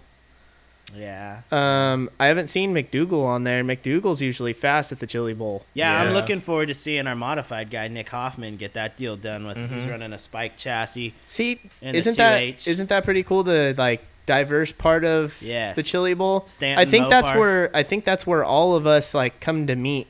Yeah. 0.95 1.41
Um, 1.51 2.09
I 2.19 2.27
haven't 2.27 2.49
seen 2.49 2.73
McDougal 2.73 3.25
on 3.25 3.43
there. 3.43 3.63
McDougal's 3.63 4.21
usually 4.21 4.53
fast 4.53 4.91
at 4.91 4.99
the 4.99 5.07
Chili 5.07 5.33
Bowl. 5.33 5.65
Yeah, 5.73 6.01
I'm 6.01 6.13
looking 6.13 6.41
forward 6.41 6.67
to 6.67 6.73
seeing 6.73 7.07
our 7.07 7.15
modified 7.15 7.69
guy 7.69 7.87
Nick 7.87 8.09
Hoffman 8.09 8.57
get 8.57 8.73
that 8.73 8.97
deal 8.97 9.15
done 9.15 9.45
with. 9.45 9.57
Mm-hmm. 9.57 9.75
He's 9.75 9.85
running 9.85 10.13
a 10.13 10.19
spike 10.19 10.57
chassis. 10.57 11.13
See, 11.27 11.61
isn't 11.81 12.17
that 12.17 12.41
2H. 12.41 12.67
isn't 12.67 12.89
that 12.89 13.03
pretty 13.03 13.23
cool? 13.23 13.43
The 13.43 13.73
like 13.77 14.03
diverse 14.25 14.71
part 14.71 15.03
of 15.03 15.33
Yes. 15.41 15.75
the 15.75 15.83
Chili 15.83 16.13
Bowl. 16.13 16.45
Stanton 16.45 16.87
I 16.87 16.89
think 16.89 17.09
that's 17.09 17.31
where 17.31 17.75
I 17.75 17.83
think 17.83 18.03
that's 18.05 18.25
where 18.27 18.43
all 18.43 18.75
of 18.75 18.85
us 18.87 19.13
like 19.13 19.39
come 19.39 19.67
to 19.67 19.75
meet. 19.75 20.07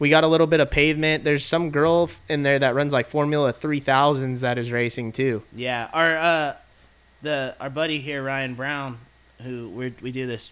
We 0.00 0.10
got 0.10 0.24
a 0.24 0.26
little 0.26 0.48
bit 0.48 0.58
of 0.60 0.70
pavement. 0.70 1.22
There's 1.22 1.46
some 1.46 1.70
girl 1.70 2.10
in 2.28 2.42
there 2.42 2.58
that 2.58 2.74
runs 2.74 2.92
like 2.92 3.06
Formula 3.08 3.52
3000s 3.52 4.40
that 4.40 4.58
is 4.58 4.72
racing 4.72 5.12
too. 5.12 5.42
Yeah, 5.54 5.88
our 5.92 6.16
uh, 6.18 6.56
the 7.22 7.54
our 7.60 7.70
buddy 7.70 8.00
here 8.00 8.22
Ryan 8.22 8.54
Brown, 8.54 8.98
who 9.42 9.68
we 9.70 9.94
we 10.00 10.12
do 10.12 10.26
this 10.26 10.50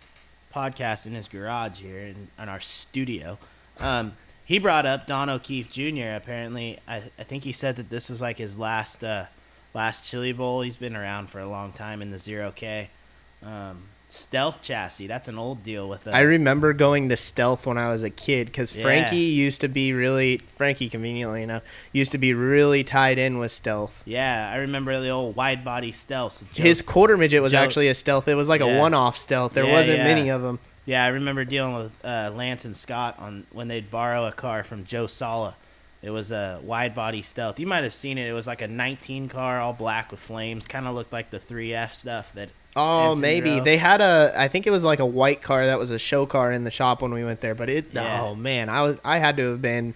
podcast 0.54 1.06
in 1.06 1.14
his 1.14 1.28
garage 1.28 1.80
here 1.80 2.00
in, 2.00 2.28
in 2.38 2.48
our 2.48 2.60
studio. 2.60 3.38
Um, 3.78 4.14
he 4.44 4.58
brought 4.58 4.84
up 4.86 5.06
Don 5.06 5.30
O'Keefe 5.30 5.70
Jr. 5.70 6.14
Apparently, 6.16 6.78
I 6.86 7.04
I 7.18 7.24
think 7.24 7.44
he 7.44 7.52
said 7.52 7.76
that 7.76 7.90
this 7.90 8.08
was 8.10 8.20
like 8.20 8.38
his 8.38 8.58
last 8.58 9.02
uh 9.02 9.26
last 9.74 10.04
Chili 10.04 10.32
Bowl. 10.32 10.62
He's 10.62 10.76
been 10.76 10.96
around 10.96 11.30
for 11.30 11.40
a 11.40 11.48
long 11.48 11.72
time 11.72 12.02
in 12.02 12.10
the 12.10 12.18
zero 12.18 12.52
K. 12.54 12.90
Um, 13.42 13.84
stealth 14.12 14.60
chassis. 14.62 15.06
That's 15.06 15.28
an 15.28 15.38
old 15.38 15.64
deal 15.64 15.88
with. 15.88 16.06
I 16.06 16.20
remember 16.20 16.72
going 16.72 17.08
to 17.08 17.16
Stealth 17.16 17.66
when 17.66 17.78
I 17.78 17.88
was 17.88 18.02
a 18.02 18.10
kid 18.10 18.46
because 18.46 18.74
Yeah. 18.74 18.82
Frankie 18.82 19.16
used 19.16 19.60
to 19.62 19.68
be 19.68 19.92
really 19.92 20.38
Frankie 20.56 20.88
conveniently 20.90 21.42
enough 21.42 21.62
used 21.92 22.12
to 22.12 22.18
be 22.18 22.34
really 22.34 22.84
tied 22.84 23.18
in 23.18 23.38
with 23.38 23.52
Stealth. 23.52 24.02
yeah, 24.04 24.50
I 24.52 24.56
remember 24.56 25.00
the 25.00 25.08
old 25.08 25.34
wide 25.36 25.64
body 25.64 25.92
Joe 26.52 26.62
His 26.62 26.82
quarter 26.82 27.16
midget 27.16 27.42
was 27.42 27.54
actually 27.54 27.88
a 27.88 27.94
Stealth. 27.94 28.28
It 28.28 28.34
was 28.34 28.48
like 28.48 28.60
Yeah. 28.60 28.76
a 28.76 28.78
one-off 28.78 29.16
Stealth. 29.16 29.54
There 29.54 29.64
Yeah, 29.64 29.72
wasn't 29.72 29.98
many 29.98 30.28
of 30.28 30.42
them. 30.42 30.58
Yeah, 30.84 31.04
I 31.04 31.08
remember 31.08 31.44
dealing 31.44 31.74
with 31.74 31.92
uh, 32.04 32.32
Lance 32.34 32.64
and 32.64 32.76
Scott 32.76 33.16
on 33.18 33.46
when 33.52 33.68
they'd 33.68 33.90
borrow 33.90 34.26
a 34.26 34.32
car 34.32 34.62
from 34.64 34.84
Joe 34.84 35.06
Sala. 35.06 35.54
It 36.02 36.10
was 36.10 36.32
a 36.32 36.58
wide 36.62 36.94
body 36.96 37.22
stealth. 37.22 37.60
You 37.60 37.66
might 37.68 37.84
have 37.84 37.94
seen 37.94 38.18
it. 38.18 38.28
It 38.28 38.32
was 38.32 38.48
like 38.48 38.60
a 38.60 38.66
19 38.66 39.28
car, 39.28 39.60
all 39.60 39.72
black 39.72 40.10
with 40.10 40.18
flames. 40.18 40.66
Kind 40.66 40.88
of 40.88 40.94
looked 40.96 41.12
like 41.12 41.30
the 41.30 41.38
3F 41.38 41.94
stuff 41.94 42.32
that. 42.34 42.50
Oh, 42.74 43.10
Anson 43.10 43.20
maybe 43.22 43.50
drove. 43.50 43.64
they 43.64 43.76
had 43.76 44.00
a. 44.00 44.32
I 44.36 44.48
think 44.48 44.66
it 44.66 44.70
was 44.70 44.82
like 44.84 44.98
a 44.98 45.06
white 45.06 45.42
car 45.42 45.66
that 45.66 45.78
was 45.78 45.90
a 45.90 45.98
show 45.98 46.24
car 46.26 46.50
in 46.52 46.64
the 46.64 46.70
shop 46.70 47.02
when 47.02 47.12
we 47.12 47.24
went 47.24 47.40
there. 47.40 47.54
But 47.54 47.68
it. 47.68 47.86
Yeah. 47.92 48.22
Oh 48.22 48.34
man, 48.34 48.68
I 48.68 48.82
was. 48.82 48.96
I 49.04 49.18
had 49.18 49.36
to 49.36 49.50
have 49.50 49.60
been 49.62 49.94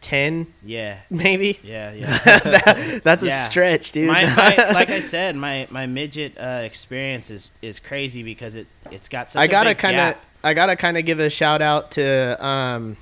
ten, 0.00 0.46
Yeah, 0.64 1.00
maybe. 1.10 1.60
yeah, 1.62 1.92
yeah. 1.92 2.18
That- 2.24 3.00
that's 3.04 3.22
Yeah. 3.22 3.46
a 3.46 3.50
stretch, 3.50 3.92
dude. 3.92 4.06
my, 4.06 4.24
my, 4.34 4.70
like 4.72 4.90
I 4.90 5.00
said, 5.00 5.36
my 5.36 5.66
my 5.70 5.86
midget 5.86 6.38
uh, 6.38 6.62
experience 6.64 7.30
is 7.30 7.50
is 7.60 7.78
crazy 7.78 8.22
because 8.22 8.54
it 8.54 8.66
it's 8.90 9.08
got 9.10 9.30
such 9.30 9.40
I 9.40 9.44
a 9.44 9.48
gotta 9.48 9.74
kind 9.74 9.96
of. 9.98 10.14
I 10.42 10.54
gotta 10.54 10.74
kind 10.76 10.96
of 10.96 11.04
give 11.04 11.20
a 11.20 11.28
shout 11.28 11.60
out 11.60 11.90
to. 11.92 12.42
Um, 12.46 12.96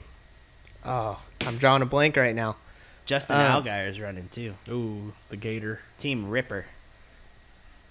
oh, 0.85 1.21
I'm 1.43 1.59
drawing 1.59 1.83
a 1.83 1.87
blank 1.87 2.17
right 2.17 2.35
now. 2.35 2.57
Justin 3.07 3.37
um, 3.37 3.63
Allgaier 3.63 3.89
is 3.89 4.01
running 4.01 4.29
too. 4.33 4.55
ooh, 4.69 5.13
the 5.29 5.37
Gator. 5.37 5.79
Team 5.99 6.29
Ripper, 6.31 6.67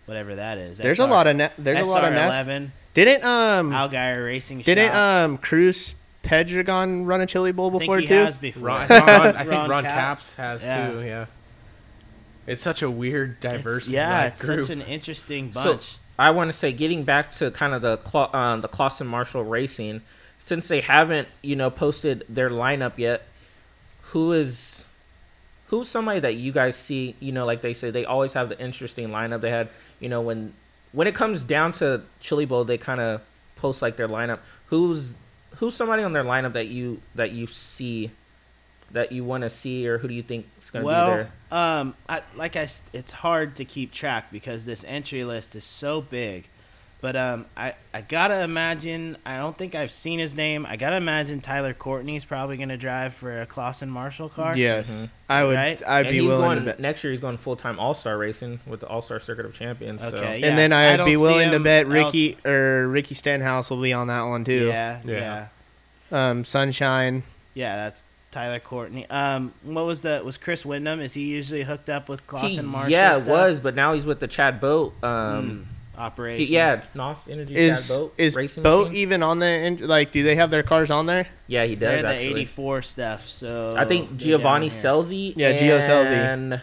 whatever 0.08 0.36
that 0.36 0.58
is. 0.58 0.80
There's 0.80 0.98
a 1.00 1.06
lot 1.06 1.28
of. 1.28 1.36
Na- 1.36 1.50
there's 1.60 1.88
a 1.88 1.90
lot 1.92 2.04
of 2.04 2.14
NASCAR. 2.14 2.46
SR11 2.46 2.70
Didn't 2.96 3.24
um. 3.24 3.70
Allgaier 3.72 4.26
Racing. 4.26 4.62
Didn't 4.62 4.90
Shop. 4.90 4.96
um 4.96 5.38
Cruz 5.38 5.94
Pedregon 6.24 7.06
run 7.06 7.22
a 7.22 7.26
Chili 7.28 7.52
Bowl 7.52 7.70
before 7.72 8.02
too? 8.02 8.14
has 8.14 8.36
before. 8.38 8.64
Ron, 8.64 8.88
Ron, 8.90 9.00
I 9.00 9.44
think 9.44 9.52
Ron 9.52 9.70
Ron, 9.70 9.84
Capps 9.84 10.34
has 10.36 10.64
Yeah. 10.64 10.92
too. 10.92 11.02
Yeah. 11.04 11.26
It's 12.48 12.64
such 12.64 12.82
a 12.82 12.90
weird, 12.90 13.40
diverse. 13.40 13.84
It's, 13.84 13.90
yeah, 13.90 14.24
it's 14.24 14.44
group. 14.44 14.66
such 14.66 14.74
an 14.74 14.82
interesting 14.82 15.54
So- 15.54 15.64
bunch. 15.74 15.98
I 16.20 16.32
want 16.32 16.52
to 16.52 16.58
say, 16.58 16.72
getting 16.72 17.04
back 17.04 17.32
to 17.34 17.52
kind 17.52 17.76
of 17.76 17.84
the 17.84 17.98
Cla- 17.98 18.34
um, 18.34 18.62
the 18.62 18.68
Clauson 18.68 19.06
Marshall 19.06 19.44
Racing, 19.44 20.02
since 20.40 20.68
they 20.68 20.82
haven't, 20.82 21.28
you 21.44 21.56
know, 21.56 21.70
posted 21.70 22.26
their 22.28 22.50
lineup 22.50 22.94
yet, 22.98 23.22
who 24.02 24.32
is 24.32 24.86
who's 25.68 25.88
somebody 25.90 26.20
that 26.22 26.36
you 26.36 26.52
guys 26.52 26.76
see? 26.76 27.16
You 27.20 27.34
know, 27.34 27.46
like 27.46 27.62
they 27.62 27.74
say, 27.76 27.92
they 27.92 28.04
always 28.06 28.34
have 28.34 28.50
the 28.50 28.60
interesting 28.60 29.10
lineup. 29.10 29.42
They 29.42 29.52
had, 29.52 29.70
you 30.00 30.10
know, 30.10 30.22
when 30.22 30.54
when 30.92 31.08
it 31.08 31.16
comes 31.16 31.42
down 31.42 31.74
to 31.74 32.02
Chili 32.20 32.46
Bowl, 32.46 32.64
they 32.64 32.78
kind 32.78 33.02
of 33.02 33.22
post 33.56 33.82
like 33.82 33.98
their 33.98 34.08
lineup. 34.08 34.40
Who's 34.68 35.14
who's 35.58 35.76
somebody 35.76 36.04
on 36.04 36.14
their 36.14 36.24
lineup 36.24 36.54
that 36.54 36.68
you 36.68 37.02
that 37.16 37.32
you 37.32 37.48
see 37.48 38.12
that 38.92 39.12
you 39.12 39.24
want 39.24 39.44
to 39.44 39.50
see, 39.50 39.88
or 39.88 39.98
who 39.98 40.08
do 40.08 40.14
you 40.14 40.24
think 40.24 40.46
is 40.62 40.70
going 40.70 40.84
to 40.84 40.88
be 40.88 40.94
well, 40.94 41.08
there? 41.10 41.32
um, 41.52 41.94
I, 42.08 42.22
like 42.36 42.56
I, 42.56 42.70
it's 42.94 43.12
hard 43.12 43.58
to 43.58 43.66
keep 43.66 43.92
track 43.92 44.32
because 44.32 44.66
this 44.66 44.86
entry 44.88 45.26
list 45.26 45.56
is 45.56 45.66
so 45.66 46.02
big. 46.02 46.48
But 47.00 47.16
um, 47.16 47.46
I, 47.56 47.76
I 47.94 48.02
gotta 48.02 48.42
imagine. 48.42 49.18
I 49.24 49.38
don't 49.38 49.56
think 49.56 49.76
I've 49.76 49.92
seen 49.92 50.18
his 50.18 50.34
name. 50.34 50.66
I 50.66 50.78
gotta 50.78 50.96
imagine 50.96 51.42
Tyler 51.42 51.76
Courtney's 51.76 52.26
probably 52.26 52.58
gonna 52.58 52.76
drive 52.76 53.14
for 53.14 53.42
a 53.44 53.46
Clauson 53.46 53.88
Marshall 53.88 54.30
car. 54.30 54.58
Yes, 54.58 54.88
I 55.30 55.44
would. 55.44 55.54
Right? 55.56 55.80
I'd 55.86 56.08
and 56.08 56.14
be 56.14 56.22
willing 56.22 56.42
going 56.42 56.60
to 56.60 56.66
bet. 56.66 56.80
next 56.80 57.04
year. 57.04 57.12
He's 57.14 57.22
going 57.22 57.38
full 57.38 57.56
time 57.56 57.78
All 57.80 57.94
Star 57.94 58.18
racing 58.18 58.60
with 58.66 58.80
the 58.80 58.88
All 58.88 59.04
Star 59.04 59.20
Circuit 59.20 59.46
of 59.46 59.54
Champions. 59.54 60.02
So. 60.02 60.08
Okay. 60.08 60.40
yeah, 60.40 60.48
and 60.48 60.58
then 60.58 60.74
I 60.74 60.94
I'd 60.94 60.98
don't 60.98 61.06
be 61.06 61.18
willing 61.18 61.52
to 61.52 61.58
him 61.58 61.64
bet 61.64 61.86
else- 61.86 61.94
Ricky 61.94 62.38
or 62.44 62.88
Ricky 62.88 63.14
Stenhouse 63.14 63.70
will 63.70 63.82
be 63.82 63.94
on 63.94 64.08
that 64.08 64.24
one 64.24 64.44
too. 64.44 64.66
Yeah, 64.68 65.00
Yeah. 65.06 65.48
yeah, 66.12 66.30
Um, 66.30 66.46
Sunshine. 66.46 67.22
yeah. 67.54 67.76
That's 67.76 68.04
Tyler 68.32 68.60
Courtney. 68.60 69.08
Um, 69.12 69.54
what 69.62 69.86
was 69.86 70.02
the 70.02 70.22
was 70.26 70.38
Chris 70.38 70.66
Windom? 70.66 71.00
Is 71.02 71.14
he 71.14 71.22
usually 71.26 71.62
hooked 71.62 71.92
up 71.92 72.10
with 72.10 72.26
Clauson 72.26 72.50
He- 72.50 72.62
Marshall? 72.62 72.92
yeah, 72.92 73.18
it 73.20 73.26
was, 73.26 73.60
but 73.60 73.76
now 73.76 73.94
he's 73.94 74.04
with 74.06 74.20
the 74.20 74.28
Chad 74.28 74.60
Boat. 74.60 75.00
Mm, 75.02 75.08
Um, 75.38 75.68
operation. 75.98 76.46
he- 76.46 76.54
yeah, 76.54 76.82
Nos 76.94 77.18
Energy 77.30 77.56
Is 77.56 77.90
Boat 77.90 78.14
is 78.18 78.36
racing 78.36 78.64
Boat 78.64 78.88
machine. 78.90 79.02
even 79.02 79.24
on 79.24 79.40
the 79.40 79.78
like? 79.82 80.12
Do 80.12 80.24
they 80.24 80.36
have 80.36 80.52
their 80.52 80.64
cars 80.64 80.92
on 80.92 81.06
there? 81.06 81.28
Yeah, 81.48 81.66
he 81.66 81.76
They're 81.76 81.94
does 81.96 82.02
the 82.04 82.08
actually. 82.10 82.42
'84 82.42 82.82
stuff. 82.84 83.28
So 83.28 83.76
I 83.78 83.86
think 83.86 84.18
Giovanni 84.18 84.70
down 84.70 84.78
here. 84.80 84.92
Scelzi. 84.92 85.34
Yeah, 85.36 85.54
Gio 85.54 85.80
Scelzi. 85.80 86.12
and 86.12 86.62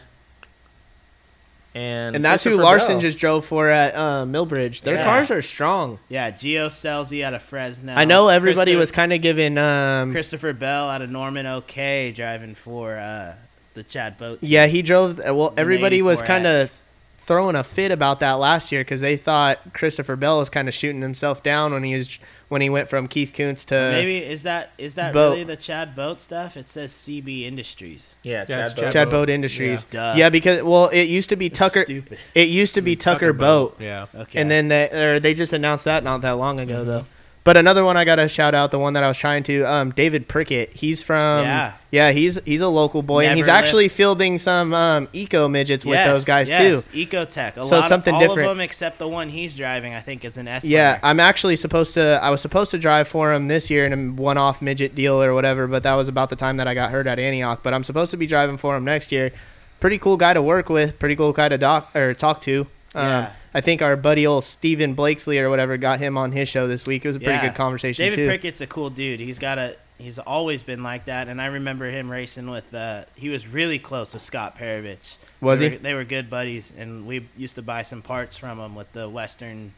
and 1.77 2.15
And 2.15 2.25
that's 2.25 2.45
who 2.45 2.55
Larson 2.57 2.95
Bell. 2.95 3.01
just 3.01 3.19
drove 3.19 3.45
for 3.45 3.69
at 3.69 3.97
uh, 3.97 4.25
Millbridge. 4.27 4.83
Their 4.83 4.95
Yeah. 4.95 5.05
cars 5.05 5.31
are 5.33 5.43
strong. 5.43 5.99
Yeah, 6.09 6.31
Gio 6.31 6.67
Scelzi 6.67 7.25
out 7.25 7.35
of 7.35 7.43
Fresno. 7.43 7.93
I 7.95 8.05
know 8.05 8.29
everybody 8.29 8.77
was 8.77 8.93
kind 8.93 9.13
of 9.13 9.21
giving. 9.21 9.59
Um, 9.59 10.13
Christopher 10.13 10.53
Bell 10.53 10.89
out 10.89 11.03
of 11.03 11.11
Norman 11.11 11.47
OK 11.47 12.13
driving 12.13 12.55
for 12.55 12.97
uh, 12.97 13.33
the 13.75 13.83
Chad 13.83 14.17
Boat. 14.19 14.41
team 14.41 14.51
yeah, 14.53 14.67
he 14.67 14.83
drove. 14.83 15.19
uh, 15.19 15.35
Well, 15.35 15.53
everybody 15.57 16.01
was 16.01 16.23
kind 16.23 16.47
of 16.47 16.61
X. 16.69 16.81
throwing 17.27 17.57
a 17.57 17.65
fit 17.65 17.91
about 17.91 18.21
that 18.21 18.35
last 18.35 18.71
year 18.73 18.83
because 18.83 19.01
they 19.01 19.17
thought 19.17 19.59
Christopher 19.75 20.17
Bell 20.17 20.39
was 20.39 20.51
kind 20.51 20.69
of 20.69 20.75
shooting 20.75 21.03
himself 21.03 21.43
down 21.43 21.73
when 21.73 21.83
he 21.85 21.95
was 21.95 22.19
when 22.49 22.61
he 22.61 22.69
went 22.71 22.89
from 22.91 23.09
Keith 23.09 23.33
Kunz 23.35 23.65
to 23.67 23.75
Maybe 23.75 24.19
is 24.19 24.43
that 24.43 24.73
is 24.79 24.95
that 24.97 25.13
Boat. 25.13 25.33
really 25.33 25.45
the 25.45 25.57
Chad 25.57 25.97
Boat 25.97 26.21
stuff? 26.21 26.57
It 26.57 26.69
says 26.69 26.93
CB 26.93 27.45
Industries. 27.45 28.15
Yeah, 28.23 28.45
Yeah, 28.49 28.67
it's 28.67 28.75
Chad 28.75 28.77
Boat. 28.85 28.93
Chad 28.93 29.11
Boat 29.11 29.31
Industries. 29.31 29.87
Yeah. 29.91 30.15
Yeah, 30.17 30.29
because 30.31 30.63
well, 30.63 30.89
it 30.89 31.05
used 31.05 31.31
to 31.31 31.37
be 31.37 31.47
It's 31.47 31.59
Tucker. 31.59 31.85
Stupid. 31.85 32.19
It 32.35 32.49
used 32.49 32.75
to 32.75 32.83
be 32.83 32.95
Tucker, 32.97 33.33
Boat, 33.33 33.77
Yeah. 33.81 34.07
Okay. 34.15 34.41
and 34.41 34.51
then 34.51 34.69
they 34.69 34.91
or 34.91 35.19
they 35.21 35.35
just 35.35 35.53
announced 35.53 35.87
that 35.87 36.05
not 36.05 36.21
that 36.21 36.33
long 36.33 36.61
ago 36.61 36.75
Mm-hmm. 36.81 36.87
though. 36.89 37.07
But 37.45 37.59
another 37.59 37.85
one 37.85 37.99
I 37.99 38.07
got 38.07 38.17
to 38.17 38.27
shout 38.27 38.55
out, 38.55 38.71
the 38.71 38.79
one 38.79 38.95
that 38.95 39.05
I 39.05 39.09
was 39.09 39.19
trying 39.19 39.43
to, 39.45 39.65
um, 39.71 39.91
David 39.91 40.27
Prickett. 40.29 40.71
He's 40.73 41.03
from 41.03 41.45
Yeah. 41.45 41.75
yeah, 41.91 42.11
he's 42.11 42.39
he's 42.47 42.63
a 42.63 42.69
local 42.69 43.03
boy, 43.03 43.27
and 43.27 43.37
he's 43.37 43.49
Never 43.49 43.59
actually 43.59 43.89
fielding 43.91 44.39
some 44.39 44.73
um, 44.73 45.09
eco 45.13 45.47
midgets 45.47 45.85
with 45.85 46.03
those 46.07 46.25
guys 46.25 46.49
yes, 46.49 46.87
too. 46.87 46.91
Ecotec. 47.07 47.59
A 47.59 47.63
So 47.63 47.81
lot 47.81 47.89
something 47.91 48.15
of, 48.15 48.23
all 48.23 48.29
different. 48.29 48.49
of 48.51 48.57
them 48.57 48.63
except 48.63 48.99
the 48.99 49.07
one 49.07 49.29
he's 49.29 49.55
driving, 49.55 49.93
I 49.93 50.01
think, 50.01 50.25
is 50.25 50.39
an 50.39 50.49
S. 50.49 50.65
Yeah, 50.65 50.99
I'm 51.03 51.21
actually 51.21 51.57
supposed 51.57 51.93
to. 51.95 52.19
I 52.23 52.31
was 52.31 52.41
supposed 52.41 52.71
to 52.71 52.79
drive 52.79 53.09
for 53.09 53.35
him 53.35 53.49
this 53.49 53.69
year 53.69 53.85
in 53.85 53.93
a 53.93 54.13
one-off 54.23 54.63
midget 54.63 54.95
deal 54.95 55.23
or 55.23 55.35
whatever, 55.35 55.67
but 55.67 55.83
that 55.83 55.95
was 55.95 56.09
about 56.09 56.31
the 56.31 56.37
time 56.37 56.57
that 56.57 56.67
I 56.67 56.73
got 56.73 56.93
hurt 56.93 57.07
at 57.07 57.19
Antioch. 57.19 57.61
But 57.63 57.75
I'm 57.75 57.85
supposed 57.85 58.11
to 58.13 58.17
be 58.17 58.27
driving 58.27 58.57
for 58.57 58.75
him 58.75 58.85
next 58.87 59.13
year. 59.13 59.33
Pretty 59.81 59.99
cool 59.99 60.17
guy 60.17 60.33
to 60.33 60.41
work 60.41 60.71
with. 60.71 60.99
Pretty 60.99 61.15
cool 61.15 61.33
guy 61.35 61.51
to 61.51 61.59
doc 61.59 61.95
or 61.95 62.15
talk 62.15 62.41
to. 62.43 62.67
Um, 62.95 63.05
Yeah. 63.07 63.33
I 63.53 63.61
think 63.61 63.83
our 63.83 63.97
buddy 63.97 64.27
old 64.27 64.45
Steven 64.45 64.95
Blakesley 64.95 65.39
or 65.39 65.51
whatever 65.51 65.77
got 65.77 66.01
him 66.01 66.17
on 66.19 66.33
his 66.33 66.49
show 66.49 66.67
this 66.69 66.85
week. 66.87 67.05
It 67.05 67.09
was 67.09 67.17
a 67.17 67.21
pretty 67.21 67.35
Yeah. 67.35 67.49
good 67.49 67.55
conversation 67.57 68.05
David 68.05 68.17
too. 68.17 68.27
Prickett's 68.27 68.61
a 68.61 68.67
cool 68.67 68.91
dude. 68.91 69.21
He's 69.21 69.39
got 69.39 69.59
a. 69.59 69.77
He's 69.97 70.19
always 70.19 70.65
been 70.65 70.83
like 70.83 71.05
that, 71.05 71.29
and 71.29 71.41
I 71.41 71.47
remember 71.47 71.89
him 71.89 72.11
racing 72.11 72.51
with. 72.51 72.75
Uh, 72.75 73.05
he 73.15 73.29
was 73.29 73.47
really 73.47 73.79
close 73.79 74.13
with 74.13 74.23
Scott 74.25 74.59
Pierovich. 74.59 75.17
Was 75.41 75.61
they 75.61 75.69
he? 75.71 75.77
Were, 75.77 75.83
they 75.83 75.95
were 75.95 76.03
good 76.05 76.29
buddies, 76.29 76.73
and 76.77 77.07
we 77.07 77.29
used 77.37 77.55
to 77.57 77.63
buy 77.63 77.83
some 77.85 78.03
parts 78.03 78.37
from 78.37 78.59
him 78.59 78.75
with 78.75 78.91
the 78.93 79.09
Western, 79.09 79.73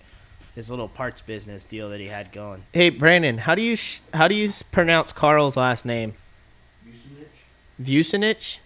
his 0.54 0.70
little 0.70 0.88
parts 0.88 1.20
business 1.20 1.64
deal 1.64 1.90
that 1.90 2.00
he 2.00 2.06
had 2.08 2.32
going. 2.32 2.62
Hey 2.72 2.88
Brandon, 2.88 3.36
how 3.38 3.54
do 3.54 3.60
you 3.60 3.76
sh- 3.76 4.00
how 4.14 4.26
do 4.26 4.34
you 4.34 4.50
pronounce 4.72 5.12
Carl's 5.12 5.54
last 5.56 5.84
name? 5.84 6.14
Vucinich. 7.80 8.56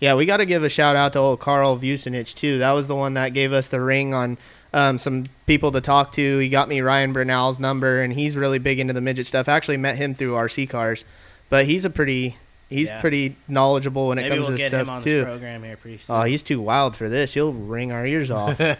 Yeah, 0.00 0.14
we 0.14 0.26
got 0.26 0.38
to 0.38 0.46
give 0.46 0.64
a 0.64 0.68
shout 0.68 0.96
out 0.96 1.12
to 1.14 1.18
old 1.18 1.40
Carl 1.40 1.78
Vucinich 1.78 2.34
too. 2.34 2.58
That 2.58 2.72
was 2.72 2.86
the 2.86 2.94
one 2.96 3.14
that 3.14 3.30
gave 3.32 3.52
us 3.52 3.68
the 3.68 3.80
ring 3.80 4.12
on 4.12 4.36
um, 4.72 4.98
some 4.98 5.24
people 5.46 5.72
to 5.72 5.80
talk 5.80 6.12
to. 6.14 6.38
He 6.38 6.48
got 6.48 6.68
me 6.68 6.80
Ryan 6.80 7.12
Bernal's 7.12 7.58
number, 7.60 8.02
and 8.02 8.12
he's 8.12 8.36
really 8.36 8.58
big 8.58 8.80
into 8.80 8.92
the 8.92 9.00
midget 9.00 9.26
stuff. 9.26 9.48
I 9.48 9.52
actually 9.56 9.76
met 9.78 9.96
him 9.96 10.14
through 10.14 10.32
RC 10.32 10.68
cars, 10.68 11.04
but 11.48 11.64
he's 11.66 11.84
a 11.84 11.90
pretty 11.90 12.36
he's 12.68 12.88
Yeah. 12.88 13.00
pretty 13.00 13.36
knowledgeable 13.46 14.08
when 14.08 14.18
it 14.18 14.28
comes 14.28 14.40
we'll 14.48 14.50
to 14.50 14.56
get 14.56 14.70
this 14.72 14.80
him 14.80 14.86
stuff 14.86 14.96
on 14.96 15.02
too. 15.04 15.20
the 15.20 15.24
program 15.26 15.62
here 15.62 15.76
pretty 15.76 15.98
soon. 15.98 16.16
Oh, 16.16 16.22
he's 16.22 16.42
too 16.42 16.60
wild 16.60 16.96
for 16.96 17.08
this. 17.08 17.32
He'll 17.34 17.52
ring 17.52 17.92
our 17.92 18.06
ears 18.06 18.30
off. 18.30 18.60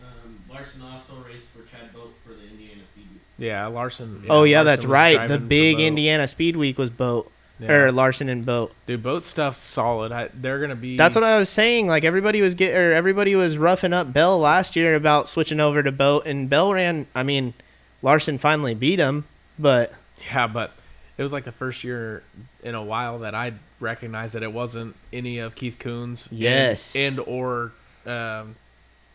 Um, 0.00 0.38
Larson 0.50 0.82
also 0.82 1.14
raced 1.26 1.46
for 1.48 1.62
Chad 1.70 1.92
Boat 1.92 2.14
for 2.24 2.32
the 2.34 2.42
Indiana 2.48 2.82
Speed 2.92 3.06
Week. 3.12 3.20
Yeah, 3.38 3.66
Larson. 3.66 4.24
oh 4.28 4.44
yeah, 4.44 4.58
Larson 4.62 4.66
that's 4.66 4.84
right. 4.86 5.26
The 5.28 5.38
big 5.38 5.76
Boat. 5.76 5.82
Indiana 5.82 6.28
Speed 6.28 6.56
Week 6.56 6.78
was 6.78 6.90
boat 6.90 7.30
Yeah. 7.60 7.72
or 7.72 7.92
Larson 7.92 8.28
and 8.28 8.46
boat. 8.46 8.72
Dude, 8.86 9.02
boat 9.02 9.24
stuff's 9.24 9.60
solid. 9.60 10.12
I, 10.12 10.28
they're 10.32 10.60
gonna 10.60 10.76
be. 10.76 10.96
That's 10.96 11.14
what 11.14 11.24
I 11.24 11.38
was 11.38 11.48
saying. 11.48 11.86
Like 11.88 12.04
everybody 12.04 12.40
was 12.40 12.54
get 12.54 12.74
or 12.74 12.92
everybody 12.92 13.34
was 13.34 13.58
roughing 13.58 13.92
up 13.92 14.12
Bell 14.12 14.38
last 14.38 14.76
year 14.76 14.94
about 14.94 15.28
switching 15.28 15.58
over 15.60 15.82
to 15.82 15.90
boat, 15.90 16.26
and 16.26 16.48
Bell 16.48 16.72
ran. 16.72 17.06
I 17.14 17.22
mean, 17.24 17.54
Larson 18.02 18.38
finally 18.38 18.74
beat 18.74 18.98
him, 19.00 19.24
but 19.58 19.92
Yeah, 20.30 20.46
but 20.46 20.72
it 21.16 21.22
was 21.24 21.32
like 21.32 21.44
the 21.44 21.52
first 21.52 21.82
year 21.82 22.22
in 22.62 22.74
a 22.76 22.82
while 22.82 23.18
that 23.20 23.34
I 23.34 23.54
recognized 23.80 24.34
that 24.34 24.42
it 24.44 24.52
wasn't 24.52 24.94
any 25.12 25.38
of 25.38 25.54
Keith 25.56 25.78
Kunz. 25.80 26.28
and- 26.30 26.38
Yes. 26.38 26.94
And, 26.94 27.18
or 27.18 27.72
um, 28.06 28.54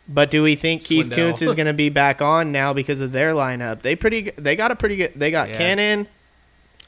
but 0.07 0.29
do 0.31 0.43
we 0.43 0.55
think 0.55 0.83
Keith 0.83 1.07
Swindell. 1.07 1.33
Kunz 1.33 1.41
is 1.41 1.55
going 1.55 1.67
to 1.67 1.73
be 1.73 1.87
back 1.87 2.21
on 2.21 2.51
now 2.51 2.73
because 2.73 2.99
of 2.99 3.13
their 3.13 3.33
lineup? 3.33 3.81
They 3.81 3.95
pretty. 3.95 4.31
They 4.37 4.57
got 4.57 4.71
a 4.71 4.75
pretty 4.75 4.97
good. 4.97 5.13
They 5.15 5.31
got 5.31 5.47
Yeah. 5.49 5.57
Cannon. 5.57 6.07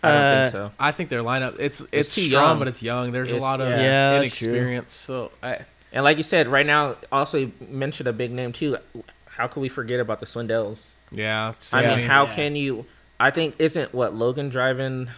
I 0.03 0.11
don't 0.11 0.17
uh, 0.23 0.43
think 0.43 0.51
so. 0.51 0.71
I 0.79 0.91
think 0.91 1.09
their 1.09 1.21
lineup 1.21 1.55
it's 1.59 1.81
it's, 1.91 2.13
too 2.15 2.21
strong, 2.27 2.49
young. 2.51 2.59
but 2.59 2.67
it's 2.67 2.81
young. 2.81 3.11
There's 3.11 3.31
a 3.31 3.37
lot 3.37 3.61
of 3.61 3.69
yeah. 3.69 3.81
Yeah, 3.81 4.17
inexperience. 4.19 4.93
So 4.93 5.31
I 5.41 5.59
And 5.91 6.03
like 6.03 6.17
you 6.17 6.23
said, 6.23 6.47
right 6.47 6.65
now, 6.65 6.95
also 7.11 7.37
you 7.39 7.51
mentioned 7.69 8.07
a 8.07 8.13
big 8.13 8.31
name 8.31 8.51
too. 8.53 8.77
How 9.25 9.47
could 9.47 9.61
we 9.61 9.69
forget 9.69 9.99
about 9.99 10.19
the 10.19 10.25
Swindells? 10.25 10.77
yeah. 11.11 11.49
I 11.49 11.53
so- 11.59 11.81
mean, 11.95 12.05
how 12.05 12.25
Yeah. 12.25 12.35
can 12.35 12.55
you? 12.55 12.85
I 13.19 13.31
think 13.31 13.55
isn't 13.59 13.93
what 13.93 14.13
Logan 14.13 14.49
driving, 14.49 15.09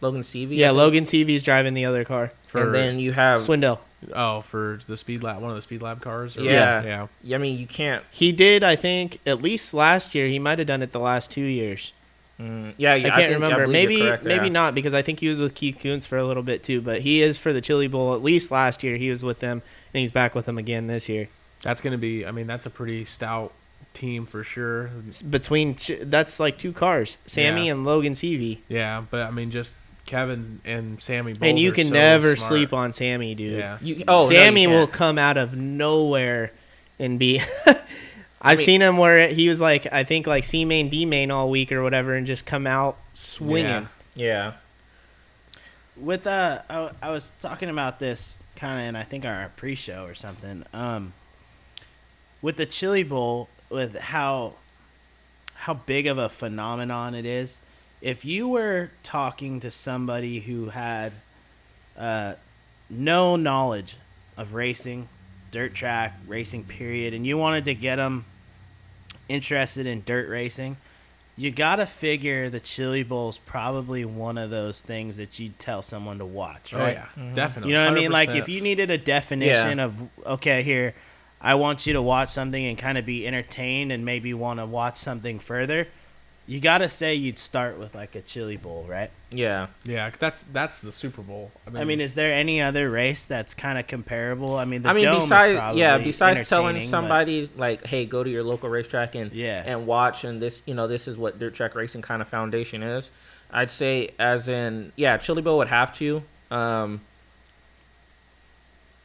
Logan 0.00 0.22
Seavey. 0.22 0.56
Yeah, 0.56 0.66
I 0.66 0.68
think? 0.70 0.76
Logan 0.78 1.04
Seavey's 1.04 1.42
driving 1.42 1.74
the 1.74 1.84
other 1.84 2.04
car. 2.04 2.32
for 2.48 2.62
and 2.62 2.74
then 2.74 2.98
you 2.98 3.12
have. 3.12 3.40
Swindell. 3.40 3.78
oh 4.14 4.42
for 4.42 4.80
the 4.86 4.96
speed 4.96 5.22
lab 5.22 5.40
one 5.40 5.50
of 5.50 5.56
the 5.56 5.62
speed 5.62 5.82
lab 5.82 6.00
cars. 6.02 6.36
Or, 6.36 6.42
Yeah. 6.42 7.06
yeah. 7.22 7.34
I 7.34 7.38
mean, 7.38 7.58
you 7.58 7.66
can't. 7.66 8.04
He 8.10 8.32
did, 8.32 8.62
I 8.62 8.76
think, 8.76 9.20
at 9.26 9.40
least 9.42 9.72
last 9.74 10.14
year. 10.14 10.26
He 10.26 10.38
might 10.38 10.58
have 10.58 10.66
done 10.68 10.82
it 10.82 10.92
the 10.92 11.00
last 11.00 11.30
two 11.30 11.40
years. 11.42 11.92
Mm, 12.40 12.74
yeah, 12.76 12.94
yeah, 12.94 13.06
I 13.06 13.10
can't 13.10 13.16
think- 13.30 13.34
remember. 13.42 13.66
believe 13.66 13.72
maybe 13.88 14.00
correct 14.02 14.24
maybe 14.24 14.40
there. 14.40 14.50
not 14.50 14.74
because 14.74 14.92
I 14.92 15.00
think 15.02 15.20
he 15.20 15.28
was 15.28 15.38
with 15.40 15.54
Keith 15.54 15.78
Kunz 15.82 16.04
for 16.04 16.18
a 16.18 16.24
little 16.26 16.42
bit 16.42 16.62
too. 16.62 16.80
But 16.82 17.00
he 17.00 17.22
is 17.22 17.38
for 17.38 17.52
the 17.52 17.60
Chili 17.62 17.86
Bowl. 17.88 18.14
At 18.14 18.22
least 18.22 18.50
last 18.50 18.82
year 18.82 18.96
he 18.96 19.08
was 19.10 19.22
with 19.24 19.40
them, 19.40 19.62
and 19.94 20.00
he's 20.00 20.12
back 20.12 20.34
with 20.34 20.44
them 20.46 20.58
again 20.58 20.86
this 20.86 21.08
year. 21.08 21.28
That's 21.62 21.80
gonna 21.80 21.96
be. 21.98 22.26
I 22.26 22.32
mean, 22.32 22.46
that's 22.46 22.66
a 22.66 22.70
pretty 22.70 23.04
stout 23.06 23.52
team 23.94 24.26
for 24.26 24.44
sure. 24.44 24.90
Between 25.30 25.76
that's 26.02 26.38
like 26.38 26.58
two 26.58 26.74
cars, 26.74 27.16
Sammy 27.26 27.66
Yeah. 27.66 27.72
and 27.72 27.84
Logan 27.86 28.12
Seavey. 28.12 28.58
Yeah, 28.68 29.02
but 29.10 29.22
I 29.22 29.30
mean, 29.30 29.50
just 29.50 29.72
Kevin 30.04 30.60
and 30.66 31.02
Sammy. 31.02 31.32
Both 31.32 31.42
and 31.42 31.58
you 31.58 31.72
are 31.72 31.74
can 31.74 31.88
so 31.88 31.94
never 31.94 32.36
smart. 32.36 32.48
sleep 32.50 32.72
on 32.74 32.92
Sammy, 32.92 33.34
dude. 33.34 33.58
Yeah. 33.58 33.78
You, 33.80 34.04
oh, 34.06 34.24
no, 34.24 34.30
you 34.30 34.36
Sammy 34.36 34.66
will 34.66 34.86
come 34.86 35.16
out 35.18 35.38
of 35.38 35.54
nowhere 35.56 36.52
and 36.98 37.18
be. 37.18 37.40
I've 38.46 38.58
mean- 38.58 38.66
seen 38.66 38.82
him 38.82 38.96
where 38.98 39.28
he 39.28 39.48
was 39.48 39.60
like, 39.60 39.86
I 39.92 40.04
think 40.04 40.26
like 40.26 40.44
C 40.44 40.64
main, 40.64 40.88
D 40.88 41.04
main 41.04 41.30
all 41.30 41.50
week 41.50 41.72
or 41.72 41.82
whatever, 41.82 42.14
and 42.14 42.26
just 42.26 42.46
come 42.46 42.66
out 42.66 42.96
swinging. 43.14 43.88
Yeah. 44.14 44.54
with 45.96 46.26
uh 46.26 46.62
I, 46.68 46.90
I 47.02 47.10
was 47.10 47.32
talking 47.40 47.68
about 47.70 47.98
this 47.98 48.38
kind 48.56 48.80
of 48.80 48.86
in 48.88 48.96
I 48.96 49.02
think 49.02 49.24
our 49.24 49.50
pre-show 49.56 50.04
or 50.04 50.14
something 50.14 50.64
um 50.72 51.12
with 52.42 52.56
the 52.56 52.66
chili 52.66 53.02
bowl 53.02 53.48
with 53.70 53.94
how 53.96 54.54
how 55.54 55.74
big 55.74 56.06
of 56.06 56.16
a 56.18 56.28
phenomenon 56.28 57.14
it 57.14 57.24
is 57.26 57.60
if 58.02 58.24
you 58.24 58.46
were 58.48 58.90
talking 59.02 59.60
to 59.60 59.70
somebody 59.70 60.40
who 60.40 60.68
had 60.70 61.12
uh 61.98 62.34
no 62.90 63.36
knowledge 63.36 63.96
of 64.36 64.52
racing 64.54 65.08
dirt 65.50 65.74
track 65.74 66.18
racing 66.26 66.64
period 66.64 67.12
and 67.14 67.26
you 67.26 67.36
wanted 67.38 67.64
to 67.64 67.74
get 67.74 67.96
them 67.96 68.24
interested 69.28 69.86
in 69.86 70.02
dirt 70.04 70.28
racing 70.28 70.76
you 71.36 71.50
gotta 71.50 71.86
figure 71.86 72.48
the 72.48 72.60
Chili 72.60 73.02
Bowl's 73.02 73.36
probably 73.36 74.04
one 74.04 74.38
of 74.38 74.48
those 74.50 74.80
things 74.80 75.18
that 75.18 75.38
you'd 75.38 75.58
tell 75.58 75.82
someone 75.82 76.18
to 76.18 76.24
watch, 76.24 76.72
Oh 76.72 76.78
right? 76.78 76.94
yeah, 76.94 77.06
mm-hmm. 77.16 77.34
definitely. 77.34 77.70
You 77.70 77.76
know 77.76 77.84
what 77.84 77.92
I 77.92 77.94
mean? 77.94 78.10
Like 78.10 78.30
if 78.30 78.48
you 78.48 78.62
needed 78.62 78.90
a 78.90 78.98
definition 78.98 79.78
of 79.78 79.94
okay, 80.24 80.62
here, 80.62 80.94
I 81.40 81.54
want 81.56 81.86
you 81.86 81.92
to 81.92 82.02
watch 82.02 82.30
something 82.30 82.64
and 82.64 82.78
kind 82.78 82.96
of 82.96 83.04
be 83.04 83.26
entertained 83.26 83.92
and 83.92 84.04
maybe 84.04 84.32
want 84.32 84.60
to 84.60 84.66
watch 84.66 84.96
something 84.96 85.38
further. 85.38 85.88
You 86.48 86.60
gotta 86.60 86.88
say 86.88 87.14
you'd 87.14 87.40
start 87.40 87.76
with 87.76 87.94
like 87.94 88.14
a 88.14 88.20
Chili 88.22 88.56
Bowl, 88.56 88.84
right? 88.88 89.10
Yeah. 89.32 89.66
yeah, 89.84 90.10
that's 90.18 90.44
that's 90.52 90.78
the 90.80 90.92
Super 90.92 91.22
Bowl. 91.22 91.50
I 91.66 91.70
mean, 91.70 91.82
I 91.82 91.84
mean, 91.84 92.00
is 92.00 92.14
there 92.14 92.32
any 92.32 92.62
other 92.62 92.88
race 92.88 93.24
that's 93.24 93.52
kind 93.52 93.78
of 93.78 93.88
comparable? 93.88 94.56
I 94.56 94.64
mean, 94.64 94.82
the 94.82 94.90
I 94.90 94.92
mean, 94.92 95.04
Dome 95.06 95.20
besides 95.22 95.58
probably 95.58 95.80
yeah, 95.80 95.98
besides 95.98 96.48
telling 96.48 96.76
entertaining, 96.76 96.88
but- 96.88 96.96
somebody 96.96 97.50
like, 97.56 97.84
"Hey, 97.86 98.06
go 98.06 98.22
to 98.22 98.30
your 98.30 98.44
local 98.44 98.68
racetrack 98.68 99.16
and 99.16 99.32
Yeah. 99.32 99.64
and 99.66 99.86
watch," 99.88 100.22
and 100.22 100.40
this, 100.40 100.62
you 100.66 100.74
know, 100.74 100.86
this 100.86 101.08
is 101.08 101.16
what 101.18 101.38
dirt 101.40 101.54
track 101.54 101.74
racing 101.74 102.02
kind 102.02 102.22
of 102.22 102.28
foundation 102.28 102.82
is. 102.82 103.10
I'd 103.50 103.70
say, 103.70 104.10
as 104.18 104.46
in, 104.48 104.92
yeah, 104.96 105.16
Chili 105.16 105.42
Bowl 105.42 105.58
would 105.58 105.68
have 105.68 105.96
to. 105.98 106.22
Um, 106.52 107.00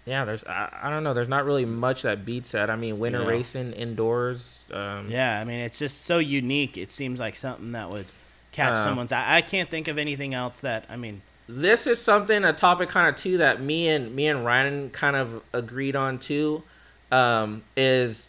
yeah, 0.06 0.26
there's, 0.26 0.44
I, 0.46 0.70
I 0.84 0.90
don't 0.90 1.04
know, 1.04 1.14
there's 1.14 1.28
not 1.30 1.46
really 1.46 1.66
much 1.66 2.02
that 2.04 2.26
beats 2.26 2.52
that. 2.52 2.70
I 2.70 2.76
mean, 2.76 3.00
winter 3.00 3.22
Yeah. 3.22 3.28
racing 3.28 3.74
indoors. 3.74 4.60
Um, 4.72 5.10
Yeah, 5.10 5.40
I 5.40 5.44
mean, 5.44 5.60
it's 5.60 5.78
just 5.80 6.04
so 6.06 6.18
unique. 6.20 6.78
It 6.78 6.92
seems 6.92 7.20
like 7.20 7.36
something 7.36 7.72
that 7.74 7.90
would 7.90 8.08
catch 8.52 8.74
Uh, 8.74 8.84
someone's 8.84 9.12
eye. 9.12 9.36
I 9.38 9.42
can't 9.42 9.70
think 9.70 9.88
of 9.88 9.98
anything 9.98 10.34
else 10.34 10.62
that. 10.62 10.86
I 10.90 10.96
mean, 10.98 11.22
this 11.48 11.86
is 11.88 12.00
something 12.02 12.44
a 12.44 12.54
topic 12.54 12.90
kind 12.90 13.10
of 13.10 13.16
too 13.16 13.38
that 13.40 13.62
me 13.62 13.90
and 13.90 14.16
me 14.16 14.28
and 14.28 14.46
Ryan 14.46 14.90
kind 14.92 15.16
of 15.16 15.42
agreed 15.54 15.96
on 15.96 16.18
too 16.20 16.64
um, 17.12 17.64
is 17.76 18.28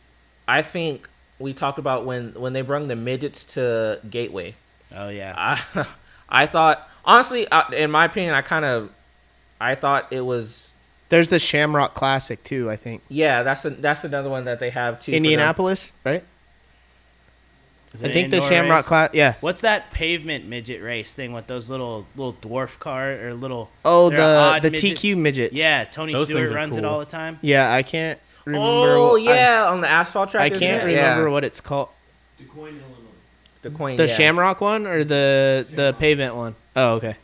I 0.49 0.63
think 0.63 1.09
we 1.39 1.53
talked 1.53 1.79
about 1.79 2.05
when 2.05 2.33
when 2.35 2.53
they 2.53 2.63
brought 2.63 2.87
the 2.89 2.97
midgets 2.97 3.45
to 3.55 4.01
Gateway. 4.11 4.55
oh 4.95 5.09
yeah, 5.09 5.35
I 5.37 5.87
I 6.29 6.47
thought 6.47 6.89
honestly, 7.05 7.47
in 7.73 7.91
my 7.93 8.07
opinion, 8.07 8.35
I 8.35 8.43
kind 8.43 8.65
of 8.65 8.91
I 9.61 9.77
thought 9.77 10.09
it 10.13 10.23
was 10.23 10.72
There's 11.13 11.29
the 11.29 11.39
Shamrock 11.39 11.93
Classic 11.93 12.43
too. 12.43 12.71
I 12.71 12.77
think 12.77 13.03
yeah. 13.11 13.43
That's 13.43 13.67
a, 13.67 13.71
that's 13.71 14.03
another 14.03 14.31
one 14.31 14.47
that 14.47 14.59
they 14.61 14.71
have 14.71 14.99
too. 14.99 15.13
Indianapolis, 15.13 15.85
right? 16.07 16.25
I 18.03 18.11
think 18.11 18.31
the 18.31 18.41
Shamrock 18.41 18.79
race? 18.79 18.87
Class. 18.87 19.11
Yeah. 19.13 19.35
What's 19.43 19.61
that 19.61 19.91
pavement 19.91 20.47
midget 20.47 20.83
race 20.83 21.13
thing 21.13 21.35
with 21.35 21.49
those 21.49 21.69
little 21.69 22.07
little 22.17 22.33
dwarf 22.33 22.79
car 22.79 23.13
or 23.13 23.35
little? 23.35 23.69
Oh, 23.85 24.09
the 24.09 24.61
the 24.63 24.71
midget- 24.71 24.97
TQ 24.97 25.19
midgets. 25.19 25.55
Yeah, 25.55 25.85
Tony 25.85 26.15
Those 26.15 26.29
Stewart 26.29 26.45
things 26.45 26.51
are 26.51 26.55
runs 26.55 26.77
it 26.79 26.85
all 26.87 26.99
the 27.01 27.05
time. 27.05 27.39
Yeah, 27.43 27.71
I 27.71 27.83
can't. 27.83 28.19
remember. 28.47 28.67
oh 28.97 29.11
what- 29.11 29.21
I- 29.21 29.35
yeah, 29.35 29.67
on 29.67 29.83
the 29.83 29.89
asphalt 29.91 30.31
track. 30.31 30.41
I, 30.41 30.47
isn't 30.47 30.61
can't 30.61 30.83
it? 30.85 30.87
remember 30.95 31.27
Yeah. 31.27 31.31
what 31.31 31.45
it's 31.45 31.61
called. 31.61 31.91
Du 32.39 32.47
Quoin, 32.47 32.69
Illinois. 32.69 32.87
the 33.61 33.69
coin. 33.69 33.97
The 33.97 34.09
yeah. 34.09 34.17
Shamrock 34.17 34.63
one 34.63 34.87
or 34.87 35.05
the 35.05 35.67
the 35.75 35.93
pavement 35.99 36.37
one? 36.37 36.55
Oh, 36.75 36.95
okay. 36.95 37.17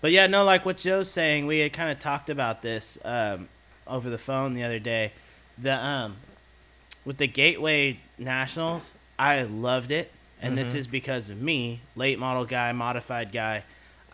But 0.00 0.12
yeah, 0.12 0.26
no, 0.26 0.44
like 0.44 0.64
what 0.64 0.76
Joe's 0.76 1.10
saying, 1.10 1.46
we 1.46 1.58
had 1.60 1.72
kind 1.72 1.90
of 1.90 1.98
talked 1.98 2.30
about 2.30 2.62
this 2.62 2.98
um, 3.04 3.48
over 3.86 4.08
the 4.10 4.18
phone 4.18 4.54
the 4.54 4.62
other 4.64 4.78
day. 4.78 5.12
The 5.60 5.74
um, 5.74 6.16
with 7.04 7.16
the 7.18 7.26
Gateway 7.26 7.98
Nationals, 8.16 8.92
I 9.18 9.42
loved 9.42 9.90
it, 9.90 10.12
and 10.40 10.56
this 10.56 10.72
Mhm. 10.74 10.76
is 10.76 10.86
because 10.86 11.30
of 11.30 11.40
me, 11.40 11.80
late 11.96 12.18
model 12.18 12.44
guy, 12.44 12.70
modified 12.72 13.32
guy. 13.32 13.64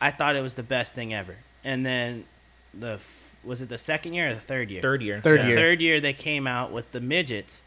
I 0.01 0.11
thought 0.11 0.37
it 0.37 0.43
was 0.43 0.55
the 0.55 0.63
best 0.63 0.95
thing 0.95 1.13
ever. 1.13 1.37
And 1.65 1.85
then 1.85 2.25
the 2.73 2.99
was 3.43 3.61
it 3.61 3.69
the 3.69 3.77
second 3.77 4.15
year 4.15 4.31
or 4.31 4.35
the 4.35 4.41
third 4.41 4.71
year? 4.71 4.81
Third 4.81 5.03
year. 5.03 5.21
Third 5.21 5.41
The 5.43 5.49
year. 5.49 5.57
Third 5.57 5.81
year 5.83 6.01
they 6.01 6.15
came 6.15 6.47
out 6.47 6.73
with 6.73 6.91
the 6.93 7.01
midgets, 7.01 7.63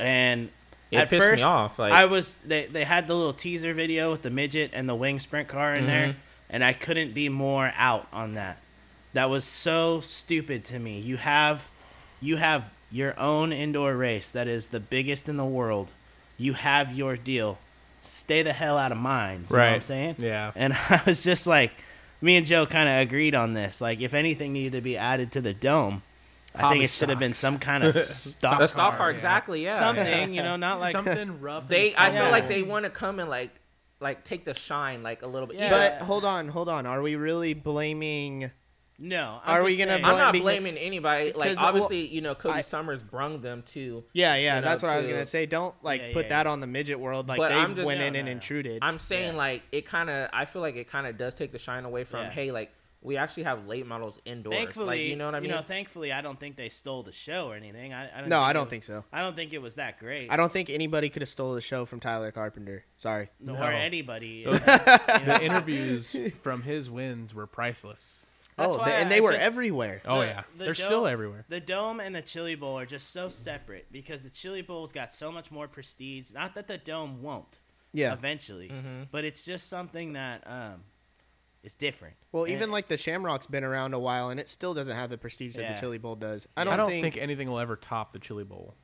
and 0.00 0.50
It 0.90 0.96
at 0.98 1.10
pissed 1.10 1.22
first 1.22 1.40
me 1.40 1.44
off. 1.44 1.78
Like 1.78 1.92
I 1.92 2.06
was 2.06 2.36
they 2.44 2.66
they 2.66 2.84
had 2.84 3.06
the 3.06 3.14
little 3.14 3.32
teaser 3.32 3.72
video 3.72 4.10
with 4.10 4.22
the 4.22 4.30
midget 4.30 4.70
and 4.72 4.88
the 4.88 4.94
wing 4.96 5.20
sprint 5.20 5.46
car 5.48 5.76
in 5.76 5.86
there, 5.86 6.08
Mhm. 6.08 6.14
And 6.50 6.64
I 6.64 6.72
couldn't 6.72 7.14
be 7.14 7.28
more 7.28 7.72
out 7.76 8.06
on 8.12 8.34
that. 8.34 8.58
That 9.12 9.30
was 9.30 9.44
so 9.44 10.00
stupid 10.00 10.64
to 10.66 10.78
me. 10.78 11.00
You 11.00 11.16
have 11.16 11.62
you 12.20 12.36
have 12.36 12.64
your 12.90 13.18
own 13.18 13.52
indoor 13.52 13.96
race 13.96 14.30
that 14.32 14.48
is 14.48 14.68
the 14.68 14.80
biggest 14.80 15.28
in 15.28 15.36
the 15.36 15.44
world. 15.44 15.92
You 16.36 16.54
have 16.54 16.92
your 16.92 17.16
deal. 17.16 17.58
Stay 18.02 18.42
the 18.42 18.52
hell 18.52 18.78
out 18.78 18.92
of 18.92 18.98
mine. 18.98 19.44
You 19.48 19.56
know 19.56 19.62
what 19.62 19.72
I'm 19.74 19.82
saying? 19.82 20.16
Yeah. 20.18 20.52
And 20.54 20.72
I 20.88 21.02
was 21.06 21.22
just 21.22 21.46
like, 21.46 21.72
me 22.20 22.36
and 22.36 22.46
Joe 22.46 22.66
kind 22.66 22.88
of 22.88 23.06
agreed 23.06 23.34
on 23.34 23.54
this. 23.54 23.80
Like, 23.80 24.00
if 24.00 24.14
anything 24.14 24.52
needed 24.52 24.72
to 24.72 24.80
be 24.80 24.96
added 24.96 25.32
to 25.32 25.40
the 25.40 25.54
dome, 25.54 26.02
I 26.54 26.62
Hobby 26.62 26.74
think 26.76 26.84
it 26.84 26.90
should 26.90 27.08
have 27.10 27.18
been 27.18 27.34
some 27.34 27.58
kind 27.58 27.84
of 27.84 27.94
stock 28.04 28.58
the 28.58 28.66
stock 28.66 28.90
car. 28.90 28.96
car, 28.96 29.10
yeah. 29.10 29.16
exactly. 29.16 29.64
Yeah. 29.64 29.78
Something, 29.78 30.34
you 30.34 30.42
know, 30.42 30.56
not 30.56 30.80
like 30.80 30.92
something 30.92 31.40
rough. 31.40 31.68
They, 31.68 31.94
I 31.94 32.06
tumble. 32.06 32.22
feel 32.22 32.30
like 32.30 32.48
they 32.48 32.62
want 32.62 32.84
to 32.84 32.90
come 32.90 33.20
and 33.20 33.30
like, 33.30 33.50
like 34.00 34.24
take 34.24 34.44
the 34.44 34.54
shine 34.54 35.02
like 35.02 35.22
a 35.22 35.26
little 35.26 35.46
bit. 35.46 35.58
Yeah. 35.58 35.70
But 35.70 36.04
hold 36.06 36.24
on, 36.24 36.48
hold 36.48 36.68
on. 36.68 36.86
Are 36.86 37.02
we 37.02 37.14
really 37.16 37.54
blaming? 37.54 38.50
No. 39.02 39.40
I'm 39.44 39.56
Are 39.56 39.64
we 39.64 39.76
gonna 39.78 39.92
saying- 39.92 40.04
I'm 40.04 40.10
blame- 40.10 40.18
not 40.18 40.32
because- 40.32 40.44
blaming 40.44 40.76
anybody. 40.76 41.32
Like 41.32 41.34
because, 41.50 41.56
well, 41.56 41.66
obviously, 41.66 42.06
you 42.06 42.20
know, 42.20 42.34
Cody 42.34 42.58
I- 42.58 42.60
Summers 42.60 43.02
brung 43.02 43.40
them 43.40 43.62
to. 43.72 44.04
Yeah, 44.12 44.34
yeah. 44.34 44.56
You 44.56 44.60
know, 44.60 44.68
that's 44.68 44.82
what 44.82 44.92
I 44.92 44.98
was 44.98 45.06
gonna 45.06 45.24
say. 45.24 45.46
Don't 45.46 45.74
like 45.82 46.02
Yeah, 46.02 46.12
put 46.12 46.24
yeah, 46.26 46.28
that 46.30 46.46
yeah. 46.46 46.52
on 46.52 46.60
the 46.60 46.66
midget 46.66 47.00
world. 47.00 47.26
Like 47.28 47.38
But 47.38 47.48
they 47.48 47.54
I'm 47.54 47.74
just- 47.74 47.86
went 47.86 48.00
No, 48.00 48.06
in 48.06 48.12
no, 48.12 48.18
and 48.18 48.26
no. 48.26 48.32
intruded. 48.32 48.80
I'm 48.82 48.98
saying 48.98 49.32
Yeah. 49.32 49.38
like 49.38 49.62
it 49.72 49.86
kind 49.86 50.10
of. 50.10 50.28
I 50.34 50.44
feel 50.44 50.60
like 50.60 50.76
it 50.76 50.90
kind 50.90 51.06
of 51.06 51.16
does 51.16 51.34
take 51.34 51.50
the 51.52 51.58
shine 51.58 51.84
away 51.86 52.04
from. 52.04 52.24
Yeah. 52.24 52.30
Hey, 52.30 52.50
like 52.52 52.70
we 53.02 53.16
actually 53.16 53.44
have 53.44 53.66
late 53.66 53.86
models 53.86 54.20
indoors. 54.26 54.56
Thankfully, 54.56 54.86
like, 54.86 55.00
you 55.00 55.16
know 55.16 55.24
what 55.26 55.34
I 55.34 55.40
mean? 55.40 55.50
You 55.50 55.56
know, 55.56 55.62
thankfully, 55.62 56.12
I 56.12 56.20
don't 56.20 56.38
think 56.38 56.56
they 56.56 56.68
stole 56.68 57.02
the 57.02 57.12
show 57.12 57.48
or 57.48 57.54
anything. 57.54 57.94
I, 57.94 58.14
I 58.14 58.20
don't 58.20 58.28
no, 58.28 58.40
I 58.40 58.52
don't 58.52 58.64
was- 58.64 58.70
think 58.70 58.84
so. 58.84 59.04
I 59.12 59.22
don't 59.22 59.34
think 59.34 59.52
it 59.54 59.62
was 59.62 59.76
that 59.76 59.98
great. 59.98 60.30
I 60.30 60.36
don't 60.36 60.52
think 60.52 60.68
anybody 60.68 61.08
could 61.08 61.22
have 61.22 61.28
stole 61.28 61.54
the 61.54 61.60
show 61.62 61.86
from 61.86 62.00
Tyler 62.00 62.30
Carpenter. 62.30 62.84
Sorry. 62.98 63.30
No, 63.40 63.54
No. 63.54 63.62
or 63.62 63.72
anybody. 63.72 64.44
Those- 64.44 64.60
You 64.60 64.66
know? 64.66 64.98
the 65.24 65.42
interviews 65.42 66.14
from 66.42 66.62
his 66.62 66.90
wins 66.90 67.32
were 67.32 67.46
priceless. 67.46 68.26
That's 68.56 68.74
oh, 68.74 68.78
why 68.80 68.90
they, 68.90 68.96
and 68.96 69.06
I 69.06 69.08
they 69.08 69.20
were 69.22 69.32
just- 69.32 69.42
everywhere. 69.44 70.02
Oh 70.04 70.20
yeah, 70.20 70.42
the 70.58 70.64
they're 70.64 70.74
dome- 70.74 70.84
still 70.84 71.06
everywhere. 71.06 71.46
The 71.48 71.60
dome 71.60 72.00
and 72.00 72.14
the 72.14 72.20
Chili 72.20 72.54
Bowl 72.56 72.78
are 72.78 72.84
just 72.84 73.10
so 73.12 73.30
separate 73.30 73.86
because 73.90 74.20
the 74.20 74.28
Chili 74.28 74.60
Bowl's 74.60 74.92
got 74.92 75.14
so 75.14 75.32
much 75.32 75.50
more 75.50 75.66
prestige. 75.68 76.32
Not 76.34 76.54
that 76.56 76.68
the 76.68 76.76
dome 76.76 77.22
won't 77.22 77.58
Yeah. 77.94 78.12
eventually, 78.12 78.68
Mhm. 78.68 79.06
but 79.10 79.24
it's 79.24 79.42
just 79.42 79.68
something 79.70 80.12
that 80.12 80.46
um, 80.46 80.82
is 81.62 81.74
different. 81.74 82.16
Well, 82.32 82.44
And- 82.44 82.52
even 82.54 82.70
like 82.70 82.88
the 82.88 82.96
Shamrock's 82.96 83.46
been 83.46 83.64
around 83.64 83.94
a 83.94 83.98
while, 83.98 84.30
and 84.30 84.40
it 84.40 84.48
still 84.48 84.74
doesn't 84.74 84.94
have 84.94 85.10
the 85.10 85.18
prestige 85.18 85.56
that 85.56 85.74
the 85.74 85.80
Chili 85.80 85.98
Bowl 85.98 86.16
does. 86.16 86.46
I 86.56 86.62
I 86.62 86.64
don't, 86.64 86.72
I 86.74 86.76
don't 86.76 86.88
think, 86.88 87.02
think, 87.04 87.16
anything 87.18 87.48
will 87.50 87.58
ever 87.58 87.76
top 87.76 88.12
the 88.12 88.18
Chili 88.18 88.44
Bowl. 88.44 88.74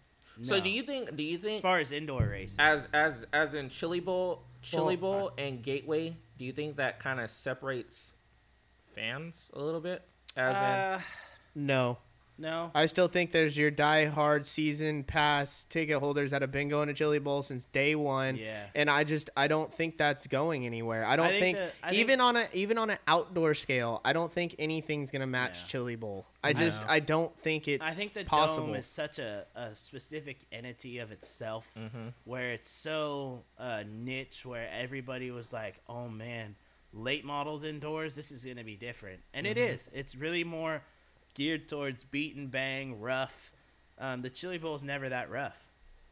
So 0.43 0.61
do 0.61 0.69
you 0.69 0.83
think? 0.83 1.17
Do 1.17 1.23
you 1.23 1.39
think 1.39 1.57
as 1.57 1.61
far 1.63 1.79
as 1.79 1.93
indoor 1.93 2.27
racing? 2.27 2.61
as 2.61 2.83
as 2.93 3.25
as 3.33 3.55
in 3.55 3.71
Chili 3.71 4.01
Bowl, 4.01 4.45
Chili 4.61 4.97
Well, 4.97 5.19
Bowl, 5.21 5.31
and 5.39 5.63
Gateway? 5.63 6.15
Do 6.39 6.45
you 6.45 6.53
think 6.53 6.77
that 6.77 7.01
kind 7.01 7.21
of 7.21 7.31
separates 7.31 8.13
fans 8.95 9.51
a 9.55 9.61
little 9.61 9.81
bit? 9.81 10.03
As 10.37 10.55
in, 10.57 10.63
Uh, 10.63 11.01
no. 11.55 11.99
No. 12.39 12.71
I 12.75 12.87
still 12.87 13.09
think 13.09 13.33
there's 13.33 13.57
your 13.57 13.71
die-hard 13.71 14.47
season 14.47 15.05
pass 15.05 15.65
ticket 15.71 15.99
holders 15.99 16.31
that 16.33 16.43
have 16.43 16.53
been 16.53 16.69
going 16.69 16.89
to 16.89 16.95
Chili 16.95 17.19
Bowl 17.19 17.43
since 17.43 17.65
day 17.67 17.95
one. 17.95 18.37
Yeah. 18.37 18.67
And 18.75 18.91
I 18.91 19.05
just 19.05 19.31
I 19.37 19.47
don't 19.49 19.73
think 19.73 19.97
that's 19.99 20.27
going 20.27 20.67
anywhere. 20.67 21.05
I 21.05 21.17
don't 21.17 21.29
think 21.29 21.41
think, 21.41 21.59
that- 21.59 21.73
I 21.83 21.91
think- 21.91 22.01
even 22.01 22.21
on 22.21 22.37
a 22.37 22.49
even 22.53 22.79
on 22.79 22.91
an 22.91 22.99
outdoor 23.07 23.55
scale, 23.55 24.01
I 24.05 24.13
don't 24.13 24.31
think 24.33 24.55
anything's 24.59 25.11
gonna 25.11 25.27
match 25.27 25.63
Yeah. 25.63 25.67
Chili 25.69 25.97
Bowl. 25.97 26.27
I 26.45 26.53
just 26.53 26.81
know. 26.83 26.87
I 26.91 27.01
don't 27.01 27.37
think 27.41 27.67
it's 27.67 27.83
I 27.83 27.91
think 27.91 28.15
the 28.15 28.25
possible. 28.25 28.67
dome 28.69 28.77
is 28.77 28.87
such 28.87 29.19
a, 29.19 29.47
a 29.57 29.75
specific 29.75 30.39
entity 30.53 30.99
of 30.99 31.11
itself, 31.11 31.67
Mhm. 31.77 32.13
where 32.25 32.53
it's 32.53 32.69
so 32.71 33.43
uh, 33.59 33.83
niche, 33.89 34.45
where 34.45 34.69
everybody 34.71 35.31
was 35.33 35.53
like, 35.53 35.75
"Oh 35.89 36.09
man, 36.09 36.55
late 36.93 37.25
models 37.25 37.65
indoors, 37.65 38.15
this 38.15 38.31
is 38.31 38.45
gonna 38.45 38.63
be 38.63 38.77
different," 38.77 39.21
and 39.35 39.45
it 39.47 39.59
is. 39.59 39.91
It's 39.93 40.15
really 40.15 40.45
more 40.45 40.83
geared 41.37 41.69
towards 41.69 42.03
beat 42.03 42.35
and 42.35 42.51
bang, 42.51 43.01
rough. 43.01 43.53
Um, 43.99 44.23
the 44.23 44.31
Chili 44.31 44.59
Bowl 44.59 44.75
is 44.75 44.83
never 44.83 45.09
that 45.09 45.31
rough. 45.31 45.57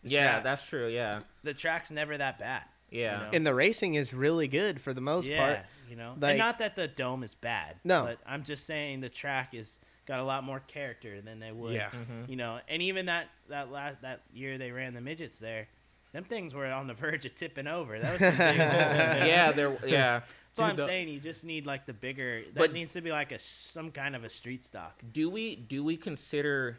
The 0.04 0.10
yeah, 0.10 0.30
track- 0.32 0.44
that's 0.44 0.66
true. 0.68 0.86
Yeah, 0.88 1.20
the 1.42 1.54
track's 1.54 1.90
never 1.90 2.16
that 2.16 2.38
bad. 2.38 2.62
yeah. 2.90 3.18
know? 3.24 3.30
and 3.32 3.44
the 3.46 3.54
racing 3.54 3.94
is 3.94 4.14
really 4.14 4.46
good 4.48 4.80
for 4.80 4.92
the 4.94 5.00
most 5.00 5.26
yeah, 5.26 5.38
part. 5.38 5.58
you 5.90 5.96
know, 5.96 6.14
Like- 6.20 6.30
and 6.32 6.38
not 6.38 6.58
that 6.60 6.76
the 6.76 6.86
dome 6.86 7.22
is 7.24 7.34
bad. 7.34 7.76
No. 7.82 8.04
but 8.04 8.18
I'm 8.26 8.44
just 8.44 8.66
saying 8.66 9.00
the 9.00 9.08
track 9.08 9.54
is 9.54 9.78
got 10.06 10.20
a 10.20 10.24
lot 10.24 10.44
more 10.44 10.60
character 10.68 11.20
than 11.22 11.40
they 11.40 11.50
would. 11.50 11.74
Yeah. 11.74 11.88
Mhm. 11.90 12.28
you 12.28 12.36
know, 12.36 12.60
and 12.68 12.82
even 12.82 13.06
that 13.06 13.28
that 13.48 13.70
last 13.72 14.02
that 14.02 14.20
year 14.32 14.58
they 14.58 14.70
ran 14.70 14.92
the 14.94 15.00
midgets 15.00 15.38
there, 15.38 15.66
them 16.12 16.24
things 16.24 16.52
were 16.54 16.66
on 16.66 16.86
the 16.86 16.94
verge 16.94 17.24
of 17.24 17.34
tipping 17.34 17.66
over. 17.66 17.98
That 17.98 18.12
was 18.12 18.20
some 18.20 18.36
big 18.36 18.58
holes 18.58 18.72
in 18.72 18.96
there. 18.98 19.26
yeah, 19.26 19.52
there. 19.52 19.78
Yeah. 19.86 20.20
That's 20.54 20.60
what 20.60 20.70
I'm 20.70 20.76
the- 20.76 20.84
saying. 20.86 21.08
You 21.08 21.18
just 21.18 21.42
need 21.42 21.66
like 21.66 21.84
the 21.84 21.92
bigger. 21.92 22.42
That 22.44 22.54
But- 22.54 22.72
needs 22.72 22.92
to 22.92 23.00
be 23.00 23.10
like 23.10 23.32
a 23.32 23.38
some 23.40 23.90
kind 23.90 24.14
of 24.14 24.22
a 24.22 24.30
street 24.30 24.64
stock. 24.64 25.02
Do 25.12 25.28
we 25.28 25.56
do 25.56 25.82
we 25.82 25.96
consider 25.96 26.78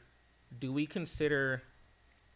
do 0.59 0.71
we 0.71 0.85
consider 0.85 1.61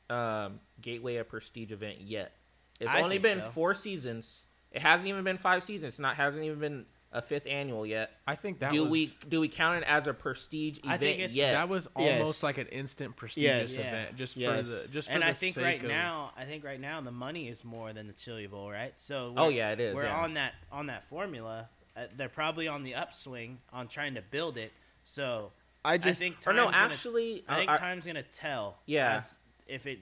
um, 0.10 0.60
Gateway 0.82 1.18
a 1.18 1.24
prestige 1.24 1.72
event 1.72 2.02
yet? 2.02 2.34
It's 2.80 2.92
I 2.92 3.02
only 3.02 3.16
think 3.20 3.24
been 3.24 3.40
so. 3.40 3.52
four 3.52 3.74
seasons. 3.74 4.42
It 4.72 4.82
hasn't 4.82 5.08
even 5.08 5.24
been 5.24 5.38
five 5.38 5.64
seasons. 5.64 5.94
It's 5.94 6.00
not 6.00 6.16
hasn't 6.18 6.44
even 6.44 6.60
been 6.60 6.86
a 7.12 7.22
fifth 7.24 7.48
annual 7.48 7.86
yet. 7.88 8.12
I 8.28 8.36
think 8.36 8.60
that 8.60 8.72
do 8.72 8.84
was 8.84 8.92
we 8.92 9.08
do 9.28 9.40
we 9.40 9.48
count 9.48 9.82
it 9.82 9.88
as 9.88 10.06
a 10.06 10.14
prestige 10.14 10.78
event 10.80 10.94
I 10.94 10.98
think 11.00 11.20
it's- 11.20 11.36
yet? 11.36 11.54
that 11.54 11.68
was 11.68 11.88
Yes. 11.98 12.20
almost 12.22 12.44
like 12.44 12.58
an 12.60 12.68
instant 12.68 13.16
prestigious 13.16 13.72
Yes. 13.74 13.80
Event, 13.88 14.16
just 14.16 14.38
Yes. 14.38 14.58
for 14.58 14.62
the 14.72 14.88
just 14.90 15.08
for 15.08 15.14
and 15.16 15.24
the 15.24 15.28
I 15.28 15.34
think 15.34 15.58
right 15.58 15.82
of, 15.82 15.88
now, 15.88 16.32
I 16.38 16.46
think 16.46 16.64
right 16.64 16.80
now 16.80 17.02
the 17.02 17.12
money 17.12 17.48
is 17.48 17.64
more 17.64 17.94
than 17.94 18.06
the 18.08 18.14
Chili 18.14 18.46
Bowl, 18.46 18.70
right? 18.70 18.94
So 18.98 19.34
Oh, 19.38 19.50
yeah, 19.50 19.72
it 19.72 19.80
is, 19.80 19.96
We're 19.96 20.04
yeah. 20.04 20.22
on 20.22 20.36
that 20.36 20.54
on 20.72 20.86
that 20.88 21.04
formula. 21.10 21.68
Uh, 21.98 22.06
they're 22.16 22.30
probably 22.30 22.68
on 22.68 22.84
the 22.84 22.94
upswing 22.94 23.58
on 23.74 23.88
trying 23.88 24.14
to 24.14 24.22
build 24.22 24.58
it. 24.58 24.72
So 25.04 25.52
I 25.84 25.94
I 25.94 25.98
just 25.98 26.20
think 26.20 26.38
or 26.46 26.54
no, 26.54 26.66
time's 26.66 26.76
gonna- 26.78 26.94
actually, 26.94 27.44
I 27.48 27.56
think 27.58 27.72
I- 27.72 27.78
time's 27.78 28.06
gonna 28.06 28.22
tell. 28.24 28.78
Yeah. 28.86 29.16
as 29.16 29.40
if 29.68 29.88
it 29.88 30.00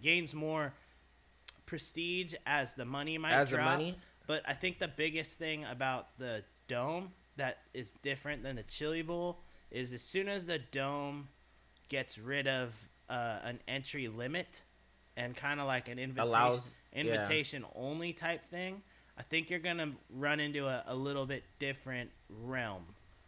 gains 0.00 0.32
more 0.34 0.72
prestige 1.66 2.34
as 2.46 2.74
the 2.74 2.84
money 2.84 3.18
might 3.18 3.32
As 3.32 3.50
the 3.50 3.56
drop. 3.56 3.72
money? 3.72 3.98
But 4.26 4.42
I 4.46 4.54
think 4.54 4.78
the 4.78 4.88
biggest 4.88 5.38
thing 5.38 5.64
about 5.64 6.18
the 6.18 6.42
dome 6.68 7.10
that 7.36 7.58
is 7.74 7.92
different 8.02 8.42
than 8.42 8.56
the 8.56 8.62
Chili 8.64 9.02
Bowl 9.02 9.38
is 9.70 9.92
as 9.92 10.02
soon 10.02 10.28
as 10.28 10.46
the 10.46 10.58
dome 10.58 11.28
gets 11.88 12.18
rid 12.18 12.48
of 12.48 12.72
uh, 13.08 13.38
an 13.44 13.60
entry 13.68 14.08
limit 14.08 14.62
and 15.16 15.36
kind 15.36 15.60
of 15.60 15.66
like 15.66 15.88
an 15.88 15.98
invitation 15.98 16.28
Allows- 16.28 16.60
yeah. 16.92 17.00
invitation 17.00 17.64
only 17.74 18.12
type 18.12 18.44
thing, 18.50 18.82
I 19.18 19.22
think 19.22 19.48
you're 19.50 19.60
gonna 19.60 19.92
run 20.10 20.40
into 20.40 20.66
a, 20.66 20.84
a 20.86 20.94
little 20.94 21.26
bit 21.26 21.44
different 21.58 22.10
realm. 22.28 22.84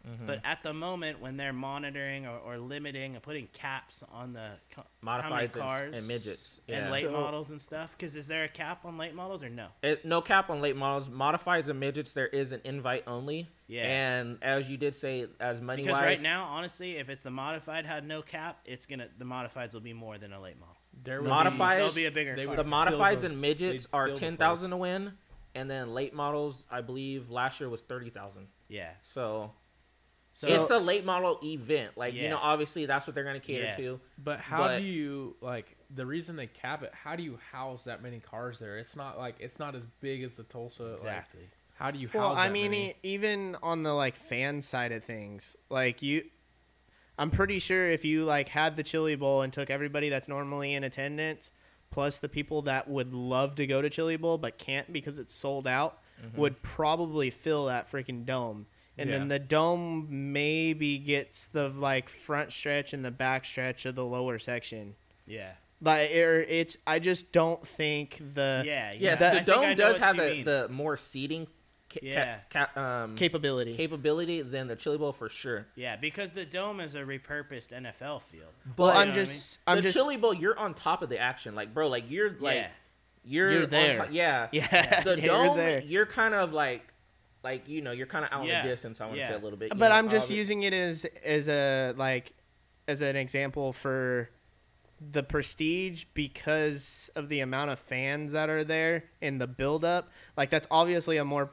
Mhm. 0.07 0.25
But 0.27 0.39
at 0.45 0.63
the 0.63 0.73
moment, 0.73 1.19
when 1.19 1.35
they're 1.37 1.51
monitoring 1.53 2.25
or, 2.25 2.37
or 2.39 2.57
limiting 2.57 3.15
and 3.15 3.23
putting 3.23 3.47
caps 3.47 4.01
on 4.11 4.33
the 4.33 4.51
co- 4.71 4.85
how 5.05 5.29
many 5.29 5.43
and- 5.45 5.53
cars 5.53 5.97
and 5.97 6.07
midgets, 6.07 6.61
and 6.69 6.89
late 6.91 7.05
So- 7.05 7.11
models 7.11 7.51
and 7.51 7.61
stuff, 7.61 7.91
because 7.97 8.15
is 8.15 8.27
there 8.27 8.43
a 8.45 8.47
cap 8.47 8.85
on 8.85 8.97
late 8.97 9.13
models 9.13 9.43
or 9.43 9.49
no? 9.49 9.67
It, 9.83 10.05
no 10.05 10.21
cap 10.21 10.49
on 10.49 10.61
late 10.61 10.75
models. 10.77 11.09
Modifieds 11.09 11.67
and 11.67 11.79
midgets, 11.79 12.13
there 12.13 12.27
is 12.27 12.51
an 12.53 12.61
invite 12.63 13.03
only. 13.07 13.49
Yeah. 13.67 13.83
And 13.83 14.37
as 14.41 14.69
you 14.69 14.77
did 14.77 14.95
say, 14.95 15.27
as 15.39 15.59
money 15.61 15.83
Because 15.83 15.99
wise, 15.99 16.05
right 16.05 16.21
now, 16.21 16.45
honestly, 16.45 16.95
if 16.97 17.09
it's 17.09 17.23
the 17.23 17.29
modified 17.31 17.85
had 17.85 18.07
no 18.07 18.21
cap, 18.21 18.59
it's 18.65 18.85
gonna 18.85 19.09
the 19.17 19.25
modifieds 19.25 19.73
will 19.73 19.81
be 19.81 19.93
more 19.93 20.17
than 20.17 20.33
a 20.33 20.39
late 20.41 20.59
model. 20.59 20.75
there 21.03 21.21
They'll 21.21 21.29
would 21.35 21.43
be- 21.43 21.49
be- 21.51 21.55
Modifieds- 21.57 21.77
they'll 21.77 21.93
be 21.93 22.05
a 22.05 22.11
bigger. 22.11 22.35
they 22.35 22.45
car. 22.45 22.55
would 22.55 22.65
the 22.65 22.69
modifieds 22.69 23.19
the- 23.21 23.27
and 23.27 23.39
midgets 23.41 23.87
are 23.93 24.07
fill 24.07 24.15
the 24.15 24.19
ten 24.19 24.37
thousand 24.37 24.71
to 24.71 24.77
win, 24.77 25.13
and 25.55 25.69
then 25.69 25.93
late 25.93 26.13
models, 26.13 26.65
I 26.71 26.81
believe 26.81 27.29
last 27.29 27.59
year 27.59 27.69
was 27.69 27.81
thirty 27.81 28.09
thousand. 28.09 28.47
yeah. 28.69 28.91
So, 29.03 29.51
So 30.31 30.47
it's 30.47 30.69
a 30.69 30.77
late 30.77 31.03
model 31.05 31.39
event. 31.43 31.97
Like 31.97 32.13
you 32.13 32.29
know, 32.29 32.37
obviously 32.41 32.85
that's 32.85 33.05
what 33.07 33.13
they're 33.15 33.23
going 33.23 33.39
to 33.39 33.45
cater 33.45 33.63
Yeah. 33.65 33.75
to. 33.77 33.99
But 34.23 34.39
how 34.39 34.59
But- 34.59 34.77
do 34.79 34.83
you 34.85 35.35
like 35.41 35.75
the 35.95 36.05
reason 36.05 36.35
they 36.35 36.47
cap 36.47 36.83
it? 36.83 36.93
How 36.93 37.15
do 37.15 37.23
you 37.23 37.37
house 37.51 37.83
that 37.85 38.01
many 38.03 38.19
cars 38.19 38.59
there? 38.59 38.77
It's 38.77 38.95
not 38.95 39.17
like 39.17 39.35
it's 39.39 39.59
not 39.59 39.75
as 39.75 39.83
big 40.01 40.23
as 40.23 40.31
the 40.33 40.43
Tulsa. 40.43 40.83
like, 40.83 40.93
exactly. 40.97 41.41
how 41.75 41.91
do 41.91 41.99
you 41.99 42.07
house? 42.07 42.15
Well, 42.15 42.33
I 42.33 42.47
that 42.47 42.53
mean, 42.53 42.71
many? 42.71 42.89
e- 42.91 42.95
even 43.03 43.57
on 43.63 43.83
the 43.83 43.93
like 43.93 44.15
fan 44.15 44.61
side 44.61 44.91
of 44.91 45.03
things, 45.03 45.55
like 45.69 46.01
you, 46.01 46.23
I'm 47.17 47.31
pretty 47.31 47.59
sure 47.59 47.89
if 47.91 48.05
you 48.05 48.23
like 48.23 48.47
had 48.49 48.77
the 48.77 48.83
Chili 48.83 49.15
Bowl 49.15 49.41
and 49.41 49.51
took 49.51 49.69
everybody 49.69 50.09
that's 50.09 50.27
normally 50.27 50.73
in 50.73 50.83
attendance, 50.85 51.51
plus 51.91 52.17
the 52.17 52.29
people 52.29 52.61
that 52.61 52.87
would 52.87 53.13
love 53.13 53.55
to 53.55 53.65
go 53.67 53.81
to 53.81 53.89
Chili 53.89 54.15
Bowl 54.15 54.37
but 54.37 54.57
can't 54.57 54.93
because 54.93 55.17
it's 55.19 55.33
sold 55.35 55.67
out, 55.67 55.99
Mhm. 56.23 56.35
would 56.37 56.61
probably 56.61 57.29
fill 57.31 57.65
that 57.65 57.91
freaking 57.91 58.25
dome. 58.25 58.67
And 58.99 59.09
then 59.09 59.27
the 59.27 59.39
dome 59.39 60.07
maybe 60.33 60.97
gets 60.97 61.45
the 61.45 61.69
like 61.69 62.09
front 62.09 62.51
stretch 62.53 62.93
and 62.93 63.03
the 63.03 63.11
back 63.11 63.45
stretch 63.45 63.85
of 63.85 63.95
the 63.95 64.05
lower 64.05 64.39
section. 64.39 64.95
Yeah. 65.25 65.51
Like 65.81 66.11
or 66.11 66.41
it's 66.41 66.75
I 66.85 66.99
just 66.99 67.31
don't 67.31 67.65
think 67.67 68.21
the 68.33 68.63
Yeah, 68.65 68.91
Yes, 68.91 69.19
that- 69.19 69.33
the 69.33 69.39
I 69.39 69.43
dome 69.43 69.75
does 69.75 69.97
have 69.97 70.17
you 70.17 70.43
the, 70.43 70.67
more 70.69 70.97
seating 70.97 71.47
ca- 71.89 71.99
Yeah. 72.03 72.39
ca- 72.49 72.67
ca- 72.75 72.81
um, 72.81 73.15
capability. 73.15 73.77
capability 73.77 74.41
than 74.41 74.67
the 74.67 74.75
Chili 74.75 74.97
Bowl 74.97 75.13
for 75.13 75.29
sure. 75.29 75.67
Yeah, 75.75 75.95
because 75.95 76.33
the 76.33 76.43
dome 76.45 76.81
is 76.81 76.95
a 76.95 76.99
repurposed 76.99 77.69
NFL 77.71 78.23
field. 78.23 78.51
But 78.75 78.83
Well, 78.83 78.89
I'm 78.91 79.07
You 79.09 79.13
know 79.13 79.19
what 79.21 79.29
I 79.29 79.31
just 79.33 79.59
I'm 79.67 79.75
the 79.77 79.81
just 79.83 79.95
Chili 79.97 80.17
Bowl, 80.17 80.33
you're 80.33 80.59
on 80.59 80.73
top 80.73 81.01
of 81.01 81.07
the 81.09 81.17
action, 81.17 81.55
like 81.55 81.73
bro, 81.73 81.87
like 81.87 82.09
you're 82.11 82.31
like 82.39 82.55
Yeah. 82.57 82.67
you're, 83.23 83.51
You're 83.51 83.63
on 83.63 83.69
there. 83.69 83.93
top- 83.99 84.07
yeah, 84.11 84.47
Yeah, 84.53 85.03
The 85.03 85.11
yeah, 85.17 85.23
you're 85.25 85.45
dome, 85.45 85.57
there. 85.57 85.79
you're 85.81 86.05
kind 86.05 86.33
of 86.33 86.51
like, 86.51 86.93
like 87.43 87.67
you 87.67 87.81
know, 87.81 87.91
you're 87.91 88.07
kind 88.07 88.25
of 88.25 88.31
out 88.31 88.45
Yeah, 88.45 88.61
in 88.61 88.67
the 88.67 88.73
distance. 88.73 89.01
I 89.01 89.05
want 89.05 89.15
to 89.15 89.21
yeah. 89.21 89.29
say 89.29 89.35
a 89.35 89.39
little 89.39 89.57
bit, 89.57 89.69
but 89.69 89.89
know, 89.89 89.95
I'm 89.95 90.09
just 90.09 90.29
obvi- 90.29 90.35
using 90.35 90.63
it 90.63 90.73
as 90.73 91.05
as 91.23 91.49
a 91.49 91.93
like 91.97 92.33
as 92.87 93.01
an 93.01 93.15
example 93.15 93.73
for 93.73 94.29
the 95.11 95.23
prestige 95.23 96.05
because 96.13 97.09
of 97.15 97.29
the 97.29 97.39
amount 97.39 97.71
of 97.71 97.79
fans 97.79 98.33
that 98.33 98.49
are 98.49 98.63
there 98.63 99.05
and 99.21 99.39
the 99.39 99.47
build 99.47 99.85
up. 99.85 100.09
Like 100.35 100.49
that's 100.49 100.67
obviously 100.69 101.17
a 101.17 101.25
more 101.25 101.51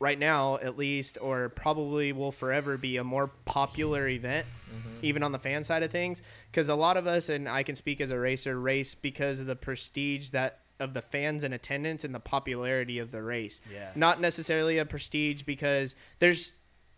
right 0.00 0.18
now 0.18 0.56
at 0.56 0.76
least 0.76 1.16
or 1.20 1.48
probably 1.50 2.12
will 2.12 2.32
forever 2.32 2.76
be 2.76 2.96
a 2.96 3.04
more 3.04 3.28
popular 3.44 4.08
event 4.08 4.44
mm-hmm. 4.68 4.88
even 5.02 5.22
on 5.22 5.32
the 5.32 5.38
fan 5.38 5.62
side 5.62 5.82
of 5.82 5.90
things 5.90 6.20
because 6.50 6.68
a 6.68 6.74
lot 6.74 6.96
of 6.96 7.06
us 7.06 7.28
and 7.28 7.48
I 7.48 7.62
can 7.62 7.76
speak 7.76 8.00
as 8.00 8.10
a 8.10 8.18
racer 8.18 8.58
race 8.58 8.94
because 8.94 9.38
of 9.38 9.46
the 9.46 9.56
prestige 9.56 10.30
that 10.30 10.63
of 10.80 10.92
the 10.94 11.02
fans 11.02 11.44
in 11.44 11.52
attendance 11.52 12.04
and 12.04 12.14
the 12.14 12.20
popularity 12.20 12.98
of 12.98 13.10
the 13.10 13.22
race 13.22 13.60
Yeah. 13.72 13.90
not 13.94 14.20
necessarily 14.20 14.78
a 14.78 14.84
prestige 14.84 15.42
because 15.42 15.94
there's 16.18 16.52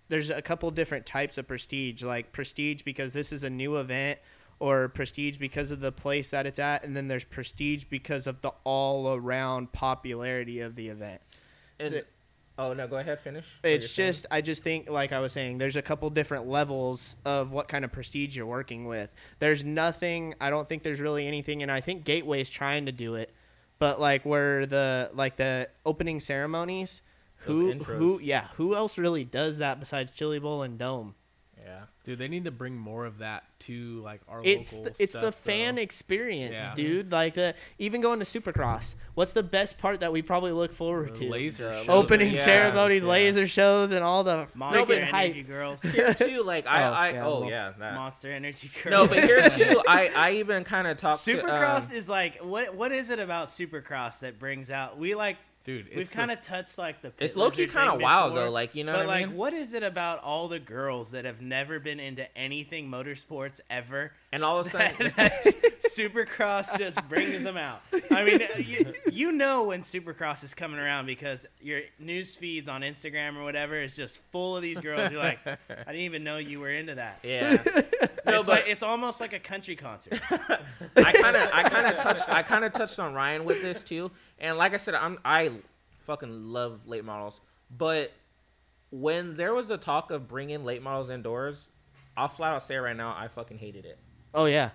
there's 0.09 0.31
a 0.31 0.41
couple 0.41 0.71
different 0.71 1.05
types 1.05 1.37
of 1.37 1.47
prestige 1.49 2.03
like 2.03 2.33
prestige 2.33 2.83
because 2.83 3.13
this 3.13 3.33
is 3.33 3.45
a 3.45 3.51
new 3.51 3.77
event 3.77 4.19
or 4.59 4.89
prestige 4.89 5.37
because 5.37 5.71
of 5.71 5.81
the 5.81 5.93
place 5.93 6.31
that 6.31 6.47
it's 6.47 6.59
at 6.59 6.85
and 6.85 6.97
then 6.97 7.09
there's 7.09 7.25
prestige 7.25 7.85
because 7.91 8.27
of 8.27 8.41
the 8.41 8.51
all 8.65 9.15
around 9.15 9.71
popularity 9.73 10.61
of 10.61 10.75
the 10.77 10.89
event 10.89 11.21
And, 11.79 11.93
the- 11.95 12.05
oh 12.59 12.73
no, 12.73 12.87
go 12.89 12.97
ahead, 12.97 13.21
finish. 13.21 13.45
it's 13.63 13.85
you're 13.85 13.89
saying. 14.05 14.09
just 14.13 14.27
i 14.31 14.41
just 14.41 14.63
think 14.63 14.89
like 14.89 15.13
i 15.13 15.19
was 15.21 15.33
saying 15.33 15.59
there's 15.59 15.77
a 15.77 15.83
couple 15.83 16.09
different 16.09 16.49
levels 16.49 17.17
of 17.27 17.51
what 17.51 17.69
kind 17.69 17.85
of 17.85 17.93
prestige 17.93 18.35
you're 18.35 18.47
working 18.47 18.87
with 18.87 19.11
there's 19.41 19.63
nothing 19.63 20.35
i 20.41 20.49
don't 20.49 20.67
think 20.67 20.83
there's 20.83 21.01
really 21.01 21.27
anything 21.27 21.63
and 21.63 21.71
i 21.71 21.83
think 21.83 22.05
gateway's 22.05 22.49
trying 22.49 22.87
to 22.87 22.93
do 22.93 23.17
it 23.17 23.35
but 23.79 24.01
like 24.01 24.25
where 24.25 24.67
the 24.67 25.11
like 25.15 25.37
the 25.37 25.69
opening 25.85 26.21
ceremonies 26.21 27.03
who 27.39 27.73
who 27.75 28.21
yeah 28.21 28.49
who 28.57 28.75
else 28.75 28.99
really 28.99 29.25
does 29.25 29.59
that 29.59 29.79
besides 29.79 30.13
chili 30.13 30.39
bowl 30.39 30.63
and 30.63 30.79
dome 30.79 31.15
yeah. 31.67 31.81
Dude, 32.05 32.19
they 32.21 32.29
need 32.29 32.45
to 32.45 32.53
bring 32.53 32.77
more 32.77 33.05
of 33.05 33.19
that 33.19 33.43
to 33.61 34.01
like 34.03 34.21
our 34.29 34.41
it's 34.45 34.73
local 34.73 34.93
the, 34.93 35.03
it's 35.03 35.13
the 35.15 35.33
fan 35.33 35.75
though. 35.75 35.83
experience 35.83 36.53
Yeah. 36.53 36.75
dude 36.77 37.11
like 37.11 37.35
the 37.35 37.55
even 37.81 38.01
going 38.01 38.21
to 38.21 38.25
supercross 38.25 38.95
what's 39.15 39.33
the 39.33 39.43
best 39.43 39.77
part 39.77 39.99
that 40.01 40.13
we 40.13 40.23
probably 40.23 40.53
look 40.53 40.73
forward 40.73 41.15
The 41.15 41.19
to 41.21 41.29
laser 41.29 41.73
shows. 41.73 41.87
opening 41.89 42.35
Yeah, 42.35 42.45
ceremonies 42.45 43.03
yeah. 43.03 43.09
laser 43.09 43.47
shows 43.49 43.91
and 43.91 44.05
all 44.05 44.23
the 44.23 44.47
Monster 44.55 44.95
freaking 44.95 45.11
hype 45.11 45.25
Energy 45.25 45.43
Girls. 45.43 45.83
Here 45.83 46.15
too, 46.15 46.43
like 46.45 46.67
I, 46.69 46.85
Oh, 46.85 46.93
I 46.93 47.11
yeah, 47.11 47.27
oh 47.27 47.49
yeah, 47.49 47.73
that. 47.79 47.95
Monster 47.95 48.31
Energy 48.33 48.71
Girls. 48.85 48.91
No, 48.93 49.07
but 49.09 49.25
here 49.25 49.49
too, 49.51 49.83
I, 49.89 50.07
I 50.09 50.31
even 50.35 50.63
kind 50.63 50.87
of 50.87 50.99
talked 50.99 51.25
Supercross 51.27 51.89
to. 51.89 51.93
Um, 51.95 51.97
is 51.99 52.09
like 52.09 52.39
what 52.45 52.77
what 52.77 52.93
is 52.93 53.11
it 53.11 53.19
about 53.19 53.49
Supercross 53.49 54.21
that 54.21 54.39
brings 54.39 54.71
out 54.71 54.97
we 54.99 55.17
like 55.17 55.39
Dude, 55.67 55.89
we've 55.97 56.09
kind 56.09 56.31
of 56.31 56.41
touched 56.41 56.79
like 56.79 57.03
the 57.03 57.13
it's 57.19 57.35
low 57.35 57.51
key 57.51 57.67
kind 57.67 57.91
of 57.93 58.01
wild 58.01 58.35
before, 58.35 58.45
though, 58.45 58.51
like 58.53 58.77
you 58.77 58.85
know 58.85 58.93
but 58.93 59.07
what 59.07 59.17
I 59.17 59.21
like 59.21 59.29
mean. 59.31 59.37
what 59.37 59.53
is 59.53 59.75
it 59.75 59.83
about 59.83 60.23
all 60.23 60.47
the 60.47 60.61
girls 60.61 61.11
that 61.11 61.25
have 61.25 61.41
never 61.41 61.81
been 61.81 61.99
into 61.99 62.25
anything 62.39 62.89
motorsports 62.89 63.61
ever 63.69 64.13
And 64.33 64.45
all 64.45 64.59
of 64.59 64.67
a 64.67 64.71
sudden, 64.71 65.13
Supercross 65.97 66.77
just 66.79 67.01
brings 67.09 67.43
them 67.43 67.57
out. 67.57 67.81
I 68.11 68.25
mean, 68.25 68.41
you, 68.59 68.93
you 69.11 69.33
know 69.33 69.65
when 69.65 69.83
Supercross 69.83 70.43
is 70.45 70.53
coming 70.53 70.79
around 70.79 71.07
because 71.07 71.47
your 71.61 71.83
news 71.99 72.35
feeds 72.35 72.69
on 72.69 72.83
Instagram 72.83 73.37
or 73.37 73.45
whatever 73.45 73.81
is 73.81 73.95
just 73.97 74.19
full 74.33 74.57
of 74.57 74.63
these 74.63 74.81
girls. 74.81 75.11
You're 75.11 75.23
like, 75.23 75.39
I 75.47 75.57
didn't 75.87 76.01
even 76.01 76.25
know 76.25 76.39
you 76.39 76.61
were 76.61 76.71
into 76.71 76.97
that. 76.97 77.21
yeah. 77.23 77.63
No, 78.27 78.41
it's 78.41 78.49
but 78.49 78.61
like 78.61 78.65
it's 78.67 78.83
almost 78.83 79.21
like 79.21 79.33
a 79.33 79.39
country 79.39 79.77
concert. 79.77 80.21
I 80.31 81.13
kind 81.13 81.37
of 81.37 81.49
I 81.53 81.69
kind 81.69 81.87
of 81.87 81.97
touched 81.97 82.29
I 82.29 82.43
kind 82.43 82.65
of 82.65 82.73
touched 82.73 82.99
on 82.99 83.15
Ryan 83.15 83.45
with 83.45 83.63
this 83.63 83.83
too, 83.83 84.11
and 84.41 84.59
like 84.59 84.75
I 84.75 84.79
said, 84.79 84.95
I'm 84.95 85.19
I 85.25 85.53
fucking 86.07 86.53
love 86.53 86.81
late 86.87 87.05
models, 87.05 87.41
but 87.79 88.13
when 88.91 89.37
there 89.37 89.55
was 89.55 89.69
the 89.69 89.77
talk 89.79 90.11
of 90.11 90.29
bringing 90.29 90.65
late 90.65 90.83
models 90.83 91.09
indoors, 91.11 91.67
I'll 92.17 92.29
flat 92.29 92.53
out 92.53 92.67
say 92.67 92.77
right 92.77 92.97
now 92.97 93.15
I 93.17 93.29
fucking 93.29 93.59
hated 93.59 93.85
it. 93.85 93.99
Oh 94.35 94.45
yeah 94.47 94.71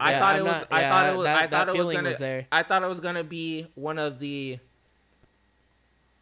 I 0.00 0.12
Yeah, 0.12 0.18
thought 0.18 0.34
I'm 0.34 0.40
it 0.40 0.44
was 0.44 0.52
not- 0.52 0.68
I 0.72 0.80
yeah, 0.80 0.90
thought 0.90 1.12
it 1.12 1.16
was 1.16 1.24
that- 1.24 1.36
I 1.36 1.46
thought 1.46 1.68
it 1.68 1.76
was 1.76 1.94
gonna 1.96 2.08
was 2.08 2.18
there. 2.18 2.46
I 2.50 2.62
thought 2.62 2.82
it 2.82 2.88
was 2.88 3.00
gonna 3.00 3.24
be 3.24 3.66
one 3.74 3.98
of 3.98 4.18
the 4.18 4.58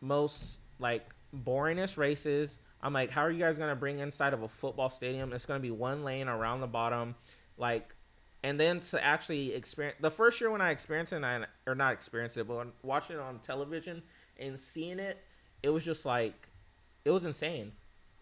most 0.01 0.57
like 0.79 1.07
boringest 1.45 1.97
races. 1.97 2.59
I'm 2.83 2.93
like, 2.93 3.11
how 3.11 3.21
are 3.23 3.31
you 3.31 3.39
guys 3.39 3.59
gonna 3.59 3.77
bring 3.77 3.99
inside 3.99 4.33
of 4.33 4.43
a 4.43 4.49
football 4.49 4.91
stadium? 4.91 5.33
It's 5.33 5.47
gonna 5.47 5.61
be 5.61 5.71
one 5.71 6.03
lane 6.05 6.29
around 6.29 6.61
the 6.61 6.67
bottom, 6.67 7.15
like, 7.59 7.95
and 8.43 8.59
then 8.59 8.81
to 8.91 9.03
actually 9.05 9.53
experience 9.55 9.99
the 10.01 10.11
first 10.11 10.41
year 10.41 10.51
when 10.51 10.63
I 10.63 10.71
experienced 10.71 11.13
it, 11.13 11.17
and 11.17 11.27
I, 11.27 11.45
or 11.67 11.75
not 11.75 11.93
experienced 11.93 12.37
it, 12.39 12.49
but 12.49 12.69
watching 12.83 13.17
it 13.17 13.21
on 13.23 13.39
television 13.41 14.03
and 14.39 14.59
seeing 14.59 14.99
it, 14.99 15.19
it 15.63 15.69
was 15.69 15.85
just 15.85 16.07
like, 16.07 16.49
it 17.05 17.11
was 17.11 17.25
insane. 17.27 17.73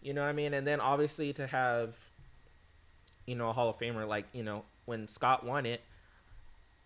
You 0.01 0.13
know 0.13 0.21
what 0.21 0.27
I 0.29 0.33
mean? 0.33 0.53
And 0.53 0.67
then 0.67 0.81
obviously 0.81 1.31
to 1.33 1.47
have, 1.47 1.95
you 3.29 3.35
know, 3.35 3.49
a 3.49 3.53
Hall 3.53 3.69
of 3.69 3.77
Famer 3.77 4.07
like 4.07 4.25
you 4.33 4.43
know 4.43 4.63
when 4.85 5.07
Scott 5.07 5.45
won 5.45 5.65
it, 5.67 5.81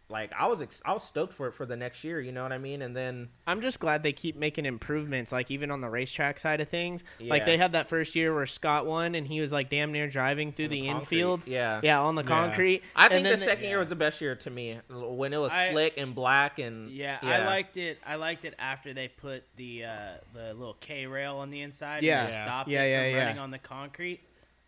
like 0.09 0.31
I 0.37 0.47
was 0.47 0.61
ex- 0.61 0.81
I 0.85 0.91
was 0.91 1.01
stoked 1.03 1.33
for 1.33 1.47
it 1.47 1.53
for 1.53 1.65
the 1.65 1.77
next 1.77 2.03
year. 2.03 2.19
You 2.19 2.33
know 2.33 2.43
what 2.43 2.51
I 2.51 2.57
mean? 2.57 2.81
And 2.81 2.93
then 2.95 3.29
I'm 3.47 3.61
just 3.61 3.79
glad 3.79 4.03
they 4.03 4.11
keep 4.11 4.35
making 4.35 4.65
improvements, 4.65 5.31
like 5.31 5.49
even 5.49 5.71
on 5.71 5.79
the 5.79 5.89
racetrack 5.89 6.39
side 6.39 6.59
of 6.59 6.67
things. 6.67 7.03
Like 7.21 7.45
they 7.45 7.57
had 7.57 7.71
that 7.71 7.87
first 7.87 8.13
year 8.13 8.35
where 8.35 8.45
Scott 8.45 8.85
won, 8.85 9.15
and 9.15 9.25
he 9.25 9.39
was 9.39 9.53
like 9.53 9.69
damn 9.69 9.93
near 9.93 10.07
driving 10.09 10.51
through 10.51 10.65
On 10.65 10.71
the, 10.71 10.81
the 10.81 10.87
infield. 10.89 11.41
yeah. 11.45 11.79
yeah, 11.81 11.99
on 12.01 12.15
the 12.15 12.21
Yeah. 12.21 12.27
concrete. 12.27 12.83
I 12.95 13.05
And 13.05 13.13
think 13.25 13.39
the 13.39 13.43
second 13.43 13.63
yeah. 13.63 13.69
year 13.71 13.79
was 13.79 13.89
the 13.89 13.95
best 13.95 14.19
year 14.19 14.35
to 14.35 14.49
me 14.49 14.77
when 14.89 15.31
it 15.33 15.37
was 15.37 15.53
I- 15.53 15.71
slick 15.71 15.93
and 15.97 16.13
black 16.13 16.59
and 16.59 16.91
Yeah, 16.91 17.17
I 17.21 17.45
liked 17.45 17.77
it. 17.77 17.97
I 18.05 18.15
liked 18.15 18.43
it 18.43 18.53
after 18.59 18.93
they 18.93 19.07
put 19.07 19.45
the 19.55 19.85
uh, 19.85 19.97
the 20.33 20.53
little 20.53 20.75
K 20.81 21.05
rail 21.07 21.37
on 21.37 21.49
the 21.49 21.61
inside. 21.61 22.03
Yeah. 22.03 22.23
and 22.23 22.29
Yeah. 22.29 22.43
stopped 22.43 22.69
Yeah, 22.69 22.83
it 22.83 22.89
yeah, 22.91 23.03
from 23.03 23.11
yeah. 23.11 23.23
running 23.23 23.39
on 23.39 23.51
the 23.51 23.59
concrete. 23.59 24.19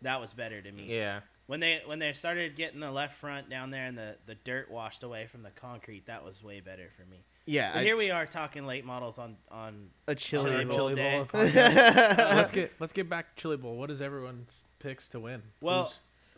That 0.02 0.20
was 0.20 0.32
better 0.32 0.60
to 0.60 0.72
me. 0.72 0.86
Yeah, 0.88 1.20
When 1.46 1.60
they 1.60 1.80
when 1.86 1.98
they 2.00 2.12
started 2.12 2.56
getting 2.56 2.80
the 2.80 2.90
left 2.90 3.16
front 3.18 3.48
down 3.48 3.70
there 3.70 3.86
and 3.86 3.96
the, 3.96 4.16
the 4.26 4.34
dirt 4.34 4.68
washed 4.70 5.02
away 5.04 5.26
from 5.26 5.42
the 5.44 5.50
concrete, 5.50 6.06
that 6.06 6.24
was 6.24 6.42
way 6.42 6.58
better 6.60 6.88
for 6.96 7.08
me. 7.08 7.18
yeah, 7.46 7.70
I- 7.74 7.84
here 7.84 7.96
we 7.96 8.10
are 8.10 8.26
talking 8.26 8.66
late 8.66 8.84
models 8.84 9.18
on 9.18 9.36
on 9.50 9.88
a 10.08 10.14
chili, 10.16 10.50
Chili 10.50 10.64
bowl. 10.64 10.76
Bowl 10.76 10.88
Chili 10.88 10.94
day. 10.96 11.12
Bowl. 11.16 11.26
podcast. 11.26 12.16
let's 12.34 12.50
get 12.50 12.72
let's 12.80 12.92
get 12.92 13.08
back 13.08 13.36
to 13.36 13.42
Chili 13.42 13.56
Bowl. 13.56 13.76
What 13.76 13.90
is 13.92 14.00
everyone's 14.00 14.52
picks 14.80 15.06
to 15.08 15.20
win? 15.20 15.42
Well, 15.60 15.84
Who's- 15.84 15.94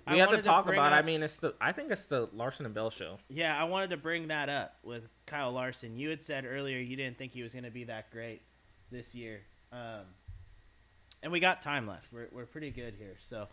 I 0.06 0.12
we 0.14 0.20
have 0.20 0.30
to 0.30 0.40
talk 0.40 0.64
bring 0.64 0.78
about. 0.78 0.94
I 0.94 1.02
mean, 1.02 1.22
it's 1.22 1.36
the 1.36 1.54
I 1.60 1.72
think 1.72 1.90
it's 1.90 2.06
the 2.06 2.28
Larson 2.34 2.64
and 2.66 2.74
Bell 2.74 2.88
show. 2.90 3.18
Yeah, 3.28 3.58
I 3.58 3.64
wanted 3.64 3.90
to 3.90 3.96
bring 3.98 4.28
that 4.28 4.48
up 4.48 4.76
with 4.82 5.02
Kyle 5.26 5.52
Larson. 5.52 5.98
You 5.98 6.08
had 6.10 6.22
said 6.22 6.46
earlier 6.46 6.78
you 6.78 6.96
didn't 6.96 7.18
think 7.18 7.32
he 7.32 7.42
was 7.42 7.52
going 7.52 7.64
to 7.64 7.70
be 7.70 7.84
that 7.84 8.10
great 8.10 8.40
this 8.90 9.14
year, 9.14 9.40
um, 9.70 10.04
and 11.22 11.30
we 11.32 11.40
got 11.40 11.60
time 11.60 11.86
left. 11.86 12.06
We're 12.12 12.28
we're 12.32 12.46
pretty 12.46 12.70
good 12.70 12.94
here, 12.98 13.16
so 13.28 13.48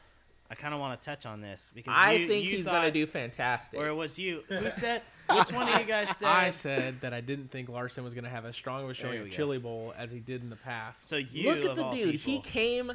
I 0.50 0.56
kind 0.56 0.74
of 0.74 0.80
want 0.80 1.02
to 1.02 1.06
touch 1.06 1.26
on 1.26 1.42
this 1.42 1.72
because 1.74 1.94
I 1.96 2.14
you- 2.14 2.28
think 2.28 2.46
you 2.46 2.58
he's 2.58 2.66
thought- 2.66 2.74
gonna 2.74 2.92
do 2.92 3.08
fantastic. 3.08 3.80
Or 3.80 3.88
it 3.88 3.94
was 3.96 4.18
you 4.20 4.44
who 4.48 4.70
said? 4.72 5.02
Which 5.30 5.52
one 5.52 5.68
of 5.68 5.80
you 5.80 5.88
guys 5.88 6.16
said? 6.18 6.28
I 6.28 6.52
said 6.52 7.02
that 7.02 7.14
I 7.14 7.22
didn't 7.22 7.50
think 7.52 7.68
Larson 7.68 8.04
was 8.04 8.14
going 8.14 8.26
to 8.26 8.30
have 8.30 8.46
as 8.46 8.56
strong 8.56 8.84
of 8.84 8.92
a 8.92 8.94
showing 8.94 9.24
at. 9.24 9.32
Chili 9.32 9.58
Bowl 9.58 9.92
as 9.98 10.12
he 10.12 10.20
did 10.20 10.44
in 10.44 10.52
the 10.52 10.56
past. 10.56 11.04
So 11.08 11.16
you 11.16 11.50
look 11.52 11.66
at 11.66 11.76
the 11.76 11.84
all 11.84 11.92
dude. 11.96 12.14
He 12.16 12.40
came. 12.42 12.92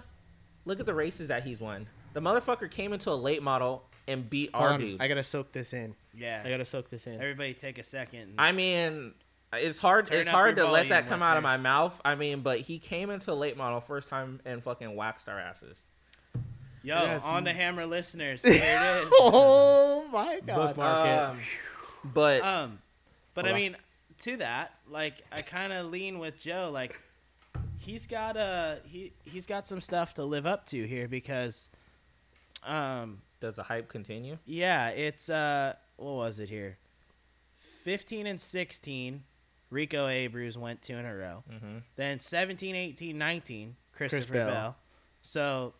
Look 0.65 0.79
at 0.79 0.87
the 0.87 0.95
races 0.95 1.27
that 1.27 1.43
he's 1.43 1.59
won. 1.59 1.89
The 2.13 2.21
motherfucker 2.21 2.71
came 2.71 2.93
into 2.93 3.11
a 3.11 3.15
late 3.15 3.43
model 3.43 3.83
and 4.07 4.31
beat 4.31 4.51
Hold 4.55 4.65
our 4.65 4.73
on, 4.75 4.81
dudes. 4.81 4.99
I 5.01 5.09
gotta 5.09 5.25
soak 5.25 5.51
this 5.51 5.73
in. 5.73 5.95
Yeah, 6.17 6.41
I 6.45 6.49
gotta 6.51 6.65
soak 6.65 6.89
this 6.89 7.07
in. 7.09 7.15
everybody 7.15 7.53
take 7.55 7.79
a 7.79 7.83
second. 7.83 8.35
I 8.39 8.53
mean, 8.53 9.13
it's 9.53 9.79
hard. 9.81 10.07
Turn 10.07 10.21
it's 10.21 10.29
hard 10.29 10.55
to 10.57 10.69
let 10.71 10.89
that 10.91 11.05
volume, 11.07 11.09
come 11.09 11.23
out 11.23 11.37
of 11.37 11.43
my 11.43 11.57
mouth. 11.57 11.95
I 12.05 12.15
mean, 12.15 12.43
but 12.43 12.61
he 12.61 12.79
came 12.79 13.11
into 13.11 13.33
a 13.33 13.35
late 13.35 13.57
model 13.57 13.81
first 13.81 14.07
time 14.09 14.39
and 14.45 14.63
fucking 14.63 14.95
waxed 14.95 15.29
our 15.29 15.41
asses. 15.41 15.79
Yo, 16.83 16.95
Yes. 17.03 17.25
on 17.25 17.45
the 17.45 17.53
hammer 17.53 17.85
listeners, 17.87 18.43
here 18.45 18.55
it 18.55 19.05
is. 19.05 19.13
oh 19.13 20.07
my 20.13 20.41
god! 20.47 20.57
Bookmark 20.77 21.07
it. 21.07 21.19
Um, 21.19 21.41
but 22.15 22.43
Um, 22.43 22.79
but 23.35 23.47
I 23.47 23.51
on. 23.51 23.55
mean, 23.57 23.77
to 24.23 24.37
that, 24.39 24.75
like, 24.89 25.23
I 25.31 25.43
kind 25.43 25.73
of 25.73 25.87
lean 25.91 26.19
with 26.19 26.41
Joe. 26.41 26.71
Like, 26.73 26.99
he's 27.79 28.07
got 28.07 28.37
a 28.37 28.79
he 28.87 29.13
he's 29.25 29.47
got 29.47 29.67
some 29.69 29.81
stuff 29.81 30.15
to 30.15 30.25
live 30.25 30.47
up 30.47 30.67
to 30.67 30.87
here 30.87 31.07
because, 31.09 31.69
um, 32.65 33.21
Does 33.41 33.57
the 33.57 33.63
hype 33.63 33.89
continue? 33.89 34.39
Yeah, 34.47 34.89
it's 34.89 35.29
uh, 35.31 35.75
what 35.97 36.13
was 36.15 36.39
it 36.41 36.49
here? 36.49 36.77
Fifteen 37.85 38.27
and 38.27 38.41
sixteen, 38.41 39.23
Rico 39.71 40.07
Abreu 40.07 40.55
went 40.57 40.83
two 40.83 40.97
in 40.97 41.05
a 41.07 41.15
row. 41.15 41.43
Mm-hmm. 41.51 41.79
Then 41.97 42.21
17, 42.21 42.75
18, 42.75 43.17
19, 43.17 43.77
Christopher 43.95 44.33
Bell. 44.35 44.51
Bell. 44.51 44.77
So 45.23 45.75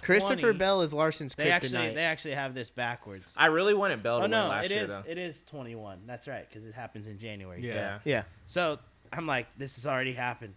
Christopher 0.00 0.52
Bell 0.52 0.82
is 0.82 0.92
Larson's 0.92 1.34
They 1.34 1.50
actually 1.50 1.94
they 1.94 2.02
actually 2.04 2.34
have 2.34 2.54
this 2.54 2.70
backwards. 2.70 3.34
I 3.36 3.46
really 3.46 3.74
wanted 3.74 4.02
Bell 4.02 4.18
to 4.18 4.20
oh 4.20 4.24
win 4.24 4.30
no, 4.30 4.48
last 4.48 4.66
it 4.66 4.70
year 4.70 4.82
is 4.82 4.88
though. 4.88 5.02
it 5.06 5.18
is 5.18 5.42
21. 5.48 6.00
That's 6.06 6.28
right 6.28 6.46
because 6.48 6.64
it 6.66 6.74
happens 6.74 7.06
in 7.06 7.18
January. 7.18 7.66
Yeah. 7.66 7.74
Yeah. 7.74 7.98
yeah. 8.04 8.22
So 8.46 8.78
I'm 9.12 9.26
like, 9.26 9.46
this 9.58 9.74
has 9.76 9.86
already 9.86 10.12
happened. 10.12 10.54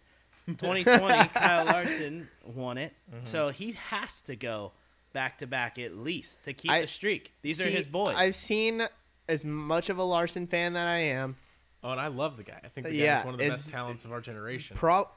2020, 0.48 1.30
Kyle 1.34 1.66
Larson 1.66 2.28
won 2.46 2.78
it, 2.78 2.94
Mm-hmm. 3.14 3.26
so 3.26 3.50
he 3.50 3.72
has 3.90 4.20
to 4.22 4.36
go 4.36 4.74
back 5.14 5.38
to 5.38 5.48
back 5.48 5.80
at 5.80 5.96
least 5.96 6.44
to 6.44 6.54
keep 6.54 6.70
I- 6.70 6.82
the 6.82 6.88
streak. 6.88 7.32
These 7.42 7.62
are 7.62 7.70
his 7.70 7.86
boys. 7.86 8.16
I've 8.18 8.36
seen 8.36 8.86
as 9.30 9.46
much 9.46 9.90
of 9.90 9.98
a 10.00 10.04
Larson 10.04 10.48
fan 10.48 10.74
that 10.74 10.88
I 10.88 10.98
am. 11.00 11.38
Oh, 11.84 11.92
and 11.92 12.00
I 12.00 12.08
love 12.08 12.36
the 12.38 12.44
guy. 12.44 12.60
I 12.64 12.68
think 12.68 12.88
the 12.88 12.92
guy 12.92 13.04
Yeah, 13.04 13.20
is 13.22 13.26
one 13.26 13.34
of 13.36 13.40
the 13.40 13.50
best 13.50 13.70
talents 13.72 14.04
of 14.06 14.12
our 14.12 14.22
generation. 14.22 14.76
Pro, 14.78 15.08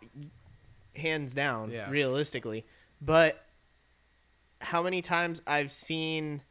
hands 0.95 1.33
down, 1.33 1.71
Yeah. 1.71 1.91
realistically. 1.91 2.65
But 3.01 3.45
how 4.61 4.83
many 4.83 5.03
times 5.03 5.41
I've 5.47 5.71
seen 5.71 6.43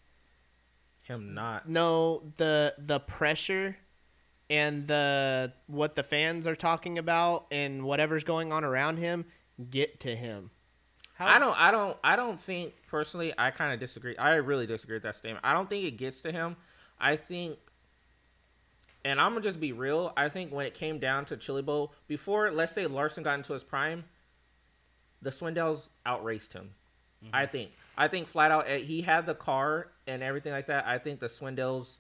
Him 1.04 1.34
not. 1.34 1.68
no 1.68 2.24
the 2.38 2.74
the 2.78 3.00
pressure 3.00 3.78
and 4.50 4.88
the 4.88 5.52
what 5.68 5.96
the 5.96 6.04
fans 6.04 6.46
are 6.48 6.56
talking 6.56 6.98
about 6.98 7.48
and 7.52 7.84
whatever's 7.84 8.24
going 8.24 8.52
on 8.54 8.64
around 8.64 8.98
him 8.98 9.26
get 9.72 10.00
to 10.02 10.16
him. 10.16 10.52
How- 11.16 11.28
I 11.28 11.40
don't. 11.40 11.58
I 11.58 11.72
don't. 11.72 11.98
I 12.04 12.16
don't 12.18 12.40
think 12.40 12.74
personally. 12.88 13.34
I 13.38 13.50
kind 13.52 13.74
of 13.74 13.80
disagree. 13.80 14.18
I 14.18 14.36
really 14.36 14.68
disagree 14.68 14.98
with 14.98 15.04
that 15.04 15.16
statement. 15.16 15.46
I 15.46 15.54
don't 15.54 15.70
think 15.70 15.86
it 15.86 15.92
gets 15.98 16.20
to 16.22 16.32
him. 16.32 16.58
I 17.00 17.16
think, 17.16 17.58
and 19.06 19.20
I'm 19.20 19.32
gonna 19.32 19.42
just 19.44 19.60
be 19.60 19.72
real. 19.72 20.12
I 20.18 20.28
think 20.30 20.52
when 20.52 20.66
it 20.66 20.74
came 20.74 21.00
down 21.00 21.24
to 21.26 21.38
Chili 21.38 21.62
Bowl, 21.62 21.94
before 22.08 22.52
let's 22.52 22.74
say 22.74 22.86
Larson 22.86 23.24
got 23.24 23.36
into 23.36 23.54
his 23.54 23.64
prime, 23.64 24.04
the 25.22 25.30
Swindells 25.30 25.88
outraced 26.06 26.52
him. 26.54 26.72
Mm-hmm. 27.24 27.34
I 27.36 27.46
think. 27.46 27.72
I 27.98 28.08
think 28.08 28.28
flat 28.28 28.52
out 28.52 28.68
eh, 28.68 28.80
he 28.80 29.02
had 29.02 29.26
the 29.26 29.36
car 29.36 29.88
and 30.08 30.22
everything 30.22 30.52
like 30.52 30.68
that. 30.68 30.86
I 30.86 30.98
think 30.98 31.20
the 31.20 31.28
Swindells 31.28 31.98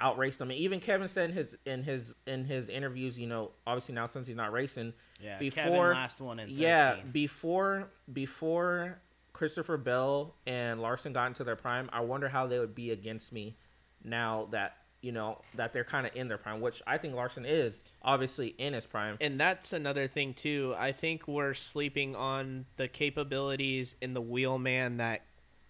outraced 0.00 0.40
him. 0.40 0.50
And 0.50 0.58
even 0.58 0.80
Kevin 0.80 1.08
said 1.08 1.30
in 1.30 1.36
his 1.36 1.56
in 1.66 1.82
his 1.82 2.14
in 2.26 2.44
his 2.44 2.68
interviews, 2.68 3.18
you 3.18 3.26
know, 3.26 3.52
obviously 3.66 3.94
now 3.94 4.06
since 4.06 4.26
he's 4.26 4.36
not 4.36 4.52
racing, 4.52 4.92
yeah, 5.22 5.38
before 5.38 5.62
Kevin 5.62 5.78
last 5.78 6.20
one 6.20 6.40
in 6.40 6.48
13. 6.48 6.60
yeah, 6.60 6.96
before 7.12 7.90
before 8.12 9.00
Christopher 9.32 9.76
Bell 9.76 10.34
and 10.46 10.80
Larson 10.80 11.12
got 11.12 11.26
into 11.26 11.44
their 11.44 11.56
prime, 11.56 11.88
I 11.92 12.00
wonder 12.00 12.28
how 12.28 12.46
they 12.46 12.58
would 12.58 12.74
be 12.74 12.90
against 12.90 13.32
me 13.32 13.56
now 14.02 14.48
that 14.50 14.76
you 15.02 15.12
know 15.12 15.38
that 15.54 15.72
they're 15.72 15.84
kind 15.84 16.06
of 16.06 16.14
in 16.14 16.28
their 16.28 16.38
prime, 16.38 16.60
which 16.60 16.82
I 16.86 16.98
think 16.98 17.14
Larson 17.14 17.44
is 17.46 17.78
obviously 18.02 18.48
in 18.58 18.72
his 18.74 18.84
prime. 18.86 19.16
And 19.20 19.40
that's 19.40 19.72
another 19.72 20.08
thing 20.08 20.34
too. 20.34 20.74
I 20.78 20.92
think 20.92 21.26
we're 21.26 21.54
sleeping 21.54 22.14
on 22.16 22.66
the 22.76 22.86
capabilities 22.88 23.94
in 24.00 24.14
the 24.14 24.20
wheelman 24.20 24.98
that 24.98 25.22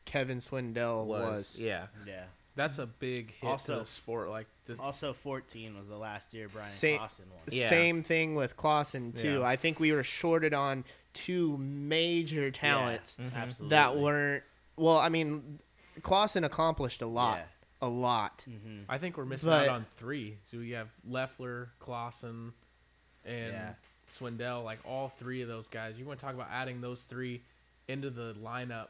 Kevin 0.04 0.40
Swindell 0.40 1.04
was. 1.04 1.26
Was, 1.54 1.58
yeah, 1.58 1.86
yeah. 2.06 2.24
That's 2.56 2.78
a 2.78 2.86
big 2.86 3.32
hit 3.40 3.48
Also- 3.48 3.74
to 3.78 3.84
the 3.84 3.86
sport. 3.86 4.28
Like 4.28 4.46
this, 4.66 4.78
Also, 4.80 5.12
14 5.12 5.78
was 5.78 5.86
the 5.88 5.96
last 5.96 6.34
year 6.34 6.48
Bryan 6.48 6.68
Sa- 6.68 6.86
Clauson 6.88 7.28
won. 7.30 7.40
Yeah. 7.50 7.68
Same 7.68 8.02
thing 8.02 8.34
with 8.34 8.56
Clauson 8.56 9.16
too. 9.16 9.38
Yeah. 9.40 9.46
I 9.46 9.54
think 9.56 9.78
we 9.78 9.92
were 9.92 10.02
shorted 10.02 10.52
on 10.52 10.84
two 11.14 11.56
major 11.58 12.50
talents 12.50 13.16
Yeah, 13.18 13.26
mm-hmm. 13.26 13.36
absolutely. 13.36 13.76
that 13.76 13.96
weren't. 13.96 14.42
Well, 14.76 14.98
I 14.98 15.08
mean, 15.08 15.60
Clauson 16.02 16.44
accomplished 16.44 17.02
a 17.02 17.06
lot, 17.06 17.38
Yeah. 17.38 17.44
A 17.82 17.88
lot. 17.88 18.44
Mhm. 18.48 18.84
I 18.88 18.98
think 18.98 19.16
we're 19.16 19.24
missing 19.24 19.48
But- 19.48 19.68
out 19.68 19.74
on 19.74 19.86
three. 19.96 20.36
So 20.50 20.58
we 20.58 20.70
have 20.72 20.88
Leffler, 21.08 21.70
Clauson, 21.80 22.52
and 23.24 23.52
Yeah. 23.52 23.74
Swindell. 24.18 24.64
Like 24.64 24.80
all 24.84 25.08
three 25.08 25.40
of 25.42 25.48
those 25.48 25.66
guys. 25.68 25.98
You 25.98 26.04
want 26.04 26.20
to 26.20 26.26
talk 26.26 26.34
about 26.34 26.48
adding 26.50 26.80
those 26.80 27.02
three 27.04 27.42
into 27.88 28.10
the 28.10 28.34
lineup 28.34 28.88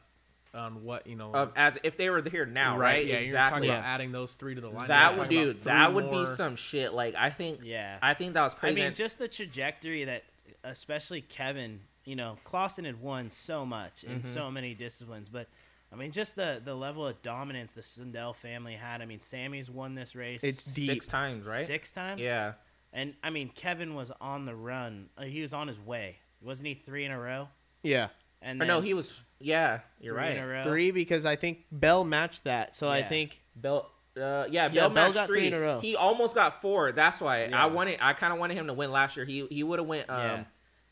on 0.52 0.82
what 0.84 1.06
you 1.06 1.14
know? 1.14 1.32
of 1.32 1.52
as 1.54 1.78
if 1.84 1.96
they 1.96 2.10
were 2.10 2.20
here 2.28 2.44
now, 2.44 2.76
right? 2.76 3.06
Yeah, 3.06 3.14
exactly. 3.16 3.28
you're 3.28 3.50
talking 3.50 3.70
about 3.70 3.84
adding 3.84 4.10
those 4.10 4.34
three 4.34 4.56
to 4.56 4.60
the 4.60 4.68
lineup. 4.70 4.88
that 4.88 5.10
You're 5.10 5.18
would 5.20 5.24
talking 5.26 5.38
do. 5.44 5.50
about 5.52 5.64
That 5.64 5.86
three 5.86 5.94
would 5.94 6.04
be 6.06 6.16
more- 6.16 6.26
some 6.36 6.56
shit. 6.56 6.92
Like 6.92 7.14
I 7.14 7.30
think. 7.30 7.60
Yeah. 7.62 7.98
I 8.02 8.14
think 8.14 8.34
that 8.34 8.42
was 8.42 8.54
crazy. 8.54 8.58
I 8.58 8.74
crazy. 8.74 8.74
mean, 8.80 8.86
And- 8.88 8.96
just 8.96 9.18
the 9.20 9.28
trajectory 9.28 10.04
that, 10.04 10.24
especially 10.64 11.20
Kevin, 11.22 11.80
you 12.04 12.16
know, 12.16 12.38
Clauson 12.44 12.84
had 12.84 13.00
won 13.00 13.30
so 13.30 13.64
much 13.64 14.02
in 14.02 14.22
Mhm. 14.22 14.26
so 14.26 14.50
many 14.50 14.74
disciplines, 14.74 15.28
but 15.28 15.46
I 15.92 15.96
mean, 15.96 16.12
just 16.12 16.36
the 16.36 16.60
the 16.64 16.74
level 16.74 17.06
of 17.06 17.20
dominance 17.22 17.72
the 17.72 17.80
Swindell 17.82 18.34
family 18.36 18.74
had. 18.74 19.02
I 19.02 19.06
mean, 19.06 19.20
Sammy's 19.20 19.68
won 19.70 19.94
this 19.94 20.14
race. 20.14 20.44
It's 20.44 20.64
deep. 20.64 20.90
six 20.90 21.06
times, 21.06 21.44
right? 21.46 21.66
Six 21.66 21.90
times. 21.92 22.20
Yeah. 22.20 22.52
And 22.92 23.14
I 23.22 23.30
mean, 23.30 23.50
Kevin 23.54 23.94
was 23.94 24.10
on 24.20 24.44
the 24.44 24.54
run. 24.54 25.08
Uh, 25.18 25.22
He 25.22 25.42
was 25.42 25.52
on 25.54 25.68
his 25.68 25.78
way. 25.80 26.16
Wasn't 26.42 26.66
he 26.66 26.74
three 26.74 27.04
in 27.04 27.10
a 27.12 27.18
row? 27.20 27.48
Yeah, 27.82 28.08
And 28.42 28.60
Or 28.60 28.66
then 28.66 28.68
no, 28.68 28.80
he 28.80 28.94
was. 28.94 29.12
Yeah, 29.38 29.80
you're 30.00 30.14
three 30.14 30.22
right. 30.22 30.36
In 30.36 30.42
a 30.42 30.46
row. 30.46 30.62
three 30.64 30.90
because 30.90 31.24
I 31.26 31.36
think 31.36 31.64
Bell 31.72 32.04
matched 32.04 32.44
that. 32.44 32.76
So 32.76 32.88
I 32.88 33.02
think 33.02 33.38
Bell, 33.56 33.90
uh, 34.16 34.46
yeah, 34.50 34.68
Bell, 34.68 34.74
Yeah, 34.74 34.80
Bell 34.82 34.90
matched 34.90 35.14
got 35.14 35.26
three 35.28 35.46
in 35.46 35.54
a 35.54 35.60
row. 35.60 35.80
He 35.80 35.96
almost 35.96 36.34
got 36.34 36.60
four. 36.60 36.92
That's 36.92 37.20
why 37.20 37.46
Yeah. 37.46 37.62
I 37.62 37.66
wanted. 37.66 37.98
I 38.02 38.12
kind 38.12 38.32
of 38.32 38.38
wanted 38.38 38.56
him 38.56 38.66
to 38.66 38.74
win 38.74 38.90
last 38.92 39.16
year. 39.16 39.24
He 39.24 39.46
he 39.50 39.62
would 39.62 39.78
have 39.78 39.88
went. 39.88 40.08
Um, 40.10 40.18
Yeah. 40.20 40.44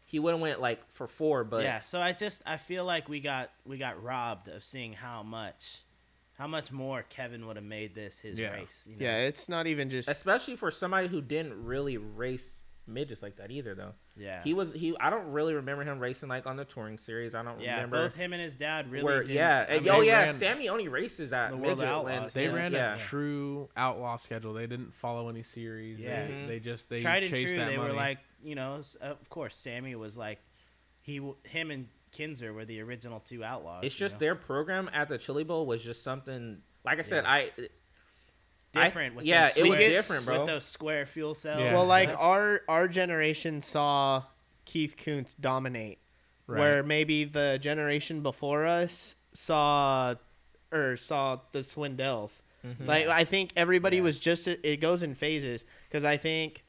He 0.08 0.18
would 0.18 0.32
have 0.32 0.40
went 0.40 0.60
like 0.60 0.80
for 0.94 1.06
four, 1.06 1.44
but 1.44 1.62
yeah. 1.62 1.80
So 1.80 2.00
I 2.00 2.12
just 2.12 2.42
I 2.44 2.56
feel 2.56 2.84
like 2.84 3.08
we 3.08 3.20
got 3.20 3.50
we 3.64 3.78
got 3.78 4.02
robbed 4.02 4.48
of 4.48 4.64
seeing 4.64 4.92
how 4.94 5.22
much, 5.22 5.82
how 6.38 6.46
much 6.46 6.72
more 6.72 7.04
Kevin 7.10 7.46
would 7.46 7.56
have 7.56 7.64
made 7.64 7.94
this 7.94 8.18
his 8.18 8.38
Yeah. 8.38 8.52
race. 8.54 8.86
You 8.90 8.96
know? 8.96 9.04
yeah, 9.04 9.18
it's 9.18 9.48
not 9.48 9.66
even 9.66 9.90
just. 9.90 10.08
especially 10.08 10.56
for 10.56 10.70
somebody 10.70 11.08
who 11.08 11.20
didn't 11.20 11.62
really 11.64 11.98
race 11.98 12.54
midgets 12.86 13.20
like 13.22 13.36
that 13.36 13.50
either, 13.50 13.74
though. 13.74 13.92
Yeah. 14.16 14.42
He 14.42 14.54
was 14.54 14.72
he. 14.72 14.96
I 14.98 15.10
don't 15.10 15.30
really 15.30 15.52
remember 15.52 15.84
him 15.84 15.98
racing 15.98 16.30
like 16.30 16.46
on 16.46 16.56
the 16.56 16.64
touring 16.64 16.96
series. 16.96 17.34
I 17.34 17.42
don't 17.42 17.60
yeah. 17.60 17.74
remember. 17.74 18.08
Both 18.08 18.14
him 18.16 18.32
and 18.32 18.40
his 18.42 18.56
dad 18.56 18.90
really. 18.90 19.04
where, 19.04 19.20
didn't- 19.20 19.36
yeah, 19.36 19.66
I 19.68 19.74
and- 19.74 19.84
mean, 19.84 19.94
oh 19.94 20.00
yeah, 20.00 20.20
ran- 20.22 20.34
Sammy 20.36 20.70
only 20.70 20.88
races 20.88 21.34
at 21.34 21.50
The 21.50 21.56
World 21.58 21.78
midget 21.78 21.92
Outlaws, 21.92 22.34
when- 22.34 22.44
They 22.44 22.50
Yeah. 22.50 22.56
ran 22.56 22.72
yeah. 22.72 22.94
a 22.94 22.98
true 22.98 23.68
outlaw 23.76 24.16
schedule. 24.16 24.54
They 24.54 24.66
didn't 24.66 24.94
follow 24.94 25.28
any 25.28 25.42
series. 25.42 25.98
Yeah. 26.00 26.26
They, 26.26 26.32
Mhm. 26.32 26.48
they 26.48 26.60
just 26.60 26.88
they 26.88 27.00
tried 27.00 27.24
and 27.24 27.30
chased 27.30 27.50
true. 27.52 27.58
that 27.60 27.68
They 27.68 27.76
money. 27.76 27.90
were 27.90 27.94
like, 27.94 28.18
you 28.42 28.54
know, 28.54 28.80
of 29.00 29.28
course, 29.30 29.56
Sammy 29.56 29.94
was 29.94 30.16
like, 30.16 30.38
he, 31.02 31.20
him 31.44 31.70
and 31.70 31.88
Kinser 32.16 32.52
were 32.54 32.64
the 32.64 32.80
original 32.80 33.20
two 33.20 33.42
outlaws. 33.44 33.84
It's 33.84 33.94
just 33.94 34.14
know? 34.16 34.20
their 34.20 34.34
program 34.34 34.88
at 34.92 35.08
the 35.08 35.18
Chili 35.18 35.44
Bowl 35.44 35.66
was 35.66 35.82
just 35.82 36.02
something. 36.02 36.58
Like 36.84 36.98
I 36.98 37.02
said, 37.02 37.24
Yeah. 37.24 37.30
I 37.30 37.50
different. 38.72 39.12
I- 39.14 39.16
with 39.16 39.24
yeah, 39.26 39.50
them 39.50 39.66
it 39.66 39.70
was 39.70 39.78
different, 39.78 40.24
bro. 40.26 40.38
With 40.40 40.46
those 40.48 40.64
square 40.64 41.06
fuel 41.06 41.34
cells. 41.34 41.60
Yeah. 41.60 41.72
well, 41.74 41.86
like 41.86 42.10
stuff. 42.10 42.20
our 42.20 42.60
our 42.68 42.88
generation 42.88 43.62
saw 43.62 44.22
Keith 44.64 44.96
Kunz 44.96 45.34
dominate, 45.40 45.98
Right. 46.46 46.58
where 46.60 46.82
maybe 46.82 47.24
the 47.24 47.58
generation 47.60 48.22
before 48.22 48.66
us 48.66 49.14
saw 49.32 50.14
or 50.72 50.96
saw 50.96 51.40
the 51.52 51.60
Swindells. 51.60 52.42
Mm-hmm. 52.66 52.86
Like 52.86 53.06
I 53.08 53.24
think 53.24 53.52
everybody 53.56 53.96
Yeah. 53.98 54.02
was 54.02 54.18
just 54.18 54.46
it 54.48 54.80
goes 54.80 55.02
in 55.02 55.14
phases 55.14 55.64
because 55.88 56.04
I 56.04 56.16
think 56.16 56.56
s- 56.56 56.62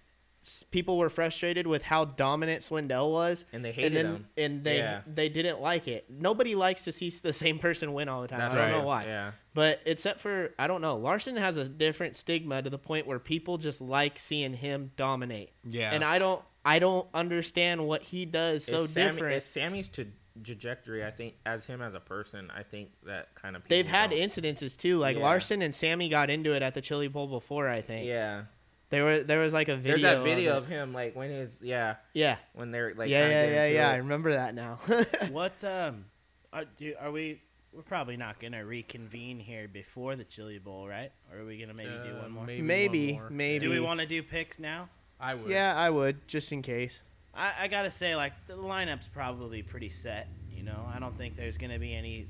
people 0.72 0.98
were 0.98 1.10
frustrated 1.10 1.68
with 1.68 1.84
how 1.84 2.06
dominant 2.06 2.62
Swindell 2.64 3.12
was, 3.12 3.44
And 3.52 3.64
they 3.64 3.72
hated 3.72 3.96
and 3.96 3.96
then, 3.96 4.06
him. 4.16 4.28
and 4.38 4.64
they 4.64 4.78
Yeah. 4.78 5.02
they 5.06 5.30
didn't 5.30 5.60
like 5.62 5.88
it. 5.88 6.06
Nobody 6.10 6.56
likes 6.56 6.84
to 6.86 6.92
see 6.92 7.10
the 7.10 7.34
same 7.34 7.60
person 7.60 7.94
win 7.94 8.08
all 8.10 8.22
the 8.22 8.28
time. 8.30 8.40
That's 8.40 8.54
I 8.54 8.58
don't 8.58 8.72
right. 8.72 8.78
know 8.80 8.86
why. 8.86 9.06
Yeah. 9.06 9.32
But 9.54 9.82
except 9.86 10.22
for 10.22 10.54
I 10.58 10.68
don't 10.68 10.82
know, 10.82 10.96
Larson 10.98 11.36
has 11.36 11.58
a 11.58 11.66
different 11.66 12.16
stigma 12.18 12.62
to 12.62 12.70
the 12.70 12.78
point 12.78 13.06
where 13.08 13.20
people 13.20 13.58
just 13.58 13.82
like 13.82 14.18
seeing 14.18 14.54
him 14.54 14.92
dominate. 14.96 15.52
Yeah. 15.70 15.92
And 15.94 16.04
I 16.04 16.20
don't 16.20 16.42
I 16.66 16.80
don't 16.80 17.08
understand 17.14 17.86
what 17.88 18.02
he 18.04 18.26
does 18.26 18.64
so 18.66 18.84
It's 18.84 18.94
Sammy- 18.94 19.12
different. 19.14 19.36
it's 19.38 19.46
Sammy's 19.46 19.88
tra- 19.88 20.06
trajectory, 20.44 21.04
I 21.06 21.12
think, 21.12 21.36
as 21.46 21.66
him 21.66 21.82
as 21.82 21.94
a 21.94 22.00
person, 22.00 22.50
I 22.56 22.64
think 22.64 22.90
that 23.06 23.34
kind 23.36 23.56
of. 23.56 23.64
They've 23.68 23.88
had 23.88 24.12
don't- 24.12 24.20
incidences 24.20 24.78
too. 24.78 24.98
Like 24.98 25.18
Yeah. 25.18 25.24
Larson 25.24 25.62
and 25.62 25.74
Sammy 25.76 26.08
got 26.10 26.30
into 26.30 26.54
it 26.54 26.62
at 26.62 26.74
the 26.76 26.82
Chili 26.82 27.08
Bowl 27.10 27.28
before, 27.28 27.68
I 27.68 27.82
think. 27.82 28.08
Yeah. 28.08 28.44
There 28.90 29.04
were 29.04 29.24
there 29.24 29.40
was 29.40 29.54
like 29.54 29.68
a 29.68 29.76
video. 29.76 29.92
There's 29.92 30.02
that 30.02 30.24
video 30.24 30.58
of, 30.58 30.64
of 30.64 30.70
him, 30.70 30.94
like 30.94 31.16
when 31.16 31.30
his 31.30 31.58
yeah, 31.62 31.96
Yeah. 32.14 32.38
when 32.54 32.72
they're 32.72 32.94
like 32.96 33.10
yeah, 33.10 33.22
kinda 33.28 33.36
yeah, 33.36 33.54
yeah, 33.54 33.68
to 33.68 33.74
yeah. 33.74 33.90
I 33.90 33.96
remember 33.98 34.34
that 34.34 34.56
now. 34.56 34.80
what 35.30 35.64
um, 35.64 36.06
are, 36.52 36.66
do, 36.78 36.94
are 37.00 37.12
we? 37.12 37.42
We're 37.72 37.84
probably 37.84 38.18
not 38.18 38.40
gonna 38.40 38.66
reconvene 38.66 39.40
here 39.40 39.68
before 39.68 40.16
the 40.16 40.24
Chili 40.24 40.58
Bowl, 40.58 40.88
right? 40.88 41.12
Or 41.32 41.42
are 41.42 41.46
we 41.46 41.60
gonna 41.60 41.76
maybe 41.76 41.92
do 42.04 42.16
Uh, 42.18 42.22
one 42.24 42.32
more? 42.32 42.46
maybe 42.46 42.62
maybe, 42.64 43.14
more. 43.14 43.30
maybe. 43.30 43.60
Do 43.66 43.70
we 43.70 43.80
want 43.80 44.00
to 44.00 44.08
do 44.08 44.24
picks 44.24 44.58
now? 44.58 44.90
I 45.20 45.36
would. 45.36 45.52
Yeah, 45.52 45.76
I 45.76 45.92
would 45.92 46.28
just 46.28 46.52
in 46.52 46.64
case. 46.64 47.00
I, 47.36 47.52
I 47.60 47.68
gotta 47.68 47.92
say, 47.92 48.16
like 48.16 48.34
the 48.48 48.56
lineup's 48.56 49.08
probably 49.08 49.62
pretty 49.62 49.90
set. 49.90 50.28
You 50.52 50.64
know, 50.64 50.90
I 50.94 51.00
don't 51.00 51.16
think 51.16 51.36
there's 51.36 51.58
gonna 51.60 51.78
be 51.78 51.94
any, 51.94 52.16
Any 52.16 52.28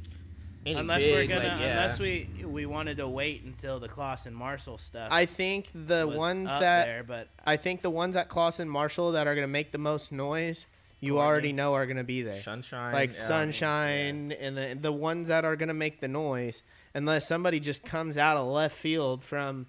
unless 0.65 1.01
big, 1.01 1.13
we're 1.13 1.27
gonna 1.27 1.47
like, 1.49 1.59
yeah. 1.59 1.69
unless 1.69 1.99
we 1.99 2.29
we 2.43 2.65
wanted 2.65 2.97
to 2.97 3.07
wait 3.07 3.43
until 3.43 3.79
the 3.79 3.87
Clauson 3.87 4.33
Marshall 4.33 4.77
stuff. 4.77 5.09
I 5.11 5.25
think 5.25 5.69
the 5.73 6.07
was 6.07 6.17
ones 6.17 6.47
that 6.47 6.85
there, 6.85 7.03
but 7.03 7.29
I 7.45 7.57
think 7.57 7.81
the 7.81 7.89
ones 7.89 8.15
at 8.15 8.29
Clauson 8.29 8.67
Marshall 8.67 9.13
that 9.13 9.27
are 9.27 9.35
going 9.35 9.43
to 9.43 9.51
make 9.51 9.71
the 9.71 9.77
most 9.77 10.11
noise 10.11 10.65
you 10.99 11.13
Courtney. 11.13 11.27
already 11.27 11.53
know 11.53 11.73
are 11.73 11.85
gonna 11.85 12.03
be 12.03 12.21
there. 12.23 12.41
Sunshine, 12.41 12.93
like 12.93 13.13
yeah. 13.13 13.27
sunshine, 13.27 14.31
and 14.33 14.57
the 14.57 14.77
the 14.79 14.91
ones 14.91 15.29
that 15.29 15.45
are 15.45 15.55
gonna 15.55 15.73
make 15.73 16.01
the 16.01 16.07
noise, 16.07 16.61
unless 16.93 17.27
somebody 17.27 17.59
just 17.59 17.83
comes 17.83 18.17
out 18.17 18.37
of 18.37 18.47
left 18.47 18.77
field 18.77 19.23
from. 19.23 19.67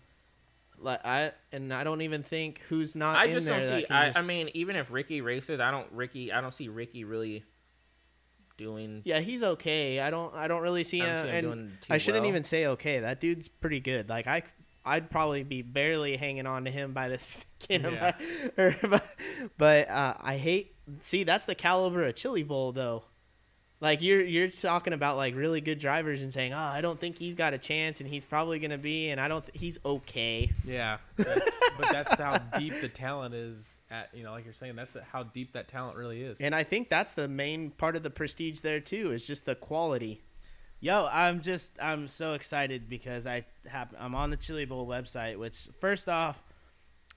Like 0.83 1.05
I 1.05 1.33
and 1.53 1.75
I 1.75 1.85
don't 1.85 2.01
even 2.01 2.23
think 2.23 2.63
who's 2.71 2.95
not. 2.95 3.15
I 3.15 3.27
in 3.27 3.33
just 3.33 3.47
there 3.47 3.61
don't 3.61 3.81
see. 3.81 3.87
I, 3.91 4.07
just- 4.07 4.19
I 4.19 4.23
mean, 4.23 4.49
even 4.55 4.77
if 4.77 4.91
Ricky 4.91 5.21
races, 5.21 5.61
I 5.61 5.71
don't 5.71 5.87
Ricky. 5.93 6.33
I 6.33 6.41
don't 6.41 6.55
see 6.55 6.69
Ricky 6.69 7.05
really 7.05 7.45
doing. 8.61 9.03
Yeah, 9.05 9.19
he's 9.21 9.43
okay. 9.43 9.99
I 9.99 10.11
don't 10.11 10.33
I 10.35 10.47
don't 10.47 10.63
really 10.63 10.85
see 10.85 11.01
I 11.03 11.07
him. 11.07 11.17
see 11.25 11.29
him 11.31 11.35
and 11.37 11.47
doing 11.47 11.73
too 11.81 11.93
I 11.95 11.97
shouldn't 11.99 12.23
well. 12.23 12.29
even 12.29 12.45
say 12.45 12.67
okay. 12.67 13.01
That 13.01 13.21
dude's 13.21 13.49
pretty 13.49 13.81
good. 13.81 14.09
Like 14.09 14.27
I 14.29 14.43
I'd 14.85 15.11
probably 15.11 15.43
be 15.43 15.63
barely 15.63 16.17
hanging 16.17 16.47
on 16.47 16.65
to 16.67 16.71
him 16.71 16.93
by 16.93 17.09
the 17.09 17.19
skin 17.61 17.85
of 17.85 17.93
Yeah. 17.95 18.13
my 18.57 18.63
or, 18.65 18.77
but, 18.89 19.05
but 19.59 19.89
uh, 19.91 20.15
I 20.21 20.37
hate 20.37 20.75
see 21.03 21.25
that's 21.25 21.45
the 21.47 21.55
caliber 21.55 22.07
of 22.07 22.15
Chili 22.15 22.43
Bowl 22.45 22.73
though. 22.73 23.03
Like 23.83 24.03
you're 24.03 24.21
you're 24.21 24.49
talking 24.49 24.93
about 24.93 25.17
like 25.17 25.35
really 25.35 25.63
good 25.63 25.79
drivers 25.79 26.21
and 26.21 26.31
saying, 26.33 26.53
"Oh, 26.53 26.59
I 26.59 26.83
don't 26.83 27.01
think 27.01 27.17
he's 27.17 27.35
got 27.35 27.55
a 27.55 27.59
chance 27.59 28.01
and 28.01 28.09
he's 28.11 28.23
probably 28.23 28.59
going 28.59 28.73
to 28.73 28.77
be 28.79 29.09
and 29.09 29.19
I 29.19 29.27
don't 29.27 29.43
th- 29.47 29.59
he's 29.59 29.79
okay." 29.83 30.51
Yeah, 30.67 30.99
that's, 31.17 31.51
but 31.79 31.89
that's 31.91 32.13
how 32.21 32.37
deep 32.59 32.79
the 32.83 32.91
talent 32.91 33.35
is. 33.35 33.57
At 33.91 34.11
you 34.15 34.23
know, 34.23 34.31
like 34.33 34.45
you're 34.45 34.55
saying, 34.55 34.77
that's 34.77 34.93
how 35.11 35.25
deep 35.25 35.53
that 35.55 35.67
talent 35.67 35.97
really 35.97 36.23
is. 36.23 36.41
And 36.41 36.55
I 36.55 36.63
think 36.63 36.89
that's 36.89 37.15
the 37.15 37.27
main 37.27 37.71
part 37.71 37.97
of 37.97 38.05
the 38.05 38.11
prestige 38.11 38.61
there 38.61 38.79
too, 38.79 39.13
is 39.13 39.27
just 39.27 39.45
the 39.47 39.57
quality. 39.57 40.23
Yo, 40.79 41.07
I'm 41.07 41.43
just 41.43 41.73
I'm 41.83 42.07
so 42.07 42.35
excited 42.35 42.89
because 42.89 43.27
I 43.27 43.45
have 43.67 43.89
I'm 43.99 44.15
on 44.15 44.31
the 44.31 44.37
Chili 44.37 44.65
Bowl 44.65 44.87
website. 44.87 45.39
Which 45.39 45.69
first 45.81 46.09
off, 46.09 46.41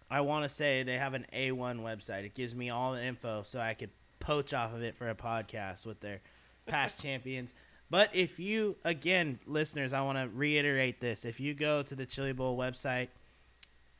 I 0.10 0.22
want 0.22 0.44
to 0.44 0.50
say 0.50 0.84
they 0.84 0.98
have 0.98 1.14
an 1.14 1.28
A1 1.34 1.80
website. 1.82 2.26
It 2.26 2.34
gives 2.34 2.56
me 2.56 2.72
all 2.72 2.94
the 2.94 3.04
info 3.04 3.44
so 3.44 3.60
I 3.60 3.76
could 3.76 3.92
poach 4.20 4.54
off 4.54 4.74
of 4.74 4.82
it 4.82 4.96
for 4.98 5.10
a 5.10 5.16
podcast 5.16 5.86
with 5.86 6.00
their 6.00 6.22
past 6.66 7.02
champions. 7.04 7.54
But 7.92 8.10
if 8.14 8.40
you 8.40 8.78
again, 8.84 9.40
listeners, 9.46 9.94
I 9.94 10.02
want 10.02 10.18
to 10.18 10.28
reiterate 10.36 11.00
this: 11.00 11.24
if 11.24 11.40
you 11.40 11.54
go 11.54 11.84
to 11.84 11.96
the 11.96 12.08
Chili 12.08 12.34
Bowl 12.34 12.58
website 12.58 13.10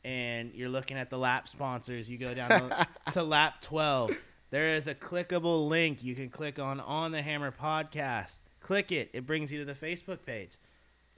and 0.04 0.54
you're 0.54 0.70
looking 0.70 0.98
at 0.98 1.10
the 1.10 1.18
lap 1.18 1.48
sponsors, 1.48 2.10
you 2.10 2.18
go 2.18 2.34
down 2.34 2.50
to, 2.50 2.88
to 3.14 3.24
lap 3.24 3.62
12. 3.62 4.12
There 4.50 4.76
is 4.76 4.88
a 4.88 4.96
clickable 4.96 5.68
link 5.68 6.04
you 6.04 6.16
can 6.16 6.30
click 6.30 6.60
on 6.60 6.80
on 6.80 7.12
the 7.12 7.22
Hammer 7.22 7.52
podcast. 7.52 8.40
Click 8.60 8.92
it, 8.92 9.10
it 9.14 9.26
brings 9.26 9.52
you 9.52 9.60
to 9.60 9.66
the 9.66 9.74
Facebook 9.74 10.26
page. 10.26 10.58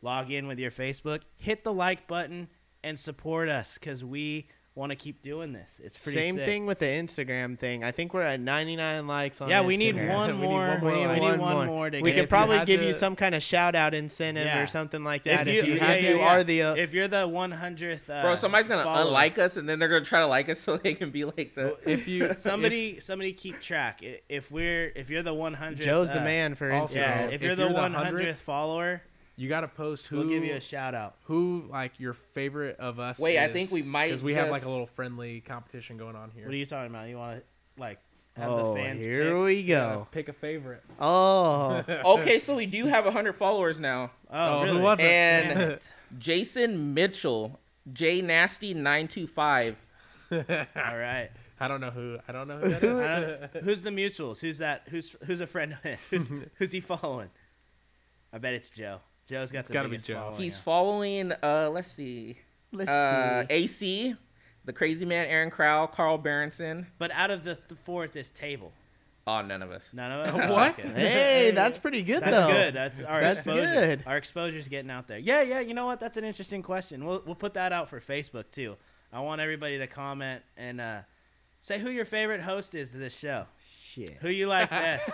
Log 0.01 0.31
in 0.31 0.47
with 0.47 0.59
your 0.59 0.71
Facebook, 0.71 1.21
hit 1.35 1.63
the 1.63 1.73
like 1.73 2.07
button, 2.07 2.47
and 2.83 2.99
support 2.99 3.49
us 3.49 3.75
because 3.79 4.03
we 4.03 4.47
want 4.75 4.89
to 4.89 4.95
keep 4.97 5.23
doing 5.23 5.53
this. 5.53 5.79
It's 5.81 6.01
pretty 6.03 6.21
Same 6.21 6.35
sick. 6.35 6.45
thing 6.45 6.65
with 6.65 6.79
the 6.79 6.85
Instagram 6.85 7.57
thing. 7.57 7.85
I 7.85 7.91
think 7.93 8.13
we're 8.13 8.23
at 8.23 8.41
99 8.41 9.07
likes 9.07 9.39
on 9.39 9.49
Yeah, 9.49 9.61
we 9.61 9.77
need 9.77 9.95
Instagram. 9.95 10.13
one 10.13 10.29
We 10.41 10.47
need 10.47 10.51
more. 10.51 10.67
one 10.67 10.79
more. 10.81 10.91
We 10.91 11.13
need 11.13 11.19
one 11.21 11.39
one 11.39 11.67
more 11.67 11.89
to 11.89 12.01
We 12.01 12.09
get- 12.11 12.15
could 12.15 12.19
if 12.19 12.23
you 12.23 12.27
probably 12.27 12.57
had 12.57 12.67
give 12.67 12.81
you 12.81 12.91
some 12.91 13.15
kind 13.15 13.33
of 13.35 13.41
shout 13.41 13.73
out 13.73 13.93
incentive 13.93 14.45
Yeah. 14.45 14.61
or 14.61 14.67
something 14.67 15.03
like 15.05 15.23
that. 15.23 15.47
If, 15.47 15.65
you, 15.65 15.75
yeah, 15.75 15.91
if 15.93 16.03
yeah, 16.03 16.09
you 16.09 16.17
yeah. 16.17 16.25
are 16.27 16.43
the 16.43 16.61
uh, 16.63 16.73
if 16.75 16.93
you're 16.93 17.07
the 17.07 17.25
100th, 17.25 18.09
uh, 18.09 18.21
Bro, 18.21 18.35
somebody's 18.35 18.67
gonna 18.67 18.83
follower. 18.83 19.07
unlike 19.07 19.37
us, 19.39 19.55
and 19.55 19.67
then 19.67 19.79
they're 19.79 19.87
gonna 19.87 20.03
try 20.03 20.19
to 20.19 20.27
like 20.27 20.49
us 20.49 20.59
so 20.65 20.75
they 20.75 20.93
can 20.93 21.09
be 21.09 21.23
like 21.23 21.55
the. 21.55 21.77
if 21.89 22.05
you 22.05 22.33
somebody 22.37 22.99
somebody 22.99 23.31
keep 23.31 23.61
track. 23.61 24.01
If 24.27 24.51
we're 24.51 24.91
if 24.93 25.09
you're 25.09 25.23
the 25.23 25.33
100th, 25.33 25.79
Joe's 25.79 26.11
the 26.11 26.19
uh, 26.19 26.23
man 26.25 26.55
for 26.55 26.69
Instagram. 26.69 26.95
Yeah, 26.95 27.19
if, 27.27 27.33
if 27.35 27.41
you're, 27.43 27.55
the 27.55 27.63
you're 27.63 27.73
the 27.73 27.79
100th 27.79 28.11
100th, 28.11 28.35
follower, 28.39 29.01
you 29.37 29.49
got 29.49 29.61
to 29.61 29.67
post 29.67 30.07
who 30.07 30.17
we'll 30.19 30.27
give 30.29 30.43
you 30.43 30.53
a 30.55 30.61
shout 30.61 30.95
out. 30.95 31.15
who 31.23 31.65
like 31.69 31.99
your 31.99 32.13
favorite 32.33 32.77
of 32.79 32.99
us. 32.99 33.19
Wait, 33.19 33.37
I 33.39 33.51
think 33.51 33.71
we 33.71 33.81
might 33.81 34.07
because 34.09 34.23
we 34.23 34.33
have 34.35 34.49
like 34.49 34.65
a 34.65 34.69
little 34.69 34.87
friendly 34.87 35.41
competition 35.41 35.97
going 35.97 36.15
on 36.15 36.31
here. 36.31 36.45
What 36.45 36.53
are 36.53 36.57
you 36.57 36.65
talking 36.65 36.89
about? 36.89 37.09
You 37.09 37.17
want 37.17 37.39
to 37.39 37.43
like 37.81 37.99
have 38.37 38.49
oh, 38.51 38.73
the 38.73 38.79
fans 38.81 39.03
here 39.03 39.31
pick? 39.33 39.43
we 39.43 39.53
Yeah, 39.61 39.75
go. 39.93 40.07
pick 40.11 40.29
a 40.29 40.33
favorite. 40.33 40.83
Oh, 40.99 41.83
okay, 42.19 42.39
so 42.39 42.55
we 42.55 42.65
do 42.65 42.85
have 42.85 43.05
hundred 43.05 43.33
followers 43.33 43.79
now. 43.79 44.11
Oh, 44.31 44.59
Oh, 44.61 44.65
who 44.67 44.79
was 44.79 44.99
it? 44.99 45.05
And. 45.05 45.79
Jason 46.19 46.93
Mitchell, 46.93 47.59
J 47.91 48.21
Nasty 48.21 48.73
nine 48.73 49.07
two 49.07 49.27
five. 49.27 49.75
All 50.31 50.37
right. 50.39 51.29
I 51.59 51.67
don't 51.69 51.79
know 51.81 51.89
who. 51.91 52.17
I 52.27 52.31
don't 52.33 52.47
know 52.49 52.57
who 52.59 52.69
that 52.69 52.83
I 52.83 53.17
is. 53.21 53.49
don't- 53.53 53.63
who's 53.63 53.81
the 53.81 53.89
mutuals? 53.89 54.39
Who's 54.39 54.57
that? 54.59 54.83
Who's 54.89 55.15
who's 55.25 55.39
a 55.41 55.47
friend? 55.47 55.73
of 55.73 55.99
who's 56.09 56.31
who's 56.55 56.71
he 56.71 56.79
following? 56.81 57.29
I 58.33 58.37
bet 58.37 58.53
it's 58.53 58.69
Joe. 58.69 58.99
Joe's 59.27 59.51
got 59.51 59.59
It's 59.59 59.67
the 59.69 59.73
gotta 59.73 59.87
be 59.87 59.93
biggest 59.93 60.07
Joe. 60.07 60.15
following, 60.19 60.41
He's 60.41 60.57
following. 60.57 61.31
Uh, 61.43 61.69
let's 61.73 61.91
see. 61.91 62.37
let's 62.71 62.89
Uh, 62.89 63.45
see. 63.47 63.53
AC, 63.53 64.15
the 64.65 64.73
Crazy 64.73 65.05
Man, 65.05 65.25
Aaron 65.27 65.49
Crowell, 65.49 65.87
Carl 65.87 66.17
Berenson. 66.17 66.87
But 66.99 67.11
out 67.11 67.31
of 67.31 67.43
the, 67.43 67.57
the 67.67 67.75
four 67.75 68.03
at 68.03 68.13
this 68.13 68.29
table, 68.31 68.71
Oh, 69.27 69.41
none 69.41 69.63
of 69.63 69.71
us. 69.71 69.81
none 69.91 70.11
of 70.11 70.35
us. 70.35 70.49
What? 70.51 70.77
Okay. 70.79 70.87
Hey, 70.89 71.51
that's 71.51 71.79
pretty 71.79 72.03
good 72.03 72.21
though. 72.21 72.29
That's 72.29 72.47
though. 72.47 72.53
good. 72.53 72.73
That's 72.75 73.01
our 73.01 73.21
That's 73.21 73.37
exposure. 73.39 73.61
good. 73.61 74.03
Our 74.05 74.17
exposure's 74.17 74.67
getting 74.67 74.91
out 74.91 75.07
there. 75.07 75.17
Yeah, 75.17 75.41
yeah. 75.41 75.61
You 75.61 75.73
know 75.73 75.87
what? 75.87 75.99
That's 75.99 76.17
an 76.17 76.23
interesting 76.25 76.61
question. 76.61 77.03
We'll 77.05 77.23
we'll 77.25 77.33
put 77.33 77.55
that 77.55 77.71
out 77.73 77.89
for 77.89 77.99
Facebook 77.99 78.51
too. 78.51 78.75
I 79.11 79.21
want 79.21 79.41
everybody 79.41 79.79
to 79.79 79.87
comment 79.87 80.43
and 80.57 80.79
uh, 80.79 80.99
say 81.59 81.79
who 81.79 81.89
your 81.89 82.05
favorite 82.05 82.41
host 82.41 82.75
is 82.75 82.91
to 82.91 82.97
this 82.97 83.17
show. 83.17 83.45
Shit. 83.83 84.17
Who 84.21 84.29
you 84.29 84.45
like 84.45 84.69
best? 84.69 85.09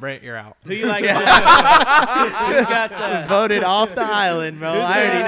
Brent, 0.00 0.22
you're 0.22 0.36
out. 0.36 0.56
who 0.64 0.72
you 0.74 0.86
like 0.86 1.04
best? 1.04 1.18
Who's 2.56 2.66
got 2.66 2.92
uh, 2.92 3.26
Voted 3.28 3.62
off 3.62 3.94
the 3.94 4.00
island, 4.02 4.58
bro. 4.58 4.72
Who's 4.74 4.82
I 4.84 5.06
already 5.06 5.22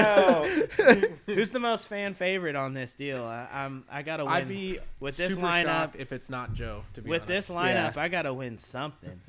the- 0.76 1.08
know. 1.08 1.08
who's 1.34 1.50
the 1.52 1.60
most 1.60 1.88
fan 1.88 2.14
favorite 2.14 2.56
on 2.56 2.72
this 2.74 2.92
deal? 2.94 3.22
I, 3.24 3.46
I'm 3.52 3.84
I 3.90 4.02
gotta 4.02 4.24
win 4.24 4.34
I'd 4.34 4.48
be 4.48 4.78
with 5.00 5.16
this 5.16 5.36
lineup. 5.38 5.64
shocked 5.64 5.96
if 5.98 6.12
it's 6.12 6.30
not 6.30 6.54
Joe. 6.54 6.82
To 6.94 7.02
be 7.02 7.10
With 7.10 7.22
honest. 7.22 7.48
this 7.48 7.56
lineup, 7.56 7.96
I 7.96 8.08
gotta 8.08 8.32
win 8.34 8.58
something. 8.58 9.20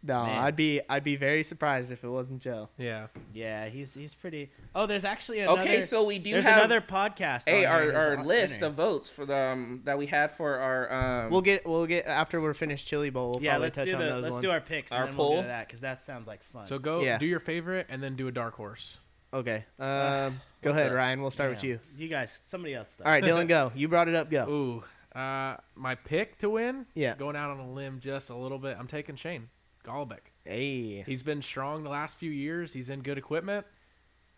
No, 0.00 0.24
Man. 0.26 0.38
I'd 0.38 0.54
be 0.54 0.80
I'd 0.88 1.02
be 1.02 1.16
very 1.16 1.42
surprised 1.42 1.90
if 1.90 2.04
it 2.04 2.08
wasn't 2.08 2.40
Joe. 2.40 2.68
yeah. 2.78 3.08
Yeah, 3.34 3.68
he's 3.68 3.92
he's 3.94 4.14
pretty. 4.14 4.50
Oh, 4.74 4.86
there's 4.86 5.04
actually 5.04 5.40
another. 5.40 5.60
Okay, 5.62 5.80
so 5.80 6.04
we 6.04 6.20
do 6.20 6.30
there's 6.32 6.44
have 6.44 6.58
another 6.58 6.80
podcast. 6.80 7.42
Hey, 7.46 7.64
our, 7.64 7.92
our 7.92 8.24
list 8.24 8.54
winner. 8.54 8.66
of 8.66 8.74
votes 8.74 9.08
for 9.08 9.26
the 9.26 9.36
um, 9.36 9.80
that 9.84 9.98
we 9.98 10.06
had 10.06 10.36
for 10.36 10.54
our 10.56 11.24
um. 11.24 11.30
We'll 11.32 11.40
get 11.40 11.66
we'll 11.66 11.86
get 11.86 12.06
after 12.06 12.40
we're 12.40 12.54
finished 12.54 12.86
Chili 12.86 13.10
Bowl. 13.10 13.32
We'll 13.34 13.42
yeah, 13.42 13.56
let's 13.56 13.76
touch 13.76 13.88
do 13.88 13.94
on 13.94 13.98
the 14.00 14.04
those 14.06 14.22
let's 14.22 14.32
ones. 14.34 14.44
do 14.44 14.50
our 14.52 14.60
picks 14.60 14.92
and 14.92 15.00
Our 15.00 15.06
then 15.06 15.16
we'll 15.16 15.26
go 15.28 15.32
poll? 15.34 15.42
to 15.42 15.48
that 15.48 15.66
because 15.66 15.80
that 15.80 16.00
sounds 16.00 16.28
like 16.28 16.44
fun. 16.44 16.68
So 16.68 16.78
go 16.78 17.00
Yeah. 17.02 17.18
do 17.18 17.26
your 17.26 17.40
favorite 17.40 17.86
and 17.88 18.00
then 18.00 18.14
do 18.14 18.28
a 18.28 18.32
dark 18.32 18.54
horse. 18.54 18.98
Okay. 19.34 19.64
Um, 19.80 20.40
go 20.62 20.70
ahead, 20.70 20.92
the- 20.92 20.96
Ryan. 20.96 21.20
We'll 21.20 21.32
start 21.32 21.50
with 21.50 21.64
you. 21.64 21.80
You 21.96 22.06
guys, 22.08 22.40
somebody 22.44 22.74
else. 22.74 22.88
Though. 22.96 23.04
All 23.04 23.10
right, 23.10 23.22
Dylan, 23.22 23.48
go. 23.48 23.72
You 23.76 23.88
brought 23.88 24.08
it 24.08 24.14
up. 24.14 24.30
Go. 24.30 24.48
Ooh, 24.48 25.18
uh, 25.18 25.56
my 25.74 25.96
pick 25.96 26.38
to 26.38 26.48
win. 26.50 26.86
Yeah. 26.94 27.14
Going 27.16 27.34
out 27.36 27.50
on 27.50 27.58
a 27.58 27.70
limb 27.70 27.98
just 28.00 28.30
a 28.30 28.36
little 28.36 28.58
bit. 28.58 28.76
I'm 28.78 28.86
taking 28.86 29.16
Shane 29.16 29.48
Golobic. 29.88 30.18
Hey. 30.44 31.02
He's 31.02 31.22
been 31.22 31.42
strong 31.42 31.82
the 31.82 31.90
last 31.90 32.16
few 32.18 32.30
years. 32.30 32.72
He's 32.72 32.90
in 32.90 33.00
good 33.02 33.18
equipment. 33.18 33.66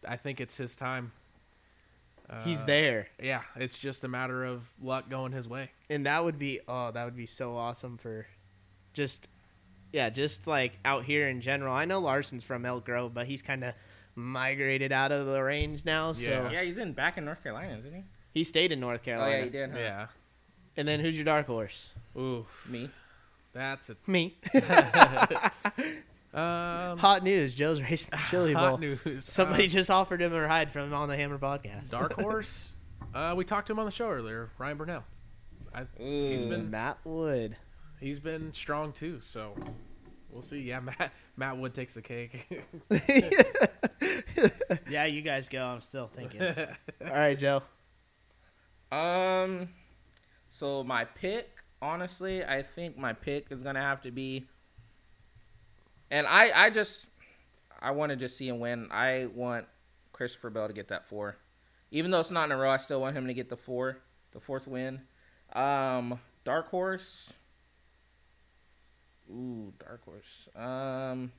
I 0.06 0.16
think 0.16 0.40
it's 0.40 0.56
his 0.56 0.74
time. 0.76 1.12
He's 2.44 2.62
Uh, 2.62 2.66
there. 2.66 3.08
Yeah, 3.20 3.42
it's 3.56 3.76
just 3.76 4.04
a 4.04 4.08
matter 4.08 4.44
of 4.44 4.62
luck 4.80 5.10
going 5.10 5.32
his 5.32 5.48
way. 5.48 5.70
And 5.88 6.06
that 6.06 6.22
would 6.22 6.38
be 6.38 6.60
oh, 6.68 6.92
that 6.92 7.04
would 7.04 7.16
be 7.16 7.26
so 7.26 7.56
awesome 7.56 7.98
for 7.98 8.26
just 8.92 9.26
yeah, 9.92 10.10
just 10.10 10.46
like 10.46 10.74
out 10.84 11.04
here 11.04 11.28
in 11.28 11.40
general. 11.40 11.74
I 11.74 11.84
know 11.86 11.98
Larson's 11.98 12.44
from 12.44 12.64
Elk 12.64 12.84
Grove, 12.84 13.12
but 13.12 13.26
he's 13.26 13.42
kind 13.42 13.64
of 13.64 13.74
migrated 14.14 14.92
out 14.92 15.10
of 15.10 15.26
the 15.26 15.42
range 15.42 15.84
now, 15.84 16.12
so 16.12 16.22
Yeah. 16.22 16.50
yeah, 16.52 16.62
he's 16.62 16.78
in 16.78 16.92
back 16.92 17.18
in 17.18 17.24
North 17.24 17.42
Carolina, 17.42 17.76
isn't 17.78 17.92
he? 17.94 18.04
he 18.32 18.44
stayed 18.44 18.70
in 18.70 18.78
North 18.78 19.02
Carolina. 19.02 19.46
Oh 19.46 19.50
Carolina. 19.50 19.58
yeah, 19.58 19.66
he 19.66 19.72
did. 19.72 19.72
Huh? 19.72 19.78
Yeah. 19.80 20.06
And 20.76 20.86
then 20.86 21.00
who's 21.00 21.16
your 21.16 21.24
dark 21.24 21.46
horse? 21.48 21.86
Ooh, 22.16 22.46
Me. 22.68 22.88
That's 23.52 23.90
a 23.90 23.96
Me. 24.06 24.36
um, 26.32 26.98
Hot 26.98 27.22
news: 27.24 27.54
Joe's 27.54 27.82
racing 27.82 28.10
the 28.12 28.16
Chili 28.30 28.54
Bowl. 28.54 28.70
hot 28.70 28.80
news. 28.80 29.00
Somebody 29.24 29.64
Uh, 29.64 29.68
just 29.68 29.90
offered 29.90 30.22
him 30.22 30.32
a 30.32 30.40
ride 30.40 30.72
from 30.72 30.92
on 30.94 31.08
the 31.08 31.16
Hammer 31.16 31.38
podcast. 31.38 31.90
dark 31.90 32.12
horse. 32.20 32.74
Uh, 33.14 33.34
we 33.36 33.44
talked 33.44 33.66
to 33.66 33.72
him 33.72 33.78
on 33.80 33.86
the 33.86 33.90
show 33.90 34.08
earlier. 34.08 34.50
Ryan 34.58 34.76
Bernal. 34.76 35.04
I, 35.74 35.80
he's 35.98 36.42
Ooh. 36.44 36.48
been 36.48 36.70
Matt 36.70 36.98
Wood. 37.04 37.56
he's 38.00 38.20
been 38.20 38.52
strong 38.52 38.92
too. 38.92 39.20
So 39.24 39.54
we'll 40.30 40.42
see. 40.42 40.60
Yeah, 40.60 40.80
Matt 40.80 41.12
Matt 41.36 41.58
Wood 41.58 41.74
takes 41.74 41.94
the 41.94 42.02
cake. 42.02 42.46
Yeah, 44.88 45.04
you 45.06 45.22
guys 45.22 45.48
go. 45.48 45.64
I'm 45.64 45.80
still 45.80 46.08
thinking. 46.14 46.40
All 46.42 47.10
right, 47.10 47.38
Joe. 47.38 47.62
Um, 48.92 49.68
so 50.48 50.82
my 50.84 51.04
pick, 51.04 51.48
honestly, 51.82 52.44
I 52.44 52.62
think 52.62 52.96
my 52.96 53.12
pick 53.12 53.46
is 53.50 53.60
gonna 53.60 53.80
have 53.80 54.02
to 54.02 54.10
be, 54.10 54.46
and 56.10 56.26
I, 56.26 56.66
I 56.66 56.70
just, 56.70 57.06
I 57.80 57.92
want 57.92 58.10
to 58.10 58.16
just 58.16 58.36
see 58.36 58.48
him 58.48 58.60
win. 58.60 58.88
I 58.90 59.28
want 59.34 59.66
Christopher 60.12 60.50
Bell 60.50 60.66
to 60.66 60.72
get 60.72 60.88
that 60.88 61.08
four, 61.08 61.36
even 61.90 62.10
though 62.10 62.20
it's 62.20 62.30
not 62.30 62.44
in 62.44 62.52
a 62.52 62.56
row. 62.56 62.70
I 62.70 62.78
still 62.78 63.00
want 63.00 63.16
him 63.16 63.26
to 63.26 63.34
get 63.34 63.48
the 63.48 63.56
four, 63.56 63.98
the 64.32 64.40
fourth 64.40 64.66
win. 64.66 65.00
Um, 65.52 66.20
dark 66.44 66.68
horse. 66.68 67.32
Ooh, 69.30 69.72
dark 69.78 70.04
horse. 70.04 70.48
Um, 70.56 71.32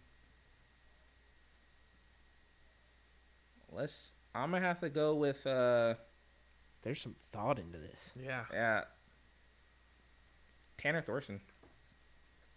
let's. 3.72 4.14
I'm 4.34 4.52
gonna 4.52 4.66
have 4.66 4.80
to 4.80 4.90
go 4.90 5.16
with 5.16 5.46
uh. 5.46 5.96
There's 6.84 7.02
some 7.02 7.16
thought 7.32 7.60
into 7.60 7.78
this. 7.78 8.00
yeah. 8.20 8.46
Yeah. 8.52 8.82
Tanner 10.82 11.02
Thorson. 11.02 11.40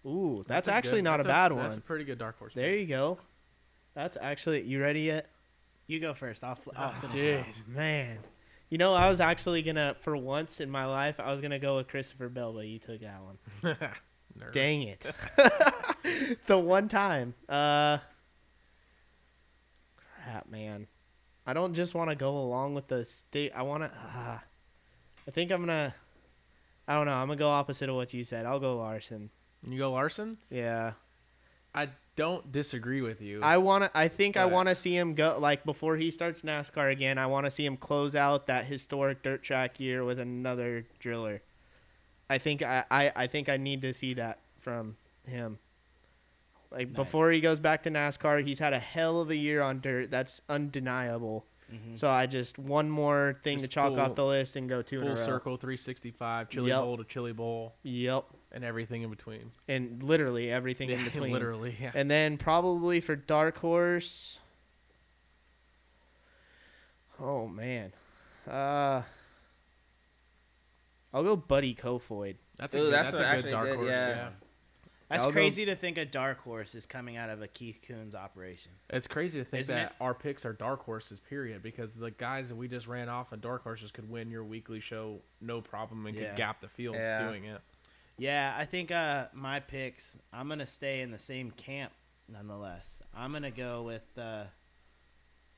Ooh, 0.06 0.44
that's, 0.46 0.68
a 0.68 0.72
actually 0.72 0.98
good- 0.98 1.04
not 1.04 1.20
a 1.20 1.22
that's 1.22 1.32
bad 1.32 1.52
That's 1.52 1.66
a 1.74 1.76
one. 1.76 1.80
pretty 1.82 2.04
good 2.04 2.18
dark 2.18 2.38
horse. 2.38 2.52
There 2.54 2.74
you 2.76 2.86
go. 2.86 3.18
That's 3.94 4.16
actually 4.20 4.62
you 4.62 4.80
ready 4.80 5.00
yet? 5.02 5.30
You 5.86 6.00
go 6.00 6.14
first. 6.14 6.42
I'll, 6.44 6.54
fl- 6.56 6.70
I'll 6.76 6.94
Oh, 7.02 7.08
finish. 7.08 7.40
off. 7.40 7.46
jeez, 7.46 7.68
man. 7.74 8.18
You 8.70 8.78
know, 8.78 8.94
I 8.94 9.08
was 9.08 9.20
actually 9.20 9.62
gonna, 9.62 9.94
for 10.02 10.16
once 10.16 10.60
in 10.60 10.68
my 10.70 10.84
life, 10.86 11.20
I 11.20 11.30
was 11.30 11.40
gonna 11.40 11.58
go 11.58 11.76
with 11.76 11.88
Christopher 11.88 12.28
Bell, 12.28 12.52
but 12.52 12.66
you 12.66 12.78
took 12.78 13.00
that 13.02 13.20
one. 13.22 13.76
Dang 14.52 14.82
it! 14.82 15.04
the 16.46 16.58
one 16.58 16.88
time. 16.88 17.34
Uh, 17.48 17.98
crap, 20.22 20.48
man. 20.50 20.86
I 21.46 21.52
don't 21.52 21.74
just 21.74 21.94
want 21.94 22.10
to 22.10 22.16
go 22.16 22.38
along 22.38 22.74
with 22.74 22.88
the 22.88 23.04
state. 23.04 23.52
I 23.54 23.62
want 23.62 23.82
to. 23.84 23.88
Uh, 23.88 24.38
I 25.26 25.30
think 25.30 25.52
I'm 25.52 25.60
gonna. 25.60 25.94
I 26.86 26.94
don't 26.94 27.06
know. 27.06 27.12
I'm 27.12 27.26
gonna 27.28 27.38
go 27.38 27.48
opposite 27.50 27.88
of 27.88 27.94
what 27.96 28.12
you 28.12 28.24
said. 28.24 28.46
I'll 28.46 28.60
go 28.60 28.76
Larson. 28.76 29.30
You 29.66 29.78
go 29.78 29.92
Larson. 29.92 30.36
Yeah. 30.50 30.92
I 31.74 31.88
don't 32.16 32.52
disagree 32.52 33.00
with 33.00 33.20
you. 33.20 33.42
I 33.42 33.58
want 33.58 33.84
to. 33.84 33.90
I 33.98 34.08
think 34.08 34.36
I 34.36 34.44
want 34.44 34.68
to 34.68 34.74
see 34.74 34.96
him 34.96 35.14
go 35.14 35.36
like 35.40 35.64
before 35.64 35.96
he 35.96 36.10
starts 36.10 36.42
NASCAR 36.42 36.92
again. 36.92 37.18
I 37.18 37.26
want 37.26 37.46
to 37.46 37.50
see 37.50 37.66
him 37.66 37.76
close 37.76 38.14
out 38.14 38.46
that 38.46 38.66
historic 38.66 39.22
dirt 39.22 39.42
track 39.42 39.80
year 39.80 40.04
with 40.04 40.20
another 40.20 40.86
driller. 41.00 41.42
I 42.30 42.38
think 42.38 42.62
I, 42.62 42.84
I, 42.90 43.12
I 43.16 43.26
think 43.26 43.48
I 43.48 43.56
need 43.56 43.82
to 43.82 43.92
see 43.92 44.14
that 44.14 44.38
from 44.60 44.96
him. 45.26 45.58
Like 46.70 46.88
Nice. 46.88 46.96
before 46.96 47.30
he 47.32 47.40
goes 47.40 47.58
back 47.58 47.82
to 47.84 47.90
NASCAR, 47.90 48.46
he's 48.46 48.58
had 48.58 48.72
a 48.72 48.78
hell 48.78 49.20
of 49.20 49.30
a 49.30 49.36
year 49.36 49.60
on 49.60 49.80
dirt. 49.80 50.10
That's 50.10 50.40
undeniable. 50.48 51.44
Mhm. 51.74 51.98
So 51.98 52.08
I 52.08 52.26
just 52.26 52.58
one 52.58 52.88
more 52.90 53.38
thing 53.42 53.58
Just 53.58 53.70
to 53.70 53.74
chalk 53.74 53.90
full- 53.92 54.00
off 54.00 54.14
the 54.14 54.24
list 54.24 54.56
and 54.56 54.68
go 54.68 54.82
two 54.82 55.00
in 55.00 55.08
a 55.08 55.16
Full 55.16 55.20
row. 55.24 55.26
circle, 55.26 55.56
365, 55.56 56.48
chili 56.50 56.68
Yep. 56.70 56.80
bowl 56.82 56.96
to 56.98 57.04
chili 57.04 57.32
bowl, 57.32 57.74
Yep, 57.82 58.24
and 58.52 58.64
everything 58.64 59.02
in 59.02 59.10
between. 59.10 59.50
and 59.68 60.02
literally 60.02 60.50
everything 60.50 60.90
in 60.90 60.98
Yeah, 61.00 61.04
between. 61.12 61.32
literally, 61.32 61.76
yeah. 61.80 61.92
And 61.94 62.10
then 62.10 62.38
probably 62.38 63.00
for 63.00 63.16
Dark 63.16 63.58
Horse. 63.58 64.38
Oh 67.20 67.46
man, 67.46 67.92
uh, 68.48 69.02
I'll 71.12 71.22
go 71.22 71.36
Buddy 71.36 71.74
Kofoid. 71.74 72.36
That's 72.56 72.74
a 72.74 72.78
Ooh, 72.78 72.82
good, 72.84 72.92
that's 72.92 73.10
that's, 73.12 73.20
a- 73.20 73.38
a 73.38 73.42
good 73.42 73.50
dark 73.50 73.68
good, 73.68 73.76
horse. 73.76 73.88
yeah. 73.90 74.08
Yeah. 74.08 74.28
That's 75.08 75.20
I'll 75.22 75.28
go- 75.28 75.32
crazy 75.32 75.66
to 75.66 75.76
think 75.76 75.98
a 75.98 76.04
dark 76.04 76.38
horse 76.40 76.74
is 76.74 76.86
coming 76.86 77.16
out 77.16 77.28
of 77.30 77.42
a 77.42 77.46
Keith 77.48 77.80
Kunz 77.86 78.14
operation. 78.14 78.72
It's 78.90 79.06
crazy 79.06 79.38
to 79.38 79.44
think 79.44 79.60
Isn't 79.62 79.76
that 79.76 79.90
it? 79.90 79.96
our 80.00 80.14
picks 80.14 80.44
are 80.46 80.52
dark 80.54 80.82
horses, 80.84 81.20
period, 81.20 81.62
because 81.62 81.92
the 81.94 82.10
guys 82.10 82.48
that 82.48 82.56
we 82.56 82.68
just 82.68 82.86
ran 82.86 83.08
off 83.08 83.32
and 83.32 83.42
dark 83.42 83.62
horses 83.62 83.90
could 83.90 84.08
win 84.08 84.30
your 84.30 84.44
weekly 84.44 84.80
show 84.80 85.20
no 85.40 85.60
problem 85.60 86.06
and 86.06 86.16
Yeah. 86.16 86.28
could 86.28 86.36
gap 86.36 86.60
the 86.60 86.68
field 86.68 86.96
Yeah. 86.96 87.26
doing 87.28 87.44
it. 87.44 87.60
Yeah, 88.16 88.54
I 88.56 88.64
think 88.64 88.90
uh, 88.92 89.26
my 89.32 89.60
picks. 89.60 90.16
I'm 90.32 90.48
gonna 90.48 90.66
stay 90.66 91.00
in 91.00 91.10
the 91.10 91.18
same 91.18 91.50
camp, 91.50 91.92
nonetheless. 92.28 93.02
I'm 93.14 93.32
gonna 93.32 93.50
go 93.50 93.82
with, 93.82 94.06
uh, 94.16 94.44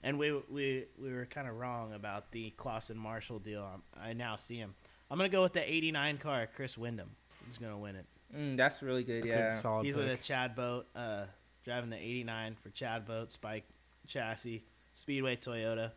and 0.03 0.19
we 0.19 0.33
we 0.51 0.87
we 0.99 1.13
were 1.13 1.27
kind 1.27 1.47
of 1.49 1.57
wrong 1.57 1.93
about 1.93 2.33
the 2.33 2.53
Clauson 2.57 2.97
Marshall 2.97 3.39
deal. 3.41 3.63
I'm, 3.63 3.83
I 4.03 4.13
now 4.15 4.37
see 4.37 4.57
him. 4.57 4.75
I'm 5.11 5.19
gonna 5.19 5.29
go 5.29 5.43
with 5.43 5.53
the 5.53 5.63
'89 5.71 6.19
car, 6.19 6.49
Chris 6.55 6.77
Windom. 6.79 7.11
He's 7.47 7.59
gonna 7.59 7.79
win 7.79 7.95
it. 7.97 8.07
Mm, 8.35 8.57
that's 8.57 8.83
really 8.83 9.05
good. 9.05 9.25
That's 9.25 9.35
yeah. 9.35 9.59
a 9.59 9.61
solid 9.61 9.85
He's 9.87 9.95
pick. 9.95 10.05
with 10.05 10.13
a 10.21 10.23
Chad 10.23 10.55
Boat, 10.57 10.87
uh, 10.97 11.25
driving 11.65 11.91
the 11.91 11.97
'89 11.97 12.57
for 12.63 12.71
Chad 12.71 13.07
Boat 13.07 13.31
Spike 13.33 13.65
chassis, 14.07 14.65
Speedway 14.95 15.37
Toyota, 15.37 15.91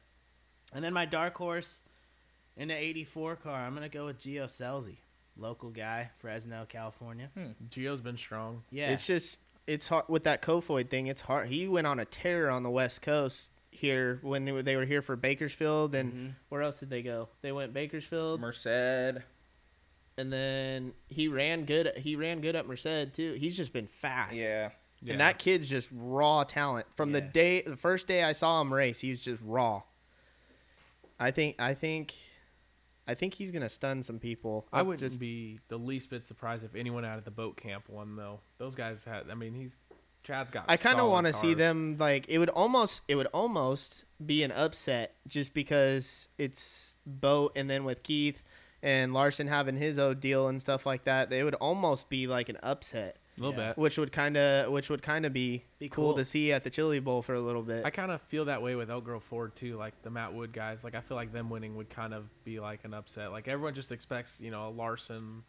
and 0.73 0.83
then 0.83 0.93
my 0.93 1.05
dark 1.05 1.35
horse 1.37 1.81
in 2.57 2.67
the 2.67 2.75
'84 2.75 3.35
car. 3.37 3.59
I'm 3.65 3.73
gonna 3.73 3.89
go 3.89 4.05
with 4.07 4.19
Gio 4.19 4.45
Scelzi, 4.45 4.97
local 5.37 5.69
guy, 5.69 6.09
Fresno, 6.19 6.65
California. 6.67 7.29
Gio's 7.69 8.01
been 8.01 8.17
strong. 8.17 8.63
Yeah, 8.71 8.91
It's 8.91 9.07
just 9.07 9.39
it's 9.67 9.87
hard 9.87 10.05
with 10.07 10.23
that 10.23 10.41
Kofoid 10.41 10.89
thing. 10.89 11.07
It's 11.07 11.21
hard. 11.21 11.47
He 11.47 11.67
went 11.67 11.85
on 11.87 11.99
a 11.99 12.05
tear 12.05 12.49
on 12.49 12.63
the 12.63 12.69
West 12.71 13.01
Coast 13.03 13.51
here 13.71 14.17
when 14.23 14.43
they 14.43 14.51
were, 14.51 14.63
they 14.63 14.75
were 14.75 14.85
here 14.85 15.01
for 15.03 15.15
Bakersfield, 15.15 15.93
and 15.93 16.11
Mhm. 16.13 16.33
where 16.49 16.63
else 16.63 16.75
did 16.77 16.89
they 16.89 17.03
go? 17.03 17.29
They 17.41 17.51
went 17.51 17.71
Bakersfield, 17.73 18.41
Merced. 18.41 19.21
And 20.19 20.31
then 20.31 20.93
he 21.07 21.27
ran 21.27 21.65
good. 21.65 21.93
He 21.95 22.15
ran 22.15 22.41
good 22.41 22.55
at 22.55 22.67
Merced 22.67 23.13
too. 23.15 23.37
He's 23.39 23.55
just 23.55 23.71
been 23.71 23.87
fast. 23.87 24.35
Yeah. 24.35 24.69
Yeah. 25.01 25.13
And 25.13 25.21
that 25.21 25.39
kid's 25.39 25.69
just 25.69 25.87
raw 25.93 26.43
talent. 26.43 26.85
From 26.95 27.13
the 27.13 27.21
day, 27.21 27.61
the 27.61 27.77
first 27.77 28.05
day 28.05 28.21
I 28.23 28.33
saw 28.33 28.59
him 28.59 28.73
race, 28.73 28.99
he 28.99 29.09
was 29.09 29.21
just 29.21 29.41
raw. 29.45 29.83
I 31.17 31.31
think, 31.31 31.55
I 31.57 31.73
think, 31.73 32.13
I 33.07 33.13
think 33.13 33.33
he's 33.33 33.51
gonna 33.51 33.69
stun 33.69 34.03
some 34.03 34.19
people. 34.19 34.67
I 34.73 34.81
wouldn't 34.81 34.99
just 34.99 35.17
be 35.17 35.59
the 35.69 35.77
least 35.77 36.09
bit 36.09 36.25
surprised 36.25 36.65
if 36.65 36.75
anyone 36.75 37.05
out 37.05 37.17
of 37.17 37.23
the 37.23 37.31
boat 37.31 37.55
camp 37.55 37.85
won, 37.87 38.17
though. 38.17 38.41
Those 38.57 38.75
guys 38.75 39.03
had. 39.05 39.29
I 39.31 39.35
mean, 39.35 39.53
he's 39.53 39.77
Chad's 40.23 40.51
got. 40.51 40.65
I 40.67 40.75
kind 40.75 40.95
of 40.95 41.03
solid 41.03 41.11
want 41.11 41.27
to 41.27 41.33
see 41.33 41.53
them 41.53 41.95
like 41.97 42.25
it 42.27 42.37
would 42.37 42.49
almost, 42.49 43.01
it 43.07 43.15
would 43.15 43.27
almost 43.27 44.03
be 44.23 44.43
an 44.43 44.51
upset 44.51 45.15
just 45.27 45.53
because 45.53 46.27
it's 46.37 46.97
boat, 47.05 47.53
and 47.55 47.69
then 47.69 47.85
with 47.85 48.03
Keith 48.03 48.43
and 48.81 49.13
Larson 49.13 49.47
having 49.47 49.75
his 49.75 49.99
own 49.99 50.19
deal 50.19 50.47
and 50.47 50.61
stuff 50.61 50.85
like 50.85 51.03
that, 51.05 51.29
they 51.29 51.43
would 51.43 51.55
almost 51.55 52.09
be 52.09 52.27
like 52.27 52.49
an 52.49 52.57
upset, 52.63 53.17
a 53.37 53.41
little 53.41 53.59
Yeah. 53.59 53.69
bit. 53.69 53.77
which 53.77 53.97
would 53.97 54.11
kind 54.11 54.37
of, 54.37 54.71
which 54.71 54.89
would 54.89 55.01
kind 55.01 55.25
of 55.25 55.33
be, 55.33 55.63
Be 55.79 55.89
cool. 55.89 56.09
cool. 56.09 56.17
to 56.17 56.23
see 56.25 56.51
at 56.51 56.63
the 56.63 56.69
Chili 56.69 56.99
Bowl 56.99 57.21
for 57.21 57.33
a 57.35 57.41
little 57.41 57.63
bit. 57.63 57.85
I 57.85 57.89
kind 57.89 58.11
of 58.11 58.21
feel 58.23 58.45
that 58.45 58.61
way 58.61 58.75
with 58.75 58.89
Elk 58.89 59.03
Grove 59.03 59.23
Ford 59.23 59.55
too, 59.55 59.75
like 59.77 60.01
the 60.03 60.09
Matt 60.09 60.33
Wood 60.33 60.53
guys. 60.53 60.83
Like 60.83 60.95
I 60.95 61.01
feel 61.01 61.15
like 61.17 61.31
them 61.33 61.49
winning 61.49 61.75
would 61.75 61.89
kind 61.89 62.13
of 62.13 62.25
be 62.43 62.59
like 62.59 62.85
an 62.85 62.93
upset. 62.93 63.31
Like 63.31 63.47
everyone 63.47 63.73
just 63.73 63.91
expects, 63.91 64.39
you 64.39 64.51
know, 64.51 64.67
a 64.67 64.71
Larson 64.71 65.43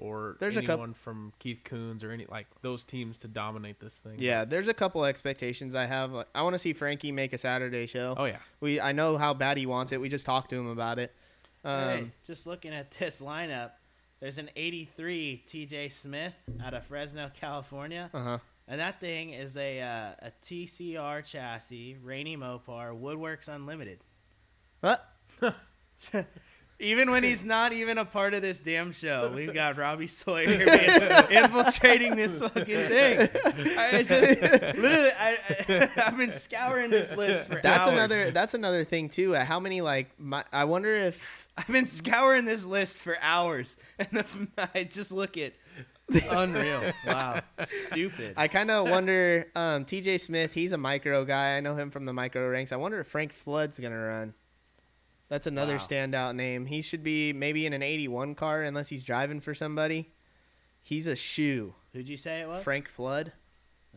or 0.00 0.36
There's 0.38 0.56
a 0.56 0.62
coup- 0.62 0.70
anyone 0.72 0.94
from 0.94 1.32
Keith 1.40 1.62
Kunz 1.64 2.04
or 2.04 2.12
any 2.12 2.24
like 2.26 2.46
those 2.62 2.84
teams 2.84 3.18
to 3.18 3.26
dominate 3.28 3.80
this 3.80 3.94
thing. 3.94 4.14
Yeah, 4.18 4.44
there's 4.44 4.68
a 4.68 4.74
couple 4.74 5.04
expectations 5.04 5.74
I 5.74 5.86
have. 5.86 6.12
I 6.36 6.42
want 6.42 6.54
to 6.54 6.58
see 6.60 6.72
Frankie 6.72 7.10
make 7.10 7.32
a 7.32 7.38
Saturday 7.38 7.86
show. 7.86 8.14
Oh 8.16 8.24
yeah. 8.26 8.38
We 8.60 8.80
I 8.80 8.92
know 8.92 9.18
how 9.18 9.34
bad 9.34 9.56
he 9.56 9.66
wants 9.66 9.90
it. 9.90 10.00
We 10.00 10.08
just 10.08 10.24
talked 10.24 10.50
to 10.50 10.56
him 10.56 10.68
about 10.68 11.00
it. 11.00 11.12
Um, 11.68 11.88
Hey, 11.88 12.10
just 12.26 12.46
looking 12.46 12.72
at 12.72 12.90
this 12.92 13.20
lineup, 13.20 13.72
there's 14.20 14.38
an 14.38 14.50
'83 14.56 15.44
TJ 15.46 15.92
Smith 15.92 16.34
out 16.62 16.74
of 16.74 16.84
Fresno, 16.84 17.30
California, 17.38 18.10
Uh 18.14 18.22
huh. 18.22 18.38
and 18.66 18.80
that 18.80 19.00
thing 19.00 19.30
is 19.34 19.56
a 19.56 19.80
uh, 19.80 20.10
a 20.26 20.32
TCR 20.42 21.24
chassis, 21.24 21.96
Rainy 22.02 22.36
Mopar, 22.36 22.98
Woodworks 22.98 23.48
Unlimited. 23.48 23.98
What? 24.80 25.06
Even 26.80 27.10
when 27.10 27.24
he's 27.24 27.44
not 27.44 27.72
even 27.72 27.98
a 27.98 28.04
part 28.04 28.34
of 28.34 28.42
this 28.42 28.60
damn 28.60 28.92
show, 28.92 29.32
we've 29.34 29.52
got 29.52 29.76
Robbie 29.76 30.06
Sawyer 30.06 30.44
infiltrating 31.28 32.14
this 32.14 32.38
fucking 32.38 32.64
thing. 32.64 33.28
I 33.76 34.02
just 34.06 34.40
literally, 34.40 35.10
I, 35.10 35.38
I, 35.68 35.90
I've 36.06 36.16
been 36.16 36.32
scouring 36.32 36.88
this 36.90 37.10
list 37.16 37.48
for 37.48 37.58
That's 37.60 37.82
hours. 37.84 37.92
another. 37.94 38.30
That's 38.30 38.54
another 38.54 38.84
thing 38.84 39.08
too. 39.08 39.34
Uh, 39.34 39.44
How 39.44 39.58
many 39.58 39.80
like? 39.80 40.06
My, 40.20 40.44
I 40.52 40.66
wonder 40.66 40.94
if 40.94 41.47
I've 41.58 41.66
been 41.66 41.86
scouring 41.88 42.44
this 42.44 42.64
list 42.64 42.98
for 43.02 43.16
hours, 43.20 43.76
and 43.98 44.08
the, 44.12 44.24
I 44.74 44.84
just 44.84 45.10
look 45.12 45.36
at 45.36 45.54
the 46.08 46.22
unreal. 46.40 46.92
Wow, 47.06 47.40
stupid. 47.90 48.34
I 48.36 48.46
kind 48.48 48.70
of 48.70 48.88
wonder. 48.88 49.48
Um, 49.56 49.84
T.J. 49.84 50.18
Smith, 50.18 50.52
he's 50.54 50.72
a 50.72 50.78
micro 50.78 51.24
guy. 51.24 51.56
I 51.56 51.60
know 51.60 51.74
him 51.74 51.90
from 51.90 52.04
the 52.04 52.12
micro 52.12 52.48
ranks. 52.48 52.70
I 52.72 52.76
wonder 52.76 53.00
if 53.00 53.08
Frank 53.08 53.32
Flood's 53.32 53.78
gonna 53.80 53.98
run. 53.98 54.34
That's 55.28 55.46
another 55.46 55.74
Wow. 55.76 55.86
standout 55.86 56.36
name. 56.36 56.64
He 56.64 56.80
should 56.80 57.02
be 57.02 57.32
maybe 57.34 57.66
in 57.66 57.72
an 57.74 57.82
81 57.82 58.34
car 58.34 58.62
unless 58.62 58.88
he's 58.88 59.02
driving 59.04 59.40
for 59.42 59.54
somebody. 59.54 60.10
He's 60.80 61.06
a 61.06 61.16
shoe. 61.16 61.74
Who'd 61.92 62.08
you 62.08 62.16
say 62.16 62.40
it 62.40 62.48
was? 62.48 62.62
Frank 62.64 62.88
Flood. 62.88 63.32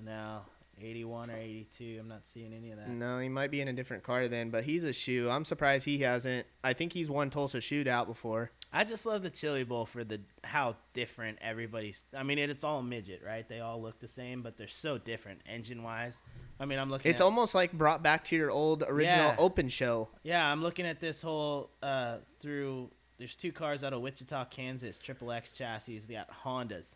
No, 0.04 0.42
81 0.82 1.32
or 1.32 1.38
82. 1.38 1.98
I'm 2.00 2.08
not 2.08 2.28
seeing 2.28 2.54
any 2.54 2.72
of 2.72 2.78
that. 2.78 2.90
No, 2.90 3.20
he 3.20 3.30
might 3.30 3.52
be 3.52 3.62
in 3.62 3.68
a 3.68 3.74
different 3.74 4.04
car 4.04 4.28
then, 4.28 4.50
but 4.50 4.64
he's 4.64 4.84
a 4.84 4.94
shoe. 4.94 5.30
I'm 5.30 5.46
surprised 5.46 5.86
he 5.86 6.00
hasn't. 6.00 6.46
I 6.64 6.74
think 6.74 6.94
he's 6.94 7.10
won 7.10 7.30
Tulsa 7.30 7.58
shootout 7.58 8.08
before. 8.08 8.52
I 8.74 8.84
just 8.86 9.06
love 9.06 9.22
the 9.22 9.30
Chili 9.30 9.64
Bowl 9.64 9.86
for 9.86 10.04
the 10.04 10.22
how 10.44 10.76
different 10.94 11.40
everybody's. 11.42 12.04
I 12.16 12.24
mean, 12.24 12.40
it, 12.40 12.50
it's 12.50 12.64
all 12.64 12.82
midget, 12.82 13.22
right? 13.26 13.48
They 13.48 13.60
all 13.60 13.82
look 13.82 14.00
the 14.00 14.08
same, 14.08 14.42
but 14.42 14.58
they're 14.58 14.68
so 14.68 14.98
different 14.98 15.42
engine 15.46 15.84
wise. 15.84 16.22
I 16.60 16.66
mean, 16.66 16.80
I'm 16.80 16.90
looking. 16.90 17.12
It's 17.12 17.20
at, 17.22 17.26
almost 17.26 17.54
like 17.54 17.74
brought 17.74 18.02
back 18.02 18.24
to 18.26 18.36
your 18.36 18.50
old 18.50 18.84
original 18.88 19.28
Yeah. 19.32 19.36
open 19.38 19.68
show. 19.68 20.08
Yeah, 20.24 20.46
I'm 20.46 20.62
looking 20.62 20.86
at 20.86 21.00
this 21.00 21.22
whole 21.22 21.70
uh, 21.84 22.18
through. 22.40 22.90
There's 23.18 23.36
two 23.36 23.52
cars 23.52 23.84
out 23.84 23.94
of 23.94 24.02
Wichita, 24.02 24.46
Kansas, 24.46 24.98
Triple 24.98 25.32
X 25.32 25.52
chassis. 25.52 26.00
They 26.00 26.14
got 26.16 26.30
Hondas. 26.44 26.96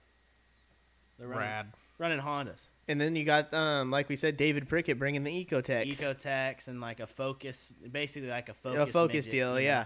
They're 1.20 1.28
running, 1.28 1.44
Rad. 1.48 1.68
running 1.98 2.20
Hondas, 2.20 2.70
And 2.88 3.02
then 3.02 3.16
you 3.16 3.26
got, 3.26 3.52
um, 3.54 3.90
like 3.90 4.10
we 4.10 4.16
said, 4.16 4.38
David 4.38 4.70
Prickett 4.70 5.00
bringing 5.00 5.24
the 5.24 5.32
Ecotecs. 5.32 5.98
Ecotecs, 5.98 6.68
and 6.68 6.80
like 6.80 7.00
a 7.00 7.08
Focus, 7.08 7.74
basically 7.92 8.30
like 8.30 8.50
a 8.50 8.54
Focus. 8.54 8.90
a 8.90 8.92
Focus 8.92 9.26
midget, 9.26 9.32
deal, 9.32 9.60
you 9.60 9.66
yeah. 9.66 9.86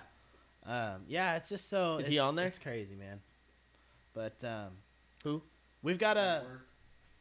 Um, 0.65 1.03
yeah, 1.07 1.35
it's 1.37 1.49
just 1.49 1.69
so. 1.69 1.97
Is 1.97 2.07
he 2.07 2.19
on 2.19 2.35
there? 2.35 2.45
It's 2.45 2.59
crazy, 2.59 2.95
man. 2.95 3.21
But 4.13 4.43
um, 4.43 4.71
Who? 5.23 5.41
We've 5.81 5.97
got 5.97 6.17
a. 6.17 6.43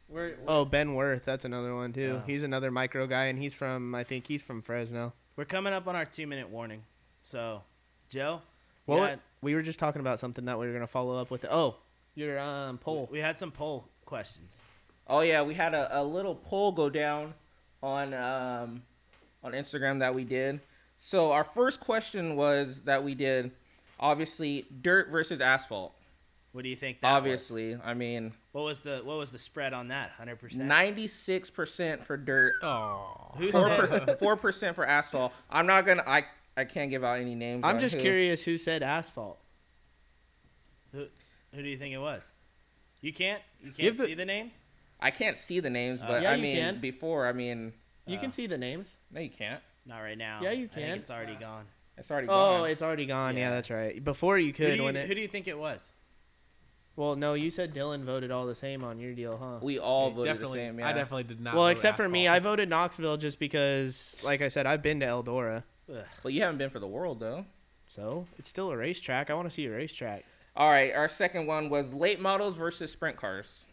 We're, 0.09 0.35
Oh, 0.47 0.65
Ben 0.65 0.95
Worth, 0.95 1.23
that's 1.23 1.45
another 1.45 1.75
one 1.75 1.93
too. 1.93 2.15
Yeah. 2.15 2.21
He's 2.25 2.43
another 2.43 2.71
micro 2.71 3.05
guy, 3.05 3.25
and 3.25 3.37
he's 3.37 3.53
from, 3.53 3.93
I 3.93 4.03
think 4.03 4.25
he's 4.27 4.41
from 4.41 4.61
Fresno. 4.61 5.13
We're 5.35 5.45
coming 5.45 5.71
up 5.71 5.87
on 5.87 5.95
our 5.95 6.05
two 6.05 6.25
minute 6.27 6.49
warning. 6.49 6.81
So, 7.23 7.61
Joe, 8.09 8.41
Well, 8.87 8.99
yeah, 8.99 9.15
we 9.41 9.53
were 9.53 9.61
just 9.61 9.77
talking 9.77 9.99
about 9.99 10.19
something 10.19 10.45
that 10.45 10.57
we 10.59 10.65
were 10.65 10.73
gonna 10.73 10.87
follow 10.87 11.15
up 11.17 11.29
with. 11.29 11.45
Oh, 11.45 11.75
Your 12.15 12.39
um 12.39 12.79
poll. 12.79 13.07
We 13.11 13.19
had 13.19 13.37
some 13.37 13.51
poll 13.51 13.85
questions. 14.05 14.57
Oh 15.09 15.21
yeah, 15.21 15.41
we 15.41 15.53
had 15.55 15.73
a, 15.73 16.01
a 16.01 16.03
little 16.03 16.35
poll 16.35 16.71
go 16.71 16.89
down 16.89 17.33
on 17.81 18.13
um, 18.13 18.83
on 19.43 19.53
Instagram 19.53 19.99
that 19.99 20.13
we 20.13 20.23
did. 20.23 20.59
So 20.97 21.31
our 21.31 21.43
first 21.43 21.79
question 21.79 22.35
was 22.35 22.81
that 22.81 23.03
we 23.03 23.15
did, 23.15 23.51
obviously, 23.99 24.67
dirt 24.81 25.09
versus 25.09 25.41
asphalt. 25.41 25.93
What 26.51 26.63
do 26.63 26.69
you 26.69 26.75
think? 26.75 27.01
That 27.01 27.11
was? 27.11 27.17
Obviously, 27.17 27.77
I 27.83 27.93
mean, 27.93 28.33
What 28.51 28.63
was 28.65 28.79
the 28.81 29.01
what 29.03 29.17
was 29.17 29.31
the 29.31 29.39
spread 29.39 29.71
on 29.73 29.87
that? 29.89 30.11
Hundred 30.11 30.37
percent. 30.39 30.63
ninety 30.65 31.07
six 31.07 31.49
percent 31.49 32.03
for 32.05 32.17
dirt, 32.17 32.53
Oh, 32.61 33.33
Who 33.37 33.51
four 33.51 33.87
said? 33.87 34.19
four 34.19 34.35
percent 34.35 34.75
for 34.75 34.85
asphalt. 34.85 35.31
I'm 35.49 35.65
not 35.67 35.85
gonna. 35.85 36.03
I 36.05 36.23
I 36.57 36.65
can't 36.65 36.89
give 36.91 37.03
out 37.03 37.19
any 37.19 37.35
names. 37.35 37.61
I'm 37.63 37.79
just 37.79 37.95
who. 37.95 38.01
curious 38.01 38.41
who 38.43 38.57
said 38.57 38.83
asphalt. 38.83 39.39
Who, 40.91 41.05
who 41.53 41.61
do 41.63 41.69
you 41.69 41.77
think 41.77 41.93
it 41.93 41.99
was? 41.99 42.23
You 43.01 43.13
can't. 43.13 43.41
You 43.61 43.67
can't 43.71 43.77
Give 43.77 43.97
the- 43.97 44.05
see 44.05 44.13
the 44.15 44.25
names. 44.25 44.55
I 44.99 45.11
can't 45.11 45.37
see 45.37 45.59
the 45.59 45.69
names, 45.69 46.01
Uh, 46.01 46.07
but 46.07 46.21
Yeah, 46.21 46.31
I 46.31 46.35
you 46.35 46.41
mean, 46.41 46.55
can. 46.57 46.79
before, 46.81 47.27
I 47.27 47.31
mean, 47.33 47.73
You 48.05 48.17
Uh, 48.17 48.21
can 48.21 48.31
see 48.31 48.47
the 48.47 48.57
names. 48.57 48.91
no, 49.11 49.21
you 49.21 49.29
can't. 49.29 49.61
Not 49.85 49.99
right 49.99 50.17
now. 50.17 50.39
Yeah, 50.41 50.51
you 50.51 50.65
I 50.65 50.67
can. 50.67 50.83
think 50.83 51.01
it's 51.01 51.11
already 51.11 51.35
gone. 51.35 51.65
It's 51.97 52.09
already 52.09 52.27
gone. 52.27 52.61
Oh, 52.61 52.63
it's 52.63 52.81
already 52.81 53.05
gone. 53.05 53.35
Yeah. 53.35 53.41
Yeah. 53.43 53.49
that's 53.51 53.69
right. 53.69 54.03
Before 54.03 54.37
you 54.39 54.47
Who 54.47 54.53
could 54.53 54.67
do 54.71 54.75
you, 54.77 54.83
when 54.83 54.95
who 54.95 55.01
it. 55.01 55.13
do 55.15 55.21
you 55.21 55.27
think 55.27 55.47
it 55.47 55.57
was? 55.57 55.93
Well, 56.95 57.15
no, 57.15 57.33
you 57.33 57.49
said 57.49 57.73
Dylan 57.73 58.03
voted 58.03 58.29
all 58.31 58.45
the 58.45 58.55
same 58.55 58.83
on 58.83 58.99
your 58.99 59.13
deal, 59.13 59.37
huh? 59.37 59.59
we 59.61 59.79
all 59.79 60.09
Yeah, 60.09 60.15
voted 60.15 60.33
definitely. 60.33 60.59
the 60.59 60.65
same. 60.65 60.79
Yeah. 60.79 60.87
I 60.89 60.93
definitely 60.93 61.23
did 61.23 61.39
not. 61.39 61.53
well, 61.55 61.63
vote 61.65 61.69
except 61.69 61.95
for 61.97 62.09
me, 62.09 62.27
I 62.27 62.37
asphalt. 62.37 62.51
voted 62.53 62.69
Knoxville 62.69 63.17
just 63.17 63.39
because, 63.39 64.21
like 64.23 64.41
I 64.41 64.47
said, 64.49 64.65
I've 64.65 64.81
been 64.81 64.99
to 65.01 65.05
Eldora, 65.05 65.63
Ugh. 65.89 66.03
But 66.23 66.33
you 66.33 66.41
haven't 66.41 66.57
been 66.57 66.69
for 66.69 66.79
the 66.79 66.87
world 66.87 67.19
though. 67.19 67.45
so 67.87 68.25
it's 68.37 68.49
still 68.49 68.69
a 68.71 68.77
racetrack. 68.77 69.29
I 69.29 69.33
want 69.33 69.47
to 69.47 69.53
see 69.53 69.65
a 69.65 69.71
racetrack. 69.71 70.25
All 70.55 70.69
right, 70.69 70.93
our 70.93 71.07
second 71.07 71.47
one 71.47 71.69
was 71.69 71.93
late 71.93 72.19
models 72.19 72.57
versus 72.57 72.91
sprint 72.91 73.15
cars. 73.17 73.65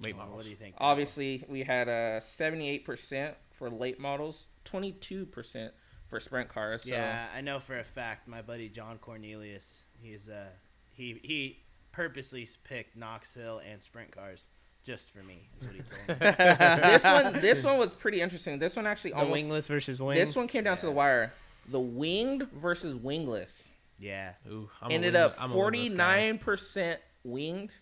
Late 0.00 0.14
Oh, 0.14 0.18
models. 0.18 0.36
What 0.36 0.44
do 0.44 0.50
you 0.50 0.56
think? 0.56 0.74
Obviously, 0.78 1.44
we 1.48 1.62
had 1.62 1.88
uh, 1.88 2.20
78% 2.20 3.34
for 3.52 3.70
late 3.70 3.98
models, 4.00 4.46
22% 4.64 5.70
for 6.08 6.20
sprint 6.20 6.48
cars. 6.48 6.82
So 6.84 6.90
Yeah, 6.90 7.26
I 7.34 7.40
know 7.40 7.60
for 7.60 7.78
a 7.78 7.84
fact. 7.84 8.28
My 8.28 8.42
buddy 8.42 8.68
John 8.68 8.98
Cornelius, 8.98 9.82
he's 10.00 10.28
uh, 10.28 10.46
he 10.92 11.20
he 11.22 11.58
purposely 11.92 12.48
picked 12.64 12.96
Knoxville 12.96 13.60
and 13.68 13.82
sprint 13.82 14.12
cars 14.12 14.46
just 14.84 15.10
for 15.10 15.22
me. 15.22 15.48
Is 15.58 15.66
what 15.66 15.74
he 15.74 15.80
told 15.82 16.20
me. 16.20 16.26
this 16.90 17.04
one, 17.04 17.32
this 17.40 17.62
one 17.64 17.78
was 17.78 17.92
pretty 17.92 18.20
interesting. 18.20 18.58
This 18.58 18.76
one 18.76 18.86
actually 18.86 19.10
The 19.10 19.16
almost. 19.18 19.32
wingless 19.32 19.66
versus 19.66 20.00
wing. 20.00 20.16
This 20.16 20.34
one 20.36 20.48
came 20.48 20.64
down 20.64 20.76
to 20.78 20.86
the 20.86 20.92
wire. 20.92 21.32
The 21.70 21.80
winged 21.80 22.48
versus 22.52 22.94
wingless 22.94 23.68
yeah. 24.00 24.32
Ooh, 24.48 24.70
I'm 24.80 24.92
a 24.92 24.94
ended 24.94 25.14
wing- 25.14 25.22
up 25.24 25.34
I'm 25.38 25.50
a 25.52 25.56
wingless 25.56 25.92
guy. 25.92 26.30
49% 26.32 26.96
winged, 27.24 27.72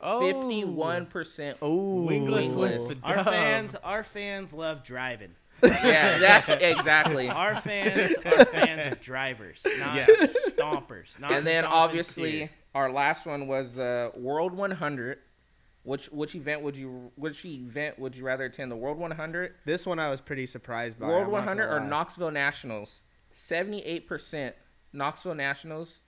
Oh, 0.00 0.20
51% 0.20 1.56
Oh, 1.60 2.02
wingless 2.02 2.48
wingless. 2.48 2.94
Our 3.02 3.24
fans, 3.24 3.74
our 3.82 4.02
fans 4.04 4.52
love 4.54 4.84
driving. 4.84 5.30
Yeah, 5.62 6.18
that's 6.18 6.48
exactly. 6.48 7.28
Our 7.28 7.60
fans 7.60 8.14
are 8.24 8.44
fans 8.44 8.92
of 8.92 9.00
drivers, 9.00 9.60
not 9.78 9.96
Yes. 9.96 10.50
stompers. 10.50 11.18
Not 11.18 11.32
and 11.32 11.46
then 11.46 11.64
obviously 11.64 12.30
steer. 12.36 12.50
our 12.74 12.92
last 12.92 13.26
one 13.26 13.48
was 13.48 13.76
uh, 13.78 14.10
World 14.16 14.54
100. 14.54 15.18
Which 15.84 16.06
which 16.12 16.34
event 16.34 16.62
would 16.62 16.76
you 16.76 17.10
which 17.16 17.44
event 17.46 17.98
would 17.98 18.14
you 18.14 18.24
rather 18.24 18.44
attend? 18.44 18.70
The 18.70 18.76
World 18.76 18.98
100, 18.98 19.54
This 19.64 19.86
one 19.86 19.98
I 19.98 20.10
was 20.10 20.20
pretty 20.20 20.44
surprised 20.44 20.98
by. 21.00 21.06
World 21.06 21.26
I'm 21.26 21.30
100, 21.32 21.72
or. 21.72 21.80
Knoxville 21.80 22.30
Nationals? 22.30 23.02
78% 23.34 24.52
Knoxville 24.92 25.34
Nationals, 25.34 26.00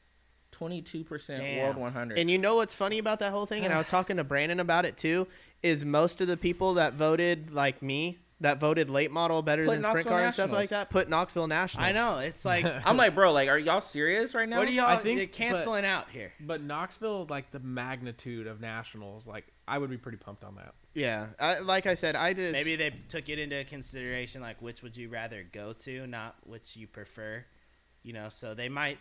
22% 0.61 1.63
World 1.63 1.77
100. 1.77 2.19
And 2.19 2.31
you 2.31 2.39
know 2.39 2.57
what's 2.57 2.75
funny 2.75 2.99
about 2.99 3.19
that 3.21 3.33
whole 3.33 3.47
thing? 3.47 3.65
And 3.65 3.73
I 3.73 3.79
was 3.79 3.87
talking 3.89 4.17
to 4.19 4.25
Brandon 4.25 4.61
about 4.61 4.85
it 4.85 4.97
too. 4.97 5.27
Is 5.63 5.85
most 5.85 6.21
of 6.21 6.29
the 6.29 6.37
people 6.37 6.75
that 6.75 6.95
voted 6.95 7.53
like 7.53 7.83
me, 7.83 8.19
that 8.41 8.59
voted 8.59 8.89
late 8.89 9.11
model 9.11 9.43
better 9.43 9.67
Put 9.67 9.73
than 9.75 9.83
sprint 9.83 9.97
Knoxville 10.07 10.11
car 10.13 10.25
and 10.25 10.33
stuff 10.33 10.45
Nationals. 10.45 10.57
like 10.63 10.71
that, 10.71 10.91
put 10.91 11.09
Knoxville 11.11 11.47
Nationals. 11.47 11.87
I 11.87 11.93
know 11.93 12.19
it's 12.21 12.47
like, 12.47 12.65
I'm 12.87 12.97
like, 12.97 13.15
bro, 13.15 13.33
like, 13.33 13.51
are 13.51 13.59
y'all 13.59 13.83
serious 13.83 14.35
right 14.35 14.49
now? 14.49 14.59
what 14.59 14.69
are 14.69 14.71
y'all 14.71 14.87
I 14.87 14.97
think- 14.97 15.19
you're 15.19 15.27
canceling 15.27 15.85
out 15.85 16.09
here? 16.11 16.33
But 16.41 16.63
Knoxville, 16.63 17.27
like 17.29 17.51
the 17.51 17.59
magnitude 17.61 18.47
of 18.47 18.61
nationals, 18.61 19.27
like 19.27 19.47
I 19.69 19.77
would 19.77 19.91
be 19.91 19.99
pretty 19.99 20.17
pumped 20.19 20.45
on 20.45 20.55
that. 20.57 20.75
Yeah, 20.95 21.27
I, 21.39 21.59
like 21.61 21.87
I 21.87 21.95
said, 21.95 22.17
I 22.17 22.33
just 22.33 22.53
Maybe 22.53 22.75
they 22.75 22.93
took 23.09 23.29
it 23.29 23.39
into 23.39 23.63
consideration, 23.65 24.41
like 24.41 24.61
which 24.63 24.83
would 24.83 24.97
you 24.97 25.09
rather 25.11 25.45
go 25.53 25.73
to, 25.75 26.07
not 26.07 26.37
which 26.45 26.75
you 26.75 26.87
prefer. 26.87 27.45
You 28.03 28.15
know, 28.15 28.31
so 28.31 28.55
they 28.55 28.71
might 28.71 28.99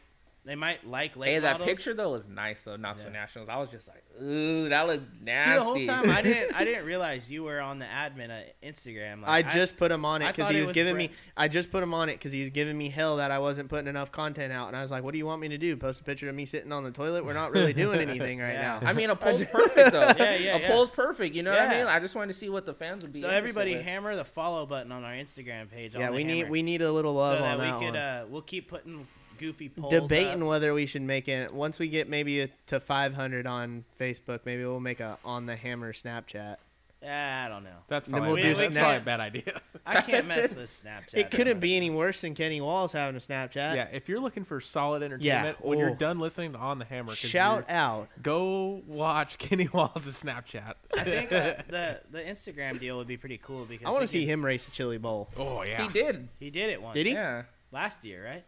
they 0.49 0.55
might 0.55 0.85
like 0.87 1.15
late 1.15 1.29
Hey, 1.33 1.39
that 1.39 1.59
models. 1.59 1.69
picture 1.69 1.93
though 1.93 2.11
was 2.11 2.23
nice 2.27 2.57
though, 2.65 2.75
Knoxville 2.75 3.11
Yeah. 3.11 3.19
Nationals. 3.19 3.49
I 3.49 3.57
was 3.57 3.69
just 3.69 3.87
like, 3.87 4.03
ooh, 4.19 4.67
that 4.69 4.87
looked 4.87 5.03
nasty. 5.21 5.51
See, 5.51 5.55
the 5.57 5.63
whole 5.63 5.85
time 5.85 6.09
I 6.09 6.23
didn't 6.23 6.55
I 6.55 6.63
didn't 6.65 6.85
realize 6.93 7.29
you 7.31 7.43
were 7.43 7.59
on 7.61 7.77
the 7.77 7.85
admin 7.85 8.29
at 8.31 8.59
Instagram. 8.63 9.23
I 9.23 9.41
Like, 9.43 9.51
just 9.51 9.77
put 9.77 9.91
him 9.91 10.05
on 10.05 10.23
it 10.23 10.35
because 10.35 10.49
he 10.49 10.57
it 10.57 10.61
was, 10.61 10.69
was 10.69 10.73
giving 10.73 10.95
Brett. 10.95 11.11
me. 11.11 11.15
I 11.37 11.47
just 11.47 11.69
put 11.69 11.83
him 11.83 11.93
on 11.93 12.09
it 12.09 12.13
because 12.13 12.31
he 12.31 12.41
was 12.41 12.49
giving 12.49 12.75
me 12.75 12.89
hell 12.89 13.17
that 13.17 13.29
I 13.29 13.37
wasn't 13.37 13.69
putting 13.69 13.87
enough 13.87 14.11
content 14.11 14.51
out, 14.51 14.67
and 14.69 14.75
I 14.75 14.81
was 14.81 14.89
like, 14.89 15.03
"What 15.03 15.11
do 15.11 15.19
you 15.19 15.25
want 15.27 15.39
me 15.39 15.49
to 15.49 15.57
do? 15.59 15.77
Post 15.77 16.01
a 16.01 16.03
picture 16.03 16.27
of 16.27 16.33
me 16.33 16.45
sitting 16.47 16.71
on 16.71 16.83
the 16.83 16.91
toilet? 16.91 17.23
We're 17.23 17.33
not 17.33 17.51
really 17.51 17.73
doing 17.73 17.99
anything 18.09 18.39
right 18.39 18.53
Yeah. 18.53 18.79
now." 18.81 18.87
I 18.89 18.93
mean, 18.93 19.11
a 19.11 19.15
poll's 19.15 19.43
perfect 19.45 19.91
though. 19.91 20.01
Yeah, 20.17 20.35
yeah, 20.35 20.55
A 20.55 20.59
yeah. 20.61 20.67
poll's 20.67 20.89
perfect. 20.89 21.35
You 21.35 21.43
know 21.43 21.51
what 21.51 21.59
I 21.61 21.77
mean? 21.77 21.85
I 21.85 21.99
just 21.99 22.15
wanted 22.15 22.33
to 22.33 22.39
see 22.39 22.49
what 22.49 22.65
the 22.65 22.73
fans 22.73 23.03
would 23.03 23.13
be. 23.13 23.21
so 23.21 23.29
everybody 23.29 23.75
with. 23.75 23.85
hammer 23.85 24.15
the 24.15 24.25
follow 24.25 24.65
button 24.65 24.91
on 24.91 25.03
our 25.03 25.13
Instagram 25.13 25.69
page. 25.69 25.93
yeah, 25.95 26.07
on 26.07 26.11
the 26.13 26.15
we 26.17 26.23
need 26.23 26.49
we 26.49 26.63
need 26.63 26.81
a 26.81 26.91
little 26.91 27.13
love 27.13 27.37
so 27.37 27.43
that 27.43 27.59
on 27.59 27.65
we 27.79 27.85
could 27.85 27.93
one. 27.93 28.01
uh 28.01 28.25
we'll 28.27 28.41
keep 28.41 28.67
putting 28.67 29.05
goofy 29.39 29.69
polls 29.69 29.91
Debating 29.91 30.43
up. 30.43 30.49
whether 30.49 30.73
we 30.73 30.85
should 30.85 31.01
make 31.01 31.27
it 31.27 31.53
once 31.53 31.79
we 31.79 31.87
get 31.87 32.09
maybe 32.09 32.41
a, 32.41 32.49
to 32.67 32.79
500 32.79 33.47
on 33.47 33.85
Facebook. 33.99 34.41
Maybe 34.45 34.63
we'll 34.63 34.79
make 34.79 34.99
a 34.99 35.17
on 35.25 35.45
the 35.45 35.55
hammer 35.55 35.93
Snapchat. 35.93 36.57
Ah, 37.05 37.45
I 37.45 37.47
don't 37.47 37.63
know. 37.63 37.69
That's 37.87 38.09
probably, 38.09 38.27
we'll 38.27 38.41
do 38.41 38.55
that's 38.55 38.59
Snap- 38.59 38.73
probably 38.83 38.97
a 38.97 39.01
bad 39.01 39.19
idea. 39.21 39.61
I 39.85 40.01
can't 40.01 40.27
mess 40.27 40.55
with 40.55 40.69
Snapchat. 40.83 41.17
It 41.17 41.31
couldn't 41.31 41.61
be 41.61 41.77
any 41.77 41.89
worse 41.89 42.21
than 42.21 42.35
Kenny 42.35 42.59
Walls 42.59 42.91
having 42.91 43.15
a 43.15 43.19
Snapchat. 43.19 43.75
yeah, 43.75 43.87
if 43.93 44.09
you're 44.09 44.19
looking 44.19 44.43
for 44.43 44.59
solid 44.59 45.01
entertainment, 45.01 45.63
when 45.63 45.77
oh. 45.77 45.81
you're 45.81 45.95
done 45.95 46.19
listening 46.19 46.51
to 46.53 46.57
On 46.57 46.77
the 46.77 46.85
Hammer, 46.85 47.15
Shout 47.15 47.69
out. 47.69 48.09
Go 48.21 48.81
watch 48.85 49.37
Kenny 49.37 49.69
Walls' 49.71 49.91
Snapchat. 49.95 50.73
I 50.97 51.03
think 51.03 51.31
uh, 51.31 51.55
the 51.69 52.01
the 52.11 52.19
Instagram 52.19 52.79
deal 52.79 52.97
would 52.97 53.07
be 53.07 53.17
pretty 53.17 53.37
cool 53.37 53.63
because 53.63 53.87
I 53.87 53.91
want 53.91 54.01
to 54.01 54.07
see 54.07 54.25
could- 54.25 54.33
him 54.33 54.45
race 54.45 54.65
the 54.65 54.71
Chili 54.71 54.97
Bowl. 54.97 55.29
oh 55.37 55.63
yeah, 55.63 55.81
He 55.83 55.93
did. 55.93 56.27
He 56.39 56.49
did 56.49 56.69
it 56.69 56.81
once. 56.81 56.95
Did 56.95 57.05
he? 57.05 57.13
Yeah. 57.13 57.43
Last 57.71 58.03
year, 58.03 58.25
right? 58.25 58.43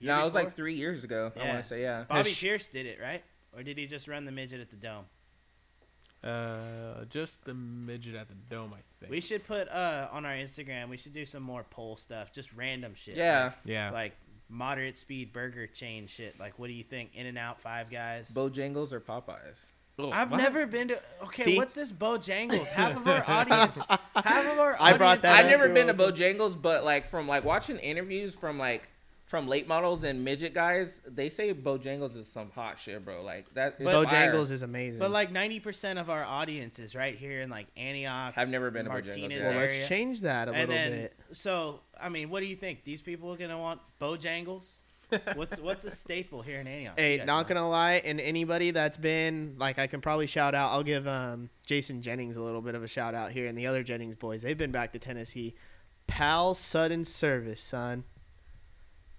Year 0.00 0.14
No, 0.14 0.22
it 0.22 0.24
was 0.24 0.34
like 0.34 0.54
three 0.54 0.74
years 0.74 1.04
ago. 1.04 1.32
I 1.40 1.46
want 1.46 1.62
to 1.62 1.68
say 1.68 1.82
yeah. 1.82 2.04
Bobby 2.08 2.28
Has- 2.30 2.38
Pierce 2.38 2.68
did 2.68 2.86
it, 2.86 2.98
right? 3.00 3.22
Or 3.54 3.62
did 3.62 3.78
he 3.78 3.86
just 3.86 4.08
run 4.08 4.24
the 4.24 4.32
midget 4.32 4.60
at 4.60 4.70
the 4.70 4.76
dome? 4.76 5.04
Uh, 6.22 7.04
just 7.10 7.44
the 7.44 7.54
midget 7.54 8.14
at 8.16 8.28
the 8.28 8.34
dome, 8.50 8.72
I 8.74 8.80
think. 8.98 9.10
We 9.10 9.20
should 9.20 9.46
put 9.46 9.68
uh 9.68 10.08
on 10.10 10.26
our 10.26 10.34
Instagram. 10.34 10.88
We 10.88 10.96
should 10.96 11.14
do 11.14 11.24
some 11.24 11.42
more 11.42 11.64
poll 11.70 11.96
stuff, 11.96 12.32
just 12.32 12.52
random 12.54 12.94
shit. 12.94 13.16
Yeah. 13.16 13.52
yeah. 13.64 13.86
Like, 13.86 13.94
like 13.94 14.12
moderate 14.48 14.98
speed 14.98 15.32
burger 15.32 15.66
chain 15.66 16.06
shit. 16.06 16.38
Like, 16.38 16.58
what 16.58 16.66
do 16.66 16.72
you 16.72 16.84
think? 16.84 17.10
In 17.14 17.26
and 17.26 17.38
Out, 17.38 17.60
Five 17.60 17.90
Guys. 17.90 18.30
Bojangles 18.34 18.92
or 18.92 19.00
Popeyes? 19.00 19.56
Oh, 20.00 20.10
I've 20.12 20.30
what? 20.30 20.36
never 20.36 20.66
been 20.66 20.88
to. 20.88 21.00
Okay, 21.24 21.42
See? 21.42 21.56
what's 21.56 21.74
this 21.74 21.90
Bojangles? 21.90 22.68
Half 22.68 22.96
of 22.96 23.08
our 23.08 23.24
audience. 23.28 23.78
half 24.14 24.52
of 24.52 24.58
our. 24.58 24.76
I 24.80 24.96
brought 24.96 25.18
audience 25.18 25.22
that 25.22 25.44
I've 25.44 25.50
never 25.50 25.68
been 25.68 25.88
to 25.88 25.94
Bojangles, 25.94 26.60
but 26.60 26.84
like 26.84 27.10
from 27.10 27.26
like 27.26 27.44
watching 27.44 27.78
interviews 27.78 28.34
from 28.34 28.58
like 28.58 28.88
from 29.28 29.46
late 29.46 29.68
models 29.68 30.04
and 30.04 30.24
midget 30.24 30.54
guys, 30.54 31.00
they 31.06 31.28
say 31.28 31.52
Bojangles 31.52 32.16
is 32.16 32.26
some 32.26 32.50
hot 32.50 32.78
shit, 32.80 33.04
bro. 33.04 33.22
Like 33.22 33.52
that. 33.54 33.76
is 33.78 33.84
fire. 33.86 34.04
Bojangles 34.04 34.50
is 34.50 34.62
amazing. 34.62 34.98
But 34.98 35.10
like 35.10 35.30
ninety 35.30 35.60
percent 35.60 35.98
of 35.98 36.08
our 36.08 36.24
audience 36.24 36.78
is 36.78 36.94
right 36.94 37.16
here 37.16 37.42
in 37.42 37.50
like 37.50 37.66
Antioch. 37.76 38.34
I've 38.36 38.48
never 38.48 38.70
been 38.70 38.86
to 38.86 38.90
Bojangles. 38.90 39.06
Martinez 39.06 39.44
yeah. 39.44 39.50
well, 39.50 39.58
let's 39.58 39.86
change 39.86 40.22
that 40.22 40.48
a 40.48 40.52
and 40.52 40.60
little 40.60 40.74
then, 40.74 40.92
bit. 40.92 41.16
so 41.32 41.80
I 42.00 42.08
mean, 42.08 42.30
what 42.30 42.40
do 42.40 42.46
you 42.46 42.56
think? 42.56 42.84
These 42.84 43.02
people 43.02 43.30
are 43.32 43.36
gonna 43.36 43.58
want 43.58 43.80
Bojangles? 44.00 44.76
what's 45.34 45.58
what's 45.60 45.84
a 45.84 45.94
staple 45.94 46.40
here 46.40 46.60
in 46.60 46.66
Antioch? 46.66 46.94
You 46.96 47.02
Hey, 47.04 47.16
not 47.18 47.48
know. 47.48 47.54
gonna 47.54 47.68
lie, 47.68 47.94
and 48.04 48.20
anybody 48.20 48.70
that's 48.70 48.98
been 48.98 49.56
like, 49.58 49.78
I 49.78 49.86
can 49.86 50.00
probably 50.00 50.26
shout 50.26 50.54
out. 50.54 50.72
I'll 50.72 50.82
give 50.82 51.06
um, 51.06 51.50
Jason 51.66 52.00
Jennings 52.00 52.36
a 52.36 52.42
little 52.42 52.62
bit 52.62 52.74
of 52.74 52.82
a 52.82 52.88
shout 52.88 53.14
out 53.14 53.32
here, 53.32 53.46
and 53.46 53.56
the 53.58 53.66
other 53.66 53.82
Jennings 53.82 54.16
boys. 54.16 54.40
They've 54.42 54.56
been 54.56 54.72
back 54.72 54.92
to 54.92 54.98
Tennessee. 54.98 55.54
Pal 56.06 56.54
Sudden 56.54 57.04
Service, 57.04 57.60
son. 57.60 58.04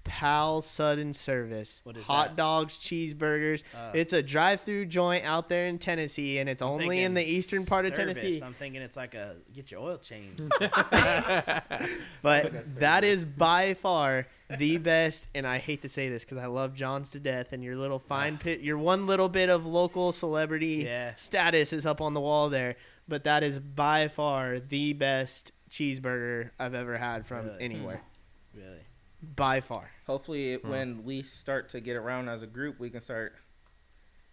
Pal 0.04 0.62
Sudden 0.62 1.14
Service. 1.14 1.82
What 1.84 1.98
is 1.98 2.04
Hot 2.04 2.30
that? 2.30 2.36
dogs, 2.36 2.78
cheeseburgers. 2.78 3.64
Uh, 3.76 3.92
it's 3.94 4.12
a 4.14 4.22
drive-through 4.24 4.86
joint 4.88 5.24
out 5.26 5.50
there 5.50 5.68
in 5.68 5.78
Tennessee, 5.78 6.40
and 6.40 6.50
it's 6.50 6.62
I'm 6.62 6.70
only 6.70 7.04
in 7.04 7.14
the 7.14 7.24
eastern 7.24 7.66
part 7.66 7.86
of. 7.86 7.94
Tennessee. 7.94 8.42
I'm 8.44 8.54
thinking 8.54 8.82
it's 8.82 8.98
like 8.98 9.14
a 9.14 9.36
get 9.54 9.72
your 9.72 9.82
oil 9.82 9.98
changed. 9.98 10.42
But 12.22 12.80
that 12.80 13.04
is 13.04 13.24
by 13.26 13.74
far 13.76 14.28
the 14.58 14.78
best, 14.78 15.26
and 15.36 15.46
I 15.48 15.58
hate 15.58 15.82
to 15.84 15.90
say 15.90 16.10
this 16.10 16.24
because 16.24 16.38
I 16.38 16.48
love 16.48 16.74
Johns 16.74 17.10
to 17.12 17.20
death, 17.20 17.54
and 17.54 17.64
your 17.64 17.78
little 17.78 18.00
fine 18.00 18.38
pit, 18.38 18.62
your 18.62 18.78
one 18.78 19.08
little 19.08 19.30
bit 19.30 19.50
of 19.50 19.66
local 19.66 20.12
celebrity 20.12 20.84
Yeah. 20.86 21.16
status 21.16 21.72
is 21.72 21.86
up 21.86 22.02
on 22.02 22.14
the 22.14 22.20
wall 22.22 22.50
there. 22.50 22.76
But 23.08 23.24
that 23.24 23.42
is 23.44 23.58
by 23.60 24.08
far 24.08 24.60
the 24.60 24.94
best 24.94 25.52
cheeseburger 25.72 26.52
I've 26.60 26.74
ever 26.76 26.98
had 26.98 27.26
from 27.26 27.46
Really? 27.48 27.64
anywhere. 27.64 28.02
really. 28.54 28.82
By 29.36 29.60
far. 29.62 29.90
Hopefully, 30.08 30.56
when 30.58 31.04
we 31.04 31.24
start 31.24 31.70
to 31.70 31.82
get 31.82 31.96
around 31.98 32.30
as 32.30 32.42
a 32.42 32.48
group, 32.48 32.80
we 32.80 32.90
can 32.90 33.02
start, 33.02 33.36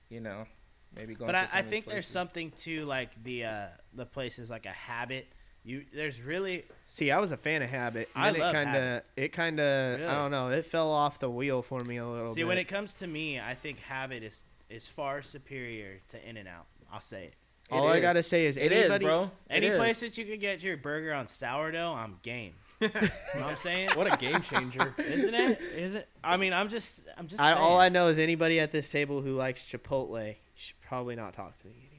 you 0.09 0.21
know, 0.21 0.47
maybe 0.95 1.15
going. 1.15 1.27
But 1.27 1.33
to 1.33 1.39
I, 1.39 1.43
some 1.47 1.51
I 1.55 1.59
of 1.59 1.65
these 1.65 1.71
think 1.73 1.87
there's 1.87 2.07
something 2.07 2.53
to 2.63 2.85
like 2.85 3.11
the 3.25 3.45
uh, 3.45 3.67
the 3.95 4.07
places 4.07 4.49
like 4.51 4.65
a 4.67 4.71
habit. 4.71 5.27
You 5.65 5.85
there's 5.93 6.21
really 6.21 6.65
See, 6.87 7.11
I 7.11 7.19
was 7.19 7.33
a 7.33 7.37
fan 7.37 7.61
of 7.63 7.69
Habit. 7.69 8.09
I 8.15 8.31
Then 8.31 8.41
love 8.41 8.51
it 8.51 8.57
kind 8.57 8.69
Habit. 8.69 8.97
of, 8.97 9.03
it 9.25 9.33
kind 9.33 9.59
of, 9.59 9.99
Really? 9.99 10.07
I 10.09 10.15
don't 10.15 10.31
know, 10.31 10.49
it 10.51 10.65
fell 10.65 10.93
off 10.93 11.19
the 11.19 11.29
wheel 11.29 11.61
for 11.61 11.83
me 11.83 11.97
a 11.97 12.07
little 12.07 12.29
bit. 12.29 12.35
see 12.37 12.41
bit. 12.43 12.47
when 12.49 12.59
it 12.59 12.69
comes 12.69 12.95
to 12.95 13.09
me, 13.09 13.41
I 13.41 13.55
think 13.57 13.81
habit 13.81 14.23
is 14.23 14.45
is 14.71 14.87
far 14.87 15.23
superior 15.23 15.99
to 16.11 16.29
In 16.29 16.37
and 16.37 16.47
Out. 16.47 16.67
I'll 16.93 17.01
say 17.01 17.25
it. 17.25 17.35
All 17.73 17.89
I 17.89 17.99
gotta 17.99 18.23
say 18.23 18.47
is 18.47 18.57
It 18.57 18.71
is, 18.71 18.79
anybody, 18.83 19.05
bro. 19.07 19.25
It 19.25 19.31
Any 19.57 19.67
is. 19.67 19.77
place 19.77 19.99
that 19.99 20.17
you 20.17 20.25
can 20.25 20.39
get 20.39 20.63
your 20.63 20.77
burger 20.77 21.13
on 21.13 21.27
sourdough, 21.27 21.95
I'm 21.95 22.19
game. 22.23 22.53
you 22.81 22.89
know 22.91 23.01
what 23.35 23.43
I'm 23.43 23.57
saying? 23.57 23.91
What 23.95 24.13
a 24.13 24.17
game 24.17 24.43
changer. 24.43 24.95
Isn't 24.99 25.35
it? 25.35 25.61
Is 25.75 25.95
it? 25.95 26.09
I 26.23 26.37
mean, 26.37 26.53
I'm 26.53 26.69
just, 26.69 27.01
I'm 27.17 27.27
just. 27.27 27.41
I, 27.41 27.53
saying. 27.55 27.65
all 27.65 27.79
I 27.81 27.89
know 27.89 28.09
is 28.09 28.19
anybody 28.19 28.61
at 28.61 28.73
this 28.73 28.89
table 28.89 29.23
who 29.23 29.35
likes 29.37 29.63
Chipotle 29.65 30.35
should 30.55 30.81
probably 30.87 31.17
not 31.17 31.35
talk 31.35 31.59
to 31.61 31.67
me 31.69 31.73
anymore. 31.91 31.93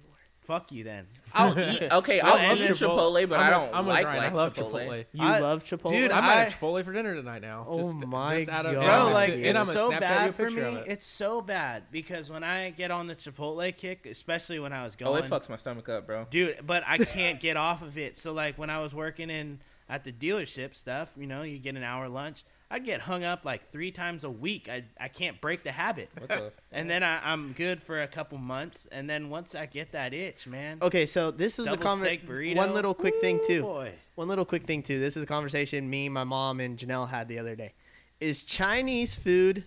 Fuck 0.45 0.71
you 0.71 0.83
then. 0.83 1.07
I'll 1.33 1.57
eat. 1.73 1.81
Okay, 1.91 2.21
Well, 2.23 2.33
I'll 2.33 2.39
and 2.39 2.57
eat 2.59 2.61
there's 2.63 2.79
Chipotle, 2.79 3.27
but 3.27 3.39
I'm 3.39 3.47
I 3.47 3.49
don't 3.49 3.73
I'm 3.75 3.85
like 3.87 4.05
like 4.05 4.19
I 4.19 4.29
love 4.29 4.53
Chipotle. 4.53 4.71
Chipotle. 4.87 5.05
You 5.13 5.23
I- 5.25 5.39
love 5.39 5.63
Chipotle, 5.65 5.89
dude, 5.91 6.11
I 6.11 6.21
might 6.21 6.33
I- 6.37 6.43
have 6.45 6.53
Chipotle 6.53 6.85
for 6.85 6.93
dinner 6.93 7.15
tonight 7.15 7.41
now. 7.41 7.65
Oh 7.67 7.91
just, 7.93 8.07
my 8.07 8.39
just 8.39 8.49
out 8.51 8.65
of, 8.65 8.75
God. 8.75 8.83
Bro, 9.05 9.13
like 9.13 9.29
s- 9.31 9.35
and 9.35 9.45
it's 9.45 9.59
I'm 9.59 9.65
so 9.73 9.89
Snapchat 9.89 9.91
you 9.91 9.97
a 9.97 9.99
bad 9.99 10.35
for 10.35 10.49
me. 10.51 10.61
it. 10.61 10.83
It's 10.87 11.05
so 11.05 11.41
bad 11.41 11.83
because 11.91 12.29
when 12.29 12.43
I 12.45 12.69
get 12.69 12.91
on 12.91 13.07
the 13.07 13.15
Chipotle 13.15 13.75
kick, 13.75 14.05
especially 14.05 14.59
when 14.59 14.71
I 14.73 14.83
was 14.85 14.95
going, 14.95 15.11
Oh, 15.11 15.15
it 15.15 15.29
fucks 15.29 15.49
my 15.49 15.57
stomach 15.57 15.89
up, 15.89 16.05
bro. 16.07 16.27
dude. 16.29 16.59
But 16.65 16.83
I 16.87 16.99
can't 16.99 17.41
get 17.41 17.57
off 17.57 17.81
of 17.81 17.97
it. 17.97 18.17
So 18.17 18.31
like 18.31 18.57
when 18.57 18.69
I 18.69 18.79
was 18.79 18.93
working 18.95 19.29
in 19.29 19.59
at 19.89 20.03
the 20.03 20.11
dealership 20.11 20.75
stuff, 20.75 21.09
you 21.17 21.27
know, 21.27 21.43
you 21.43 21.59
get 21.59 21.75
an 21.75 21.83
hour 21.83 22.09
lunch. 22.09 22.43
I'd 22.69 22.83
get 22.83 22.99
hung 22.99 23.23
up 23.23 23.45
like 23.45 23.71
three 23.71 23.91
times 23.91 24.25
a 24.25 24.29
week. 24.29 24.67
I 24.69 24.83
I 24.99 25.07
can't 25.07 25.39
break 25.39 25.63
the 25.63 25.71
habit. 25.71 26.09
What 26.17 26.29
the? 26.29 26.51
And 26.71 26.89
then 26.89 27.01
I, 27.01 27.31
I'm 27.31 27.53
good 27.53 27.81
for 27.81 28.01
a 28.01 28.07
couple 28.07 28.37
months, 28.37 28.87
and 28.91 29.09
then 29.09 29.29
once 29.29 29.55
I 29.55 29.65
get 29.65 29.93
that 29.93 30.13
itch, 30.13 30.45
man. 30.45 30.79
Okay, 30.81 31.05
so 31.05 31.31
this 31.31 31.59
is 31.59 31.67
a 31.67 31.77
comment. 31.77 32.27
One 32.57 32.73
little 32.73 32.93
quick 32.93 33.21
thing 33.21 33.39
too. 33.47 33.61
Boy. 33.61 33.93
One 34.15 34.27
little 34.27 34.45
quick 34.45 34.67
thing 34.67 34.83
too. 34.83 34.99
This 34.99 35.15
is 35.15 35.23
a 35.23 35.25
conversation 35.25 35.89
me, 35.89 36.09
my 36.09 36.25
mom, 36.25 36.59
and 36.59 36.77
Janelle 36.77 37.09
had 37.09 37.29
the 37.29 37.39
other 37.39 37.55
day. 37.55 37.73
Is 38.19 38.43
Chinese 38.43 39.15
food 39.15 39.63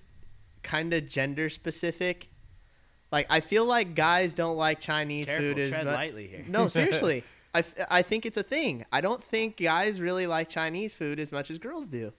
kind 0.62 0.92
of 0.92 1.08
gender 1.08 1.48
specific? 1.48 2.28
Like 3.10 3.26
I 3.30 3.40
feel 3.40 3.64
like 3.64 3.94
guys 3.94 4.34
don't 4.34 4.56
like 4.56 4.80
Chinese 4.80 5.26
Careful, 5.26 5.46
food 5.54 5.58
as 5.58 5.68
tread 5.70 5.86
much. 5.86 5.94
lightly 5.94 6.26
here. 6.28 6.44
No, 6.46 6.68
seriously. 6.78 7.24
I, 7.54 7.58
f- 7.60 7.74
I 7.90 8.02
think 8.02 8.26
it's 8.26 8.36
a 8.36 8.42
thing. 8.42 8.84
I 8.92 9.00
don't 9.00 9.22
think 9.24 9.56
guys 9.56 10.00
really 10.00 10.26
like 10.26 10.48
Chinese 10.48 10.94
food 10.94 11.18
as 11.18 11.32
much 11.32 11.50
as 11.50 11.58
girls 11.58 11.88
do. 11.88 12.12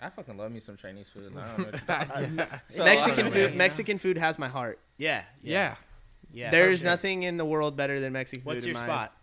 I 0.00 0.10
fucking 0.10 0.36
love 0.36 0.52
me 0.52 0.60
some 0.60 0.76
Chinese 0.76 1.06
food. 1.12 1.32
I 1.36 1.56
don't 1.56 1.58
know. 1.58 1.64
what 1.64 1.72
you're 1.88 2.06
talking 2.06 2.32
about. 2.34 2.48
So, 2.70 2.84
Mexican 2.84 3.24
food. 3.26 3.34
man. 3.50 3.56
Mexican 3.56 3.98
food 3.98 4.18
has 4.18 4.38
my 4.38 4.48
heart. 4.48 4.78
Yeah, 4.98 5.22
Yeah. 5.42 5.76
yeah. 6.32 6.50
There's 6.50 6.80
sure. 6.80 6.86
nothing 6.90 7.22
in 7.22 7.38
the 7.38 7.44
world 7.46 7.76
better 7.76 7.98
than 8.00 8.12
Mexican 8.12 8.42
food. 8.42 8.54
What's 8.54 8.66
your 8.66 8.74
spot? 8.74 9.14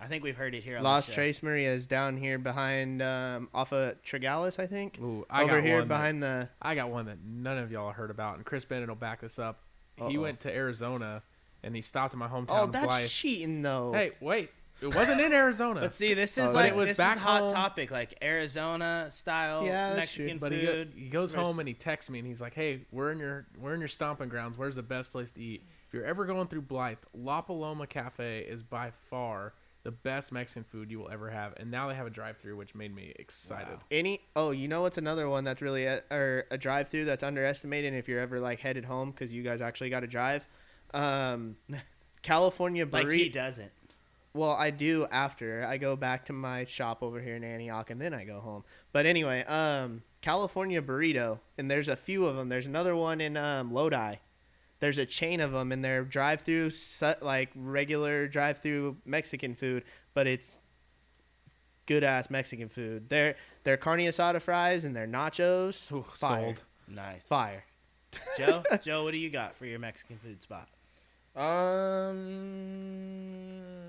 I 0.00 0.06
think 0.06 0.24
we've 0.24 0.36
heard 0.36 0.54
it 0.54 0.62
here. 0.64 0.78
On 0.78 0.82
Las 0.82 1.04
the 1.06 1.12
show. 1.12 1.16
Tres 1.16 1.42
Marias 1.42 1.86
down 1.86 2.16
here 2.16 2.38
behind, 2.38 3.02
um, 3.02 3.48
off 3.54 3.72
of 3.72 4.02
Tregalis, 4.02 4.58
I 4.58 4.66
think. 4.66 4.98
Ooh, 5.00 5.24
I 5.30 5.42
Over 5.42 5.56
got 5.60 5.64
here 5.64 5.72
one 5.80 5.80
that- 5.88 5.94
behind 5.94 6.22
the. 6.22 6.48
I 6.62 6.74
got 6.74 6.90
one 6.90 7.04
that 7.06 7.18
none 7.22 7.58
of 7.58 7.70
y'all 7.70 7.92
heard 7.92 8.10
about, 8.10 8.36
and 8.36 8.44
Chris 8.46 8.64
Bennett 8.64 8.88
will 8.88 8.96
back 8.96 9.20
this 9.20 9.38
up. 9.38 9.60
He 9.96 10.02
Uh-oh. 10.02 10.20
went 10.22 10.40
to 10.40 10.50
Arizona, 10.52 11.22
and 11.62 11.76
he 11.76 11.82
stopped 11.82 12.14
in 12.14 12.18
my 12.18 12.26
hometown 12.26 12.46
Oh, 12.48 12.66
that's 12.66 12.86
Blythe. 12.86 13.08
cheating 13.10 13.60
though. 13.62 13.92
Hey, 13.92 14.12
wait! 14.20 14.50
It 14.82 14.94
wasn't 14.94 15.20
in 15.20 15.32
Arizona. 15.32 15.80
But 15.80 15.94
see, 15.94 16.12
this 16.14 16.36
Oh, 16.38 16.44
is 16.44 16.52
but 16.52 16.56
like 16.58 16.74
was 16.74 16.88
this 16.88 16.98
back 16.98 17.16
is 17.16 17.22
hot 17.22 17.40
home. 17.42 17.52
topic, 17.52 17.90
like 17.90 18.14
Arizona 18.22 19.06
style 19.10 19.64
Yeah, 19.64 19.94
that's 19.94 20.12
true. 20.12 20.24
Mexican 20.26 20.38
But 20.38 20.52
he, 20.52 20.60
go- 20.62 20.72
food. 20.72 20.92
he 20.96 21.08
goes 21.08 21.30
versus- 21.30 21.46
home 21.46 21.58
and 21.60 21.68
he 21.68 21.74
texts 21.74 22.10
me 22.10 22.18
and 22.18 22.26
he's 22.26 22.40
like, 22.40 22.54
"Hey, 22.54 22.80
we're 22.90 23.12
in 23.12 23.18
your 23.18 23.46
we're 23.58 23.74
in 23.74 23.80
your 23.80 23.88
stomping 23.88 24.28
grounds. 24.28 24.58
Where's 24.58 24.74
the 24.76 24.82
best 24.82 25.12
place 25.12 25.30
to 25.32 25.40
eat? 25.42 25.62
If 25.86 25.94
you're 25.94 26.04
ever 26.04 26.24
going 26.26 26.48
through 26.48 26.62
Blythe, 26.62 26.98
La 27.14 27.40
Paloma 27.42 27.86
Cafe 27.86 28.40
is 28.40 28.62
by 28.62 28.90
far 29.08 29.54
the 29.84 29.90
best 29.90 30.30
Mexican 30.32 30.64
food 30.64 30.90
you 30.90 30.98
will 31.00 31.10
ever 31.10 31.28
have. 31.28 31.54
And 31.56 31.68
now 31.70 31.88
they 31.88 31.94
have 31.96 32.06
a 32.06 32.10
drive-through, 32.10 32.56
which 32.56 32.72
made 32.74 32.94
me 32.94 33.12
excited. 33.18 33.78
Any? 33.90 34.20
Oh, 34.36 34.52
you 34.52 34.68
know 34.68 34.82
what's 34.82 34.96
another 34.96 35.28
one 35.28 35.42
that's 35.42 35.60
really 35.60 35.86
a, 35.86 36.02
or 36.08 36.44
a 36.52 36.56
drive-through 36.56 37.04
that's 37.06 37.24
underestimated. 37.24 37.92
If 37.92 38.06
you're 38.08 38.20
ever 38.20 38.38
like 38.38 38.60
headed 38.60 38.84
home 38.84 39.10
because 39.10 39.32
you 39.32 39.42
guys 39.42 39.60
actually 39.60 39.90
got 39.90 40.00
to 40.00 40.06
drive, 40.06 40.46
um, 40.94 41.56
California 42.22 42.86
like 42.90 43.10
he 43.10 43.28
doesn't. 43.28 43.72
Well, 44.34 44.52
I 44.52 44.70
do 44.70 45.06
after 45.10 45.64
I 45.64 45.76
go 45.76 45.94
back 45.94 46.26
to 46.26 46.32
my 46.32 46.64
shop 46.64 47.02
over 47.02 47.20
here 47.20 47.36
in 47.36 47.44
Antioch, 47.44 47.90
and 47.90 48.00
then 48.00 48.14
I 48.14 48.24
go 48.24 48.40
home. 48.40 48.64
But 48.92 49.04
anyway, 49.04 49.44
um, 49.44 50.02
California 50.22 50.80
burrito, 50.80 51.38
and 51.58 51.70
there's 51.70 51.88
a 51.88 51.96
few 51.96 52.24
of 52.24 52.36
them. 52.36 52.48
There's 52.48 52.66
another 52.66 52.96
one 52.96 53.20
in 53.20 53.36
um, 53.36 53.72
Lodi. 53.72 54.16
There's 54.80 54.98
a 54.98 55.06
chain 55.06 55.40
of 55.40 55.52
them, 55.52 55.70
and 55.70 55.84
they're 55.84 56.02
drive-through, 56.02 56.70
like 57.20 57.50
regular 57.54 58.26
drive-through 58.26 58.96
Mexican 59.04 59.54
food, 59.54 59.84
but 60.14 60.26
it's 60.26 60.58
good 61.86 62.04
ass 62.04 62.30
Mexican 62.30 62.68
food. 62.68 63.08
They're 63.08 63.36
they're 63.64 63.76
carne 63.76 64.00
asada 64.00 64.40
fries 64.40 64.84
and 64.84 64.94
they're 64.94 65.06
nachos. 65.06 65.90
Ooh, 65.92 66.04
Fire. 66.18 66.40
sold. 66.40 66.62
Nice. 66.88 67.24
Fire. 67.26 67.64
Joe, 68.36 68.62
Joe, 68.82 69.04
what 69.04 69.12
do 69.12 69.18
you 69.18 69.30
got 69.30 69.56
for 69.56 69.66
your 69.66 69.78
Mexican 69.78 70.18
food 70.18 70.42
spot? 70.42 70.68
Um, 71.34 72.68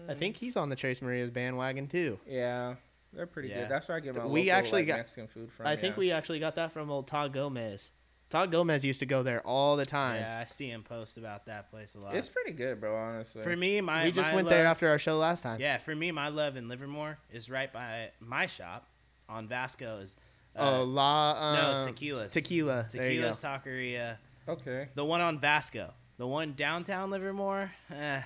I 0.10 0.14
think 0.14 0.36
he's 0.38 0.57
on 0.57 0.70
the 0.70 0.76
Tres 0.76 1.02
Maria's 1.02 1.32
bandwagon 1.32 1.88
too. 1.88 2.20
Yeah, 2.28 2.76
they're 3.14 3.28
pretty 3.28 3.49
Yeah. 3.49 3.61
good. 3.61 3.70
That's 3.70 3.88
where 3.88 3.98
I 3.98 3.99
get 3.99 4.15
my 4.15 4.26
We 4.26 4.41
local, 4.41 4.53
actually 4.53 4.82
like, 4.82 4.88
got- 4.88 4.98
Mexican 4.98 5.28
food 5.28 5.52
from. 5.52 5.68
I 5.68 5.76
think 5.76 5.98
we 5.98 6.11
actually 6.11 6.40
got 6.40 6.56
that 6.56 6.72
from 6.72 6.90
old 6.91 7.07
Todd 7.07 7.34
Gomez. 7.34 7.90
Todd 8.30 8.52
Gomez 8.52 8.84
used 8.84 8.99
to 8.99 9.06
go 9.06 9.22
there 9.22 9.45
all 9.45 9.78
the 9.78 9.86
time. 9.86 10.20
Yeah, 10.20 10.40
I 10.40 10.45
see 10.45 10.68
him 10.70 10.82
post 10.82 11.18
about 11.18 11.45
that 11.45 11.70
place 11.70 11.94
a 11.94 11.99
lot. 11.99 12.15
It's 12.15 12.30
pretty 12.30 12.52
good, 12.53 12.82
bro. 12.82 12.95
Honestly. 12.95 13.44
for 13.44 13.56
me, 13.56 13.80
my 13.80 14.06
we 14.06 14.11
just 14.11 14.30
my 14.30 14.36
went 14.36 14.48
love, 14.48 14.53
there 14.56 14.65
after 14.65 14.90
our 14.90 14.98
show 14.98 15.20
last 15.20 15.44
time. 15.44 15.60
Yeah, 15.60 15.78
for 15.78 15.95
me, 15.95 16.11
my 16.11 16.30
love 16.30 16.57
in 16.57 16.68
Livermore 16.68 17.20
is 17.32 17.49
right 17.49 17.72
by 17.72 18.10
my 18.20 18.48
shop 18.48 18.88
on 19.30 19.48
Vasco. 19.48 19.99
Is 19.99 20.18
uh, 20.56 20.80
oh, 20.80 20.84
La. 20.84 21.56
no 21.56 21.80
Um, 21.80 21.88
tequilas. 21.94 22.32
Tequila. 22.32 22.88
There. 22.91 23.02
Tequila's 23.03 23.40
Taqueria. 23.40 24.18
Okay. 24.48 24.88
The 24.95 25.06
one 25.06 25.22
on 25.22 25.40
Vasco. 25.40 25.94
The 26.18 26.27
one 26.27 26.53
downtown 26.56 27.10
Livermore. 27.11 27.72
Eh, 27.94 28.22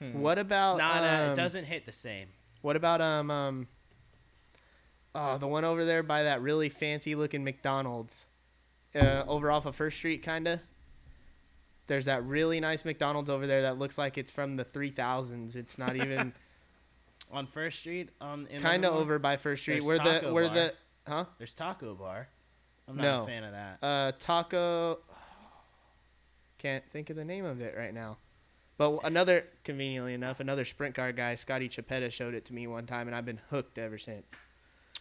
Hmm. 0.00 0.20
What 0.20 0.38
it's 0.38 0.46
about? 0.46 0.78
not. 0.78 1.02
uh, 1.04 1.24
um, 1.26 1.32
it 1.32 1.34
doesn't 1.36 1.64
hit 1.64 1.84
the 1.84 1.92
same. 1.92 2.28
What 2.62 2.74
about 2.76 3.00
um 3.02 3.30
um? 3.30 3.68
Oh, 5.14 5.36
the 5.38 5.46
one 5.46 5.64
over 5.64 5.84
there 5.84 6.02
by 6.02 6.22
that 6.22 6.40
really 6.40 6.68
fancy 6.70 7.14
looking 7.14 7.42
McDonald's, 7.44 8.24
uh, 8.94 9.24
over 9.26 9.50
off 9.50 9.66
of 9.66 9.74
First 9.76 9.96
Street, 9.98 10.22
kinda. 10.22 10.60
There's 11.88 12.04
that 12.06 12.24
really 12.24 12.60
nice 12.60 12.84
McDonald's 12.84 13.28
over 13.28 13.46
there 13.46 13.62
that 13.62 13.78
looks 13.78 13.98
like 13.98 14.16
it's 14.16 14.30
from 14.30 14.56
the 14.56 14.64
3000s. 14.64 15.54
It's 15.56 15.76
not 15.76 15.96
even 15.96 16.32
On 17.32 17.46
First 17.46 17.80
Street, 17.80 18.10
on 18.20 18.46
in 18.46 18.62
kind 18.62 18.84
of 18.84 18.94
over 18.94 19.18
by 19.18 19.36
First 19.36 19.62
Street 19.62 19.82
There's 19.84 19.84
where 19.84 20.20
the 20.20 20.32
where 20.32 20.46
Bar. 20.46 20.54
the 20.54 20.74
huh 21.06 21.24
There's 21.38 21.52
Taco 21.54 21.94
Bar. 21.94 22.26
I'm 22.88 22.96
not 22.96 23.02
No. 23.02 23.22
a 23.24 23.26
fan 23.26 23.44
of 23.44 23.52
that. 23.52 23.78
uh 23.86 24.12
taco. 24.18 24.98
Can't 26.60 26.84
think 26.92 27.08
of 27.08 27.16
the 27.16 27.24
name 27.24 27.46
of 27.46 27.60
it 27.62 27.74
right 27.76 27.94
now. 27.94 28.18
But 28.76 29.00
another, 29.04 29.44
conveniently 29.64 30.14
enough, 30.14 30.40
another 30.40 30.64
sprint 30.64 30.94
car 30.94 31.10
guy, 31.12 31.34
Scotty 31.34 31.68
Chapetta, 31.68 32.10
showed 32.10 32.34
it 32.34 32.44
to 32.46 32.54
me 32.54 32.66
one 32.66 32.86
time, 32.86 33.08
and 33.08 33.16
I've 33.16 33.24
been 33.24 33.40
hooked 33.48 33.78
ever 33.78 33.98
since. 33.98 34.24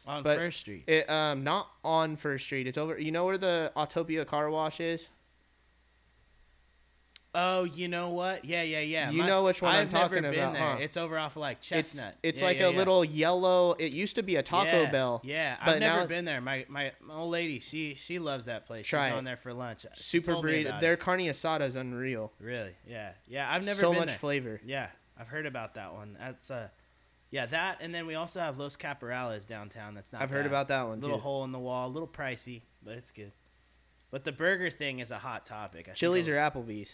on 0.07 0.23
but 0.23 0.37
First 0.37 0.61
Street. 0.61 0.85
It 0.87 1.09
um 1.09 1.43
not 1.43 1.67
on 1.83 2.15
First 2.15 2.45
Street. 2.45 2.65
It's 2.65 2.77
over. 2.77 2.97
You 2.97 3.11
know 3.11 3.25
where 3.25 3.37
the 3.37 3.71
Autopia 3.75 4.25
car 4.25 4.49
wash 4.49 4.79
is? 4.79 5.07
Oh, 7.35 7.63
you 7.63 7.87
know 7.87 8.09
what? 8.09 8.43
Yeah, 8.43 8.63
yeah, 8.63 8.79
yeah. 8.79 9.11
You 9.11 9.23
know 9.23 9.43
which 9.43 9.61
one 9.61 9.75
I'm 9.75 9.81
I've 9.81 9.93
never 9.93 10.15
talking 10.15 10.21
been 10.31 10.33
about, 10.39 10.53
there. 10.53 10.61
huh? 10.61 10.77
It's 10.79 10.97
over 10.97 11.15
off 11.19 11.35
of 11.35 11.41
like 11.41 11.61
Chestnut. 11.61 12.15
It's 12.23 12.39
it's 12.39 12.39
Yeah, 12.41 12.45
like 12.47 12.57
yeah, 12.57 12.67
a 12.67 12.71
yeah. 12.71 12.77
little 12.77 13.05
yellow. 13.05 13.73
It 13.73 13.93
used 13.93 14.15
to 14.15 14.23
be 14.23 14.37
a 14.37 14.41
Taco 14.43 14.89
Bell. 14.91 15.21
Yeah, 15.23 15.55
I've 15.61 15.79
never 15.79 16.07
been 16.07 16.25
there. 16.25 16.41
My, 16.41 16.65
my 16.69 16.91
my 16.99 17.13
old 17.13 17.29
lady, 17.31 17.59
she 17.59 17.93
she 17.93 18.17
loves 18.17 18.45
that 18.45 18.65
place. 18.65 18.87
Try 18.87 19.07
She's 19.09 19.11
it. 19.11 19.15
gone 19.15 19.23
there 19.25 19.37
for 19.37 19.53
lunch. 19.53 19.85
Super 19.93 20.33
burrito. 20.33 20.79
Their 20.81 20.93
it. 20.93 20.99
carne 21.01 21.19
asada 21.21 21.61
is 21.67 21.75
unreal. 21.75 22.31
Really? 22.39 22.73
Yeah, 22.87 23.11
yeah. 23.27 23.51
I've 23.53 23.63
never 23.65 23.79
so 23.79 23.93
much 23.93 24.07
there. 24.07 24.17
flavor. 24.17 24.59
Yeah, 24.65 24.87
I've 25.19 25.27
heard 25.27 25.45
about 25.45 25.75
that 25.75 25.93
one. 25.93 26.17
That's 26.19 26.49
uh, 26.49 26.69
yeah, 27.29 27.45
that 27.45 27.77
and 27.81 27.93
then 27.93 28.07
we 28.07 28.15
also 28.15 28.39
have 28.39 28.57
Los 28.57 28.75
Caporales 28.75 29.45
downtown. 29.45 29.93
That's 29.93 30.11
not. 30.11 30.23
I've 30.23 30.31
heard 30.31 30.47
about 30.47 30.69
that 30.69 30.87
one 30.87 30.99
Little 30.99 31.17
too. 31.17 31.21
hole 31.21 31.43
in 31.43 31.51
the 31.51 31.59
wall, 31.59 31.87
a 31.87 31.91
little 31.91 32.07
pricey, 32.07 32.63
but 32.83 32.95
it's 32.95 33.11
good. 33.11 33.33
But 34.09 34.23
the 34.23 34.31
burger 34.31 34.71
thing 34.71 34.97
is 34.97 35.11
a 35.11 35.19
hot 35.19 35.45
topic. 35.45 35.87
I 35.91 35.93
Chili's 35.93 36.27
or 36.27 36.33
Applebee's? 36.35 36.89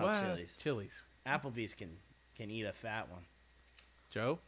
Oh, 0.00 0.06
What? 0.06 0.22
Chili's. 0.22 0.58
Chili's. 0.62 1.04
Applebee's 1.26 1.74
can 1.74 1.90
can 2.36 2.50
eat 2.50 2.64
a 2.64 2.72
fat 2.72 3.10
one. 3.10 3.22
Joe. 4.10 4.38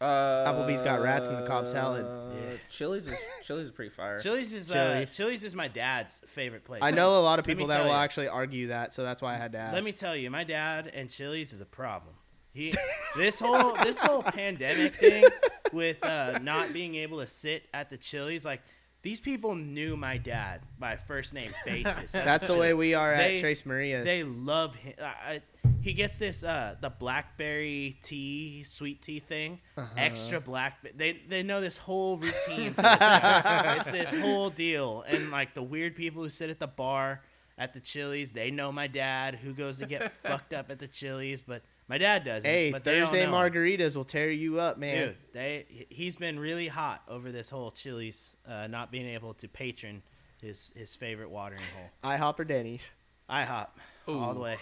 Uh, 0.00 0.50
Applebee's 0.50 0.80
got 0.80 1.02
rats 1.02 1.28
in 1.28 1.38
the 1.38 1.46
Cobb 1.46 1.68
salad. 1.68 2.06
Yeah. 2.06 2.56
Chili's 2.70 3.06
is 3.06 3.14
Chili's 3.44 3.66
is 3.66 3.72
pretty 3.72 3.90
fire. 3.90 4.18
Chili's 4.18 4.52
is 4.54 4.68
Chili's. 4.68 5.10
Uh, 5.10 5.12
Chili's 5.12 5.44
is 5.44 5.54
my 5.54 5.68
dad's 5.68 6.22
favorite 6.26 6.64
place. 6.64 6.80
I 6.82 6.90
know 6.90 7.18
a 7.18 7.20
lot 7.20 7.38
of 7.38 7.44
people 7.44 7.66
that 7.66 7.80
will 7.80 7.90
you. 7.90 7.96
actually 7.96 8.28
argue 8.28 8.68
that, 8.68 8.94
so 8.94 9.02
that's 9.02 9.20
why 9.20 9.34
I 9.34 9.36
had 9.36 9.52
to 9.52 9.58
ask. 9.58 9.74
Let 9.74 9.84
me 9.84 9.92
tell 9.92 10.16
you, 10.16 10.30
my 10.30 10.42
dad 10.42 10.90
and 10.94 11.10
Chili's 11.10 11.52
is 11.52 11.60
a 11.60 11.66
problem. 11.66 12.14
He 12.54 12.72
this 13.16 13.38
whole 13.38 13.76
this 13.84 13.98
whole 13.98 14.22
pandemic 14.22 14.96
thing 14.96 15.24
with 15.72 16.02
uh, 16.02 16.38
not 16.38 16.72
being 16.72 16.94
able 16.94 17.18
to 17.18 17.26
sit 17.26 17.64
at 17.74 17.90
the 17.90 17.98
Chili's, 17.98 18.46
like 18.46 18.62
these 19.02 19.20
people 19.20 19.54
knew 19.54 19.96
my 19.96 20.16
dad 20.18 20.60
by 20.78 20.96
first 20.96 21.32
name 21.32 21.52
basis. 21.64 22.12
That's 22.12 22.46
the 22.46 22.56
way 22.56 22.74
we 22.74 22.94
are 22.94 23.16
They- 23.16 23.36
at 23.36 23.40
Tres 23.40 23.64
Maria's. 23.64 24.04
They 24.04 24.22
love 24.24 24.74
him. 24.76 24.94
I, 25.00 25.04
I- 25.04 25.42
he 25.82 25.94
gets 25.94 26.18
this 26.18 26.44
uh 26.44 26.74
the 26.82 26.90
blackberry 26.90 27.98
tea, 28.02 28.62
sweet 28.68 29.00
tea 29.00 29.20
thing, 29.20 29.58
Uh-huh. 29.78 29.88
extra 29.96 30.38
black. 30.40 30.78
They 30.96 31.20
they 31.28 31.42
know 31.42 31.62
this 31.62 31.78
whole 31.78 32.18
routine. 32.18 32.74
For 32.74 32.82
this 32.82 33.86
it's 33.86 33.90
this 34.10 34.20
whole 34.20 34.50
deal, 34.50 35.04
and 35.08 35.30
like 35.30 35.54
the 35.54 35.62
weird 35.62 35.96
people 35.96 36.22
who 36.22 36.28
sit 36.28 36.50
at 36.50 36.58
the 36.58 36.66
bar 36.66 37.22
at 37.56 37.72
the 37.72 37.80
Chili's, 37.80 38.30
they 38.32 38.50
know 38.50 38.70
my 38.70 38.86
dad 38.88 39.34
who 39.36 39.54
goes 39.54 39.78
to 39.78 39.86
get 39.86 40.12
fucked 40.22 40.52
up 40.52 40.70
at 40.70 40.78
the 40.78 40.86
Chili's, 40.88 41.40
but 41.40 41.62
my 41.90 41.98
dad 41.98 42.24
doesn't. 42.24 42.48
Hey, 42.48 42.70
but 42.70 42.84
Thursday 42.84 43.26
know 43.26 43.36
him. 43.42 43.52
margaritas 43.52 43.96
will 43.96 44.04
tear 44.04 44.30
you 44.30 44.58
up, 44.60 44.78
man. 44.78 45.08
Dude, 45.08 45.16
they 45.32 45.86
he's 45.90 46.16
been 46.16 46.38
really 46.38 46.68
hot 46.68 47.02
over 47.08 47.30
this 47.32 47.50
whole 47.50 47.70
Chili's 47.70 48.36
uh, 48.48 48.66
not 48.68 48.90
being 48.90 49.06
able 49.08 49.34
to 49.34 49.48
patron 49.48 50.02
his 50.40 50.72
his 50.76 50.94
favorite 50.94 51.28
watering 51.30 51.60
hole. 51.76 52.10
IHOP 52.10 52.38
or 52.40 52.44
Denny's? 52.44 52.88
IHOP 53.28 53.66
all 54.08 54.32
the 54.34 54.40
way. 54.40 54.56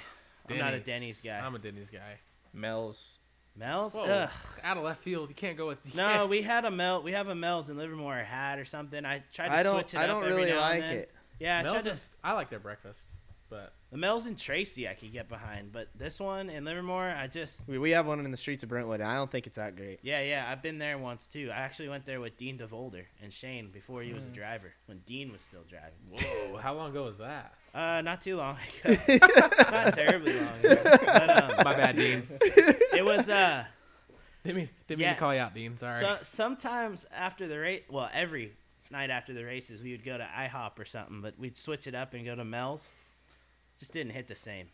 I'm 0.50 0.58
not 0.58 0.74
a 0.74 0.80
Denny's 0.80 1.20
guy. 1.20 1.38
I'm 1.38 1.54
a 1.54 1.58
Denny's 1.58 1.90
guy. 1.90 2.14
Mel's. 2.52 2.98
Mel's? 3.56 3.94
Whoa, 3.94 4.04
Ugh. 4.04 4.30
out 4.64 4.76
of 4.78 4.84
left 4.84 5.02
field. 5.02 5.28
You 5.28 5.34
can't 5.34 5.56
go 5.56 5.66
with. 5.66 5.78
you 5.84 5.92
No, 5.94 6.06
can't- 6.08 6.28
we 6.30 6.42
had 6.42 6.64
a 6.64 6.70
Mel. 6.70 7.02
We 7.02 7.12
have 7.12 7.28
a 7.28 7.34
Mel's 7.34 7.68
in 7.70 7.76
Livermore 7.76 8.20
or 8.20 8.24
had 8.24 8.58
or 8.58 8.64
something. 8.64 9.04
I 9.04 9.22
tried 9.32 9.48
to 9.48 9.54
I 9.54 9.62
don't. 9.62 9.74
switch 9.80 9.94
it 9.94 9.98
I 9.98 10.04
up 10.04 10.04
I 10.04 10.06
don't 10.12 10.24
every 10.24 10.36
really 10.36 10.50
now 10.52 10.60
and 10.70 10.80
like 10.80 10.80
then. 10.80 10.96
it. 10.98 11.10
Yeah, 11.40 11.58
I 11.58 11.62
Mel's 11.62 11.72
tried 11.74 11.84
to. 11.84 11.90
is- 11.90 12.00
I 12.24 12.32
like 12.32 12.50
their 12.50 12.58
breakfast, 12.60 13.00
but 13.50 13.72
The 13.90 13.96
Mel's 13.96 14.26
in 14.26 14.36
Tracy 14.36 14.86
I 14.86 14.92
could 14.92 15.12
get 15.12 15.30
behind, 15.30 15.72
but 15.72 15.88
this 15.94 16.20
one 16.20 16.50
in 16.50 16.64
Livermore, 16.66 17.08
I 17.08 17.26
just. 17.26 17.66
We, 17.66 17.78
we 17.78 17.90
have 17.92 18.06
one 18.06 18.22
in 18.22 18.30
the 18.30 18.36
streets 18.36 18.62
of 18.62 18.68
Brentwood. 18.68 19.00
And 19.00 19.08
I 19.10 19.14
don't 19.14 19.30
think 19.30 19.46
it's 19.46 19.56
that 19.56 19.76
great. 19.76 20.00
Yeah, 20.02 20.20
yeah, 20.20 20.46
I've 20.46 20.60
been 20.60 20.78
there 20.78 20.98
once 20.98 21.26
too. 21.26 21.48
I 21.50 21.56
actually 21.56 21.88
went 21.88 22.04
there 22.04 22.20
with 22.20 22.36
Dean 22.36 22.58
DeVolder 22.58 23.04
and 23.22 23.32
Shane 23.32 23.70
before 23.70 24.02
he 24.02 24.12
was 24.12 24.26
a 24.26 24.28
driver, 24.28 24.74
when 24.86 24.98
Dean 25.06 25.32
was 25.32 25.40
still 25.40 25.64
driving. 25.70 25.94
whoa, 26.52 26.58
how 26.58 26.74
long 26.74 26.90
ago 26.90 27.04
was 27.04 27.16
that? 27.16 27.54
Uh, 27.74 28.02
not 28.02 28.20
too 28.20 28.36
long 28.36 28.58
ago. 28.84 28.96
not 29.70 29.94
terribly 29.94 30.38
long 30.38 30.58
ago. 30.58 30.80
But, 30.84 31.30
um, 31.30 31.52
My 31.64 31.74
bad, 31.74 31.96
Dean. 31.96 32.26
It 32.40 33.04
was 33.04 33.26
uh, 33.30 33.64
Didn't 34.44 34.56
mean, 34.56 34.68
didn't 34.86 35.00
mean 35.00 35.08
to 35.08 35.14
call 35.16 35.32
you 35.34 35.40
out, 35.40 35.54
Dean. 35.54 35.78
Sorry. 35.78 36.00
so, 36.00 36.18
sometimes 36.24 37.06
after 37.10 37.48
the 37.48 37.58
race, 37.58 37.84
well, 37.88 38.10
every 38.12 38.52
night 38.90 39.08
after 39.08 39.32
the 39.32 39.44
races, 39.44 39.80
we 39.82 39.92
would 39.92 40.04
go 40.04 40.18
to 40.18 40.24
IHOP 40.24 40.78
or 40.78 40.84
something, 40.84 41.22
but 41.22 41.38
we'd 41.38 41.56
switch 41.56 41.86
it 41.86 41.94
up 41.94 42.12
and 42.12 42.24
go 42.26 42.34
to 42.34 42.44
Mel's. 42.44 42.86
Just 43.78 43.92
didn't 43.92 44.12
hit 44.12 44.26
the 44.28 44.34
same. 44.34 44.68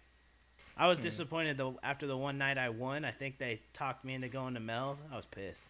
I 0.76 0.84
Hmm. 0.84 0.90
was 0.90 1.00
disappointed 1.00 1.56
though. 1.56 1.78
After 1.82 2.06
the 2.06 2.16
one 2.16 2.38
night 2.38 2.58
I 2.58 2.68
won, 2.70 3.04
I 3.04 3.12
think 3.12 3.38
they 3.38 3.62
talked 3.72 4.04
me 4.04 4.14
into 4.14 4.28
going 4.28 4.54
to 4.54 4.60
Mel's. 4.60 4.98
I 5.12 5.16
was 5.16 5.26
pissed. 5.26 5.62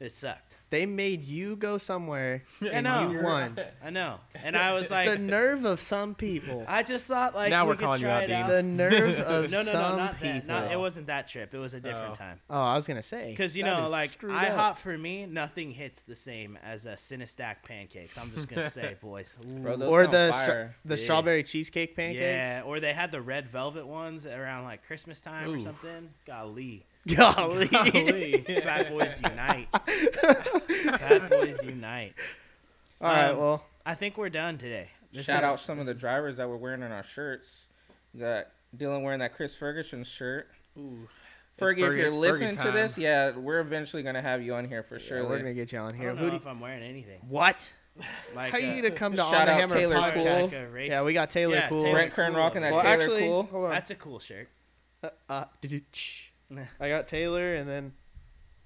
It 0.00 0.14
sucked. 0.14 0.54
They 0.70 0.86
made 0.86 1.24
you 1.24 1.56
go 1.56 1.76
somewhere 1.76 2.44
I 2.62 2.66
and 2.68 2.84
know. 2.84 3.10
you 3.10 3.22
won. 3.22 3.58
I 3.84 3.90
know, 3.90 4.16
and 4.34 4.56
I 4.56 4.72
was 4.72 4.90
like, 4.90 5.08
the 5.08 5.18
nerve 5.18 5.64
of 5.66 5.82
some 5.82 6.14
people. 6.14 6.64
I 6.66 6.82
just 6.84 7.04
thought 7.06 7.34
like 7.34 7.50
Now 7.50 7.64
we 7.64 7.70
we're 7.70 7.74
could 7.76 7.84
calling 7.84 8.00
you 8.00 8.06
try 8.06 8.16
out, 8.18 8.22
it 8.24 8.26
Dean. 8.28 8.46
The 8.46 8.62
nerve 8.62 9.18
of 9.18 9.50
no, 9.50 9.58
no, 9.58 9.64
some 9.64 9.74
no, 9.74 9.96
not 9.96 10.14
people. 10.14 10.28
that. 10.38 10.46
Not, 10.46 10.72
it 10.72 10.78
wasn't 10.78 11.08
that 11.08 11.28
trip. 11.28 11.52
It 11.52 11.58
was 11.58 11.74
a 11.74 11.80
different 11.80 12.12
Oh. 12.12 12.14
time. 12.14 12.40
Oh, 12.48 12.60
I 12.62 12.76
was 12.76 12.86
gonna 12.86 13.02
say. 13.02 13.30
Because 13.30 13.54
you 13.56 13.64
that 13.64 13.78
know, 13.78 13.84
is 13.84 13.90
like 13.90 14.12
screwed 14.12 14.32
IHOP 14.32 14.78
for 14.78 14.96
me, 14.96 15.26
nothing 15.26 15.70
hits 15.70 16.00
the 16.02 16.16
same 16.16 16.56
as 16.64 16.86
a 16.86 16.96
Cinn-A-Stack 16.96 17.62
pancakes. 17.66 18.16
I'm 18.16 18.32
just 18.32 18.48
gonna 18.48 18.70
say, 18.70 18.96
boys. 19.02 19.36
Bro, 19.44 19.76
those 19.78 19.88
or 19.90 20.04
sound 20.04 20.14
the 20.14 20.32
stra- 20.32 20.46
fire. 20.46 20.76
the 20.86 20.96
Yeah. 20.96 21.02
strawberry 21.04 21.42
cheesecake 21.42 21.94
pancakes. 21.94 22.20
Yeah, 22.22 22.62
or 22.64 22.80
they 22.80 22.94
had 22.94 23.10
the 23.12 23.20
red 23.20 23.48
velvet 23.50 23.86
ones 23.86 24.24
around 24.24 24.64
like 24.64 24.86
Christmas 24.86 25.20
time 25.20 25.50
or 25.50 25.56
Ooh. 25.56 25.62
something. 25.62 26.08
Golly, 26.26 26.86
Golly. 27.16 27.66
Golly. 27.68 28.44
Fat 28.46 28.90
Boys 28.90 29.20
Unite. 29.22 29.68
Fat 30.98 31.30
Boys 31.30 31.58
Unite. 31.62 32.14
All 33.00 33.08
right. 33.08 33.30
Um, 33.30 33.38
Well, 33.38 33.64
I 33.86 33.94
think 33.94 34.16
we're 34.18 34.28
done 34.28 34.58
today. 34.58 34.88
This 35.12 35.26
Shout 35.26 35.40
is- 35.40 35.44
out 35.48 35.60
some 35.60 35.78
of 35.78 35.86
the 35.86 35.94
drivers 35.94 36.36
that 36.36 36.48
were 36.48 36.56
wearing 36.56 36.82
on 36.82 36.92
our 36.92 37.04
shirts. 37.04 37.64
You 38.14 38.20
got 38.20 38.46
Dylan 38.76 39.02
wearing 39.02 39.20
that 39.20 39.34
Chris 39.34 39.54
Ferguson 39.54 40.04
shirt. 40.04 40.48
Ooh. 40.78 41.08
Fergie, 41.58 41.78
Fergie- 41.78 41.88
if 41.90 41.96
you're 41.96 42.10
listening 42.12 42.56
to 42.56 42.70
this, 42.70 42.96
yeah, 42.96 43.36
we're 43.36 43.60
eventually 43.60 44.02
gonna 44.02 44.22
have 44.22 44.42
you 44.42 44.54
on 44.54 44.66
here 44.66 44.82
for 44.82 44.96
yeah, 44.98 45.04
sure. 45.06 45.28
we're 45.28 45.38
gonna 45.38 45.52
get 45.52 45.72
you 45.72 45.78
on 45.78 45.92
I 45.94 45.96
here. 45.96 46.08
don't 46.08 46.16
Who 46.18 46.24
know 46.24 46.30
do 46.30 46.36
if 46.36 46.46
I'm 46.46 46.58
wearing 46.60 46.82
anything. 46.82 47.20
what? 47.28 47.68
Like 48.34 48.52
How 48.52 48.56
uh, 48.58 48.60
you 48.60 48.80
gonna 48.80 48.94
come 48.94 49.12
to 49.12 49.18
Shout 49.18 49.34
On 49.34 49.46
the 49.46 49.52
out 49.52 49.60
Hammer 49.60 49.74
Taylor 49.74 49.96
podcast? 49.96 50.14
Cool. 50.50 50.60
like 50.60 50.72
race- 50.72 50.90
Yeah, 50.90 51.02
we 51.02 51.12
got 51.12 51.28
Taylor 51.28 51.54
Yeah, 51.56 51.68
Cool. 51.68 51.80
Taylor 51.82 51.92
Brent 51.92 52.12
Kern 52.14 52.32
Cool. 52.32 52.40
rocking 52.40 52.62
that 52.62 52.72
well, 52.72 52.82
Taylor 52.82 53.02
actually, 53.02 53.20
Cool. 53.26 53.42
hold 53.42 53.64
on. 53.66 53.70
That's 53.72 53.90
a 53.90 53.94
cool 53.96 54.18
shirt. 54.20 54.48
Uh, 55.02 55.08
uh, 55.28 55.44
do-do-tsh. 55.60 56.29
I 56.80 56.88
got 56.88 57.08
Taylor, 57.08 57.54
and 57.54 57.68
then. 57.68 57.92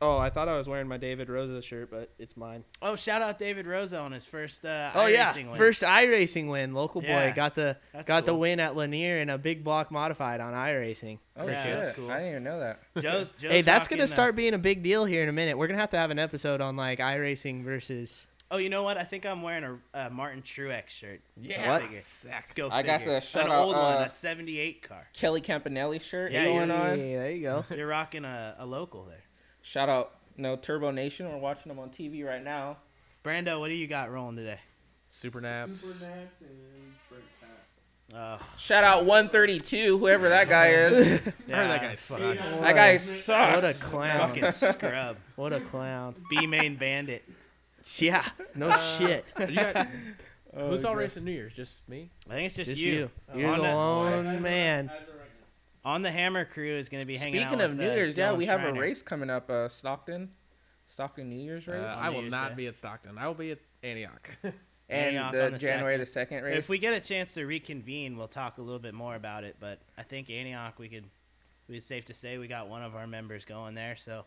Oh, 0.00 0.18
I 0.18 0.28
thought 0.28 0.48
I 0.48 0.58
was 0.58 0.68
wearing 0.68 0.86
my 0.88 0.98
David 0.98 1.30
Rosa 1.30 1.62
shirt, 1.62 1.90
but 1.90 2.10
it's 2.18 2.36
mine. 2.36 2.62
Oh, 2.82 2.94
shout 2.94 3.22
out 3.22 3.38
David 3.38 3.66
Rosa 3.66 3.98
on 3.98 4.12
his 4.12 4.26
first 4.26 4.62
uh, 4.66 4.90
Oh 4.94 5.06
yeah, 5.06 5.32
iRacing 5.32 5.48
win. 5.48 5.56
first 5.56 5.82
iRacing 5.82 6.50
win. 6.50 6.74
Local 6.74 7.00
boy 7.00 7.06
Yeah, 7.08 7.30
got 7.30 7.54
the 7.54 7.76
that's 7.92 8.06
got 8.06 8.26
the 8.26 8.34
win 8.34 8.60
at 8.60 8.76
Lanier 8.76 9.18
in 9.20 9.30
a 9.30 9.38
big 9.38 9.64
block 9.64 9.90
modified 9.90 10.40
on 10.40 10.52
iRacing. 10.52 11.20
Oh 11.38 11.46
Yeah, 11.46 11.64
shit! 11.64 11.82
that's 11.82 11.96
cool. 11.96 12.10
I 12.10 12.16
didn't 12.18 12.30
even 12.32 12.44
know 12.44 12.58
that. 12.60 12.80
Joe's, 13.02 13.32
Joe's 13.40 13.50
hey, 13.50 13.60
that's 13.62 13.88
gonna 13.88 14.02
the- 14.02 14.08
start 14.08 14.36
being 14.36 14.52
a 14.52 14.58
big 14.58 14.82
deal 14.82 15.06
here 15.06 15.22
in 15.22 15.28
a 15.28 15.32
minute. 15.32 15.56
We're 15.56 15.68
gonna 15.68 15.78
have 15.80 15.90
to 15.92 15.96
have 15.98 16.10
an 16.10 16.18
episode 16.18 16.60
on 16.60 16.76
like 16.76 16.98
iRacing 16.98 17.64
versus. 17.64 18.26
Oh, 18.54 18.58
you 18.58 18.68
know 18.68 18.84
what? 18.84 18.96
I 18.96 19.02
think 19.02 19.26
I'm 19.26 19.42
wearing 19.42 19.80
a, 19.94 20.06
a 20.06 20.10
Martin 20.10 20.40
Truex 20.40 20.88
shirt. 20.88 21.20
Yeah. 21.40 21.68
What? 21.68 21.82
Figure. 21.82 22.02
Sick. 22.20 22.54
Go 22.54 22.68
I 22.70 22.84
got 22.84 23.04
the 23.04 23.20
shout 23.20 23.46
An 23.46 23.50
out, 23.52 23.64
old 23.64 23.74
one, 23.74 23.96
uh, 23.96 24.04
a 24.06 24.10
'78 24.10 24.80
car. 24.80 25.08
Kelly 25.12 25.40
Campanelli 25.40 26.00
shirt 26.00 26.30
Yeah, 26.30 26.44
going 26.44 26.68
yeah, 26.68 26.80
on. 26.80 26.98
Hey, 26.98 27.16
there 27.16 27.30
you 27.32 27.42
go. 27.42 27.64
You're 27.74 27.88
rocking 27.88 28.24
a, 28.24 28.54
a 28.60 28.64
local 28.64 29.06
there. 29.06 29.24
Shout 29.62 29.88
out, 29.88 30.12
no 30.36 30.54
Turbo 30.54 30.92
Nation. 30.92 31.28
We're 31.28 31.38
watching 31.38 31.68
them 31.68 31.80
on 31.80 31.88
TV 31.90 32.24
right 32.24 32.44
now. 32.44 32.76
Brando, 33.24 33.58
what 33.58 33.70
do 33.70 33.74
you 33.74 33.88
got 33.88 34.12
rolling 34.12 34.36
today? 34.36 34.60
Super 35.10 35.40
naps. 35.40 35.80
Super 35.80 36.04
Nats 36.04 36.40
and 36.40 36.94
Brent 37.08 37.24
Pat. 37.40 38.16
Uh, 38.16 38.38
Shout 38.56 38.84
out 38.84 39.04
132, 39.04 39.98
whoever 39.98 40.28
that 40.28 40.48
guy 40.48 40.68
is. 40.68 40.96
I 41.48 41.52
heard 41.52 41.70
that 41.70 41.80
guy 41.80 41.94
sucks. 41.96 42.20
that 42.60 42.74
guy 42.76 42.96
sucks. 42.98 43.54
What 43.56 43.64
a 43.64 43.74
clown! 43.74 44.28
fucking 44.28 44.52
scrub. 44.52 45.16
What 45.34 45.52
a 45.52 45.60
clown! 45.60 46.14
B 46.30 46.46
main 46.46 46.76
bandit. 46.76 47.24
Yeah, 47.98 48.26
no 48.54 48.68
Uh, 48.70 48.98
shit. 48.98 49.24
You 49.48 49.54
got, 49.56 49.88
Oh, 50.56 50.70
who's 50.70 50.84
all 50.84 50.92
God. 50.92 51.00
racing 51.00 51.24
New 51.24 51.32
Year's? 51.32 51.52
Just 51.52 51.88
me? 51.88 52.10
I 52.30 52.34
think 52.34 52.46
it's 52.46 52.54
just, 52.54 52.70
Just 52.70 52.80
you. 52.80 52.92
you. 52.92 53.10
You're 53.40 53.50
On 53.50 53.58
the 53.58 53.64
the- 53.64 53.74
lone 53.74 54.26
As 54.26 54.40
man. 54.40 54.88
as 54.94 55.08
of 55.08 55.14
right 55.16 55.18
now. 55.84 55.90
On 55.90 56.02
the 56.02 56.12
Hammer 56.12 56.44
crew 56.44 56.76
is 56.78 56.88
going 56.88 57.00
to 57.00 57.06
be 57.06 57.16
hanging 57.16 57.42
out 57.42 57.48
Speaking 57.50 57.64
of 57.64 57.70
with, 57.72 57.80
New 57.80 57.90
uh, 57.90 57.94
Year's, 57.94 58.16
yeah, 58.16 58.28
Dylan 58.28 58.36
we 58.38 58.46
have 58.46 58.62
a 58.62 58.72
race 58.72 59.02
coming 59.02 59.30
up, 59.30 59.50
uh, 59.50 59.68
Stockton. 59.68 60.30
Stockton 60.88 61.28
New 61.28 61.42
Year's 61.42 61.66
race. 61.66 61.82
Uh, 61.82 61.98
I 62.00 62.08
will 62.08 62.16
New 62.16 62.20
Year's 62.22 62.30
not 62.30 62.50
Day. 62.50 62.54
be 62.54 62.66
at 62.68 62.76
Stockton. 62.76 63.18
I 63.18 63.26
will 63.26 63.34
be 63.34 63.50
at 63.50 63.58
Antioch. 63.82 64.30
and 64.44 64.54
Antioch 64.88 65.32
the 65.32 65.46
on 65.46 65.52
the 65.52 65.58
January 65.58 65.94
second. 65.94 66.00
the 66.00 66.06
second 66.06 66.44
race. 66.44 66.58
If 66.58 66.68
we 66.68 66.78
get 66.78 66.94
a 66.94 67.00
chance 67.00 67.34
to 67.34 67.44
reconvene, 67.44 68.16
we'll 68.16 68.28
talk 68.28 68.58
a 68.58 68.62
little 68.62 68.78
bit 68.78 68.94
more 68.94 69.16
about 69.16 69.42
it. 69.42 69.56
But 69.58 69.80
I 69.98 70.04
think 70.04 70.30
Antioch, 70.30 70.78
we 70.78 70.88
could. 70.88 71.04
It's 71.68 71.84
safe 71.86 72.04
to 72.06 72.14
say 72.14 72.38
we 72.38 72.46
got 72.46 72.68
one 72.68 72.82
of 72.84 72.94
our 72.94 73.06
members 73.08 73.44
going 73.44 73.74
there. 73.74 73.96
So 73.96 74.20
if 74.20 74.24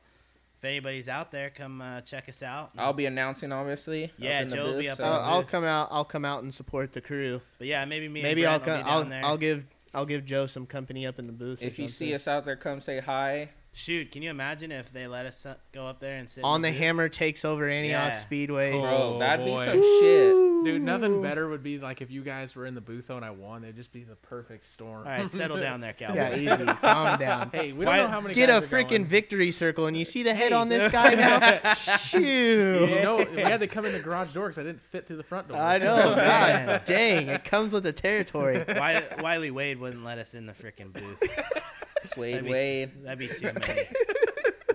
anybody's 0.68 1.10
out 1.10 1.32
there, 1.32 1.50
come 1.50 1.82
uh, 1.82 2.02
check 2.02 2.30
us 2.30 2.44
out. 2.44 2.72
I'll 2.78 2.94
be 2.94 3.06
announcing, 3.08 3.52
obviously. 3.52 4.12
Yeah, 4.18 4.44
Joe 4.44 4.66
will 4.74 4.80
be 4.80 4.90
up 4.90 4.98
so- 4.98 5.04
I'll, 5.06 5.20
I'll 5.38 5.44
come 5.44 5.64
out. 5.64 5.88
I'll 5.92 6.06
come 6.06 6.26
out 6.26 6.44
and 6.44 6.54
support 6.54 6.94
the 6.94 7.02
crew. 7.02 7.42
But 7.58 7.68
yeah, 7.68 7.84
maybe 7.86 8.08
me. 8.08 8.22
Maybe 8.22 8.44
and 8.44 8.54
I'll 8.54 8.60
come. 8.60 8.82
I'll, 8.86 9.06
there. 9.06 9.26
I'll 9.26 9.38
give 9.38 9.66
I'll 9.94 10.06
give 10.06 10.26
Joe 10.26 10.46
some 10.48 10.66
company 10.66 11.08
up 11.08 11.18
in 11.18 11.26
the 11.28 11.34
booth. 11.34 11.60
If 11.62 11.80
you 11.80 11.88
see 11.88 12.14
us 12.14 12.28
out 12.28 12.46
there, 12.46 12.56
come 12.56 12.82
say 12.82 13.00
hi. 13.00 13.50
Shoot, 13.74 14.12
can 14.12 14.24
you 14.24 14.30
imagine 14.32 14.72
if 14.72 14.92
they 14.92 15.06
let 15.08 15.26
us 15.26 15.46
uh, 15.46 15.56
go 15.72 15.86
up 15.88 16.00
there 16.00 16.18
and 16.18 16.28
sit 16.30 16.44
on 16.44 16.62
the 16.62 16.70
booth? 16.70 16.78
hammer 16.80 17.10
takes 17.10 17.46
over 17.46 17.70
Antioch 17.70 17.92
Yeah. 17.92 18.12
Speedway. 18.14 18.72
Cool. 18.72 18.82
Bro, 18.82 18.92
Oh, 18.92 19.20
that'd 19.20 19.46
boy. 19.46 19.66
be 19.66 19.72
some 19.72 19.82
shit. 20.00 20.57
Dude, 20.74 20.82
nothing 20.82 21.22
better 21.22 21.48
would 21.50 21.64
be 21.64 21.78
like 21.80 22.02
if 22.02 22.12
you 22.12 22.22
guys 22.24 22.56
were 22.56 22.66
in 22.66 22.76
the 22.76 22.82
booth 22.82 23.10
and 23.10 23.24
I 23.24 23.32
won. 23.32 23.64
It'd 23.64 23.76
just 23.76 23.92
be 23.92 24.04
the 24.04 24.16
perfect 24.16 24.66
storm. 24.72 25.00
All 25.08 25.12
right, 25.12 25.30
settle 25.30 25.58
down 25.58 25.82
there, 25.82 25.94
Cowboy. 26.00 26.16
Yeah, 26.16 26.36
easy. 26.36 26.66
Calm 26.82 27.20
down. 27.20 27.50
Hey, 27.52 27.72
we 27.74 27.86
don't 27.86 27.96
know 27.98 28.08
how 28.08 28.22
many 28.22 28.34
Get 28.34 28.48
guys 28.50 28.62
a 28.64 28.66
are 28.66 28.68
freaking 28.70 28.90
going. 28.90 29.06
victory 29.06 29.52
circle, 29.52 29.86
and 29.88 29.96
you 29.98 30.06
see 30.06 30.24
the 30.24 30.34
head 30.34 30.50
Hey. 30.50 30.56
on 30.56 30.70
this 30.70 30.92
guy 30.92 31.14
now. 31.16 31.74
Shoot. 31.74 32.90
You 32.90 33.02
know, 33.04 33.26
we 33.34 33.42
had 33.42 33.60
to 33.62 33.68
come 33.68 33.86
in 33.86 33.94
the 33.94 34.00
garage 34.00 34.32
door 34.34 34.48
because 34.50 34.60
I 34.60 34.64
didn't 34.64 34.82
fit 34.92 35.08
through 35.08 35.18
the 35.18 35.24
front 35.24 35.48
door. 35.48 35.58
I 35.58 35.78
know. 35.78 36.16
Man. 36.16 36.68
God 36.68 36.86
dang, 36.86 37.28
it 37.30 37.44
comes 37.44 37.74
with 37.74 37.84
the 37.84 37.94
territory. 37.94 38.64
Wiley, 38.68 39.06
Wiley 39.22 39.52
Wade 39.52 39.80
wouldn't 39.80 40.04
let 40.04 40.18
us 40.18 40.34
in 40.34 40.46
the 40.46 40.54
freaking 40.54 40.92
booth. 40.94 41.22
Swade 42.14 42.36
That'd 42.36 42.46
be, 42.46 42.52
Wade. 42.52 43.04
that'd 43.04 43.20
be 43.20 43.28
too 43.28 43.52
many. 43.54 43.88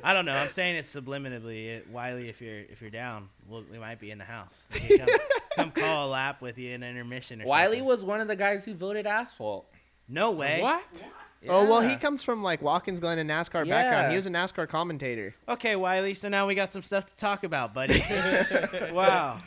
I 0.04 0.12
don't 0.14 0.24
know. 0.24 0.32
I'm 0.32 0.50
saying 0.50 0.76
it 0.76 0.84
subliminally. 0.84 1.66
It, 1.68 1.88
Wiley, 1.90 2.28
if 2.28 2.40
you're 2.40 2.60
if 2.60 2.80
you're 2.80 2.90
down, 2.90 3.28
we'll, 3.48 3.64
we 3.70 3.78
might 3.78 4.00
be 4.00 4.10
in 4.10 4.18
the 4.18 4.24
house. 4.24 4.64
We 4.88 4.98
Come, 4.98 5.08
come 5.56 5.70
call 5.70 6.08
a 6.08 6.10
lap 6.10 6.40
with 6.42 6.58
you 6.58 6.70
in 6.72 6.82
intermission. 6.82 7.42
Or 7.42 7.46
Wiley 7.46 7.76
something. 7.78 7.84
was 7.84 8.02
one 8.04 8.20
of 8.20 8.28
the 8.28 8.36
guys 8.36 8.64
who 8.64 8.74
voted 8.74 9.06
asphalt. 9.06 9.66
no 10.08 10.30
way. 10.30 10.60
What? 10.62 11.04
Oh 11.48 11.66
well, 11.68 11.80
he 11.80 11.96
comes 11.96 12.22
from 12.22 12.42
like 12.42 12.62
Watkins 12.62 13.00
Glen 13.00 13.18
and 13.18 13.28
NASCAR 13.28 13.66
Yeah. 13.66 13.74
background. 13.82 14.10
He 14.10 14.16
was 14.16 14.26
a 14.26 14.30
NASCAR 14.30 14.68
commentator. 14.68 15.34
Okay, 15.48 15.74
Wiley. 15.74 16.14
So 16.14 16.28
now 16.28 16.46
we 16.46 16.54
got 16.54 16.72
some 16.72 16.82
stuff 16.84 17.06
to 17.06 17.16
talk 17.16 17.42
about, 17.44 17.74
buddy. 17.74 18.00
wow. 18.92 19.40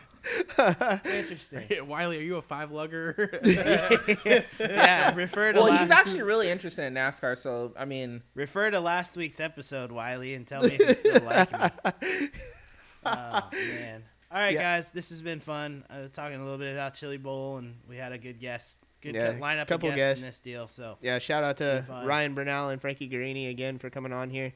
Interesting. 1.05 1.87
Wiley, 1.87 2.17
are 2.17 2.21
you 2.21 2.37
a 2.37 2.41
five 2.41 2.71
lugger? 2.71 3.39
Yeah. 4.59 5.13
Refer 5.15 5.53
to 5.53 5.59
Well, 5.59 5.69
last, 5.69 5.81
he's 5.81 5.91
actually 5.91 6.21
really 6.23 6.49
interested 6.49 6.85
in 6.85 6.93
NASCAR, 6.93 7.37
so 7.37 7.73
I 7.77 7.85
mean, 7.85 8.21
refer 8.33 8.69
to 8.71 8.79
last 8.79 9.15
week's 9.15 9.39
episode, 9.39 9.91
Wiley, 9.91 10.33
and 10.33 10.47
tell 10.47 10.63
me 10.63 10.77
if 10.79 10.79
you 10.89 10.95
still 10.95 11.21
like 11.23 11.51
me. 12.01 12.29
Oh 13.05 13.41
man. 13.53 14.03
All 14.31 14.39
right, 14.39 14.53
Yeah. 14.53 14.61
guys. 14.77 14.89
This 14.91 15.09
has 15.09 15.21
been 15.21 15.39
fun. 15.39 15.83
Uh, 15.89 16.07
talking 16.11 16.37
a 16.39 16.43
little 16.43 16.57
bit 16.57 16.73
about 16.73 16.95
Chili 16.95 17.17
Bowl, 17.17 17.57
and 17.57 17.75
we 17.87 17.97
had 17.97 18.11
a 18.11 18.17
good 18.17 18.39
guest 18.39 18.79
good 19.01 19.13
Yeah, 19.13 19.33
lineup 19.33 19.67
couple 19.67 19.89
of 19.89 19.95
guests, 19.95 20.23
guests. 20.23 20.23
in 20.23 20.29
this 20.29 20.39
deal. 20.39 20.67
So 20.67 20.97
Yeah, 21.01 21.19
shout 21.19 21.43
out 21.43 21.57
to. 21.57 21.85
Ryan 22.03 22.33
Bernal 22.33 22.69
and 22.69 22.81
Frankie 22.81 23.07
Guarini 23.07 23.51
again 23.51 23.77
for 23.77 23.91
coming 23.91 24.11
on 24.11 24.31
here. 24.31 24.51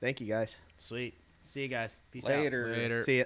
Thank 0.00 0.20
you 0.20 0.26
guys. 0.26 0.56
sweet. 0.78 1.14
See 1.42 1.60
you 1.62 1.68
guys. 1.68 1.94
Peace 2.10 2.24
out. 2.26 2.38
Later. 2.38 2.68
Later. 2.72 3.02
See 3.02 3.18
ya. 3.18 3.24